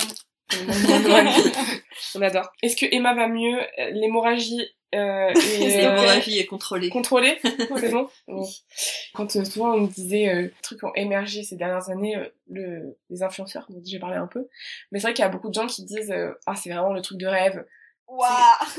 On 2.14 2.22
adore. 2.22 2.50
Est-ce 2.62 2.76
que 2.76 2.86
Emma 2.94 3.14
va 3.14 3.28
mieux 3.28 3.58
Euh, 3.78 3.90
L'hémorragie 3.90 4.60
euh, 4.94 5.30
C'est 5.34 5.62
est 5.62 5.86
euh, 5.86 6.46
contrôlée. 6.48 6.88
contrôlée? 6.90 7.38
C'est 7.78 7.90
bon? 7.90 8.08
Bon. 8.26 8.46
Quand 9.14 9.36
euh, 9.36 9.44
souvent 9.44 9.74
on 9.74 9.80
me 9.82 9.86
disait 9.88 10.28
euh, 10.28 10.42
les 10.42 10.52
trucs 10.62 10.82
ont 10.82 10.92
émergé 10.94 11.42
ces 11.44 11.56
dernières 11.56 11.88
années, 11.90 12.16
euh, 12.16 12.24
le, 12.50 12.96
les 13.10 13.22
influenceurs, 13.22 13.66
dont 13.68 13.80
j'ai 13.84 13.98
parlé 13.98 14.16
un 14.16 14.26
peu, 14.26 14.48
mais 14.90 14.98
c'est 14.98 15.06
vrai 15.08 15.14
qu'il 15.14 15.22
y 15.24 15.26
a 15.26 15.30
beaucoup 15.30 15.48
de 15.48 15.54
gens 15.54 15.66
qui 15.66 15.84
disent 15.84 16.10
euh, 16.10 16.32
ah 16.46 16.56
c'est 16.56 16.70
vraiment 16.70 16.92
le 16.92 17.02
truc 17.02 17.18
de 17.18 17.26
rêve. 17.26 17.64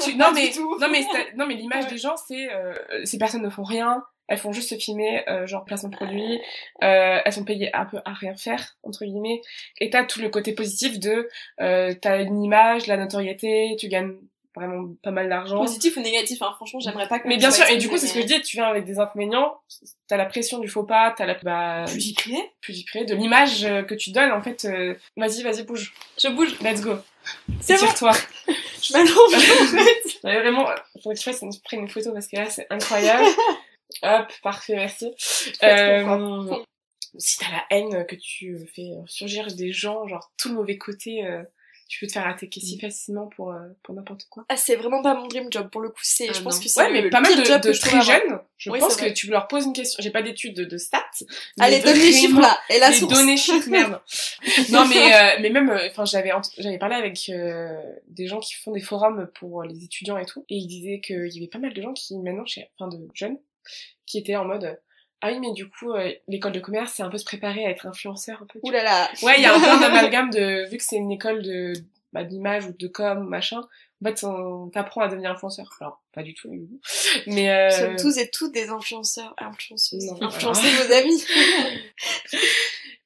Tu- 0.03 0.17
Pas 0.17 0.25
non 0.27 0.33
mais 0.33 0.51
non 0.57 0.89
mais 0.91 1.03
c'est- 1.03 1.33
non 1.37 1.45
mais 1.47 1.53
l'image 1.55 1.85
Ouais. 1.85 1.91
des 1.91 1.97
gens 1.97 2.17
c'est 2.17 2.51
euh, 2.51 2.73
ces 3.05 3.17
personnes 3.17 3.41
ne 3.43 3.49
font 3.49 3.63
rien 3.63 4.03
elles 4.27 4.37
font 4.37 4.51
juste 4.53 4.69
se 4.69 4.75
filmer 4.75 5.23
euh, 5.29 5.45
genre 5.47 5.65
placement 5.65 5.89
de 5.89 5.95
produit 5.95 6.39
euh, 6.83 7.19
elles 7.23 7.33
sont 7.33 7.43
payées 7.43 7.75
un 7.75 7.85
peu 7.85 7.97
à 8.05 8.13
rien 8.13 8.35
faire 8.35 8.77
entre 8.83 9.03
guillemets 9.05 9.41
et 9.79 9.89
t'as 9.89 10.03
tout 10.05 10.21
le 10.21 10.29
côté 10.29 10.53
positif 10.53 10.99
de 10.99 11.29
euh, 11.59 11.93
t'as 11.99 12.21
une 12.23 12.43
image 12.43 12.87
la 12.87 12.97
notoriété 12.97 13.75
tu 13.79 13.87
gagnes 13.87 14.15
vraiment 14.53 14.89
pas 15.01 15.11
mal 15.11 15.29
d'argent 15.29 15.59
Positif 15.59 15.95
ou 15.95 16.01
négatif, 16.01 16.41
hein, 16.41 16.51
franchement, 16.57 16.81
j'aimerais 16.81 17.07
pas 17.07 17.19
que. 17.19 17.27
mais 17.29 17.37
bien 17.37 17.51
sûr 17.51 17.65
et 17.69 17.77
du 17.77 17.87
coup 17.87 17.97
c'est 17.97 18.07
ce 18.07 18.13
que 18.13 18.21
je 18.21 18.25
dis 18.27 18.41
tu 18.41 18.57
viens 18.57 18.65
avec 18.65 18.83
des 18.83 18.99
inconvénients 18.99 19.55
t'as 20.09 20.17
la 20.17 20.25
pression 20.25 20.59
du 20.59 20.67
faux 20.67 20.83
pas 20.83 21.13
t'as 21.17 21.25
la 21.25 21.35
bah, 21.35 21.85
Plus 21.87 22.01
j'y 22.01 22.13
priais. 22.13 22.51
plus 22.59 22.73
j'y 22.73 22.83
prie, 22.83 23.05
de 23.05 23.15
l'image 23.15 23.63
euh, 23.63 23.81
que 23.83 23.95
tu 23.95 24.11
donnes 24.11 24.31
en 24.31 24.41
fait 24.41 24.65
euh, 24.65 24.93
vas-y 25.15 25.41
vas-y 25.43 25.63
bouge 25.63 25.93
Je 26.21 26.27
bouge. 26.27 26.59
let's 26.59 26.81
go 26.81 26.95
C'est 27.61 27.75
bon. 27.75 27.79
tire-toi 27.79 28.11
Je 28.83 28.93
m'allonge 28.93 29.33
en 29.35 29.77
fait. 29.77 30.19
Vraiment, 30.23 30.65
faudrait 31.01 31.13
que 31.15 31.19
je 31.19 31.23
fasse 31.23 31.41
une, 31.43 31.51
une 31.73 31.87
photo 31.87 32.11
parce 32.13 32.27
que 32.27 32.35
là, 32.35 32.49
c'est 32.49 32.65
incroyable. 32.71 33.25
Hop, 34.03 34.31
parfait, 34.43 34.75
merci. 34.75 35.13
Euh, 35.63 36.63
si 37.17 37.37
t'as 37.39 37.51
la 37.51 37.65
haine 37.69 38.05
que 38.05 38.15
tu 38.15 38.57
fais 38.73 38.91
surgir 39.05 39.47
des 39.47 39.71
gens, 39.71 40.07
genre 40.07 40.31
tout 40.37 40.49
le 40.49 40.55
mauvais 40.55 40.77
côté, 40.77 41.25
euh, 41.25 41.43
tu 41.89 41.99
peux 41.99 42.07
te 42.07 42.13
faire 42.13 42.25
attaquer 42.25 42.61
si 42.61 42.79
facilement 42.79 43.27
pour, 43.27 43.51
euh, 43.51 43.59
pour 43.83 43.93
n'importe 43.93 44.25
quoi. 44.29 44.45
Ah, 44.47 44.55
c'est 44.55 44.77
vraiment 44.77 45.01
pas 45.03 45.13
mon 45.13 45.27
dream 45.27 45.47
job 45.51 45.69
pour 45.69 45.81
le 45.81 45.89
coup. 45.89 45.99
C'est, 46.03 46.29
Ah, 46.29 46.33
je 46.33 46.41
pense 46.41 46.55
non. 46.55 46.63
que 46.63 46.69
c'est 46.69 46.79
Ouais, 46.79 46.89
mais 46.89 47.01
le 47.01 47.09
pas 47.09 47.19
mal 47.19 47.35
de, 47.35 47.77
très 47.77 48.01
jeunes, 48.01 48.39
je 48.57 48.69
Oui, 48.71 48.79
pense 48.79 48.95
que 48.95 49.09
tu 49.11 49.27
leur 49.27 49.49
poses 49.49 49.65
une 49.65 49.73
question. 49.73 50.01
J'ai 50.01 50.09
pas 50.09 50.21
d'études 50.21 50.55
de, 50.55 50.63
de 50.63 50.77
stats. 50.77 51.03
Allez, 51.59 51.79
donne 51.81 51.97
les 51.97 52.13
chiffres 52.13 52.39
là. 52.39 52.57
Et 52.69 52.79
la 52.79 52.91
les 52.91 52.95
source. 52.95 53.13
données 53.13 53.35
chiffres, 53.35 53.67
merde. 53.69 53.99
non, 54.69 54.85
mais, 54.87 55.13
euh, 55.13 55.39
mais 55.41 55.49
même, 55.49 55.69
euh, 55.69 55.89
enfin, 55.89 56.05
j'avais, 56.05 56.31
j'avais 56.59 56.77
parlé 56.77 56.95
avec 56.95 57.27
euh, 57.27 57.75
des 58.07 58.25
gens 58.27 58.39
qui 58.39 58.53
font 58.53 58.71
des 58.71 58.79
forums 58.79 59.29
pour 59.35 59.63
les 59.63 59.83
étudiants 59.83 60.17
et 60.17 60.25
tout, 60.25 60.45
et 60.47 60.55
ils 60.55 60.67
disaient 60.67 61.01
qu'il 61.01 61.27
y 61.27 61.39
avait 61.39 61.49
pas 61.49 61.59
mal 61.59 61.73
de 61.73 61.81
gens 61.81 61.91
qui, 61.91 62.17
maintenant, 62.19 62.45
chez, 62.45 62.69
enfin, 62.79 62.87
de 62.87 63.05
jeunes, 63.13 63.37
qui 64.05 64.17
étaient 64.17 64.35
en 64.35 64.45
mode, 64.45 64.79
ah 65.21 65.31
oui, 65.31 65.39
mais 65.39 65.53
du 65.53 65.69
coup, 65.69 65.91
euh, 65.91 66.11
l'école 66.27 66.51
de 66.51 66.59
commerce, 66.59 66.93
c'est 66.95 67.03
un 67.03 67.09
peu 67.09 67.19
se 67.19 67.25
préparer 67.25 67.65
à 67.65 67.69
être 67.69 67.85
influenceur, 67.85 68.41
un 68.41 68.47
peu. 68.47 68.59
Ouh 68.63 68.71
là 68.71 68.83
là. 68.83 69.09
Ouais, 69.21 69.35
il 69.37 69.43
y 69.43 69.45
a 69.45 69.55
un 69.55 69.59
peu 69.59 69.67
un 69.67 69.81
amalgame 69.81 70.31
de, 70.31 70.67
vu 70.69 70.77
que 70.77 70.83
c'est 70.83 70.95
une 70.95 71.11
école 71.11 71.43
de, 71.43 71.73
bah, 72.11 72.23
d'image 72.23 72.65
ou 72.65 72.73
de 72.73 72.87
com, 72.87 73.27
machin, 73.27 73.61
en 74.03 74.07
fait, 74.07 74.23
on 74.23 74.69
t'apprend 74.69 75.01
à 75.01 75.09
devenir 75.09 75.31
influenceur. 75.31 75.69
Alors, 75.79 76.01
pas 76.11 76.23
du 76.23 76.33
tout. 76.33 76.49
Mais, 77.27 77.51
euh... 77.51 77.69
Nous 77.69 77.75
sommes 77.75 77.95
tous 77.97 78.17
et 78.17 78.31
toutes 78.31 78.51
des 78.51 78.69
influenceurs, 78.69 79.35
influenceuses. 79.37 80.07
Non, 80.07 80.23
Influencez 80.23 80.67
vos 80.67 80.91
amis. 80.91 81.23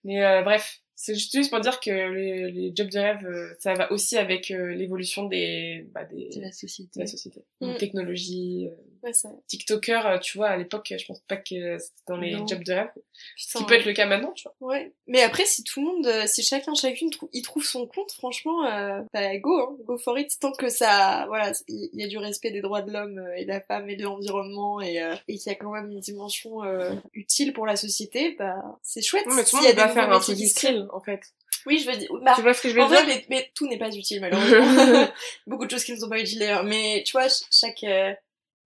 Mais 0.05 0.23
euh, 0.23 0.41
bref, 0.43 0.79
c'est 0.95 1.15
juste 1.15 1.49
pour 1.49 1.59
dire 1.59 1.79
que 1.81 1.89
les, 1.89 2.51
les 2.51 2.71
jobs 2.73 2.89
de 2.89 2.99
rêve, 2.99 3.25
euh, 3.25 3.53
ça 3.59 3.73
va 3.73 3.91
aussi 3.91 4.17
avec 4.17 4.49
l'évolution 4.49 5.25
des, 5.25 5.85
bah, 5.91 6.05
des, 6.05 6.29
C'est 6.31 6.39
la 6.39 6.49
de 6.49 6.53
société. 6.53 6.99
la 6.99 7.07
société. 7.07 7.43
Mm. 7.59 7.71
Les 7.71 7.77
technologies, 7.77 8.69
euh, 8.71 8.75
Ouais, 9.05 9.13
ça. 9.13 9.29
TikToker, 9.47 10.05
euh, 10.07 10.17
tu 10.17 10.37
vois, 10.37 10.47
à 10.47 10.57
l'époque, 10.57 10.91
je 10.97 11.05
pense 11.05 11.19
pas 11.27 11.37
que 11.37 11.77
c'était 11.77 12.01
dans 12.07 12.17
les 12.17 12.31
Non. 12.33 12.47
jobs 12.47 12.63
de 12.63 12.73
rêve. 12.73 12.89
Putain. 13.37 13.59
qui 13.59 13.65
peut 13.65 13.75
être 13.75 13.85
le 13.85 13.93
cas 13.93 14.05
maintenant, 14.07 14.33
tu 14.33 14.43
vois. 14.59 14.73
Ouais. 14.73 14.91
Mais 15.07 15.21
après, 15.21 15.45
si 15.45 15.63
tout 15.63 15.79
le 15.79 15.85
monde, 15.85 16.05
euh, 16.07 16.23
si 16.27 16.43
chacun, 16.43 16.73
chacune 16.73 17.09
trou- 17.11 17.29
y 17.31 17.41
trouve 17.43 17.63
son 17.63 17.87
compte, 17.87 18.11
franchement, 18.11 18.65
euh, 18.65 19.01
bah, 19.13 19.37
go, 19.37 19.57
hein, 19.57 19.77
go 19.85 19.97
for 19.97 20.17
it. 20.19 20.29
Tant 20.41 20.51
que 20.51 20.67
ça, 20.69 21.25
voilà, 21.27 21.51
il 21.69 21.89
y, 21.93 22.03
a 22.03 22.07
du 22.07 22.17
respect 22.17 22.51
des 22.51 22.59
droits 22.61 22.81
de 22.81 22.91
l'homme 22.91 23.23
et 23.37 23.43
de 23.45 23.49
la 23.49 23.61
femme 23.61 23.89
et 23.89 23.95
de 23.95 24.03
l'environnement 24.03 24.81
et, 24.81 25.01
euh, 25.01 25.15
et 25.29 25.37
qu'il 25.37 25.49
y 25.51 25.55
a 25.55 25.57
quand 25.57 25.71
même 25.71 25.91
une 25.91 25.99
dimension 26.01 26.63
euh, 26.63 26.93
utile 27.13 27.53
pour 27.53 27.65
la 27.65 27.75
société, 27.77 28.35
bah, 28.37 28.55
c'est 28.83 29.01
chouette. 29.01 29.25
Non, 29.27 29.35
mais 29.35 29.43
tout 29.45 29.55
le 29.57 29.63
monde 29.67 29.75
va 29.75 29.87
faire 29.89 30.11
un 30.11 30.19
truc 30.19 30.39
utile, 30.39 30.87
en 30.91 30.99
fait. 30.99 31.21
Oui, 31.67 31.79
je 31.79 31.89
veux 31.89 31.97
dire, 31.97 32.09
bah, 32.21 32.33
tu 32.35 32.41
vois 32.41 32.53
ce 32.53 32.61
que 32.61 32.69
je 32.69 32.75
veux 32.75 32.81
en 32.81 32.89
dire? 32.89 33.01
vrai, 33.03 33.07
mais, 33.07 33.25
mais 33.29 33.51
tout 33.55 33.67
n'est 33.67 33.77
pas 33.79 33.95
utile, 33.95 34.19
malheureusement. 34.19 35.07
beaucoup 35.47 35.65
de 35.65 35.71
choses 35.71 35.83
qui 35.85 35.93
ne 35.93 35.97
sont 35.99 36.09
pas 36.09 36.19
utiles 36.19 36.39
d'ailleurs. 36.39 36.63
Mais 36.65 37.01
tu 37.05 37.13
vois, 37.13 37.29
ch- 37.29 37.43
chaque, 37.49 37.83
euh, 37.85 38.13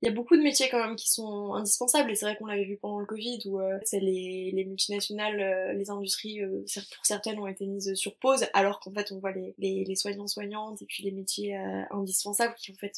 il 0.02 0.06
y 0.08 0.10
a 0.10 0.14
beaucoup 0.14 0.38
de 0.38 0.42
métiers 0.42 0.70
quand 0.70 0.80
même 0.86 0.96
qui 0.96 1.10
sont 1.12 1.54
indispensables 1.54 2.10
et 2.12 2.16
c'est 2.16 2.26
vrai 2.26 2.38
qu'on 2.38 2.46
l'avait 2.46 2.64
vu 2.66 2.78
pendant 2.78 3.00
le 3.00 3.06
Covid 3.06 3.40
où 3.46 3.60
euh, 3.60 3.78
c'est 3.84 4.00
les, 4.00 4.52
les 4.54 4.66
multinationales, 4.66 5.40
euh, 5.42 5.74
les 5.74 5.90
industries 5.90 6.42
euh, 6.42 6.64
pour 6.96 7.06
certaines 7.06 7.38
ont 7.40 7.48
été 7.48 7.66
mises 7.68 7.94
sur 7.96 8.16
pause 8.18 8.46
alors 8.54 8.80
qu'en 8.80 8.94
fait 8.94 9.12
on 9.12 9.20
voit 9.20 9.32
les, 9.34 9.56
les, 9.58 9.84
les 9.84 9.96
soignants 9.96 10.28
soignantes 10.28 10.82
et 10.82 10.86
puis 10.86 11.04
les 11.04 11.12
métiers 11.12 11.58
euh, 11.58 11.82
indispensables 11.92 12.56
qui 12.56 12.72
en 12.72 12.76
fait 12.76 12.94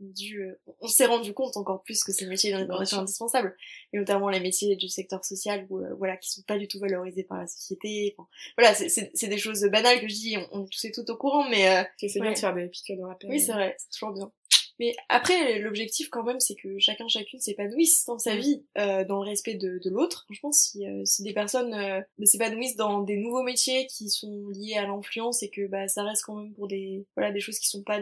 dû, 0.00 0.40
euh, 0.44 0.58
on 0.80 0.88
s'est 0.88 1.04
rendu 1.04 1.34
compte 1.34 1.58
encore 1.58 1.82
plus 1.82 2.02
que 2.02 2.10
ces 2.10 2.24
métiers 2.26 2.50
sûr. 2.86 2.98
indispensables 3.00 3.54
et 3.92 3.98
notamment 3.98 4.30
les 4.30 4.40
métiers 4.40 4.74
du 4.74 4.88
secteur 4.88 5.22
social 5.24 5.66
où 5.68 5.78
euh, 5.78 5.94
voilà 5.98 6.16
qui 6.16 6.30
sont 6.30 6.40
pas 6.46 6.56
du 6.56 6.66
tout 6.68 6.78
valorisés 6.80 7.22
par 7.22 7.36
la 7.38 7.46
société 7.46 8.14
Enfin, 8.16 8.26
voilà 8.56 8.74
c'est- 8.74 8.88
des 9.28 9.36
choses 9.38 9.60
banales 9.70 10.00
que 10.00 10.08
je 10.08 10.14
dis 10.14 10.36
on, 10.38 10.48
on 10.52 10.64
est 10.64 10.70
tous 10.70 10.86
et 10.86 10.90
toutes 10.92 11.10
au 11.10 11.16
courant 11.18 11.48
mais 11.50 11.68
euh, 11.68 11.82
C'est 11.98 12.18
bien 12.18 12.32
de 12.32 12.38
faire 12.38 12.54
des 12.54 12.66
piqûres 12.68 12.96
de 12.96 13.02
rappel. 13.02 13.28
oui, 13.30 13.40
c'est 13.40 13.52
vrai, 13.52 13.76
c'est 13.78 13.90
toujours 13.90 14.14
bien. 14.14 14.32
Mais 14.80 14.96
après, 15.10 15.58
l'objectif 15.60 16.08
quand 16.08 16.24
même, 16.24 16.40
c'est 16.40 16.56
que 16.56 16.78
chacun 16.78 17.06
chacune 17.06 17.38
s'épanouisse 17.38 18.06
dans 18.06 18.18
sa 18.18 18.34
vie, 18.34 18.64
euh, 18.78 19.04
dans 19.04 19.22
le 19.22 19.28
respect 19.28 19.54
de, 19.54 19.78
de 19.78 19.90
l'autre. 19.90 20.24
Franchement, 20.24 20.50
si, 20.52 20.86
euh, 20.86 21.02
si 21.04 21.22
des 21.22 21.32
personnes 21.34 21.74
euh, 21.74 22.00
s'épanouissent 22.24 22.76
dans 22.76 23.02
des 23.02 23.16
nouveaux 23.18 23.42
métiers 23.42 23.86
qui 23.86 24.08
sont 24.08 24.48
liés 24.48 24.74
à 24.76 24.86
l'influence 24.86 25.42
et 25.42 25.50
que 25.50 25.66
bah 25.68 25.86
ça 25.86 26.02
reste 26.02 26.24
quand 26.24 26.34
même 26.36 26.54
pour 26.54 26.66
des 26.66 27.06
voilà 27.14 27.30
des 27.30 27.40
choses 27.40 27.58
qui 27.58 27.68
sont 27.68 27.82
pas 27.84 28.00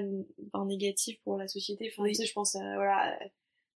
enfin, 0.53 0.65
négatives 0.67 1.19
pour 1.25 1.37
la 1.37 1.49
société. 1.49 1.91
Enfin, 1.93 2.05
Oui. 2.05 2.11
tu 2.13 2.15
sais, 2.23 2.27
je 2.27 2.33
pense 2.33 2.55
à 2.57 2.61
voilà. 2.77 3.19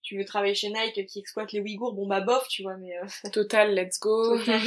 Tu 0.04 0.18
veux 0.18 0.26
travailler 0.26 0.56
chez 0.56 0.70
Nike 0.70 1.06
qui 1.08 1.20
exploite 1.20 1.52
les 1.54 1.60
Ouïghours, 1.60 1.94
bon 1.94 2.08
bah 2.08 2.22
bof, 2.22 2.48
tu 2.50 2.62
vois, 2.64 2.78
mais 2.78 2.96
euh, 2.98 3.06
Total, 3.34 3.74
let's 3.76 4.00
go. 4.00 4.38
Total. 4.40 4.60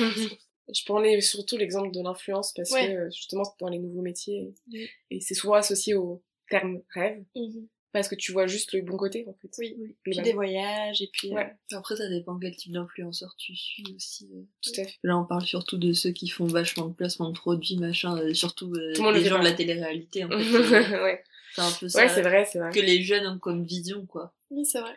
Je 0.73 0.85
prenais 0.87 1.21
surtout 1.21 1.57
l'exemple 1.57 1.91
de 1.93 2.01
l'influence 2.03 2.53
parce 2.53 2.71
Ouais. 2.73 2.87
que 2.89 2.93
euh, 2.95 3.11
justement 3.11 3.45
c'est 3.45 3.53
dans 3.61 3.69
les 3.69 3.79
nouveaux 3.79 4.03
métiers 4.03 4.53
Oui. 4.73 4.89
et 5.11 5.21
c'est 5.21 5.35
souvent 5.35 5.55
associé 5.55 5.95
au 5.95 6.23
terme 6.49 6.83
rêve 6.95 7.23
Mhm. 7.37 7.69
Parce 8.01 8.09
que 8.09 8.15
tu 8.15 8.33
vois 8.33 8.47
juste 8.47 8.73
le 8.75 8.83
bon 8.83 8.97
côté 8.97 9.25
en 9.29 9.33
fait. 9.35 9.49
oui, 9.59 9.75
oui. 9.79 9.95
Puis 10.03 10.19
des 10.19 10.33
voyages 10.33 11.01
et 11.01 11.09
puis 11.13 11.31
euh, 11.33 11.37
Ouais. 11.37 11.55
Après, 11.73 11.97
ça 11.97 12.09
dépend 12.09 12.39
quel 12.39 12.55
type 12.55 12.73
d'influenceur 12.73 13.35
tu 13.39 13.57
suis 13.57 13.85
aussi. 13.97 14.29
euh. 14.35 14.43
Tout 14.63 14.73
à 14.81 14.85
fait. 14.85 14.95
Là, 15.03 15.17
on 15.17 15.25
parle 15.25 15.45
surtout 15.47 15.79
de 15.79 15.93
ceux 15.93 16.11
qui 16.11 16.29
font 16.29 16.45
vachement 16.47 16.87
de 16.89 16.93
placement 16.95 17.31
de 17.31 17.39
produits, 17.39 17.79
machin, 17.79 18.17
euh, 18.19 18.35
surtout 18.35 18.73
euh, 18.75 18.93
Tout 18.95 19.01
le 19.03 19.07
monde 19.07 19.15
le 19.17 19.21
les 19.23 19.29
gens 19.29 19.39
de 19.39 19.45
la 19.45 19.53
télé-réalité, 19.53 20.25
en 20.25 20.29
fait. 20.31 21.03
ouais. 21.03 21.23
c'est 21.55 21.63
un 21.63 21.71
peu 21.81 21.89
ça 21.89 22.03
ouais, 22.03 22.09
c'est 22.09 22.23
vrai, 22.23 22.45
c'est 22.45 22.59
vrai. 22.59 22.71
que 22.71 22.81
les 22.81 23.03
jeunes 23.03 23.27
ont 23.27 23.39
comme 23.39 23.65
vision, 23.65 24.05
quoi. 24.07 24.35
oui, 24.51 24.65
c'est 24.67 24.81
vrai. 24.81 24.95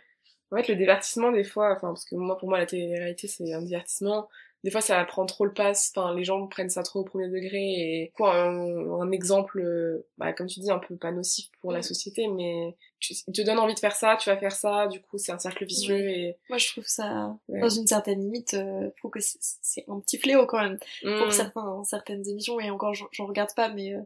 En 0.52 0.58
fait, 0.58 0.70
le 0.70 0.76
divertissement, 0.76 1.32
des 1.32 1.44
fois, 1.44 1.74
enfin, 1.76 1.90
parce 1.90 2.06
que 2.06 2.16
moi, 2.16 2.38
pour 2.38 2.48
moi, 2.50 2.58
la 2.58 2.66
télé-réalité, 2.66 3.28
c'est 3.28 3.54
un 3.54 3.62
divertissement. 3.62 4.30
Des 4.64 4.72
fois, 4.72 4.82
ça 4.82 5.04
prend 5.06 5.26
trop 5.26 5.46
le 5.46 5.54
pass. 5.54 5.94
Enfin, 5.96 6.14
les 6.16 6.24
gens 6.24 6.46
prennent 6.48 6.70
ça 6.70 6.84
trop 6.84 7.02
au 7.02 7.04
premier 7.04 7.28
degré. 7.30 7.58
Et 7.62 8.12
quoi, 8.16 8.36
un, 8.36 9.00
un 9.02 9.12
exemple, 9.12 9.60
euh, 9.62 10.06
bah, 10.18 10.34
comme 10.34 10.48
tu 10.48 10.60
dis, 10.60 10.72
un 10.72 10.80
peu 10.80 10.96
pas 10.98 11.12
nocif 11.12 11.50
pour 11.62 11.72
la 11.72 11.80
Mm. 11.80 11.84
société, 11.84 12.28
mais 12.28 12.76
tu, 13.00 13.14
il 13.28 13.34
te 13.34 13.42
donne 13.44 13.60
envie 13.60 13.76
de 13.76 13.80
faire 13.80 13.96
ça, 13.96 14.18
tu 14.20 14.30
vas 14.30 14.38
faire 14.38 14.52
ça. 14.52 14.88
Du 14.88 15.00
coup, 15.02 15.18
c'est 15.20 15.32
un 15.32 15.40
cercle 15.40 15.64
vicieux 15.66 16.10
et 16.10 16.38
Moi, 16.50 16.58
je 16.58 16.68
trouve 16.72 16.88
ça, 16.88 17.36
Ouais. 17.48 17.60
dans 17.62 17.70
une 17.70 17.86
certaine 17.88 18.20
limite, 18.20 18.56
euh, 18.56 18.90
je 18.94 18.98
trouve 18.98 19.12
que 19.12 19.20
c'est- 19.22 19.86
un 19.88 20.00
petit 20.00 20.18
fléau 20.18 20.46
quand 20.48 20.62
même. 20.62 20.80
pour 21.20 21.28
Mm. 21.28 21.32
certains, 21.32 21.84
certaines 21.86 22.28
émissions, 22.28 22.60
et 22.60 22.70
encore 22.72 22.94
j'en 22.96 23.08
j'en 23.12 23.28
regarde 23.28 23.54
pas, 23.56 23.70
mais 23.70 23.94
euh, 23.94 24.02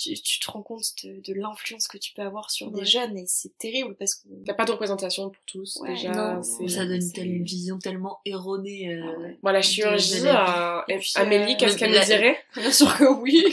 tu, 0.00 0.14
tu 0.14 0.40
te 0.40 0.50
rends 0.50 0.62
compte 0.62 0.82
de, 1.04 1.20
de 1.20 1.34
l'influence 1.38 1.86
que 1.88 1.98
tu 1.98 2.12
peux 2.14 2.22
avoir 2.22 2.50
sur 2.50 2.68
Ouais. 2.72 2.80
des 2.80 2.86
jeunes 2.86 3.18
et 3.18 3.24
c'est 3.26 3.56
terrible 3.58 3.94
parce 3.96 4.14
que 4.14 4.28
T'as 4.46 4.54
pas 4.54 4.64
de 4.64 4.72
représentation 4.72 5.28
pour 5.30 5.42
tous, 5.44 5.76
Ouais, 5.82 5.90
déjà. 5.90 6.12
non, 6.36 6.42
c'est- 6.42 6.68
ça 6.68 6.86
donne 6.86 7.12
telle- 7.12 7.26
une 7.30 7.44
vision 7.44 7.78
tellement 7.78 8.20
erronée. 8.24 8.94
euh, 8.94 9.02
Ah 9.04 9.18
ouais. 9.20 9.38
Bon, 9.42 9.50
la 9.50 9.62
chirurgie, 9.62 10.22
euh, 10.26 10.80
Et 10.88 10.98
puis, 10.98 11.12
Amélie, 11.16 11.52
euh, 11.52 11.56
qu'est-ce 11.58 11.76
qu'elle 11.76 11.92
la- 11.92 12.00
nous 12.00 12.06
dirait 12.06 12.38
bien 12.56 12.72
sûr 12.72 12.96
que 12.96 13.20
oui. 13.20 13.44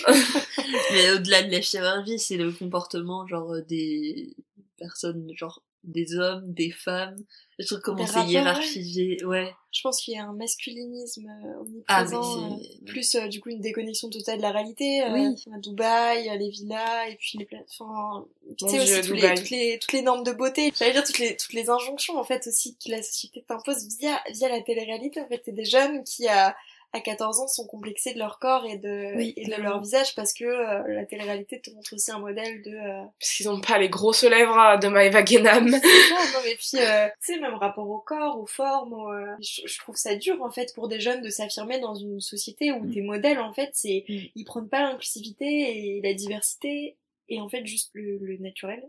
Mais 0.93 1.11
au-delà 1.11 1.43
de 1.43 1.51
la 1.51 1.61
chirurgie, 1.61 2.19
c'est 2.19 2.37
le 2.37 2.51
comportement 2.51 3.27
genre 3.27 3.51
euh, 3.53 3.61
des 3.61 4.33
personnes, 4.77 5.31
genre 5.35 5.61
des 5.87 6.15
hommes, 6.15 6.43
des 6.53 6.69
femmes. 6.71 7.15
Je 7.59 7.65
trouve 7.65 7.79
comment 7.79 8.05
c'est 8.05 8.23
hiérarchisé. 8.25 9.17
Ouais. 9.25 9.51
Je 9.71 9.81
pense 9.81 10.01
qu'il 10.01 10.13
y 10.13 10.17
a 10.17 10.25
un 10.25 10.33
masculinisme 10.33 11.25
euh, 11.27 11.83
Ah, 11.87 12.01
omniprésent, 12.03 12.59
c'est- 12.61 12.67
euh, 12.67 12.85
plus 12.85 13.15
euh, 13.15 13.27
du 13.27 13.41
coup 13.41 13.49
une 13.49 13.61
déconnexion 13.61 14.09
totale 14.09 14.37
de 14.37 14.41
la 14.43 14.51
réalité. 14.51 15.01
euh, 15.03 15.11
Oui. 15.13 15.35
À 15.53 15.57
Dubaï, 15.59 16.29
euh, 16.29 16.35
les 16.35 16.49
villas, 16.49 17.09
et 17.09 17.15
puis 17.15 17.39
les 17.39 17.47
enfin, 17.79 18.25
tu 18.57 18.67
sais 18.69 18.79
aussi 18.79 19.07
tous 19.07 19.13
les, 19.13 19.33
toutes 19.35 19.49
les 19.49 19.79
toutes 19.79 19.93
les 19.93 20.01
normes 20.03 20.23
de 20.23 20.33
beauté. 20.33 20.71
J'allais 20.77 20.93
dire 20.93 21.03
toutes 21.03 21.19
les 21.19 21.35
toutes 21.35 21.53
les 21.53 21.69
injonctions 21.69 22.17
en 22.19 22.23
fait 22.23 22.45
aussi 22.47 22.75
que 22.77 22.91
la 22.91 23.01
société 23.01 23.43
t'impose 23.47 23.87
via 23.99 24.21
via 24.31 24.49
la 24.49 24.61
télé-réalité. 24.61 25.21
En 25.21 25.27
fait, 25.27 25.41
c'est 25.45 25.51
des 25.55 25.65
jeunes 25.65 26.03
qui 26.03 26.27
à 26.27 26.55
à 26.93 27.01
14 27.01 27.39
ans 27.41 27.47
sont 27.47 27.67
complexés 27.67 28.13
de 28.13 28.19
leur 28.19 28.39
corps 28.39 28.65
et 28.65 28.77
de 28.77 29.15
Oui, 29.17 29.33
et 29.35 29.45
de 29.45 29.61
leur 29.61 29.79
visage 29.81 30.15
parce 30.15 30.33
que 30.33 30.45
euh, 30.45 30.83
la 30.87 31.05
télé-réalité 31.05 31.59
te 31.59 31.69
montre 31.71 31.93
aussi 31.93 32.11
un 32.11 32.19
modèle 32.19 32.61
de 32.63 32.71
euh, 32.71 33.03
Parce 33.19 33.31
qu'ils 33.33 33.49
ont 33.49 33.59
pas 33.61 33.77
les 33.77 33.89
grosses 33.89 34.23
lèvres 34.23 34.79
de 34.81 34.87
Maëva 34.87 35.21
Guénam. 35.21 35.65
non, 35.65 35.77
non, 35.77 36.39
mais 36.45 36.55
puis, 36.55 36.77
euh, 36.81 37.07
tu 37.23 37.33
sais, 37.33 37.39
même 37.39 37.55
rapport 37.55 37.89
au 37.89 37.99
corps, 37.99 38.39
aux 38.39 38.45
formes, 38.47 38.93
au, 38.93 39.11
euh, 39.11 39.35
je, 39.41 39.61
je 39.65 39.77
trouve 39.79 39.95
ça 39.95 40.15
dur, 40.15 40.41
en 40.41 40.49
fait, 40.49 40.73
pour 40.75 40.87
des 40.87 40.99
jeunes 40.99 41.21
de 41.21 41.29
s'affirmer 41.29 41.79
dans 41.79 41.95
une 41.95 42.19
société 42.21 42.71
où 42.71 42.79
Mm. 42.85 42.93
tes 42.93 43.01
modèles, 43.01 43.39
en 43.39 43.53
fait, 43.53 43.69
c'est, 43.73 44.05
Mm. 44.07 44.15
ils 44.35 44.45
prennent 44.45 44.69
pas 44.69 44.81
l'inclusivité 44.81 45.45
et 45.45 46.01
la 46.01 46.13
diversité, 46.13 46.95
et 47.29 47.41
en 47.41 47.49
fait, 47.49 47.65
juste 47.65 47.89
le, 47.93 48.17
le 48.19 48.37
naturel. 48.37 48.81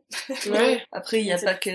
Ouais. 0.46 0.82
Après, 0.92 1.20
il 1.20 1.26
y 1.26 1.32
a 1.32 1.38
pas 1.38 1.54
que. 1.54 1.70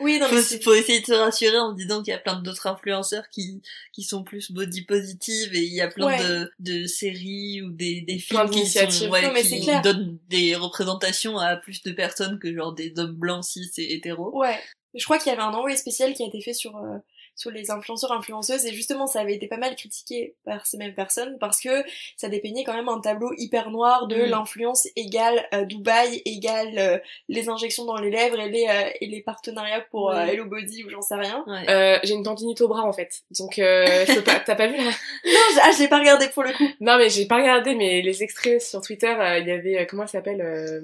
Oui, 0.00 0.18
non, 0.18 0.26
Faut, 0.28 0.34
mais 0.36 0.60
faut 0.62 0.74
essayer 0.74 1.00
de 1.00 1.06
se 1.06 1.12
rassurer 1.12 1.58
en 1.58 1.72
disant 1.72 2.02
qu'il 2.02 2.12
y 2.12 2.16
a 2.16 2.18
plein 2.18 2.40
d'autres 2.40 2.66
influenceurs 2.66 3.28
qui 3.30 3.62
qui 3.92 4.02
sont 4.02 4.22
plus 4.24 4.52
body 4.52 4.82
positive 4.82 5.54
et 5.54 5.62
il 5.62 5.74
y 5.74 5.80
a 5.80 5.88
plein 5.88 6.06
Ouais. 6.06 6.18
de 6.18 6.52
de 6.60 6.86
séries 6.86 7.62
ou 7.62 7.70
des 7.70 8.02
des 8.02 8.18
films 8.18 8.48
qui 8.50 8.66
sont 8.66 9.08
ouais, 9.10 9.22
Non, 9.22 9.34
qui 9.34 9.66
donnent 9.82 10.18
des 10.28 10.54
représentations 10.54 11.38
à 11.38 11.56
plus 11.56 11.82
de 11.82 11.92
personnes 11.92 12.38
que 12.38 12.54
genre 12.54 12.72
des 12.74 12.92
hommes 12.98 13.14
blancs 13.14 13.44
cis 13.44 13.70
et 13.78 13.94
hétéros. 13.94 14.36
Ouais. 14.38 14.58
Je 14.94 15.04
crois 15.04 15.18
qu'il 15.18 15.30
y 15.30 15.34
avait 15.34 15.42
un 15.42 15.52
envoyé 15.52 15.76
spécial 15.76 16.14
qui 16.14 16.22
a 16.22 16.26
été 16.26 16.40
fait 16.40 16.54
sur, 16.54 16.76
euh, 16.76 16.96
sur 17.38 17.50
les 17.50 17.70
influenceurs 17.70 18.12
influenceuses 18.12 18.66
et 18.66 18.72
justement 18.74 19.06
ça 19.06 19.20
avait 19.20 19.34
été 19.34 19.46
pas 19.46 19.56
mal 19.56 19.74
critiqué 19.76 20.34
par 20.44 20.66
ces 20.66 20.76
mêmes 20.76 20.92
personnes 20.92 21.38
parce 21.38 21.60
que 21.60 21.70
ça 22.16 22.28
dépeignait 22.28 22.64
quand 22.64 22.74
même 22.74 22.88
un 22.90 23.00
tableau 23.00 23.32
hyper 23.38 23.70
noir 23.70 24.06
de 24.08 24.16
Mm. 24.16 24.30
l'influence 24.30 24.88
égale 24.96 25.46
euh, 25.54 25.64
Dubaï 25.64 26.20
égale 26.26 26.74
euh, 26.78 26.98
les 27.28 27.48
injections 27.48 27.84
dans 27.84 27.96
les 27.96 28.10
lèvres 28.10 28.40
et 28.40 28.48
les 28.50 28.66
euh, 28.68 28.90
et 29.00 29.06
les 29.06 29.22
partenariats 29.22 29.80
pour 29.90 30.10
euh, 30.10 30.24
Oui. 30.24 30.30
Hello 30.30 30.44
Body 30.46 30.82
ou 30.84 30.90
j'en 30.90 31.00
sais 31.00 31.14
rien. 31.14 31.44
Ouais. 31.46 31.70
Euh, 31.70 31.98
j'ai 32.02 32.14
une 32.14 32.24
tendinite 32.24 32.60
au 32.60 32.66
bras 32.68 32.82
en 32.84 32.92
fait. 32.92 33.20
Donc 33.38 33.58
euh, 33.60 34.04
je 34.06 34.18
pas- 34.20 34.40
t'as 34.40 34.56
pas 34.56 34.66
vu 34.66 34.76
là? 34.76 34.90
Non, 35.24 35.40
j'- 35.54 35.60
ah 35.62 35.70
je 35.74 35.78
l'ai 35.82 35.88
pas 35.88 36.00
regardé 36.00 36.26
pour 36.28 36.42
le 36.42 36.52
coup. 36.52 36.68
Non 36.80 36.98
mais 36.98 37.08
j'ai 37.08 37.26
pas 37.26 37.36
regardé 37.36 37.74
mais 37.76 38.02
les 38.02 38.22
extraits 38.24 38.60
sur 38.60 38.80
Twitter, 38.80 39.14
euh, 39.16 39.38
il 39.38 39.46
y 39.46 39.52
avait 39.52 39.78
euh, 39.78 39.84
comment 39.88 40.02
elle 40.02 40.08
s'appelle 40.08 40.40
euh, 40.40 40.80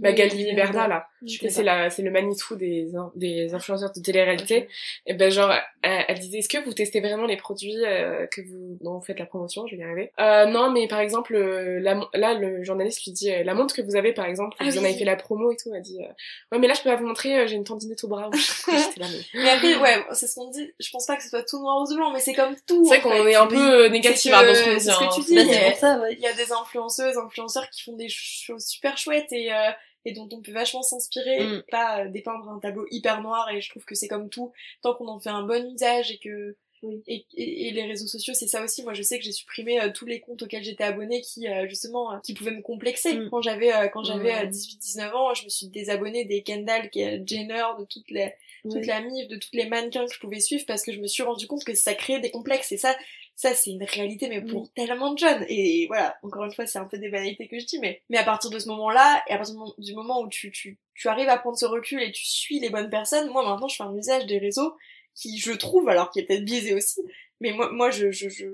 Magali 0.00 0.52
Berda 0.54 0.86
là. 0.86 1.08
Je 1.26 1.48
C'est 1.48 1.62
la 1.64 1.90
c'est 1.90 2.02
le 2.02 2.10
Manitou 2.10 2.54
des 2.54 2.88
des 3.16 3.54
influenceurs 3.54 3.90
de 3.92 4.00
télé-réalité. 4.00 4.68
Et 5.06 5.14
ben 5.14 5.30
genre 5.30 5.52
elle, 5.82 5.95
elle 6.08 6.18
disait 6.18 6.38
est-ce 6.38 6.48
que 6.48 6.62
vous 6.64 6.72
testez 6.72 7.00
vraiment 7.00 7.26
les 7.26 7.36
produits 7.36 7.76
euh, 7.84 8.26
que 8.26 8.40
vous 8.40 8.78
dont 8.80 8.94
vous 8.98 9.04
faites 9.04 9.18
la 9.18 9.26
promotion, 9.26 9.66
je 9.66 9.76
vais 9.76 9.82
y 9.82 9.84
arriver. 9.84 10.12
Euh, 10.20 10.46
non 10.46 10.70
mais 10.70 10.86
par 10.88 11.00
exemple 11.00 11.34
euh, 11.34 11.78
la 11.80 12.00
là 12.14 12.34
le 12.34 12.62
journaliste 12.64 13.04
lui 13.04 13.12
dit 13.12 13.32
euh, 13.32 13.42
la 13.44 13.54
montre 13.54 13.74
que 13.74 13.82
vous 13.82 13.96
avez 13.96 14.12
par 14.12 14.26
exemple, 14.26 14.56
Ah 14.60 14.64
vous 14.64 14.78
en 14.78 14.84
avez 14.84 14.94
fait 14.94 15.04
la 15.04 15.16
promo 15.16 15.50
et 15.52 15.56
tout, 15.56 15.70
elle 15.74 15.82
dit 15.82 15.98
euh, 16.02 16.08
ouais 16.52 16.58
mais 16.58 16.66
là 16.68 16.74
je 16.74 16.82
peux 16.82 16.90
pas 16.90 16.96
vous 16.96 17.06
montrer, 17.06 17.46
j'ai 17.48 17.56
une 17.56 17.64
tendinite 17.64 18.02
au 18.04 18.08
bras. 18.08 18.30
Là, 18.98 19.06
mais- 19.34 19.40
Mais 19.42 19.50
après 19.50 19.76
ouais, 19.76 20.04
c'est 20.12 20.26
ce 20.26 20.34
qu'on 20.36 20.50
dit. 20.50 20.72
Je 20.80 20.90
pense 20.90 21.06
pas 21.06 21.16
que 21.16 21.22
ce 21.22 21.28
soit 21.28 21.42
tout 21.42 21.60
noir 21.60 21.80
ou 21.82 21.86
tout 21.86 21.96
blanc, 21.96 22.10
mais 22.12 22.20
c'est 22.20 22.32
comme 22.34 22.54
tout. 22.66 22.86
C'est 22.88 23.00
qu'on 23.00 23.26
est 23.26 23.34
un 23.34 23.46
peu 23.46 23.86
négatif 23.88 24.32
hein, 24.34 24.44
dans 24.46 24.54
ce 24.54 24.64
qu'on 24.64 24.74
dit. 24.74 24.80
c'est 24.80 24.90
ce 24.90 24.98
que 24.98 25.04
hein. 25.04 25.08
tu 25.14 25.20
dis. 25.22 25.34
Bah, 25.36 25.42
il 25.42 25.48
y 25.48 25.84
a- 25.84 25.98
ouais. 26.00 26.12
il 26.14 26.20
y 26.20 26.26
a 26.26 26.32
des 26.32 26.52
influenceuses, 26.52 27.16
influenceurs 27.18 27.68
qui 27.70 27.82
font 27.82 27.94
des 27.96 28.08
choses 28.08 28.64
super 28.64 28.96
chouettes 28.98 29.32
et, 29.32 29.52
euh, 29.52 29.70
et 30.06 30.12
dont 30.14 30.28
on 30.32 30.40
peut 30.40 30.52
vachement 30.52 30.82
s'inspirer, 30.82 31.44
Mm. 31.46 31.62
pas 31.70 32.04
euh, 32.04 32.08
dépeindre 32.08 32.48
un 32.48 32.58
tableau 32.60 32.86
hyper 32.90 33.20
noir 33.20 33.50
et 33.50 33.60
je 33.60 33.68
trouve 33.68 33.84
que 33.84 33.94
c'est 33.94 34.08
comme 34.08 34.30
tout, 34.30 34.52
tant 34.82 34.94
qu'on 34.94 35.08
en 35.08 35.20
fait 35.20 35.28
un 35.30 35.42
bon 35.42 35.70
usage 35.74 36.10
et 36.12 36.18
que 36.18 36.56
Oui. 36.82 37.02
et, 37.06 37.26
et, 37.34 37.68
et 37.68 37.70
les 37.72 37.84
réseaux 37.84 38.06
sociaux 38.06 38.34
c'est 38.34 38.46
ça 38.46 38.62
aussi, 38.62 38.82
moi 38.84 38.92
je 38.94 39.02
sais 39.02 39.18
que 39.18 39.24
j'ai 39.24 39.32
supprimé 39.32 39.80
euh, 39.80 39.90
tous 39.92 40.04
les 40.06 40.20
comptes 40.20 40.42
auxquels 40.42 40.62
j'étais 40.62 40.84
abonnée 40.84 41.22
qui 41.22 41.48
euh, 41.48 41.66
justement 41.68 42.12
euh, 42.12 42.18
qui 42.24 42.34
pouvaient 42.34 42.50
me 42.52 42.62
complexer 42.62 43.14
Mm. 43.14 43.30
quand 43.30 43.40
j'avais 43.42 43.72
quand 43.92 44.04
j'avais 44.04 44.44
Mm. 44.44 44.48
euh, 44.48 44.50
18-19 44.50 45.12
ans, 45.14 45.34
je 45.34 45.44
me 45.44 45.48
suis 45.48 45.68
désabonnée 45.68 46.24
des 46.26 46.42
Kendall, 46.42 46.88
Jenner, 47.26 47.64
de 47.80 47.84
toutes 47.84 48.10
les 48.10 48.32
toute 48.62 48.74
Oui. 48.74 48.86
la 48.86 49.00
mif, 49.00 49.26
de 49.28 49.36
toutes 49.36 49.54
les 49.54 49.66
mannequins 49.68 50.06
que 50.06 50.12
je 50.12 50.20
pouvais 50.20 50.40
suivre 50.40 50.64
parce 50.66 50.82
que 50.84 50.92
je 50.92 51.00
me 51.00 51.06
suis 51.06 51.22
rendu 51.22 51.46
compte 51.46 51.64
que 51.64 51.74
ça 51.74 51.94
créait 51.94 52.20
des 52.20 52.30
complexes 52.30 52.72
et 52.72 52.78
ça, 52.78 52.96
ça 53.36 53.54
c'est 53.54 53.70
une 53.70 53.84
réalité 53.84 54.28
mais 54.28 54.40
pour 54.40 54.72
tellement 54.72 55.12
de 55.12 55.18
jeunes. 55.18 55.44
Et 55.48 55.86
voilà, 55.86 56.16
encore 56.22 56.44
une 56.44 56.52
fois 56.52 56.66
c'est 56.66 56.78
un 56.78 56.86
peu 56.86 56.98
des 56.98 57.10
banalités 57.10 57.46
que 57.48 57.58
je 57.60 57.66
dis 57.66 57.78
mais, 57.78 58.02
mais 58.10 58.18
à 58.18 58.24
partir 58.24 58.50
de 58.50 58.58
ce 58.58 58.68
moment-là 58.68 59.22
et 59.28 59.32
à 59.32 59.36
partir 59.36 59.54
du 59.54 59.58
moment- 59.60 59.74
du 59.78 59.94
moment 59.94 60.20
où 60.22 60.28
tu, 60.28 60.50
tu, 60.50 60.78
tu 60.94 61.08
arrives 61.08 61.28
à 61.28 61.36
prendre 61.38 61.56
ce 61.58 61.66
recul 61.66 62.02
et 62.02 62.10
tu 62.12 62.24
suis 62.24 62.58
les 62.60 62.70
bonnes 62.70 62.90
personnes, 62.90 63.30
moi 63.30 63.44
maintenant 63.44 63.68
je 63.68 63.76
fais 63.76 63.84
un 63.84 63.94
usage 63.94 64.26
des 64.26 64.38
réseaux 64.38 64.74
qui 65.14 65.38
je 65.38 65.52
trouve, 65.52 65.88
alors 65.88 66.10
qui 66.10 66.20
est 66.20 66.24
peut-être 66.24 66.44
biaisé 66.44 66.74
aussi, 66.74 67.00
mais 67.40 67.52
moi, 67.52 67.70
moi 67.72 67.90
je, 67.90 68.10
je, 68.10 68.28
je, 68.28 68.46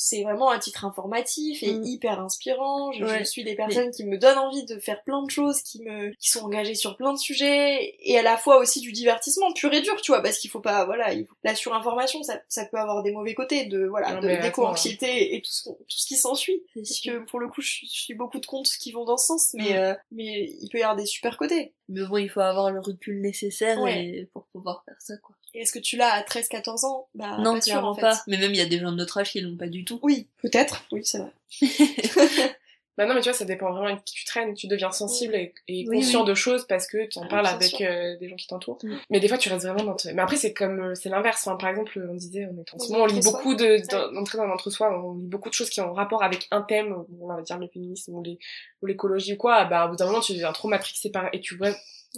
c'est 0.00 0.22
vraiment 0.22 0.48
un 0.52 0.60
titre 0.60 0.84
informatif 0.84 1.60
et 1.64 1.72
Mm. 1.72 1.84
hyper 1.84 2.20
inspirant. 2.20 2.92
Je, 2.92 3.24
suis 3.24 3.42
des 3.42 3.56
personnes 3.56 3.90
qui 3.90 4.04
me 4.04 4.16
donnent 4.16 4.38
envie 4.38 4.64
de 4.64 4.78
faire 4.78 5.02
plein 5.02 5.24
de 5.24 5.28
choses, 5.30 5.60
qui 5.62 5.82
me, 5.82 6.12
qui 6.20 6.30
sont 6.30 6.44
engagées 6.44 6.76
sur 6.76 6.96
plein 6.96 7.12
de 7.12 7.18
sujets 7.18 7.96
et 8.00 8.16
à 8.16 8.22
la 8.22 8.36
fois 8.36 8.58
aussi 8.58 8.80
du 8.80 8.92
divertissement 8.92 9.52
pur 9.52 9.72
et 9.74 9.80
dur, 9.80 10.00
tu 10.00 10.12
vois, 10.12 10.22
parce 10.22 10.38
qu'il 10.38 10.50
faut 10.50 10.60
pas, 10.60 10.84
voilà, 10.84 11.12
il 11.14 11.26
faut- 11.26 11.34
la 11.42 11.56
surinformation, 11.56 12.22
ça, 12.22 12.40
ça 12.48 12.64
peut 12.66 12.76
avoir 12.78 13.02
des 13.02 13.10
mauvais 13.10 13.34
côtés 13.34 13.64
de, 13.66 13.86
voilà, 13.86 14.14
Non, 14.14 14.20
de 14.20 14.40
d'éco-anxiété 14.40 15.34
et 15.34 15.42
tout 15.42 15.50
ce, 15.50 15.64
qu'on- 15.64 15.74
tout 15.74 15.84
ce 15.98 16.06
qui 16.06 16.14
s'ensuit. 16.16 16.62
C'est 16.74 16.80
Parce 16.82 17.00
que 17.00 17.24
pour 17.28 17.40
le 17.40 17.48
coup, 17.48 17.60
je, 17.60 17.80
je 17.82 18.00
suis 18.00 18.14
beaucoup 18.14 18.38
de 18.38 18.46
comptes 18.46 18.68
qui 18.78 18.92
vont 18.92 19.04
dans 19.04 19.16
ce 19.16 19.26
sens, 19.26 19.50
mais, 19.54 19.76
euh, 19.76 19.94
mais 20.12 20.48
il 20.60 20.68
peut 20.70 20.78
y 20.78 20.82
avoir 20.82 20.96
des 20.96 21.06
super 21.06 21.36
côtés. 21.36 21.74
Mais 21.88 22.04
bon, 22.04 22.16
il 22.18 22.28
faut 22.28 22.40
avoir 22.40 22.70
le 22.70 22.80
recul 22.80 23.20
nécessaire 23.20 23.80
Ouais. 23.80 24.04
et 24.04 24.28
pour 24.32 24.44
pouvoir 24.46 24.82
faire 24.84 24.96
ça, 24.98 25.16
quoi. 25.18 25.34
Et 25.54 25.62
est-ce 25.62 25.72
que 25.72 25.78
tu 25.78 25.96
l'as 25.96 26.12
à 26.12 26.22
13-14 26.22 26.84
ans? 26.84 27.08
Bah, 27.14 27.38
non, 27.40 27.58
pas 27.58 27.82
en 27.82 27.94
fait. 27.94 28.00
pas. 28.02 28.22
Mais 28.26 28.36
même, 28.36 28.52
il 28.52 28.58
y 28.58 28.60
a 28.60 28.66
des 28.66 28.78
gens 28.78 28.92
de 28.92 28.96
notre 28.96 29.18
âge 29.18 29.32
qui 29.32 29.40
l'ont 29.40 29.56
pas 29.56 29.66
du 29.68 29.84
tout. 29.84 29.98
Oui, 30.02 30.26
peut-être. 30.42 30.84
Oui, 30.92 31.00
c'est 31.04 31.18
vrai. 31.18 31.32
Bah 32.98 33.06
non, 33.06 33.14
mais 33.14 33.20
tu 33.20 33.28
vois, 33.30 33.32
ça 33.38 33.44
dépend 33.46 33.70
vraiment 33.70 33.86
avec 33.86 34.04
qui 34.04 34.12
tu 34.14 34.24
traînes. 34.24 34.54
Tu 34.54 34.66
deviens 34.66 34.90
sensible 34.90 35.34
et, 35.36 35.54
et 35.68 35.86
Oui, 35.88 35.98
conscient 36.00 36.22
oui. 36.24 36.28
de 36.28 36.34
choses 36.34 36.66
parce 36.66 36.86
que 36.88 37.06
tu 37.06 37.18
en 37.18 37.22
Ah, 37.22 37.28
parles 37.28 37.46
avec 37.46 37.80
euh, 37.80 38.18
des 38.18 38.28
gens 38.28 38.34
qui 38.36 38.48
t'entourent. 38.48 38.78
Mais 39.08 39.20
des 39.20 39.28
fois, 39.28 39.38
tu 39.38 39.48
restes 39.48 39.64
vraiment 39.66 39.84
dans... 39.84 39.96
Mais 40.12 40.20
après, 40.20 40.34
c'est 40.36 40.52
comme... 40.52 40.80
euh, 40.80 40.94
C'est 40.96 41.08
l'inverse. 41.08 41.46
Enfin, 41.46 41.56
par 41.56 41.70
exemple, 41.70 42.04
on 42.10 42.14
disait, 42.14 42.46
on 42.52 42.58
est 42.60 42.74
en 42.74 42.78
ce 42.80 42.90
moment, 42.92 43.04
on 43.04 43.06
lit 43.06 43.20
beaucoup 43.20 43.54
de... 43.54 43.88
Dans- 43.88 44.12
d'entrer 44.12 44.36
dans 44.38 44.46
l'entre-soi, 44.46 44.90
on 45.02 45.14
lit 45.14 45.26
beaucoup 45.28 45.48
de 45.48 45.54
choses 45.54 45.70
qui 45.70 45.80
ont 45.80 45.92
rapport 45.94 46.22
avec 46.24 46.48
un 46.50 46.60
thème, 46.62 46.94
on 47.20 47.28
va 47.28 47.40
dire 47.40 47.56
le 47.58 47.68
féminisme 47.68 48.14
ou 48.14 48.22
les- 48.22 48.38
ou 48.82 48.86
l'écologie 48.86 49.34
ou 49.34 49.36
quoi. 49.36 49.64
Bah, 49.64 49.86
au 49.86 49.90
bout 49.90 49.96
d'un 49.96 50.06
moment, 50.06 50.20
tu 50.20 50.32
deviens 50.32 50.52
trop 50.52 50.66
matrixé 50.68 51.10
par... 51.10 51.28
Et 51.32 51.40
tu 51.40 51.56
vois... 51.56 51.70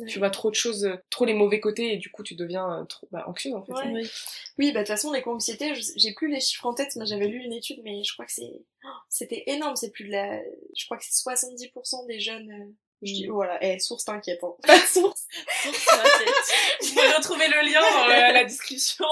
Tu 0.07 0.19
vois 0.21 0.31
trop 0.31 0.51
de 0.51 0.55
choses, 0.55 0.85
euh, 0.85 0.97
trop 1.11 1.25
les 1.25 1.35
mauvais 1.35 1.59
côtés 1.61 1.93
et 1.95 1.97
du 1.97 2.11
coup 2.11 2.23
tu 2.23 2.35
deviens 2.37 2.81
euh, 2.81 2.85
trop 2.85 3.09
bah, 3.11 3.25
anxieux 3.27 3.55
en 3.55 3.63
fait. 3.63 3.73
Ouais. 3.73 3.93
Oui. 4.03 4.11
Oui, 4.59 4.73
bah 4.73 4.81
de 4.81 4.85
toute 4.85 4.89
façon, 4.95 5.13
l'éco-anxiété, 5.13 5.75
je- 5.75 5.93
j'ai 5.97 6.13
plus 6.15 6.29
les 6.29 6.41
chiffres 6.41 6.65
en 6.67 6.75
tête, 6.75 6.95
mais 6.97 7.07
j'avais 7.07 7.27
lu 7.27 7.43
une 7.43 7.53
étude, 7.53 7.81
mais 7.83 8.03
je 8.05 8.13
crois 8.13 8.25
que 8.27 8.33
c'est... 8.33 8.63
oh, 8.85 8.89
C'était 9.09 9.43
énorme, 9.49 9.75
c'est 9.77 9.91
plus 9.91 10.05
de 10.05 10.11
la... 10.13 10.41
Je 10.77 10.85
crois 10.85 10.97
que 10.97 11.05
c'est 11.05 11.13
70% 11.13 12.07
des 12.07 12.21
jeunes... 12.21 12.75
Je 13.03 13.13
dis, 13.13 13.27
voilà, 13.29 13.57
eh, 13.63 13.79
source 13.79 14.05
t'inquiète, 14.05 14.41
hein. 14.43 14.53
Pas 14.67 14.79
de 14.79 14.85
source. 14.85 15.23
Vous 15.65 16.89
pouvez 16.95 17.09
retrouver 17.17 17.49
le 17.49 17.71
lien 17.71 17.81
dans 17.81 18.11
euh, 18.11 18.33
la 18.33 18.45
description. 18.45 19.07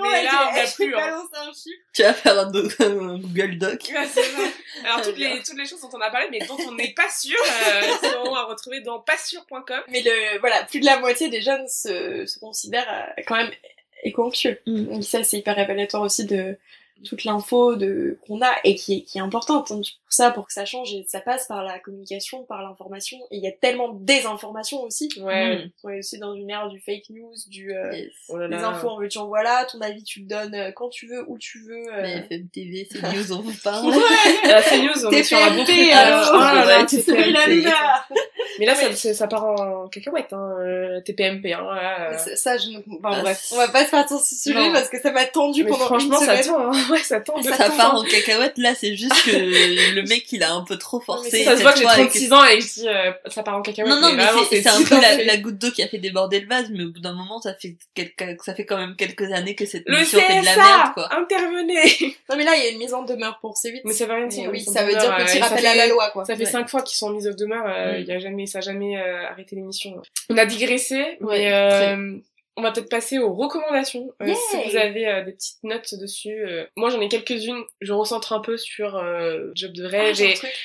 Mais 0.00 0.22
là, 0.22 0.50
on 0.52 0.56
a 0.56 0.66
plus, 0.72 0.94
hein. 0.94 0.98
balancé 0.98 1.28
un 1.34 1.52
chiffre. 1.52 1.82
Tu 1.92 2.02
vas 2.02 2.14
faire 2.14 2.38
un, 2.38 2.50
do- 2.50 2.68
un 2.80 3.18
Google 3.18 3.58
Doc. 3.58 3.90
Ouais, 3.92 4.06
c'est 4.06 4.22
ça. 4.22 4.38
Alors 4.84 5.02
toutes 5.02 5.18
les, 5.18 5.42
toutes 5.42 5.58
les 5.58 5.66
choses 5.66 5.80
dont 5.80 5.90
on 5.94 6.00
a 6.00 6.10
parlé 6.10 6.28
mais 6.30 6.38
dont 6.46 6.56
on 6.68 6.72
n'est 6.72 6.92
pas 6.94 7.10
sûr, 7.10 7.38
euh, 7.42 8.08
seront 8.10 8.34
à 8.34 8.44
retrouver 8.44 8.80
dans 8.80 9.00
passure.com. 9.00 9.80
Mais 9.88 10.02
le, 10.02 10.38
voilà, 10.38 10.64
plus 10.64 10.80
de 10.80 10.86
la 10.86 10.98
moitié 10.98 11.28
des 11.28 11.40
jeunes 11.40 11.66
se, 11.68 12.26
se 12.26 12.38
considèrent 12.38 12.88
euh, 13.18 13.22
quand 13.26 13.36
même 13.36 13.50
éco-anxieux. 14.04 14.60
Mm. 14.66 14.84
Donc 14.84 15.04
ça, 15.04 15.24
c'est 15.24 15.38
hyper 15.38 15.56
révélateur 15.56 16.00
aussi 16.02 16.26
de 16.26 16.56
toute 17.04 17.24
l'info 17.24 17.76
de 17.76 18.18
qu'on 18.26 18.40
a 18.42 18.50
et 18.64 18.74
qui 18.74 18.98
est, 18.98 19.00
qui 19.02 19.18
est 19.18 19.20
importante. 19.20 19.68
Donc, 19.70 19.84
pour 20.04 20.12
ça, 20.12 20.30
pour 20.30 20.46
que 20.46 20.52
ça 20.52 20.64
change, 20.64 20.92
et 20.94 21.04
ça 21.08 21.20
passe 21.20 21.46
par 21.46 21.62
la 21.64 21.78
communication, 21.78 22.44
par 22.44 22.62
l'information. 22.62 23.18
Et 23.30 23.36
il 23.36 23.42
y 23.42 23.46
a 23.48 23.52
tellement 23.52 23.88
de 23.90 24.04
désinformation 24.04 24.82
aussi. 24.82 25.08
Ouais. 25.20 25.56
Mm. 25.66 25.70
On 25.84 25.90
est 25.90 25.98
aussi 25.98 26.18
dans 26.18 26.34
une 26.34 26.48
ère 26.50 26.68
du 26.68 26.80
fake 26.80 27.10
news, 27.10 27.34
du 27.48 27.74
euh, 27.74 27.92
Yes. 27.92 28.12
Oh 28.28 28.36
là 28.38 28.48
des 28.48 28.54
là. 28.54 28.68
infos 28.68 28.88
en 28.88 28.98
veux 28.98 29.08
tu 29.08 29.18
en 29.18 29.26
voilà, 29.26 29.64
ton 29.70 29.80
avis 29.80 30.02
tu 30.04 30.20
le 30.20 30.26
donnes 30.26 30.54
euh, 30.54 30.70
quand 30.72 30.88
tu 30.88 31.06
veux, 31.06 31.24
où 31.28 31.38
tu 31.38 31.60
veux. 31.66 31.92
euh. 31.92 32.02
Mais 32.02 32.12
FM 32.18 32.48
TV, 32.48 32.88
c'est 32.90 33.02
news, 33.02 33.32
on 33.32 33.40
vous 33.40 33.52
parle. 33.62 33.92
Euh, 34.46 34.60
c'est 34.64 34.78
news, 34.80 35.06
on 35.06 35.10
est 35.10 35.22
sur 35.24 35.38
la 35.40 35.50
boucle. 35.50 35.70
alors. 35.92 36.30
oh 36.34 36.38
là 36.38 36.64
là, 36.64 36.78
Ouais, 36.80 36.86
TPMP. 36.86 37.02
C'est 37.04 37.30
la 37.32 37.46
lumière. 37.48 38.08
Mais 38.58 38.64
là, 38.66 38.74
Ouais. 38.74 38.92
ça, 38.94 39.12
ça, 39.12 39.26
part 39.26 39.44
en 39.44 39.88
cacahuète, 39.88 40.32
hein, 40.32 40.54
euh, 40.60 41.00
TPMP, 41.02 41.52
hein, 41.52 41.62
là, 41.74 42.12
euh. 42.12 42.18
Ça, 42.18 42.36
ça, 42.36 42.56
je 42.56 42.68
ne... 42.70 42.78
Enfin, 42.78 43.16
Ah, 43.18 43.20
bref, 43.22 43.48
on 43.52 43.56
va 43.56 43.68
pas 43.68 43.84
se 43.84 43.90
partir 43.90 44.16
sur 44.18 44.24
ce 44.26 44.34
sujet 44.36 44.54
Non. 44.68 44.72
parce 44.72 44.88
que 44.88 45.00
ça 45.00 45.10
m'a 45.10 45.24
tendu 45.26 45.64
pendant 45.64 45.84
franchement, 45.86 46.18
une 46.20 46.26
ça 46.26 46.38
tend, 46.42 46.70
hein. 46.72 46.85
Ouais, 46.90 46.98
ça 46.98 47.20
de 47.20 47.24
Ça 47.42 47.70
part 47.70 47.94
hein. 47.94 47.98
en 47.98 48.02
cacahuète, 48.04 48.58
là, 48.58 48.74
c'est 48.74 48.94
juste 48.96 49.14
que 49.24 49.30
le 49.94 50.02
mec, 50.08 50.30
il 50.32 50.42
a 50.42 50.52
un 50.52 50.64
peu 50.64 50.76
trop 50.78 51.00
forcé. 51.00 51.44
Ça 51.44 51.56
se 51.56 51.62
voit 51.62 51.72
que 51.72 51.78
j'ai 51.78 51.84
fois 51.84 51.92
avec- 51.92 52.10
36 52.10 52.32
ans 52.32 52.44
et 52.44 52.60
je 52.60 52.66
dis, 52.74 52.88
euh, 52.88 53.12
ça 53.26 53.42
part 53.42 53.56
en 53.56 53.62
cacahuète. 53.62 53.90
Non, 53.90 54.00
non, 54.00 54.12
mais 54.14 54.22
c'est 54.50 54.66
un 54.66 54.82
peu 54.82 55.00
la, 55.24 55.36
goutte 55.38 55.58
d'eau 55.58 55.70
qui 55.70 55.82
a 55.82 55.88
fait 55.88 55.98
déborder 55.98 56.40
le 56.40 56.46
vase, 56.48 56.70
mais 56.70 56.84
au 56.84 56.90
bout 56.90 57.00
d'un 57.00 57.12
moment, 57.14 57.40
ça 57.40 57.54
fait 57.54 57.76
quelques, 57.94 58.42
ça 58.44 58.54
fait 58.54 58.64
quand 58.64 58.78
même 58.78 58.96
quelques 58.96 59.30
années 59.32 59.54
que 59.54 59.66
cette 59.66 59.84
Le 59.86 59.96
émission 59.98 60.20
fait 60.20 60.40
de 60.40 60.44
la 60.44 60.56
merde, 60.56 60.92
quoi. 60.94 61.08
intervenez 61.14 62.16
Non 62.30 62.36
mais 62.36 62.44
là, 62.44 62.56
il 62.56 62.64
y 62.64 62.66
a 62.66 62.70
une 62.70 62.78
mise 62.78 62.94
en 62.94 63.02
demeure 63.02 63.38
pour 63.40 63.54
C8. 63.54 63.82
Mais 63.84 63.92
ça 63.92 64.06
veut 64.06 64.14
rien 64.14 64.26
dire. 64.26 64.50
oui, 64.50 64.60
ça 64.62 64.84
veut 64.84 64.92
dire 64.94 65.12
euh, 65.12 65.24
petit 65.24 65.38
ça 65.38 65.44
rappel 65.46 65.58
fait- 65.60 65.66
à 65.68 65.74
la 65.74 65.86
loi, 65.86 66.10
quoi. 66.10 66.24
Ça 66.24 66.34
fait 66.36 66.44
Ouais. 66.44 66.50
cinq 66.50 66.68
fois 66.68 66.82
qu'ils 66.82 66.96
sont 66.96 67.10
mis 67.10 67.26
au 67.28 67.32
demeure, 67.34 67.64
euh, 67.66 67.92
Mm. 67.98 68.00
il 68.00 68.06
y 68.06 68.12
a 68.12 68.18
jamais, 68.18 68.46
ça 68.46 68.58
a 68.58 68.60
jamais 68.60 68.96
euh, 68.98 69.26
arrêté 69.28 69.56
l'émission. 69.56 70.00
On 70.30 70.36
a 70.36 70.44
digressé, 70.46 71.16
Ouais, 71.20 71.38
mais 71.38 71.52
euh, 71.52 72.16
on 72.56 72.62
va 72.62 72.72
peut-être 72.72 72.88
passer 72.90 73.18
aux 73.18 73.34
recommandations. 73.34 74.08
Euh, 74.22 74.32
si 74.34 74.70
vous 74.70 74.76
avez 74.76 75.06
euh, 75.06 75.22
des 75.24 75.32
petites 75.32 75.62
notes 75.62 75.94
dessus, 75.94 76.44
euh, 76.46 76.64
moi 76.76 76.88
j'en 76.90 77.00
ai 77.00 77.08
quelques-unes. 77.08 77.62
Je 77.80 77.92
recentre 77.92 78.32
un 78.32 78.40
peu 78.40 78.56
sur 78.56 78.92
job 79.54 79.72
de 79.72 79.84
Ah, 79.86 79.88
rêve. 79.88 80.14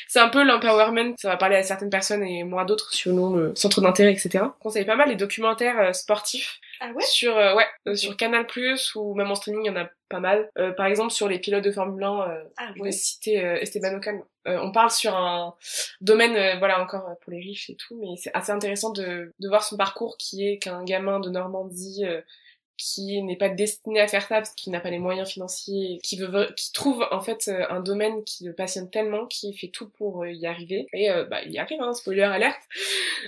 c'est 0.08 0.20
un 0.20 0.30
peu 0.30 0.44
l'empowerment. 0.44 1.14
Ça 1.18 1.30
va 1.30 1.38
parler 1.38 1.56
à 1.58 1.64
certaines 1.64 1.90
personnes 1.90 2.24
et 2.24 2.44
moi 2.44 2.62
à 2.62 2.66
d'autres 2.66 2.94
selon 2.94 3.36
le 3.36 3.56
centre 3.56 3.82
d'intérêt, 3.82 4.12
etc. 4.14 4.30
Je 4.58 4.64
conseille 4.64 4.86
pas 4.86 4.96
mal 4.96 5.10
les 5.10 5.16
documentaires 5.16 5.94
sportifs 5.96 6.60
Ah 6.80 6.92
ouais? 6.96 7.04
sur 7.04 7.38
euh, 7.38 7.56
ouais 7.56 7.66
euh, 7.88 7.96
sur 7.96 8.16
Canal 8.18 8.48
Plus 8.48 8.94
ou 8.96 9.14
même 9.16 9.30
en 9.32 9.36
streaming, 9.36 9.64
il 9.66 9.68
y 9.68 9.70
en 9.72 9.76
a 9.82 9.90
pas 10.10 10.20
mal. 10.20 10.50
Euh, 10.58 10.72
par 10.72 10.86
exemple 10.88 11.12
sur 11.12 11.28
les 11.28 11.40
pilotes 11.40 11.64
de 11.64 11.72
Formule 11.72 12.04
1. 12.04 12.22
euh, 12.30 12.44
Ah 12.58 12.70
je 12.76 12.82
ouais. 12.82 12.88
vais 12.88 12.92
citer 12.92 13.36
Esteban 13.62 13.96
Ocon. 13.96 14.24
Euh, 14.48 14.60
on 14.62 14.72
parle 14.72 14.90
sur 14.90 15.16
un 15.16 15.56
domaine, 16.02 16.36
euh, 16.36 16.58
voilà, 16.58 16.82
encore 16.82 17.08
euh, 17.08 17.14
pour 17.22 17.32
les 17.32 17.40
riches 17.40 17.70
et 17.70 17.76
tout, 17.76 17.96
mais 18.00 18.16
c'est 18.18 18.32
assez 18.34 18.52
intéressant 18.52 18.92
de, 18.92 19.32
de 19.40 19.48
voir 19.48 19.64
son 19.64 19.78
parcours 19.78 20.18
qui 20.18 20.48
est 20.48 20.58
qu'un 20.58 20.84
gamin 20.84 21.20
de 21.20 21.30
Normandie 21.30 22.06
euh, 22.06 22.22
qui 22.78 23.22
n'est 23.22 23.38
pas 23.38 23.50
destiné 23.50 24.02
à 24.02 24.08
faire 24.08 24.24
ça 24.24 24.38
parce 24.38 24.56
qu'il 24.56 24.74
n'a 24.74 24.80
pas 24.80 24.90
les 24.90 24.98
moyens 24.98 25.30
financiers, 25.30 26.00
qui 26.02 26.18
veut, 26.18 26.52
qui 26.58 26.72
trouve 26.72 27.06
en 27.12 27.22
fait 27.22 27.52
un 27.70 27.80
domaine 27.80 28.24
qui 28.24 28.44
le 28.44 28.54
passionne 28.54 28.90
tellement, 28.90 29.28
qui 29.28 29.54
fait 29.56 29.68
tout 29.68 29.88
pour 29.90 30.26
y 30.26 30.48
arriver. 30.48 30.88
Et 30.92 31.10
bah, 31.30 31.44
il 31.46 31.52
y 31.52 31.60
arrive, 31.60 31.80
hein, 31.80 31.94
spoiler 31.94 32.24
alerte. 32.24 32.60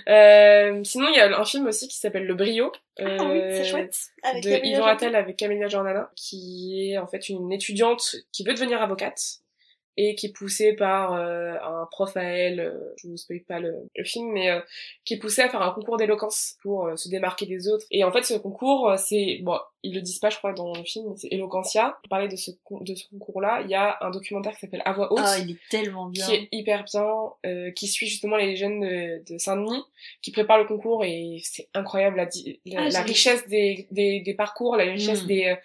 Euh, 0.08 0.82
sinon, 0.82 1.06
il 1.08 1.16
y 1.16 1.20
a 1.20 1.38
un 1.38 1.44
film 1.44 1.68
aussi 1.68 1.86
qui 1.86 1.96
s'appelle 1.96 2.26
Le 2.26 2.34
Brio. 2.34 2.72
Ah 2.98 3.04
oui, 3.04 3.40
c'est 3.52 3.64
chouette. 3.64 3.96
Avec 4.24 4.42
de 4.42 4.50
Camilla 4.50 5.18
avec 5.18 5.36
Camélia 5.36 5.68
Jordana, 5.68 6.10
qui 6.16 6.90
est 6.90 6.98
en 6.98 7.06
fait 7.06 7.28
une 7.28 7.52
étudiante 7.52 8.16
qui 8.32 8.42
veut 8.42 8.54
devenir 8.54 8.82
avocate 8.82 9.43
et 9.96 10.14
qui 10.14 10.26
est 10.26 10.32
poussée 10.32 10.72
par 10.74 11.12
euh, 11.14 11.54
un 11.62 11.86
prof 11.90 12.16
à 12.16 12.22
elle, 12.22 12.60
euh, 12.60 12.94
je 12.96 13.08
vous 13.08 13.16
spoil 13.16 13.40
pas 13.46 13.60
le, 13.60 13.74
le 13.94 14.04
film, 14.04 14.32
mais 14.32 14.50
euh, 14.50 14.60
qui 15.04 15.14
est 15.14 15.18
poussée 15.18 15.42
à 15.42 15.48
faire 15.48 15.62
un 15.62 15.70
concours 15.72 15.96
d'éloquence 15.96 16.56
pour 16.62 16.86
euh, 16.86 16.96
se 16.96 17.08
démarquer 17.08 17.46
des 17.46 17.68
autres. 17.68 17.86
Et 17.90 18.02
en 18.04 18.10
fait, 18.12 18.22
ce 18.24 18.34
concours, 18.34 18.90
euh, 18.90 18.96
c'est 18.96 19.38
bon, 19.42 19.58
ils 19.82 19.94
le 19.94 20.00
disent 20.00 20.18
pas, 20.18 20.30
je 20.30 20.38
crois, 20.38 20.52
dans 20.52 20.72
le 20.72 20.82
film, 20.84 21.14
c'est 21.16 21.28
Eloquentia. 21.30 21.98
Pour 22.02 22.08
parler 22.08 22.28
de 22.28 22.36
ce 22.36 22.50
de 22.80 22.94
ce 22.94 23.04
concours-là, 23.10 23.60
il 23.64 23.70
y 23.70 23.74
a 23.74 23.98
un 24.00 24.10
documentaire 24.10 24.54
qui 24.54 24.60
s'appelle 24.60 24.82
À 24.84 24.92
voix 24.94 25.12
haute 25.12 25.20
Ah, 25.22 25.36
il 25.38 25.52
est 25.52 25.58
tellement 25.70 26.06
bien. 26.06 26.26
qui 26.26 26.34
est 26.34 26.48
hyper 26.52 26.84
bien, 26.84 27.06
euh, 27.46 27.70
qui 27.72 27.86
suit 27.86 28.06
justement 28.06 28.36
les 28.36 28.56
jeunes 28.56 28.80
de, 28.80 29.22
de 29.32 29.38
Saint-Denis, 29.38 29.82
qui 30.22 30.32
préparent 30.32 30.58
le 30.58 30.64
concours 30.66 31.04
et 31.04 31.38
c'est 31.42 31.68
incroyable 31.74 32.16
la, 32.16 32.24
la, 32.66 32.80
Ah, 32.80 32.88
la 32.88 33.02
richesse 33.02 33.46
des, 33.46 33.86
des, 33.90 34.20
des 34.20 34.34
parcours, 34.34 34.76
la 34.76 34.84
richesse 34.84 35.22
Mm. 35.24 35.26
des... 35.26 35.44
euh, 35.46 35.56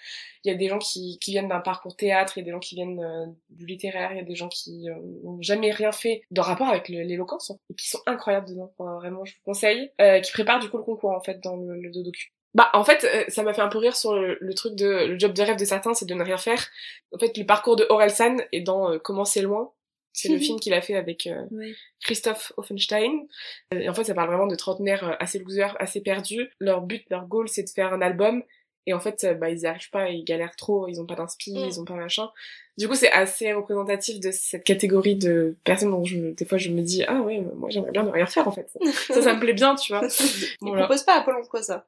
Il 0.43 0.51
y 0.51 0.53
a 0.53 0.57
des 0.57 0.67
gens 0.69 0.79
qui, 0.79 1.17
qui 1.19 1.31
viennent 1.31 1.49
d'un 1.49 1.59
parcours 1.59 1.95
théâtre, 1.95 2.33
il 2.37 2.41
y 2.41 2.43
a 2.43 2.45
des 2.45 2.51
gens 2.51 2.59
qui 2.59 2.75
viennent 2.75 3.35
du 3.49 3.65
littéraire, 3.65 4.11
y 4.19 4.23
a 4.23 4.27
des 4.27 4.35
gens 4.35 4.49
qui 4.49 4.89
euh, 4.89 4.95
n'ont 5.23 5.41
jamais 5.41 5.71
rien 5.71 5.91
fait 5.91 6.21
de 6.31 6.41
rapport 6.41 6.67
avec 6.67 6.89
l'éloquence 6.89 7.51
hein, 7.51 7.57
et 7.69 7.75
qui 7.75 7.87
sont 7.89 7.99
incroyables 8.05 8.47
dedans. 8.49 8.71
Enfin, 8.77 8.95
vraiment, 8.95 9.25
je 9.25 9.33
vous 9.33 9.41
conseille. 9.45 9.91
Euh, 10.01 10.19
qui 10.19 10.31
préparent 10.31 10.59
du 10.59 10.69
coup 10.69 10.77
le 10.77 10.83
concours 10.83 11.11
en 11.11 11.21
fait 11.21 11.39
dans 11.41 11.55
le, 11.55 11.75
le 11.79 11.91
docu. 12.03 12.33
Bah 12.55 12.69
en 12.73 12.83
fait, 12.83 13.03
euh, 13.03 13.25
ça 13.27 13.43
m'a 13.43 13.53
fait 13.53 13.61
un 13.61 13.67
peu 13.69 13.77
rire 13.77 13.95
sur 13.95 14.15
le, 14.15 14.37
le 14.41 14.53
truc 14.55 14.73
de 14.75 15.05
le 15.05 15.19
job 15.19 15.33
de 15.33 15.41
rêve 15.43 15.55
de 15.57 15.65
certains, 15.65 15.93
c'est 15.93 16.05
de 16.07 16.13
ne 16.15 16.23
rien 16.23 16.37
faire. 16.37 16.67
En 17.13 17.19
fait, 17.19 17.37
le 17.37 17.45
parcours 17.45 17.75
de 17.75 17.85
Orelsan 17.89 18.37
est 18.51 18.61
dans 18.61 18.91
euh, 18.91 18.97
Comment 18.97 19.25
c'est 19.25 19.41
loin. 19.43 19.71
C'est 20.13 20.29
le 20.29 20.37
film 20.39 20.59
qu'il 20.59 20.73
a 20.73 20.81
fait 20.81 20.95
avec 20.95 21.27
euh, 21.27 21.43
Oui. 21.51 21.75
Christophe 22.01 22.51
Offenstein. 22.57 23.27
Euh, 23.73 23.79
Et 23.79 23.87
en 23.89 23.93
fait, 23.93 24.03
ça 24.05 24.15
parle 24.15 24.29
vraiment 24.29 24.47
de 24.47 24.55
trentenaires 24.55 25.07
euh, 25.07 25.13
assez 25.19 25.37
losers, 25.37 25.75
assez 25.79 26.01
perdus. 26.01 26.49
Leur 26.59 26.81
but, 26.81 27.05
leur 27.11 27.27
goal, 27.27 27.47
c'est 27.47 27.61
de 27.63 27.69
faire 27.69 27.93
un 27.93 28.01
album. 28.01 28.41
Et 28.87 28.93
en 28.93 28.99
fait, 28.99 29.23
euh, 29.23 29.35
bah, 29.35 29.51
ils 29.51 29.59
y 29.59 29.65
arrivent 29.67 29.91
pas, 29.91 30.09
ils 30.09 30.23
galèrent 30.23 30.55
trop, 30.55 30.87
ils 30.87 30.99
ont 30.99 31.05
pas 31.05 31.13
d'inspi, 31.13 31.53
Mm. 31.53 31.65
ils 31.67 31.79
ont 31.79 31.85
pas 31.85 31.93
machin. 31.93 32.31
Du 32.79 32.87
coup, 32.87 32.95
c'est 32.95 33.11
assez 33.11 33.51
représentatif 33.53 34.19
de 34.21 34.31
cette 34.31 34.63
catégorie 34.63 35.15
de 35.17 35.55
personnes 35.65 35.91
dont 35.91 36.05
je, 36.05 36.17
des 36.31 36.45
fois, 36.45 36.57
je 36.57 36.69
me 36.71 36.81
dis, 36.81 37.03
ah 37.03 37.21
ouais, 37.21 37.41
moi, 37.41 37.69
j'aimerais 37.69 37.91
bien 37.91 38.03
ne 38.03 38.09
rien 38.09 38.25
faire, 38.25 38.47
en 38.47 38.51
fait. 38.51 38.71
Ça, 39.07 39.21
ça 39.21 39.33
me 39.35 39.39
plaît 39.39 39.53
bien, 39.53 39.75
tu 39.75 39.91
vois. 39.93 40.07
Il 40.07 40.55
Voilà. 40.61 40.85
propose 40.85 41.03
pas 41.03 41.19
à 41.19 41.23
Pôle 41.23 41.35
emploi 41.35 41.61
ça. 41.61 41.87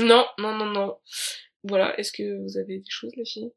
Non, 0.00 0.26
non, 0.38 0.56
non, 0.56 0.66
non. 0.66 0.98
Voilà. 1.62 1.98
Est-ce 2.00 2.10
que 2.12 2.42
vous 2.42 2.58
avez 2.58 2.78
des 2.78 2.90
choses, 2.90 3.12
les 3.16 3.24
filles? 3.24 3.52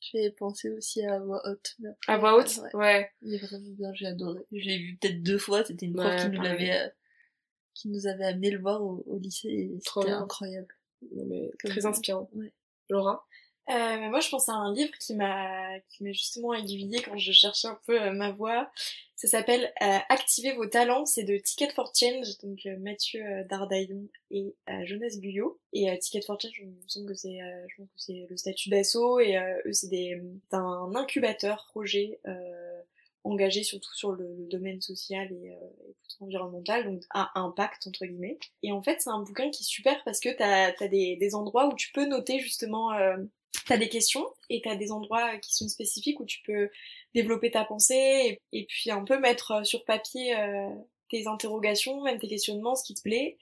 J'ai 0.00 0.30
pensé 0.32 0.68
aussi 0.70 1.04
à 1.06 1.20
voix 1.20 1.40
haute. 1.48 1.76
À 2.08 2.18
voix 2.18 2.36
haute? 2.36 2.58
ouais. 2.74 2.74
Ouais. 2.74 3.10
Il 3.22 3.34
est 3.34 3.38
vraiment 3.38 3.70
bien, 3.70 3.92
j'ai 3.94 4.06
adoré. 4.06 4.40
Je 4.50 4.58
l'ai 4.66 4.78
vu 4.78 4.98
peut-être 5.00 5.22
deux 5.22 5.38
fois, 5.38 5.64
c'était 5.64 5.86
une 5.86 5.94
prof 5.94 6.06
Ouais, 6.06 6.16
qui 6.20 6.28
nous 6.36 6.42
l'avait, 6.42 6.72
euh, 6.72 6.88
qui 7.74 7.88
nous 7.88 8.08
avait 8.08 8.24
amené 8.24 8.50
le 8.50 8.58
voir 8.60 8.82
au, 8.82 9.04
au 9.06 9.18
lycée 9.20 9.70
c'était 9.80 10.10
incroyable. 10.10 10.74
Non, 11.14 11.24
mais 11.28 11.50
Comme 11.60 11.70
très 11.70 11.86
inspirant. 11.86 12.28
Ouais. 12.34 12.52
Laura? 12.90 13.24
Euh, 13.72 14.08
moi, 14.10 14.20
je 14.20 14.28
pense 14.28 14.48
à 14.48 14.52
un 14.52 14.72
livre 14.74 14.92
qui 14.98 15.14
m'a 15.14 15.78
qui 15.88 16.04
m'a 16.04 16.12
justement 16.12 16.54
aiguillé 16.54 17.00
quand 17.00 17.16
je 17.16 17.32
cherchais 17.32 17.68
un 17.68 17.78
peu 17.86 18.00
euh, 18.00 18.12
ma 18.12 18.30
voix. 18.30 18.70
Ça 19.16 19.28
s'appelle 19.28 19.72
euh, 19.82 19.98
Activez 20.08 20.52
vos 20.52 20.66
talents. 20.66 21.06
C'est 21.06 21.24
de 21.24 21.36
Ticket 21.38 21.70
for 21.70 21.92
Change, 21.94 22.38
donc 22.42 22.60
euh, 22.66 22.76
Mathieu 22.78 23.24
euh, 23.24 23.44
Dardaillon 23.44 24.08
et 24.30 24.54
Jonas 24.84 25.16
Guyot. 25.16 25.58
Et 25.72 25.98
Ticket 25.98 26.22
for 26.22 26.40
Change, 26.40 26.52
je 26.54 26.64
me 26.64 26.88
semble 26.88 27.06
que 27.06 27.14
c'est 27.14 27.38
je 27.68 27.76
pense 27.76 27.88
que 27.88 28.00
c'est 28.00 28.26
le 28.28 28.36
statut 28.36 28.68
d'assaut 28.68 29.20
et 29.20 29.36
eux 29.66 29.72
c'est 29.72 29.88
des 29.88 30.20
un 30.52 30.92
incubateur 30.94 31.66
projet 31.70 32.18
engagé 33.24 33.62
surtout 33.62 33.92
sur 33.94 34.12
le, 34.12 34.34
le 34.36 34.46
domaine 34.46 34.80
social 34.80 35.30
et, 35.32 35.50
euh, 35.50 35.92
environnemental, 36.20 36.84
donc 36.84 37.02
à 37.10 37.38
impact 37.40 37.86
entre 37.86 38.06
guillemets. 38.06 38.38
Et 38.62 38.72
en 38.72 38.82
fait, 38.82 39.00
c'est 39.00 39.10
un 39.10 39.20
bouquin 39.20 39.50
qui 39.50 39.62
est 39.62 39.66
super 39.66 40.02
parce 40.04 40.20
que 40.20 40.28
t'as 40.28 40.72
as 40.78 40.88
des, 40.88 41.16
des 41.16 41.34
endroits 41.34 41.66
où 41.66 41.74
tu 41.74 41.90
peux 41.92 42.06
noter 42.06 42.38
justement 42.38 42.92
euh, 42.92 43.16
T'as 43.66 43.76
des 43.76 43.88
questions 43.88 44.26
et 44.50 44.60
t'as 44.62 44.76
des 44.76 44.90
endroits 44.92 45.38
qui 45.38 45.54
sont 45.54 45.68
spécifiques 45.68 46.18
où 46.20 46.24
tu 46.24 46.40
peux 46.44 46.70
développer 47.14 47.50
ta 47.50 47.64
pensée 47.64 48.40
et, 48.52 48.58
et 48.58 48.64
puis 48.66 48.90
un 48.90 49.04
peu 49.04 49.18
mettre 49.18 49.52
euh, 49.52 49.64
sur 49.64 49.84
papier 49.84 50.36
euh, 50.36 50.68
tes 51.10 51.26
interrogations, 51.26 52.02
même 52.02 52.18
tes 52.18 52.28
questionnements, 52.28 52.74
ce 52.74 52.84
qui 52.84 52.94
te 52.94 53.02
plaît. 53.02 53.38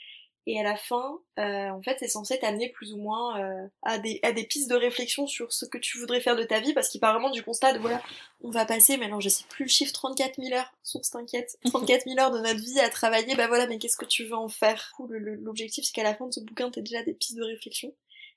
Et 0.47 0.59
à 0.59 0.63
la 0.63 0.75
fin, 0.75 1.21
euh, 1.39 1.69
en 1.69 1.83
fait, 1.83 1.99
c'est 2.01 2.09
censé 2.09 2.39
t'amener 2.39 2.71
plus 2.71 2.93
ou 2.93 2.97
moins 2.97 3.41
euh, 3.41 3.69
à, 3.83 3.99
des, 3.99 4.21
à 4.23 4.33
des 4.33 4.45
pistes 4.45 4.71
de 4.71 4.75
réflexion 4.75 5.27
sur 5.27 5.53
ce 5.53 5.67
que 5.67 5.77
tu 5.77 5.99
voudrais 5.99 6.21
faire 6.21 6.35
de 6.35 6.45
ta 6.45 6.61
vie, 6.61 6.73
parce 6.73 6.89
qu'il 6.89 7.01
part 7.01 7.13
vraiment 7.13 7.31
du 7.31 7.43
constat 7.43 7.75
de 7.75 7.79
voilà, 7.79 8.03
on 8.41 8.51
va 8.51 8.65
passer, 8.65 8.97
maintenant 8.97 9.21
je 9.21 9.29
sais 9.29 9.45
plus 9.49 9.67
le 9.67 9.71
chiffre, 9.71 9.93
34 9.93 10.43
000 10.43 10.59
heures, 10.59 10.73
source 10.83 11.11
t'inquiète, 11.11 11.59
34 11.67 12.05
000 12.05 12.19
heures 12.19 12.31
de 12.31 12.39
notre 12.39 12.61
vie 12.61 12.81
à 12.81 12.89
travailler, 12.89 13.37
bah 13.37 13.49
voilà, 13.49 13.67
mais 13.67 13.79
qu'est-ce 13.79 13.99
que 13.99 14.07
tu 14.07 14.25
veux 14.25 14.35
en 14.35 14.49
faire? 14.49 14.93
L'objectif, 15.09 15.85
c'est 15.85 15.93
qu'à 15.93 16.03
la 16.03 16.15
fin 16.15 16.27
de 16.27 16.33
ce 16.33 16.41
bouquin, 16.41 16.71
t'aies 16.71 16.83
déjà 16.83 17.03
des 17.03 17.15
pistes 17.15 17.37
de 17.37 17.45
réflexion. 17.45 17.95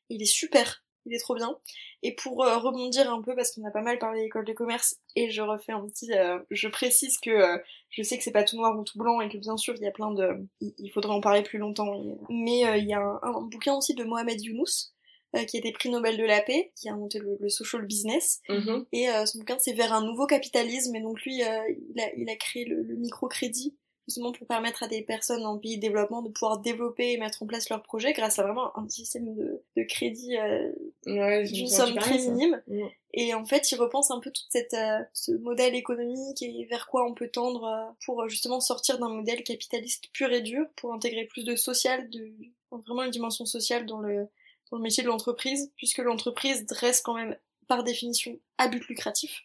Il 0.09 0.21
est 0.21 0.26
super, 0.26 0.84
il 1.05 1.13
est 1.13 1.19
trop 1.19 1.35
bien. 1.35 1.57
Et 2.01 2.13
pour 2.15 2.43
euh, 2.43 2.57
rebondir 2.57 3.11
un 3.11 3.21
peu, 3.21 3.35
parce 3.35 3.51
qu'on 3.53 3.65
a 3.65 3.71
pas 3.71 3.81
mal 3.81 3.97
parlé 3.99 4.21
d'école 4.23 4.45
de 4.45 4.53
commerce, 4.53 4.95
et 5.15 5.29
je 5.31 5.41
refais 5.41 5.71
un 5.71 5.87
petit... 5.87 6.13
euh, 6.13 6.39
je 6.51 6.67
précise 6.67 7.17
que 7.19 7.29
euh, 7.29 7.57
je 7.89 8.03
sais 8.03 8.17
que 8.17 8.23
c'est 8.23 8.31
pas 8.31 8.43
tout 8.43 8.57
noir 8.57 8.77
ou 8.77 8.83
tout 8.83 8.97
blanc, 8.97 9.21
et 9.21 9.29
que 9.29 9.37
bien 9.37 9.57
sûr, 9.57 9.73
il 9.75 9.83
y 9.83 9.87
a 9.87 9.91
plein 9.91 10.11
de... 10.11 10.29
Il, 10.61 10.89
faudrait 10.91 11.13
en 11.13 11.21
parler 11.21 11.43
plus 11.43 11.59
longtemps. 11.59 11.93
et- 11.93 12.15
Mais 12.29 12.65
euh, 12.67 12.77
il 12.77 12.85
y 12.87 12.93
a 12.93 12.99
un, 12.99 13.19
un 13.23 13.41
bouquin 13.41 13.73
aussi 13.75 13.93
de 13.93 14.03
Mohamed 14.03 14.41
Younous, 14.41 14.91
euh, 15.35 15.43
qui 15.45 15.57
a 15.57 15.59
été 15.59 15.71
prix 15.71 15.89
Nobel 15.89 16.17
de 16.17 16.23
la 16.23 16.41
paix, 16.41 16.71
qui 16.79 16.89
a 16.89 16.93
inventé 16.93 17.19
le, 17.19 17.37
le 17.39 17.49
social 17.49 17.85
business. 17.85 18.41
Mhm. 18.49 18.85
Et 18.91 19.09
euh, 19.09 19.25
son 19.25 19.39
bouquin, 19.39 19.57
c'est 19.59 19.73
vers 19.73 19.91
un 19.91 20.05
nouveau 20.05 20.27
capitalisme. 20.27 20.95
Et 20.95 21.01
donc 21.01 21.21
lui, 21.23 21.41
euh, 21.43 21.73
il, 21.95 21.99
a, 22.01 22.13
il 22.15 22.29
a 22.29 22.35
créé 22.35 22.65
le, 22.65 22.83
le 22.83 22.95
microcrédit, 22.95 23.75
justement 24.07 24.31
pour 24.31 24.45
permettre 24.45 24.83
à 24.83 24.87
des 24.87 25.01
personnes 25.01 25.45
en 25.45 25.57
pays 25.57 25.77
de 25.77 25.81
développement 25.81 26.21
de 26.21 26.29
pouvoir 26.29 26.59
développer 26.59 27.13
et 27.13 27.17
mettre 27.17 27.41
en 27.41 27.47
place 27.47 27.69
leurs 27.69 27.81
projets 27.81 28.13
grâce 28.13 28.37
à 28.37 28.43
vraiment 28.43 28.77
un 28.77 28.87
système 28.89 29.33
de, 29.33 29.63
de 29.77 29.83
crédit 29.83 30.37
euh, 30.37 30.71
Ouais, 31.05 31.43
d'une 31.43 31.67
somme 31.67 31.95
très 31.95 32.17
minime. 32.17 32.61
Mm. 32.67 32.87
Et 33.15 33.33
en 33.33 33.45
fait, 33.45 33.71
il 33.71 33.75
repense 33.75 34.09
un 34.11 34.19
peu 34.19 34.31
tout 34.31 34.43
cette, 34.49 34.73
euh, 34.73 34.99
ce 35.13 35.31
modèle 35.33 35.75
économique 35.75 36.41
et 36.41 36.65
vers 36.65 36.87
quoi 36.87 37.05
on 37.05 37.13
peut 37.13 37.29
tendre 37.29 37.63
euh, 37.65 37.91
pour 38.05 38.21
euh, 38.21 38.27
justement 38.27 38.59
sortir 38.59 38.97
d'un 38.97 39.09
modèle 39.09 39.43
capitaliste 39.43 40.05
pur 40.13 40.31
et 40.31 40.41
dur, 40.41 40.65
pour 40.75 40.93
intégrer 40.93 41.25
plus 41.25 41.43
de 41.43 41.55
social, 41.55 42.09
de 42.09 42.31
vraiment 42.71 43.03
une 43.03 43.11
dimension 43.11 43.45
sociale 43.45 43.85
dans 43.85 43.99
le, 43.99 44.27
dans 44.71 44.77
le 44.77 44.83
métier 44.83 45.03
de 45.03 45.07
l'entreprise, 45.07 45.71
puisque 45.77 45.99
l'entreprise 45.99 46.65
reste 46.71 47.05
quand 47.05 47.13
même 47.13 47.37
par 47.67 47.83
définition 47.83 48.39
à 48.57 48.67
but 48.67 48.85
lucratif. 48.87 49.43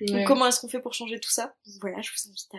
Ouais. 0.00 0.06
Donc 0.06 0.26
comment 0.26 0.46
est-ce 0.46 0.60
qu'on 0.60 0.68
fait 0.68 0.80
pour 0.80 0.94
changer 0.94 1.18
tout 1.18 1.30
ça? 1.30 1.56
Voilà, 1.80 2.00
je 2.02 2.10
vous 2.10 2.28
invite 2.28 2.54
à 2.54 2.58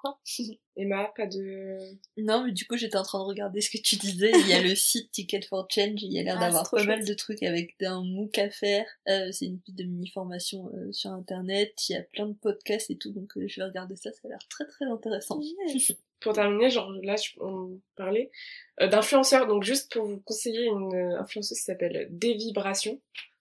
Quoi 0.00 0.18
Emma, 0.76 1.12
pas 1.14 1.26
de... 1.26 1.76
Non, 2.16 2.44
mais 2.44 2.52
du 2.52 2.66
coup, 2.66 2.76
j'étais 2.76 2.96
en 2.96 3.02
train 3.02 3.18
de 3.18 3.24
regarder 3.24 3.60
ce 3.60 3.70
que 3.70 3.76
tu 3.76 3.96
disais. 3.96 4.30
Il 4.32 4.48
y 4.48 4.54
a 4.54 4.62
le 4.62 4.74
site 4.74 5.10
Ticket 5.12 5.42
for 5.42 5.66
Change. 5.70 6.02
Il 6.02 6.12
y 6.12 6.18
a 6.18 6.22
l'air 6.22 6.36
Ah, 6.38 6.46
d'avoir 6.46 6.70
pas 6.70 6.84
mal 6.84 7.04
de 7.04 7.14
trucs 7.14 7.42
avec 7.42 7.74
un 7.82 8.02
MOOC 8.02 8.38
à 8.38 8.50
faire. 8.50 8.86
Euh, 9.08 9.30
c'est 9.30 9.46
une 9.46 9.58
petite 9.58 9.76
de 9.76 9.84
mini-formation 9.84 10.70
euh, 10.74 10.90
sur 10.92 11.10
Internet. 11.10 11.88
Il 11.88 11.92
y 11.92 11.96
a 11.96 12.02
plein 12.02 12.26
de 12.26 12.32
podcasts 12.32 12.90
et 12.90 12.96
tout. 12.96 13.10
Donc, 13.10 13.36
euh, 13.36 13.46
je 13.46 13.60
vais 13.60 13.66
regarder 13.66 13.96
ça. 13.96 14.10
Ça 14.12 14.20
a 14.24 14.28
l'air 14.28 14.48
très 14.48 14.66
très 14.66 14.86
intéressant. 14.86 15.40
Pour 16.20 16.34
terminer, 16.34 16.68
genre 16.68 16.92
là, 17.02 17.16
je, 17.16 17.30
on 17.40 17.80
parlait 17.96 18.30
euh, 18.80 18.88
d'influenceurs. 18.88 19.46
Donc 19.46 19.64
juste 19.64 19.90
pour 19.90 20.04
vous 20.04 20.20
conseiller 20.20 20.66
une 20.66 20.94
influenceuse 21.18 21.56
qui 21.56 21.64
s'appelle 21.64 22.08
Dévibration 22.10 23.00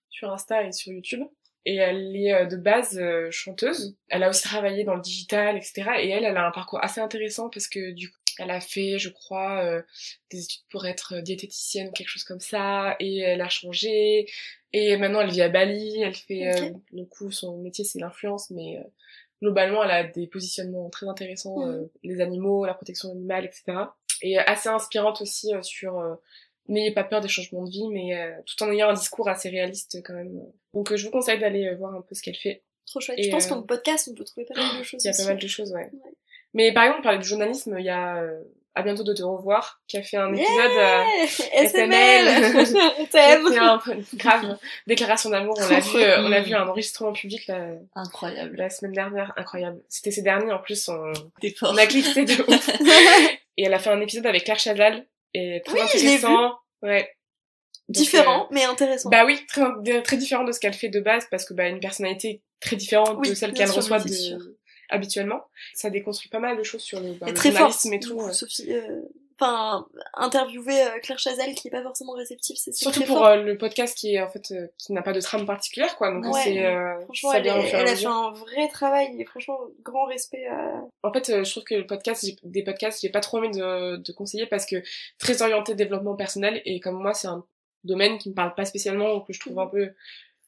sur 0.09 0.31
Insta 0.31 0.63
et 0.65 0.71
sur 0.71 0.93
YouTube. 0.93 1.23
Et 1.65 1.75
elle 1.75 2.15
est 2.15 2.33
euh, 2.33 2.45
de 2.45 2.55
base 2.55 2.97
euh, 2.97 3.29
chanteuse. 3.31 3.97
Elle 4.07 4.23
a 4.23 4.29
aussi 4.29 4.43
travaillé 4.43 4.83
dans 4.83 4.95
le 4.95 5.01
digital, 5.01 5.57
etc. 5.57 5.83
Et 5.99 6.09
elle, 6.09 6.23
elle 6.23 6.37
a 6.37 6.47
un 6.47 6.51
parcours 6.51 6.83
assez 6.83 7.01
intéressant 7.01 7.49
parce 7.49 7.67
que 7.67 7.91
du 7.91 8.09
coup, 8.09 8.17
elle 8.39 8.51
a 8.51 8.61
fait, 8.61 8.97
je 8.97 9.09
crois, 9.09 9.63
euh, 9.63 9.81
des 10.31 10.43
études 10.43 10.63
pour 10.71 10.85
être 10.85 11.19
diététicienne 11.19 11.89
ou 11.89 11.91
quelque 11.91 12.09
chose 12.09 12.23
comme 12.23 12.39
ça. 12.39 12.95
Et 12.99 13.19
elle 13.19 13.41
a 13.41 13.49
changé. 13.49 14.25
Et 14.71 14.97
maintenant, 14.97 15.21
elle 15.21 15.31
vit 15.31 15.41
à 15.41 15.49
Bali. 15.49 16.01
Elle 16.01 16.15
fait, 16.15 16.47
euh, 16.47 16.71
le 16.91 17.05
coup, 17.05 17.31
son 17.31 17.57
métier, 17.57 17.83
c'est 17.83 17.99
l'influence, 17.99 18.49
mais 18.51 18.77
euh, 18.77 18.83
globalement, 19.41 19.83
elle 19.83 19.91
a 19.91 20.03
des 20.03 20.27
positionnements 20.27 20.89
très 20.89 21.07
intéressants, 21.07 21.67
euh, 21.67 21.91
les 22.03 22.21
animaux, 22.21 22.65
la 22.65 22.73
protection 22.73 23.11
animale, 23.11 23.45
etc. 23.45 23.89
Et 24.21 24.39
euh, 24.39 24.43
assez 24.45 24.69
inspirante 24.69 25.21
aussi 25.21 25.53
euh, 25.53 25.61
sur 25.61 25.99
euh, 25.99 26.15
n'ayez 26.73 26.91
pas 26.91 27.03
peur 27.03 27.21
des 27.21 27.27
changements 27.27 27.63
de 27.63 27.69
vie, 27.69 27.87
mais 27.89 28.15
euh, 28.15 28.31
tout 28.45 28.63
en 28.63 28.71
ayant 28.71 28.89
un 28.89 28.93
discours 28.93 29.27
assez 29.27 29.49
réaliste 29.49 30.01
quand 30.05 30.13
même. 30.13 30.41
Donc 30.73 30.91
euh, 30.91 30.97
je 30.97 31.05
vous 31.05 31.11
conseille 31.11 31.39
d'aller 31.39 31.67
euh, 31.67 31.75
voir 31.75 31.93
un 31.95 32.01
peu 32.01 32.15
ce 32.15 32.21
qu'elle 32.21 32.35
fait. 32.35 32.63
Trop 32.85 32.99
chouette. 32.99 33.19
Et, 33.19 33.23
je 33.23 33.31
pense 33.31 33.45
euh, 33.45 33.49
qu'en 33.49 33.61
podcast, 33.63 34.09
on 34.11 34.15
peut 34.15 34.23
trouver 34.23 34.45
pas 34.45 34.59
mal 34.59 34.79
de 34.79 34.83
choses. 34.83 35.03
Il 35.03 35.07
y 35.07 35.09
a 35.09 35.11
aussi. 35.11 35.23
pas 35.23 35.29
mal 35.29 35.41
de 35.41 35.47
choses, 35.47 35.71
ouais. 35.71 35.89
Ouais. 35.91 36.13
Mais 36.53 36.71
par 36.73 36.83
exemple, 36.83 37.01
on 37.01 37.03
parlait 37.03 37.19
du 37.19 37.27
journalisme, 37.27 37.75
il 37.77 37.85
y 37.85 37.89
a 37.89 38.17
euh, 38.17 38.39
à 38.75 38.81
bientôt 38.81 39.03
de 39.03 39.13
te 39.13 39.21
revoir, 39.21 39.81
qui 39.87 39.97
a 39.97 40.01
fait 40.01 40.17
un 40.17 40.33
Yeah 40.33 40.43
épisode 40.43 40.77
euh, 40.77 41.67
SML 41.67 42.65
fait 43.11 43.57
un 43.57 43.77
peu 43.77 43.95
grave 44.15 44.57
déclaration 44.87 45.29
d'amour. 45.29 45.55
On 45.59 45.69
l'a 45.69 45.79
vu, 45.79 45.97
euh, 45.97 46.23
on 46.23 46.31
a 46.31 46.39
vu 46.41 46.53
un 46.53 46.67
enregistrement 46.67 47.13
public 47.13 47.45
la, 47.47 47.73
Incroyable. 47.95 48.55
la 48.57 48.69
semaine 48.69 48.93
dernière, 48.93 49.33
incroyable. 49.37 49.81
C'était 49.89 50.11
ces 50.11 50.21
derniers 50.21 50.51
en 50.51 50.59
plus, 50.59 50.87
on, 50.89 51.13
on 51.63 51.77
a 51.77 51.85
cliqué 51.85 52.25
de 52.25 52.33
ouf. 52.47 52.69
Et 53.57 53.63
elle 53.63 53.73
a 53.73 53.79
fait 53.79 53.89
un 53.89 54.01
épisode 54.01 54.25
avec 54.25 54.45
Claire 54.45 54.59
Chazal, 54.59 55.05
et 55.33 55.61
très 55.65 55.73
Oui, 55.75 55.81
intéressant. 55.81 56.53
Ouais. 56.81 57.01
Donc, 57.87 57.95
Différent, 58.03 58.43
euh, 58.43 58.47
mais 58.51 58.63
intéressant. 58.65 59.09
bah 59.09 59.25
oui, 59.25 59.39
très, 59.47 59.63
très 60.03 60.17
différent 60.17 60.43
de 60.43 60.51
ce 60.51 60.59
qu'elle 60.59 60.73
fait 60.73 60.89
de 60.89 60.99
base, 60.99 61.25
parce 61.31 61.43
que 61.45 61.53
bah 61.55 61.67
une 61.67 61.79
personnalité 61.79 62.41
très 62.59 62.75
différente 62.75 63.17
Oui, 63.19 63.29
de 63.29 63.33
celle 63.33 63.53
qu'elle 63.53 63.71
reçoit 63.71 63.99
de- 63.99 64.57
habituellement. 64.89 65.41
Ça 65.73 65.89
déconstruit 65.89 66.29
pas 66.29 66.39
mal 66.39 66.57
de 66.57 66.63
choses 66.63 66.81
sur 66.81 66.99
le, 66.99 67.13
bah, 67.13 67.25
Et 67.27 67.29
le 67.31 67.35
très 67.35 67.51
journalisme 67.51 67.93
et 67.93 67.97
du 67.99 68.07
tout. 68.07 68.15
coup, 68.15 68.25
ouais. 68.25 68.33
Sophie, 68.33 68.71
euh, 68.71 69.01
enfin, 69.39 69.87
interviewer 70.15 70.81
euh, 70.83 70.99
Claire 71.01 71.17
Chazal 71.19 71.53
qui 71.55 71.67
est 71.67 71.71
pas 71.71 71.81
forcément 71.83 72.13
réceptive, 72.13 72.55
c'est 72.57 72.73
Surtout 72.73 73.03
pour 73.05 73.25
euh, 73.25 73.37
le 73.37 73.57
podcast 73.57 73.97
qui 73.97 74.15
est 74.15 74.21
en 74.21 74.29
fait 74.29 74.51
euh, 74.51 74.67
qui 74.77 74.93
n'a 74.93 75.01
pas 75.01 75.13
de 75.13 75.21
trame 75.21 75.45
particulière 75.45 75.95
quoi. 75.97 76.11
Donc 76.11 76.25
Ouais. 76.33 76.41
c'est 76.43 76.65
euh, 76.65 76.99
Franchement, 77.05 77.33
elle, 77.33 77.47
est- 77.47 77.69
elle 77.73 77.87
a 77.87 77.95
fait 77.95 78.05
un 78.05 78.31
vrai 78.31 78.67
travail 78.69 79.15
et 79.19 79.25
franchement, 79.25 79.59
grand 79.83 80.05
respect 80.05 80.45
à... 80.47 80.81
En 81.03 81.13
fait, 81.13 81.29
euh, 81.29 81.43
je 81.43 81.51
trouve 81.51 81.63
que 81.63 81.75
le 81.75 81.87
podcast, 81.87 82.25
des 82.43 82.63
podcasts, 82.63 83.01
j'ai 83.01 83.09
pas 83.09 83.21
trop 83.21 83.37
envie 83.37 83.49
de, 83.51 83.97
de 83.97 84.11
conseiller 84.11 84.45
parce 84.45 84.65
que 84.65 84.77
très 85.19 85.41
orienté 85.41 85.75
développement 85.75 86.15
personnel 86.15 86.61
et 86.65 86.79
comme 86.79 87.01
moi, 87.01 87.13
c'est 87.13 87.27
un 87.27 87.45
domaine 87.85 88.17
qui 88.17 88.29
me 88.29 88.35
parle 88.35 88.53
pas 88.55 88.65
spécialement 88.65 89.13
ou 89.15 89.21
que 89.21 89.31
je 89.33 89.39
trouve 89.39 89.57
un 89.59 89.67
peu, 89.67 89.91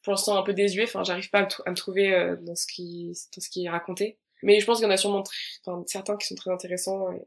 pour 0.04 0.12
l'instant, 0.12 0.36
un 0.36 0.42
peu 0.42 0.52
désuet. 0.52 0.84
Enfin, 0.84 1.02
j'arrive 1.04 1.30
pas 1.30 1.40
à, 1.40 1.48
à 1.66 1.70
me 1.70 1.76
trouver 1.76 2.12
euh, 2.12 2.36
dans 2.40 2.54
ce 2.54 2.66
qui, 2.66 3.12
dans 3.34 3.40
ce 3.40 3.48
qui 3.48 3.64
est 3.64 3.70
raconté. 3.70 4.18
Mais 4.42 4.60
je 4.60 4.66
pense 4.66 4.78
qu'il 4.78 4.86
y 4.86 4.88
en 4.90 4.92
a 4.92 4.96
sûrement 4.96 5.22
très- 5.22 5.36
enfin, 5.66 5.82
certains 5.86 6.16
qui 6.16 6.26
sont 6.26 6.34
très 6.34 6.50
intéressants 6.50 7.10
et, 7.12 7.22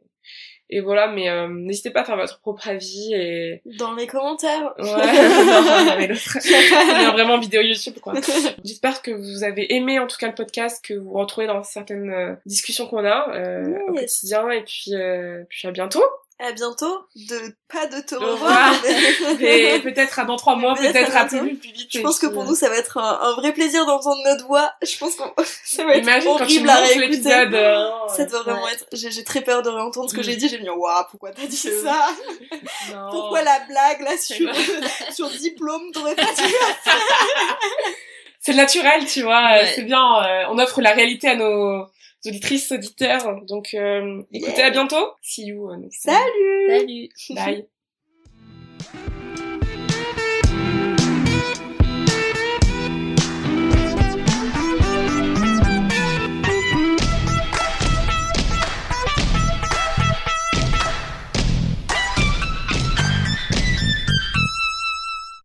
et 0.70 0.82
voilà. 0.82 1.08
Mais 1.08 1.30
euh, 1.30 1.48
n'hésitez 1.48 1.92
pas 1.92 2.02
à 2.02 2.04
faire 2.04 2.18
votre 2.18 2.40
propre 2.40 2.68
avis 2.68 3.14
et 3.14 3.62
Dans 3.78 3.94
les 3.94 4.08
commentaires. 4.08 4.74
ouais, 4.78 4.86
non, 4.86 5.96
mais 5.98 6.08
l'autre, 6.08 6.22
c'est 6.40 7.12
vraiment 7.12 7.38
vidéo 7.40 7.62
YouTube 7.62 8.00
quoi. 8.02 8.14
J'espère 8.64 9.02
que 9.02 9.12
vous 9.12 9.44
avez 9.44 9.74
aimé 9.76 10.00
en 10.00 10.08
tout 10.08 10.18
cas 10.18 10.28
le 10.28 10.36
podcast, 10.36 10.84
que 10.84 10.94
vous 10.96 11.14
retrouvez 11.14 11.48
dans 11.48 11.62
certaines 11.64 12.10
euh, 12.10 12.36
discussions 12.46 12.88
qu'on 12.88 13.06
a 13.06 13.34
euh, 13.36 13.78
au 13.90 13.94
Yes. 13.96 14.02
quotidien 14.20 14.50
et 14.52 14.64
puis, 14.64 14.94
euh, 14.96 15.44
puis 15.50 15.68
à 15.68 15.72
bientôt. 15.72 16.04
À 16.38 16.52
bientôt. 16.52 17.06
De 17.16 17.56
pas 17.72 17.86
de 17.88 18.02
te 18.02 18.14
Au 18.14 18.20
revoir. 18.20 18.74
revoir. 18.74 19.36
mais- 19.40 19.76
Et 19.76 19.80
peut-être 19.80 20.20
à 20.20 20.26
dans 20.26 20.36
trois 20.36 20.58
mois, 20.58 20.76
Peut-être 20.76 21.16
à 21.16 21.22
à 21.22 21.26
plus, 21.26 21.40
vite. 21.62 21.88
Je 21.94 22.02
pense 22.02 22.20
que 22.20 22.28
pour 22.28 22.44
euh, 22.44 22.48
nous, 22.48 22.56
ça 22.56 22.68
va 22.68 22.76
être 22.76 22.98
un, 22.98 23.20
un 23.22 23.36
vrai 23.36 23.54
plaisir 23.54 23.86
d'entendre 23.86 24.22
notre 24.26 24.46
voix. 24.46 24.74
Je 24.82 24.98
pense 24.98 25.16
que 25.16 25.24
ça 25.66 25.86
va 25.86 25.94
être 25.96 26.04
Imagine 26.04 26.32
quand 26.38 26.46
tu 26.46 26.68
à 26.70 26.76
réécouter. 26.76 27.00
l'épisode. 27.08 27.54
euh, 27.56 27.90
Ça 28.18 28.26
doit 28.26 28.44
vraiment 28.44 28.64
Ouais. 28.66 28.74
être. 28.74 28.86
J'ai 28.92 29.24
très 29.24 29.42
peur 29.42 29.62
de 29.62 29.70
réentendre 29.70 30.10
ce 30.10 30.14
que 30.16 30.20
Mm. 30.20 30.24
j'ai 30.24 30.36
dit. 30.36 30.50
J'ai 30.50 30.60
mis 30.60 30.70
waouh, 30.70 31.06
pourquoi 31.10 31.32
t'as 31.32 31.48
dit 31.48 31.56
ça 31.56 31.70
non. 32.92 33.12
Pourquoi 33.12 33.42
la 33.42 33.60
blague 33.70 34.02
là 34.02 34.18
sur 34.18 34.50
sur 35.14 35.30
diplôme 35.30 35.90
T'aurais 35.94 36.16
pas 36.16 36.24
dû 36.24 36.54
C'est 38.42 38.54
naturel, 38.54 39.06
tu 39.06 39.22
vois. 39.24 39.42
Ouais. 39.42 39.72
C'est 39.74 39.84
bien. 39.84 40.04
euh, 40.24 40.44
on 40.50 40.60
offre 40.60 40.82
la 40.82 40.92
réalité 40.92 41.30
à 41.30 41.36
nos 41.36 41.86
auditrices, 42.28 42.72
auditeurs. 42.72 43.42
Donc, 43.46 43.74
euh, 43.74 44.22
écoutez, 44.34 44.58
Yeah. 44.58 44.68
à 44.68 44.72
bientôt. 44.72 45.12
See 45.22 45.46
you. 45.48 45.70
euh, 45.70 45.78
next 45.78 46.04
time. 46.04 46.14
Salut 46.14 47.10
Salut 47.16 47.36
Bye. 47.36 47.68